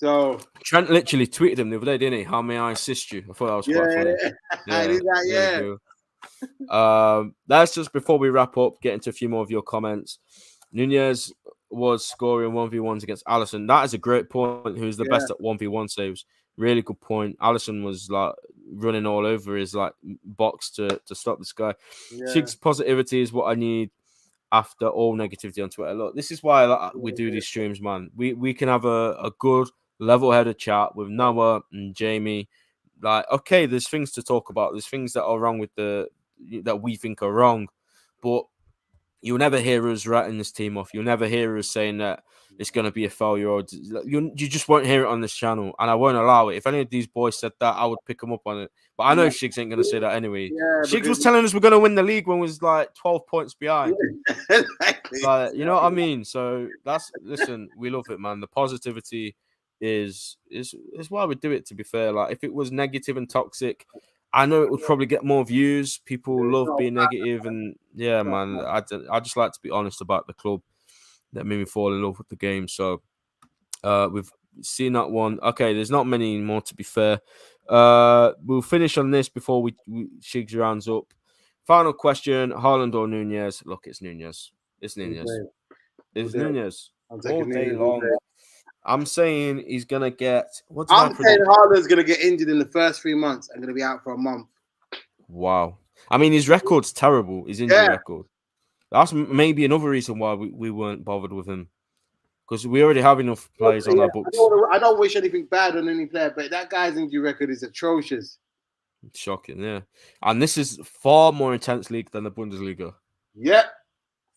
So 0.00 0.40
Trent 0.64 0.88
literally 0.88 1.26
tweeted 1.26 1.58
him 1.58 1.68
the 1.68 1.76
other 1.76 1.84
day, 1.84 1.98
didn't 1.98 2.20
he? 2.20 2.24
How 2.24 2.40
may 2.40 2.56
I 2.56 2.72
assist 2.72 3.12
you? 3.12 3.22
I 3.28 3.34
thought 3.34 3.46
that 3.48 3.56
was 3.56 3.66
quite 3.66 3.94
funny. 3.94 4.14
yeah, 4.66 4.80
and 4.80 4.92
he's 4.92 5.02
like, 5.02 5.26
yeah. 5.26 5.60
cool. 5.60 6.70
Um, 6.70 7.34
that's 7.46 7.74
just 7.74 7.92
before 7.92 8.18
we 8.18 8.30
wrap 8.30 8.56
up, 8.56 8.80
get 8.80 8.94
into 8.94 9.10
a 9.10 9.12
few 9.12 9.28
more 9.28 9.42
of 9.42 9.50
your 9.50 9.60
comments. 9.60 10.18
Nunez 10.72 11.30
was 11.68 12.06
scoring 12.06 12.52
1v1s 12.52 13.02
against 13.02 13.26
Alisson. 13.26 13.68
That 13.68 13.84
is 13.84 13.92
a 13.92 13.98
great 13.98 14.30
point. 14.30 14.78
Who's 14.78 14.96
the 14.96 15.04
Yeah. 15.04 15.18
best 15.18 15.30
at 15.30 15.38
1v1 15.38 15.90
saves? 15.90 16.24
Really 16.56 16.80
good 16.80 17.00
point. 17.00 17.38
Alisson 17.38 17.84
was 17.84 18.08
like 18.08 18.34
running 18.72 19.04
all 19.04 19.26
over 19.26 19.54
his 19.54 19.74
like 19.74 19.92
box 20.24 20.70
to, 20.70 20.98
to 21.04 21.14
stop 21.14 21.38
this 21.38 21.52
guy. 21.52 21.74
yeah. 22.10 22.32
Six 22.32 22.54
positivity 22.54 23.20
is 23.20 23.34
what 23.34 23.50
I 23.50 23.54
need 23.54 23.90
after 24.50 24.88
all 24.88 25.14
negativity 25.14 25.62
on 25.62 25.68
Twitter. 25.68 25.92
Look, 25.92 26.16
this 26.16 26.30
is 26.30 26.42
why 26.42 26.64
like, 26.64 26.94
we 26.94 27.12
do 27.12 27.30
these 27.30 27.46
streams, 27.46 27.82
man. 27.82 28.10
We 28.16 28.32
we 28.32 28.54
can 28.54 28.68
have 28.68 28.86
a, 28.86 29.12
a 29.22 29.30
good 29.38 29.68
level-headed 30.00 30.58
chat 30.58 30.96
with 30.96 31.08
Noah 31.08 31.62
and 31.72 31.94
Jamie. 31.94 32.48
Like, 33.00 33.26
okay, 33.30 33.66
there's 33.66 33.88
things 33.88 34.12
to 34.12 34.22
talk 34.22 34.50
about. 34.50 34.72
There's 34.72 34.88
things 34.88 35.12
that 35.14 35.24
are 35.24 35.38
wrong 35.38 35.58
with 35.58 35.74
the 35.74 36.08
that 36.62 36.80
we 36.80 36.96
think 36.96 37.22
are 37.22 37.32
wrong, 37.32 37.68
but 38.22 38.44
you'll 39.22 39.38
never 39.38 39.60
hear 39.60 39.88
us 39.88 40.06
writing 40.06 40.38
this 40.38 40.52
team 40.52 40.76
off. 40.76 40.90
You'll 40.94 41.04
never 41.04 41.26
hear 41.26 41.56
us 41.58 41.68
saying 41.68 41.98
that 41.98 42.22
it's 42.58 42.70
going 42.70 42.84
to 42.84 42.90
be 42.90 43.04
a 43.04 43.10
failure 43.10 43.48
or 43.48 43.64
you, 43.70 44.32
you 44.36 44.48
just 44.48 44.68
won't 44.68 44.86
hear 44.86 45.04
it 45.04 45.08
on 45.08 45.20
this 45.20 45.34
channel 45.34 45.74
and 45.78 45.90
I 45.90 45.94
won't 45.94 46.16
allow 46.16 46.48
it. 46.48 46.56
If 46.56 46.66
any 46.66 46.80
of 46.80 46.90
these 46.90 47.06
boys 47.06 47.38
said 47.38 47.52
that, 47.60 47.74
I 47.74 47.86
would 47.86 47.98
pick 48.06 48.20
them 48.20 48.32
up 48.32 48.42
on 48.46 48.60
it. 48.60 48.70
But 48.96 49.04
I 49.04 49.14
know 49.14 49.24
yeah. 49.24 49.30
Shigz 49.30 49.56
ain't 49.58 49.70
going 49.70 49.82
to 49.82 49.84
say 49.84 49.98
that 49.98 50.14
anyway. 50.14 50.50
Yeah, 50.52 50.82
Shigz 50.84 51.08
was 51.08 51.20
telling 51.20 51.44
us 51.44 51.54
we're 51.54 51.60
going 51.60 51.72
to 51.72 51.78
win 51.78 51.94
the 51.94 52.02
league 52.02 52.26
when 52.26 52.38
we 52.38 52.42
was 52.42 52.60
like 52.60 52.94
12 52.94 53.26
points 53.26 53.54
behind. 53.54 53.96
exactly. 54.50 55.22
Like, 55.22 55.54
you 55.54 55.64
know 55.64 55.74
what 55.74 55.84
I 55.84 55.90
mean? 55.90 56.24
So 56.24 56.68
that's, 56.84 57.10
listen, 57.22 57.70
we 57.76 57.88
love 57.88 58.06
it, 58.10 58.20
man. 58.20 58.40
The 58.40 58.46
positivity 58.46 59.36
is, 59.80 60.36
is, 60.50 60.74
is 60.92 61.10
why 61.10 61.24
we 61.24 61.34
do 61.34 61.50
it, 61.52 61.66
to 61.66 61.74
be 61.74 61.82
fair. 61.82 62.12
Like, 62.12 62.32
if 62.32 62.44
it 62.44 62.52
was 62.52 62.70
negative 62.70 63.16
and 63.16 63.28
toxic, 63.28 63.86
I 64.32 64.46
know 64.46 64.62
it 64.62 64.70
would 64.70 64.82
probably 64.82 65.06
get 65.06 65.24
more 65.24 65.44
views. 65.44 65.98
People 65.98 66.50
love 66.50 66.78
being 66.78 66.94
negative, 66.94 67.46
and 67.46 67.76
yeah, 67.94 68.22
man, 68.22 68.60
I, 68.60 68.82
I 69.10 69.20
just 69.20 69.36
like 69.36 69.52
to 69.52 69.60
be 69.60 69.70
honest 69.70 70.00
about 70.00 70.26
the 70.26 70.34
club 70.34 70.62
that 71.32 71.46
made 71.46 71.58
me 71.58 71.64
fall 71.64 71.92
in 71.92 72.02
love 72.02 72.18
with 72.18 72.28
the 72.28 72.36
game. 72.36 72.68
So 72.68 73.02
uh, 73.82 74.08
we've 74.12 74.30
seen 74.62 74.92
that 74.92 75.10
one. 75.10 75.40
Okay, 75.40 75.74
there's 75.74 75.90
not 75.90 76.06
many 76.06 76.38
more 76.38 76.60
to 76.60 76.74
be 76.74 76.84
fair. 76.84 77.20
Uh, 77.68 78.32
we'll 78.44 78.62
finish 78.62 78.98
on 78.98 79.10
this 79.10 79.28
before 79.28 79.62
we, 79.62 79.74
we 79.86 80.08
Shigz 80.20 80.56
rounds 80.56 80.88
up. 80.88 81.12
Final 81.66 81.92
question: 81.92 82.52
Haaland 82.52 82.94
or 82.94 83.08
Nunez? 83.08 83.62
Look, 83.64 83.86
it's 83.86 84.00
Nunez. 84.00 84.52
It's 84.80 84.96
Nunez. 84.96 85.30
It's 86.14 86.34
Nunez 86.34 86.90
all 87.08 87.44
day 87.44 87.72
long. 87.72 88.08
I'm 88.84 89.04
saying 89.06 89.64
he's 89.66 89.84
gonna 89.84 90.10
get. 90.10 90.62
What's 90.68 90.90
I'm 90.90 91.14
saying 91.14 91.38
Haaland's 91.46 91.86
gonna 91.86 92.04
get 92.04 92.20
injured 92.20 92.48
in 92.48 92.58
the 92.58 92.66
first 92.66 93.02
three 93.02 93.14
months 93.14 93.50
and 93.50 93.62
gonna 93.62 93.74
be 93.74 93.82
out 93.82 94.02
for 94.02 94.14
a 94.14 94.18
month. 94.18 94.46
Wow. 95.28 95.78
I 96.10 96.18
mean, 96.18 96.32
his 96.32 96.48
record's 96.48 96.92
terrible. 96.92 97.44
His 97.44 97.60
injury 97.60 97.76
yeah. 97.76 97.86
record. 97.86 98.26
That's 98.90 99.12
maybe 99.12 99.64
another 99.64 99.88
reason 99.88 100.18
why 100.18 100.34
we, 100.34 100.50
we 100.50 100.70
weren't 100.70 101.04
bothered 101.04 101.32
with 101.32 101.48
him 101.48 101.68
because 102.50 102.66
we 102.66 102.82
already 102.82 103.00
have 103.00 103.20
enough 103.20 103.48
players 103.56 103.86
yeah, 103.86 103.92
on 103.92 104.00
our 104.00 104.10
books. 104.10 104.30
I 104.34 104.36
don't, 104.36 104.74
I 104.74 104.78
don't, 104.78 104.98
wish 104.98 105.14
anything 105.14 105.46
bad 105.46 105.76
on 105.76 105.88
any 105.88 106.06
player, 106.06 106.32
but 106.34 106.50
that 106.50 106.70
guy's 106.70 106.96
injury 106.96 107.20
record 107.20 107.50
is 107.50 107.62
atrocious. 107.62 108.38
Shocking, 109.14 109.62
yeah. 109.62 109.80
And 110.22 110.42
this 110.42 110.58
is 110.58 110.80
far 110.82 111.32
more 111.32 111.54
intense 111.54 111.90
league 111.90 112.10
than 112.10 112.24
the 112.24 112.30
Bundesliga. 112.30 112.94
Yep, 113.36 113.66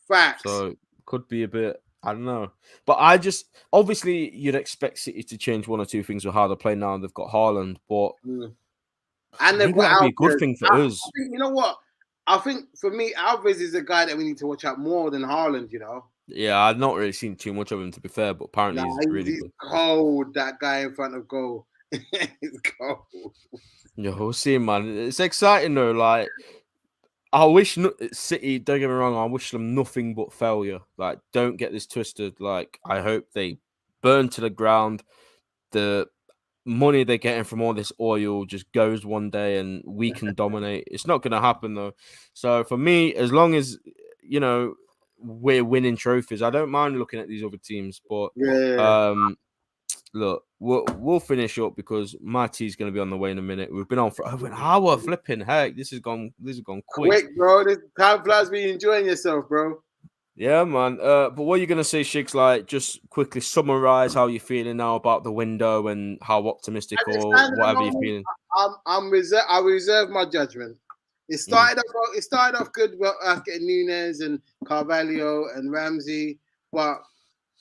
facts. 0.07 0.43
So 0.43 0.75
could 1.05 1.27
be 1.27 1.43
a 1.43 1.47
bit. 1.47 1.82
I 2.03 2.11
don't 2.11 2.25
know, 2.25 2.51
but 2.85 2.97
I 2.99 3.17
just 3.17 3.45
obviously 3.71 4.35
you'd 4.35 4.55
expect 4.55 4.99
City 4.99 5.23
to 5.23 5.37
change 5.37 5.67
one 5.67 5.79
or 5.79 5.85
two 5.85 6.03
things 6.03 6.25
with 6.25 6.33
how 6.33 6.47
they 6.47 6.55
play 6.55 6.75
now. 6.75 6.95
And 6.95 7.03
they've 7.03 7.13
got 7.13 7.31
Haaland, 7.31 7.77
but 7.87 8.11
mm. 8.25 8.53
and 9.39 9.61
they've 9.61 9.73
got 9.73 10.01
be 10.01 10.07
a 10.07 10.11
good 10.11 10.39
thing 10.39 10.55
for 10.57 10.71
I, 10.73 10.81
us. 10.81 11.01
I 11.03 11.09
think, 11.17 11.33
you 11.33 11.39
know 11.39 11.49
what? 11.49 11.77
I 12.27 12.37
think 12.37 12.65
for 12.77 12.89
me, 12.89 13.13
Alvarez 13.15 13.61
is 13.61 13.73
a 13.73 13.81
guy 13.81 14.05
that 14.05 14.17
we 14.17 14.23
need 14.23 14.37
to 14.37 14.47
watch 14.47 14.65
out 14.65 14.79
more 14.79 15.11
than 15.11 15.23
Haaland. 15.23 15.71
You 15.71 15.79
know. 15.79 16.05
Yeah, 16.27 16.59
I've 16.59 16.77
not 16.77 16.95
really 16.95 17.11
seen 17.11 17.35
too 17.35 17.53
much 17.53 17.71
of 17.71 17.81
him 17.81 17.91
to 17.91 17.99
be 17.99 18.09
fair, 18.09 18.33
but 18.33 18.45
apparently 18.45 18.83
nah, 18.83 18.95
he's, 18.95 19.07
really 19.07 19.31
he's 19.31 19.41
good. 19.41 19.51
cold. 19.61 20.33
That 20.33 20.59
guy 20.59 20.79
in 20.79 20.93
front 20.93 21.15
of 21.15 21.27
goal, 21.27 21.67
he's 21.91 22.59
cold. 22.79 23.33
Yeah, 23.95 24.15
we'll 24.15 24.33
see, 24.33 24.57
man. 24.57 24.97
It's 24.97 25.19
exciting 25.19 25.75
though. 25.75 25.91
Like, 25.91 26.29
I 27.33 27.45
wish 27.45 27.77
no- 27.77 27.93
City. 28.11 28.59
Don't 28.59 28.79
get 28.79 28.87
me 28.87 28.93
wrong. 28.93 29.17
I 29.17 29.25
wish 29.25 29.49
them 29.51 29.73
nothing 29.73 30.13
but 30.13 30.31
failure. 30.31 30.79
Like, 30.97 31.19
don't 31.33 31.57
get 31.57 31.71
this 31.71 31.87
twisted. 31.87 32.39
Like, 32.39 32.79
I 32.85 33.01
hope 33.01 33.25
they 33.33 33.57
burn 34.03 34.29
to 34.29 34.41
the 34.41 34.51
ground. 34.51 35.03
The 35.71 36.07
money 36.65 37.03
they're 37.03 37.17
getting 37.17 37.43
from 37.43 37.61
all 37.61 37.73
this 37.73 37.91
oil 37.99 38.45
just 38.45 38.71
goes 38.71 39.05
one 39.05 39.31
day 39.31 39.57
and 39.57 39.83
we 39.85 40.11
can 40.11 40.33
dominate. 40.35 40.83
It's 40.87 41.07
not 41.07 41.23
going 41.23 41.31
to 41.31 41.41
happen 41.41 41.73
though. 41.73 41.93
So 42.33 42.63
for 42.63 42.77
me, 42.77 43.15
as 43.15 43.31
long 43.31 43.55
as 43.55 43.79
you 44.21 44.39
know 44.39 44.75
we're 45.17 45.65
winning 45.65 45.97
trophies, 45.97 46.43
I 46.43 46.51
don't 46.51 46.69
mind 46.69 46.99
looking 46.99 47.19
at 47.19 47.27
these 47.27 47.43
other 47.43 47.57
teams. 47.57 47.99
But 48.07 48.29
yeah, 48.35 49.09
um, 49.09 49.37
look, 50.13 50.45
we'll 50.59 50.85
we'll 50.97 51.19
finish 51.19 51.57
up 51.59 51.75
because 51.75 52.15
my 52.21 52.47
tea's 52.47 52.75
going 52.75 52.91
to 52.91 52.93
be 52.93 52.99
on 52.99 53.09
the 53.09 53.17
way 53.17 53.31
in 53.31 53.37
a 53.37 53.41
minute. 53.41 53.73
We've 53.73 53.87
been 53.87 53.99
on 53.99 54.11
for 54.11 54.27
over 54.27 54.47
an 54.47 54.53
hour. 54.55 54.97
Flipping 54.97 55.41
heck, 55.41 55.75
this 55.75 55.91
has 55.91 55.99
gone. 55.99 56.33
This 56.39 56.57
has 56.57 56.63
gone 56.63 56.81
quick. 56.87 57.09
Quick, 57.09 57.37
bro. 57.37 57.63
This 57.63 57.79
time 57.99 58.23
flies. 58.23 58.49
Be 58.49 58.71
enjoying 58.71 59.05
yourself, 59.05 59.47
bro. 59.49 59.81
Yeah, 60.35 60.63
man. 60.63 60.97
Uh, 61.01 61.29
but 61.29 61.43
what 61.43 61.55
are 61.55 61.61
you 61.61 61.67
gonna 61.67 61.83
say, 61.83 62.01
Shigz? 62.01 62.33
Like, 62.33 62.65
just 62.65 62.99
quickly 63.09 63.41
summarize 63.41 64.13
how 64.13 64.27
you're 64.27 64.39
feeling 64.39 64.77
now 64.77 64.95
about 64.95 65.23
the 65.23 65.31
window 65.31 65.87
and 65.87 66.17
how 66.21 66.47
optimistic 66.47 66.99
or 67.07 67.29
whatever 67.29 67.83
you're 67.83 68.01
feeling. 68.01 68.23
I'm, 68.55 68.75
I'm 68.85 69.09
reserve. 69.11 69.43
I 69.47 69.59
reserve 69.59 70.09
my 70.09 70.25
judgment. 70.25 70.77
It 71.29 71.35
mm. 71.35 71.39
started 71.39 71.77
mm. 71.77 71.99
off. 71.99 72.17
It 72.17 72.23
started 72.23 72.59
off 72.59 72.71
good. 72.71 72.95
Well, 72.97 73.15
us 73.23 73.41
getting 73.45 73.67
Nunez 73.67 74.21
and 74.21 74.41
Carvalho 74.65 75.49
and 75.55 75.71
Ramsay, 75.71 76.39
but 76.71 77.03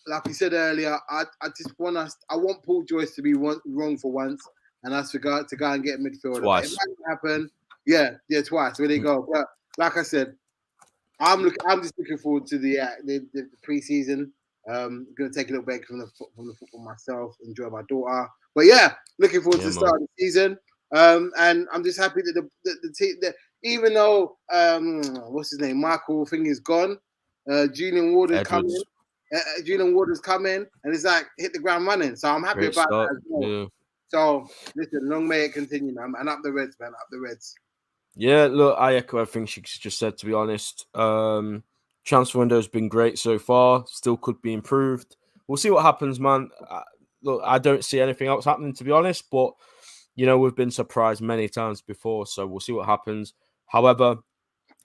like 0.07 0.25
we 0.25 0.33
said 0.33 0.53
earlier, 0.53 0.99
I, 1.09 1.25
I 1.41 1.49
just 1.49 1.79
want 1.79 1.97
us. 1.97 2.17
I 2.29 2.37
want 2.37 2.63
Paul 2.63 2.85
Joyce 2.85 3.15
to 3.15 3.23
be 3.23 3.35
one, 3.35 3.61
wrong 3.67 3.97
for 3.97 4.11
once, 4.11 4.43
and 4.83 4.95
us 4.95 5.11
to 5.13 5.19
go 5.19 5.45
to 5.45 5.57
go 5.57 5.73
and 5.73 5.85
get 5.85 6.01
midfielder. 6.01 6.41
Twice. 6.41 6.73
It 6.73 6.79
might 6.87 7.11
happen. 7.11 7.51
Yeah, 7.87 8.13
yeah, 8.29 8.43
twice. 8.43 8.79
Where 8.79 8.89
they 8.89 8.99
mm. 8.99 9.05
go. 9.05 9.29
But 9.33 9.47
like 9.79 9.97
I 9.97 10.03
said, 10.03 10.35
I'm 11.21 11.43
looking. 11.43 11.59
I'm 11.67 11.83
just 11.83 11.99
looking 11.99 12.19
forward 12.19 12.47
to 12.49 12.59
the 12.59 12.81
uh, 12.81 12.89
the, 13.05 13.27
the 13.33 13.49
preseason. 13.67 14.31
Um, 14.69 15.09
gonna 15.17 15.31
take 15.31 15.49
a 15.49 15.53
little 15.53 15.65
break 15.65 15.87
from 15.87 15.99
the 15.99 16.11
from 16.37 16.47
the 16.47 16.55
football 16.55 16.85
myself. 16.85 17.37
Enjoy 17.45 17.69
my 17.71 17.83
daughter. 17.89 18.29
But 18.55 18.67
yeah, 18.67 18.95
looking 19.19 19.41
forward 19.41 19.59
yeah, 19.59 19.69
to 19.69 19.69
the 19.69 19.75
start 19.75 19.95
of 19.95 20.01
the 20.01 20.09
season. 20.25 20.59
Um, 20.95 21.33
and 21.39 21.67
I'm 21.73 21.83
just 21.83 21.99
happy 21.99 22.23
that 22.23 22.33
the 22.35 22.49
the, 22.65 22.75
the 22.83 22.93
team 22.93 23.17
that 23.23 23.35
even 23.63 23.95
though 23.95 24.37
um, 24.53 25.03
what's 25.31 25.51
his 25.51 25.61
name, 25.61 25.81
Michael 25.81 26.27
thing 26.27 26.47
is 26.47 26.61
gone. 26.61 26.99
Uh, 27.51 27.67
Julian 27.67 28.15
Ward 28.15 28.31
coming. 28.45 28.83
Uh, 29.33 29.39
uh, 29.39 29.63
Julian 29.65 29.95
Ward 29.95 30.17
coming, 30.23 30.67
and 30.85 30.95
it's 30.95 31.05
like 31.05 31.27
hit 31.39 31.53
the 31.53 31.59
ground 31.59 31.87
running. 31.87 32.17
So 32.17 32.29
I'm 32.29 32.43
happy 32.43 32.61
Great 32.61 32.73
about 32.75 32.89
start. 32.89 33.09
that 33.09 33.17
as 33.17 33.23
well. 33.29 33.51
Yeah. 33.51 33.67
So 34.09 34.47
listen, 34.77 35.09
long 35.09 35.27
may 35.27 35.47
it 35.47 35.55
continue, 35.55 35.95
man. 35.95 36.13
And 36.19 36.29
up 36.29 36.41
the 36.43 36.53
Reds, 36.53 36.77
man. 36.79 36.91
Up 36.91 37.07
the 37.11 37.19
Reds. 37.19 37.55
Yeah, 38.15 38.47
look, 38.51 38.77
I 38.79 38.97
echo 38.97 39.19
everything 39.19 39.47
she 39.47 39.63
just 39.63 39.99
said. 39.99 40.19
To 40.19 40.27
be 40.27 40.35
honest, 40.35 40.87
um, 40.95 41.63
transfer 42.05 42.39
window 42.39 42.57
has 42.57 42.69
been 42.69 42.89
great 42.89 43.19
so 43.19 43.39
far. 43.39 43.85
Still 43.87 44.19
could 44.19 44.41
be 44.43 44.53
improved. 44.53 45.17
We'll 45.47 45.57
see 45.57 45.71
what 45.71 45.83
happens, 45.83 46.21
man. 46.21 46.51
Uh, 46.69 46.83
look, 47.23 47.41
I 47.45 47.59
don't 47.59 47.85
see 47.85 48.01
anything 48.01 48.29
else 48.29 48.45
happening, 48.45 48.75
to 48.75 48.85
be 48.85 48.91
honest. 48.91 49.31
But 49.31 49.55
you 50.15 50.27
know, 50.27 50.39
we've 50.39 50.55
been 50.55 50.71
surprised 50.71 51.23
many 51.23 51.49
times 51.49 51.81
before, 51.81 52.27
so 52.27 52.47
we'll 52.47 52.61
see 52.61 52.73
what 52.73 52.87
happens. 52.87 53.33
However, 53.67 54.17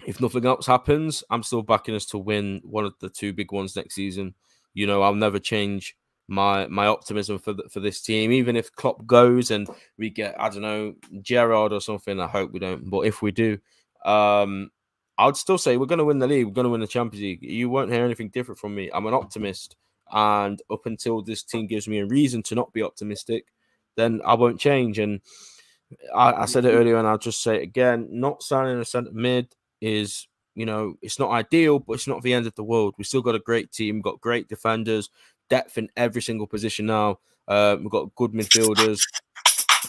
if 0.05 0.21
nothing 0.21 0.45
else 0.45 0.65
happens, 0.65 1.23
I'm 1.29 1.43
still 1.43 1.63
backing 1.63 1.95
us 1.95 2.05
to 2.07 2.17
win 2.17 2.61
one 2.63 2.85
of 2.85 2.93
the 2.99 3.09
two 3.09 3.33
big 3.33 3.51
ones 3.51 3.75
next 3.75 3.95
season. 3.95 4.35
You 4.73 4.87
know, 4.87 5.01
I'll 5.01 5.15
never 5.15 5.39
change 5.39 5.95
my 6.27 6.67
my 6.67 6.87
optimism 6.87 7.39
for 7.39 7.53
the, 7.53 7.63
for 7.69 7.79
this 7.79 8.01
team. 8.01 8.31
Even 8.31 8.55
if 8.55 8.71
Klopp 8.73 9.05
goes 9.05 9.51
and 9.51 9.67
we 9.97 10.09
get 10.09 10.39
I 10.39 10.49
don't 10.49 10.61
know 10.61 10.93
Gerrard 11.21 11.73
or 11.73 11.81
something, 11.81 12.19
I 12.19 12.27
hope 12.27 12.51
we 12.51 12.59
don't. 12.59 12.89
But 12.89 13.01
if 13.01 13.21
we 13.21 13.31
do, 13.31 13.57
um, 14.05 14.69
I 15.17 15.25
would 15.25 15.37
still 15.37 15.57
say 15.57 15.77
we're 15.77 15.85
going 15.87 15.99
to 15.99 16.05
win 16.05 16.19
the 16.19 16.27
league. 16.27 16.45
We're 16.45 16.53
going 16.53 16.65
to 16.65 16.71
win 16.71 16.81
the 16.81 16.87
Champions 16.87 17.23
League. 17.23 17.43
You 17.43 17.69
won't 17.69 17.91
hear 17.91 18.05
anything 18.05 18.29
different 18.29 18.59
from 18.59 18.75
me. 18.75 18.89
I'm 18.93 19.07
an 19.07 19.13
optimist, 19.13 19.75
and 20.11 20.61
up 20.69 20.85
until 20.85 21.21
this 21.21 21.43
team 21.43 21.65
gives 21.65 21.87
me 21.87 21.99
a 21.99 22.05
reason 22.05 22.43
to 22.43 22.55
not 22.55 22.71
be 22.73 22.83
optimistic, 22.83 23.45
then 23.95 24.21
I 24.25 24.35
won't 24.35 24.59
change. 24.59 24.99
And 24.99 25.21
I, 26.13 26.33
I 26.33 26.45
said 26.45 26.65
it 26.65 26.73
earlier, 26.73 26.97
and 26.97 27.07
I'll 27.07 27.17
just 27.17 27.41
say 27.41 27.55
it 27.55 27.63
again: 27.63 28.07
not 28.11 28.43
signing 28.43 28.79
a 28.79 28.85
centre 28.85 29.11
mid 29.11 29.55
is 29.81 30.27
you 30.55 30.65
know, 30.65 30.95
it's 31.03 31.19
not 31.19 31.29
ideal, 31.29 31.77
but 31.77 31.93
it's 31.93 32.07
not 32.07 32.23
the 32.23 32.33
end 32.33 32.47
of 32.47 32.55
the 32.55 32.63
world. 32.63 32.95
We 32.97 33.03
still 33.03 33.21
got 33.21 33.35
a 33.35 33.39
great 33.39 33.71
team, 33.71 34.01
got 34.01 34.19
great 34.19 34.49
defenders 34.49 35.11
depth 35.49 35.77
in 35.77 35.89
every 35.95 36.21
single 36.21 36.47
position 36.47 36.87
now. 36.87 37.19
Uh, 37.47 37.77
we've 37.79 37.89
got 37.89 38.13
good 38.15 38.31
midfielders, 38.31 39.01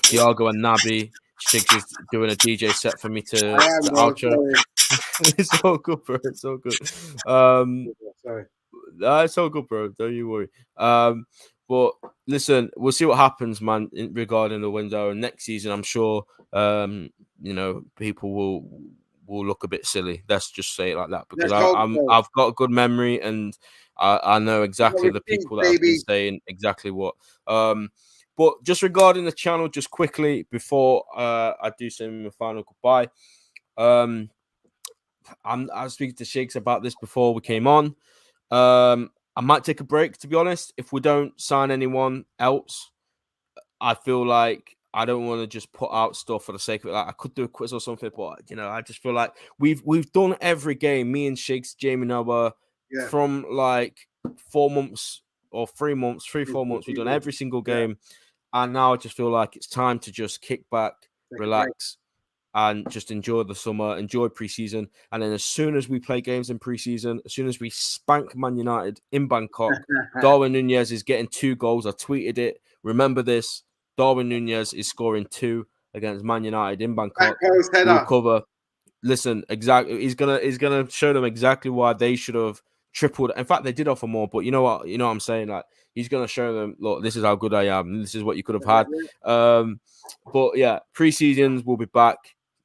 Thiago 0.04 0.50
and 0.50 0.62
Naby. 0.62 1.10
Shigz 1.46 1.76
is 1.76 1.84
doing 2.10 2.30
a 2.30 2.34
DJ 2.34 2.72
set 2.72 3.00
for 3.00 3.08
me 3.08 3.22
to, 3.22 3.38
to 3.38 3.90
outro. 3.92 4.52
it's 5.38 5.62
all 5.62 5.78
good, 5.78 6.04
bro. 6.04 6.18
It's 6.24 6.44
all 6.44 6.56
good. 6.56 6.74
Um, 7.26 7.92
Sorry. 8.22 8.44
It's 9.00 9.38
all 9.38 9.48
good, 9.48 9.68
bro. 9.68 9.88
Don't 9.88 10.14
you 10.14 10.28
worry. 10.28 10.48
Um, 10.76 11.26
but 11.68 11.92
listen, 12.26 12.70
we'll 12.76 12.92
see 12.92 13.04
what 13.04 13.18
happens, 13.18 13.60
man, 13.60 13.88
in, 13.92 14.12
regarding 14.14 14.62
the 14.62 14.70
window. 14.70 15.10
And 15.10 15.20
next 15.20 15.44
season, 15.44 15.70
I'm 15.70 15.82
sure, 15.82 16.24
um, 16.52 17.10
you 17.40 17.54
know, 17.54 17.84
people 17.96 18.32
will 18.32 18.68
will 19.28 19.46
look 19.46 19.62
a 19.64 19.68
bit 19.68 19.86
silly. 19.86 20.22
Let's 20.28 20.50
just 20.50 20.74
say 20.74 20.92
it 20.92 20.96
like 20.96 21.10
that 21.10 21.26
because 21.28 21.52
I, 21.52 21.70
I'm, 21.70 21.98
I've 22.08 22.30
got 22.32 22.48
a 22.48 22.52
good 22.52 22.70
memory 22.70 23.20
and 23.20 23.56
I, 23.96 24.20
I 24.22 24.38
know 24.38 24.62
exactly 24.62 25.10
the 25.10 25.20
people 25.20 25.58
that 25.58 25.66
have 25.66 25.80
been 25.80 25.98
saying 26.00 26.40
exactly 26.46 26.90
what. 26.90 27.14
Um, 27.46 27.90
but 28.36 28.62
just 28.62 28.82
regarding 28.82 29.24
the 29.24 29.32
channel, 29.32 29.68
just 29.68 29.90
quickly 29.90 30.46
before 30.50 31.04
uh, 31.14 31.52
I 31.60 31.72
do 31.76 31.90
say 31.90 32.08
my 32.08 32.30
final 32.30 32.62
goodbye, 32.62 33.08
um, 33.76 34.30
I'm 35.44 35.68
I 35.74 35.84
was 35.84 35.94
speaking 35.94 36.16
to 36.16 36.24
Shakes 36.24 36.56
about 36.56 36.82
this 36.82 36.94
before 37.00 37.34
we 37.34 37.40
came 37.40 37.66
on. 37.66 37.96
Um, 38.50 39.10
I 39.36 39.40
might 39.40 39.64
take 39.64 39.80
a 39.80 39.84
break 39.84 40.16
to 40.18 40.28
be 40.28 40.36
honest. 40.36 40.72
If 40.76 40.92
we 40.92 41.00
don't 41.00 41.38
sign 41.38 41.70
anyone 41.70 42.24
else, 42.38 42.90
I 43.80 43.94
feel 43.94 44.26
like 44.26 44.77
I 44.94 45.04
don't 45.04 45.26
want 45.26 45.42
to 45.42 45.46
just 45.46 45.72
put 45.72 45.90
out 45.92 46.16
stuff 46.16 46.44
for 46.44 46.52
the 46.52 46.58
sake 46.58 46.82
of 46.84 46.90
it. 46.90 46.92
Like 46.94 47.08
I 47.08 47.12
could 47.12 47.34
do 47.34 47.44
a 47.44 47.48
quiz 47.48 47.72
or 47.72 47.80
something, 47.80 48.10
but 48.16 48.42
you 48.48 48.56
know, 48.56 48.68
I 48.68 48.80
just 48.80 49.02
feel 49.02 49.12
like 49.12 49.32
we've 49.58 49.82
we've 49.84 50.10
done 50.12 50.36
every 50.40 50.74
game. 50.74 51.12
Me 51.12 51.26
and 51.26 51.38
Shakes, 51.38 51.74
Jamie 51.74 52.06
Noah, 52.06 52.54
yeah. 52.90 53.06
from 53.08 53.44
like 53.50 54.08
four 54.50 54.70
months 54.70 55.22
or 55.50 55.66
three 55.66 55.94
months, 55.94 56.26
three 56.26 56.44
four 56.44 56.64
months. 56.66 56.86
We've 56.86 56.96
done 56.96 57.08
every 57.08 57.32
single 57.32 57.62
Yeah. 57.66 57.74
game. 57.74 57.98
And 58.52 58.72
now 58.72 58.94
I 58.94 58.96
just 58.96 59.14
feel 59.16 59.30
like 59.30 59.56
it's 59.56 59.66
time 59.66 59.98
to 60.00 60.10
just 60.12 60.40
kick 60.40 60.68
back, 60.70 60.94
relax, 61.30 61.98
and 62.54 62.90
just 62.90 63.10
enjoy 63.10 63.42
the 63.42 63.54
summer, 63.54 63.98
enjoy 63.98 64.28
preseason. 64.28 64.88
And 65.12 65.22
then 65.22 65.32
as 65.32 65.44
soon 65.44 65.76
as 65.76 65.86
we 65.88 66.00
play 66.00 66.22
games 66.22 66.48
in 66.48 66.58
preseason, 66.58 67.20
as 67.26 67.34
soon 67.34 67.46
as 67.46 67.60
we 67.60 67.68
spank 67.68 68.34
Man 68.34 68.56
United 68.56 69.00
in 69.12 69.28
Bangkok, 69.28 69.74
Darwin 70.22 70.52
Nunez 70.52 70.90
is 70.92 71.02
getting 71.02 71.28
two 71.28 71.56
goals. 71.56 71.86
I 71.86 71.90
tweeted 71.90 72.38
it. 72.38 72.62
Remember 72.82 73.22
this: 73.22 73.64
Darwin 73.98 74.28
Nunez 74.28 74.72
is 74.72 74.88
scoring 74.88 75.26
two 75.28 75.66
against 75.92 76.24
Man 76.24 76.44
United 76.44 76.80
in 76.80 76.94
Bangkok. 76.94 77.36
We'll 77.96 78.04
cover. 78.06 78.42
Listen, 79.02 79.44
exactly. 79.48 80.00
He's 80.00 80.14
gonna 80.14 80.38
he's 80.40 80.56
gonna 80.56 80.88
show 80.88 81.12
them 81.12 81.24
exactly 81.24 81.70
why 81.70 81.92
they 81.92 82.16
should 82.16 82.34
have 82.36 82.62
tripled. 82.92 83.32
In 83.36 83.44
fact, 83.44 83.64
they 83.64 83.72
did 83.72 83.88
offer 83.88 84.06
more, 84.06 84.28
but 84.28 84.40
you 84.40 84.50
know 84.50 84.62
what? 84.62 84.88
You 84.88 84.98
know 84.98 85.06
what 85.06 85.12
I'm 85.12 85.20
saying? 85.20 85.48
Like 85.48 85.64
he's 85.94 86.08
gonna 86.08 86.28
show 86.28 86.54
them, 86.54 86.76
look, 86.78 87.02
this 87.02 87.16
is 87.16 87.24
how 87.24 87.34
good 87.34 87.52
I 87.54 87.64
am. 87.64 88.00
This 88.00 88.14
is 88.14 88.22
what 88.22 88.36
you 88.36 88.42
could 88.42 88.54
have 88.54 88.64
had. 88.64 88.86
Um, 89.24 89.80
but 90.32 90.56
yeah, 90.56 90.78
preseasons 90.94 91.64
will 91.64 91.76
be 91.76 91.86
back 91.86 92.18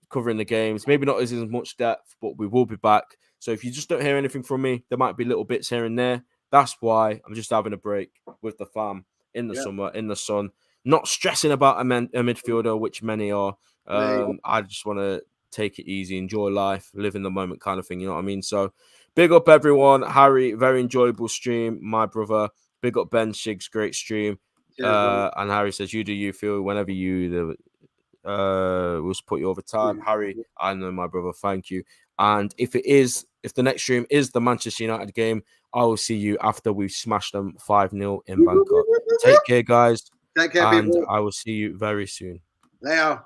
covering 0.10 0.38
the 0.38 0.46
games. 0.46 0.86
Maybe 0.88 1.06
not 1.06 1.20
as 1.20 1.34
much 1.34 1.78
depth, 1.78 2.16
but 2.22 2.38
we 2.38 2.46
will 2.46 2.68
be 2.68 2.76
back. 2.76 3.04
So 3.40 3.52
if 3.52 3.64
you 3.64 3.72
just 3.72 3.90
don't 3.90 4.02
hear 4.02 4.18
anything 4.18 4.44
from 4.44 4.62
me, 4.62 4.84
there 4.90 4.98
might 4.98 5.18
be 5.18 5.26
little 5.26 5.44
bits 5.44 5.70
here 5.70 5.86
and 5.86 5.98
there. 5.98 6.24
That's 6.52 6.78
why 6.80 7.20
I'm 7.26 7.34
just 7.34 7.50
having 7.50 7.74
a 7.74 7.78
break 7.78 8.12
with 8.42 8.58
the 8.60 8.68
fam 8.68 9.06
in 9.34 9.48
the 9.48 9.56
Yeah. 9.56 9.64
summer, 9.64 9.92
in 9.94 10.08
the 10.08 10.16
sun, 10.16 10.52
not 10.86 11.08
stressing 11.08 11.52
about 11.52 11.80
a, 11.80 11.84
men- 11.84 12.10
a 12.14 12.20
midfielder, 12.20 12.80
which 12.80 13.04
many 13.04 13.32
are. 13.32 13.56
There 13.88 14.20
you 14.20 14.26
go. 14.26 14.30
Um, 14.32 14.40
I 14.44 14.62
just 14.62 14.86
want 14.86 15.00
to 15.00 15.22
take 15.52 15.80
it 15.80 15.90
easy, 15.90 16.18
enjoy 16.18 16.50
life, 16.50 16.90
live 16.94 17.16
in 17.16 17.24
the 17.24 17.30
moment, 17.30 17.62
kind 17.62 17.80
of 17.80 17.88
thing. 17.88 18.00
You 18.00 18.08
know 18.08 18.14
what 18.14 18.20
I 18.20 18.24
mean? 18.24 18.42
So, 18.42 18.74
big 19.16 19.32
up 19.32 19.48
everyone. 19.48 20.02
Harry, 20.02 20.54
very 20.54 20.80
enjoyable 20.80 21.28
stream. 21.28 21.80
My 21.82 22.06
brother, 22.06 22.50
big 22.82 22.98
up 22.98 23.10
Ben 23.10 23.34
Shigz, 23.34 23.70
great 23.70 23.96
stream. 23.96 24.40
Bro. 24.78 24.90
Uh, 24.90 25.32
and 25.38 25.52
Harry 25.52 25.72
says, 25.72 25.94
"You 25.94 26.04
do 26.04 26.14
you 26.14 26.34
feel 26.34 26.62
whenever 26.62 26.92
you 26.92 27.30
the 27.30 28.30
uh 28.30 29.02
we'll 29.02 29.14
support 29.14 29.42
you 29.42 29.50
over 29.50 29.62
time." 29.62 30.00
Yeah. 30.00 30.06
Harry, 30.06 30.46
I 30.58 30.74
know 30.74 30.92
my 30.92 31.08
brother. 31.08 31.32
Thank 31.34 31.70
you. 31.70 31.84
And 32.18 32.54
if 32.58 32.76
it 32.76 32.86
is, 32.86 33.26
if 33.44 33.54
the 33.54 33.64
next 33.64 33.84
stream 33.84 34.06
is 34.10 34.32
the 34.32 34.42
Manchester 34.42 34.84
United 34.84 35.14
game, 35.14 35.44
I 35.74 35.84
will 35.84 35.98
see 35.98 36.16
you 36.16 36.38
after 36.42 36.72
we 36.72 36.88
smash 36.90 37.32
them 37.32 37.56
five 37.60 37.92
0 37.92 38.22
in 38.28 38.46
Bangkok. 38.46 38.86
Take 39.22 39.44
care, 39.46 39.64
guys, 39.64 40.10
Take 40.38 40.54
care, 40.54 40.66
and 40.66 40.92
people. 40.92 41.06
I 41.10 41.20
will 41.20 41.32
see 41.32 41.52
you 41.52 41.78
very 41.78 42.08
soon. 42.08 42.40
Later. 42.82 43.24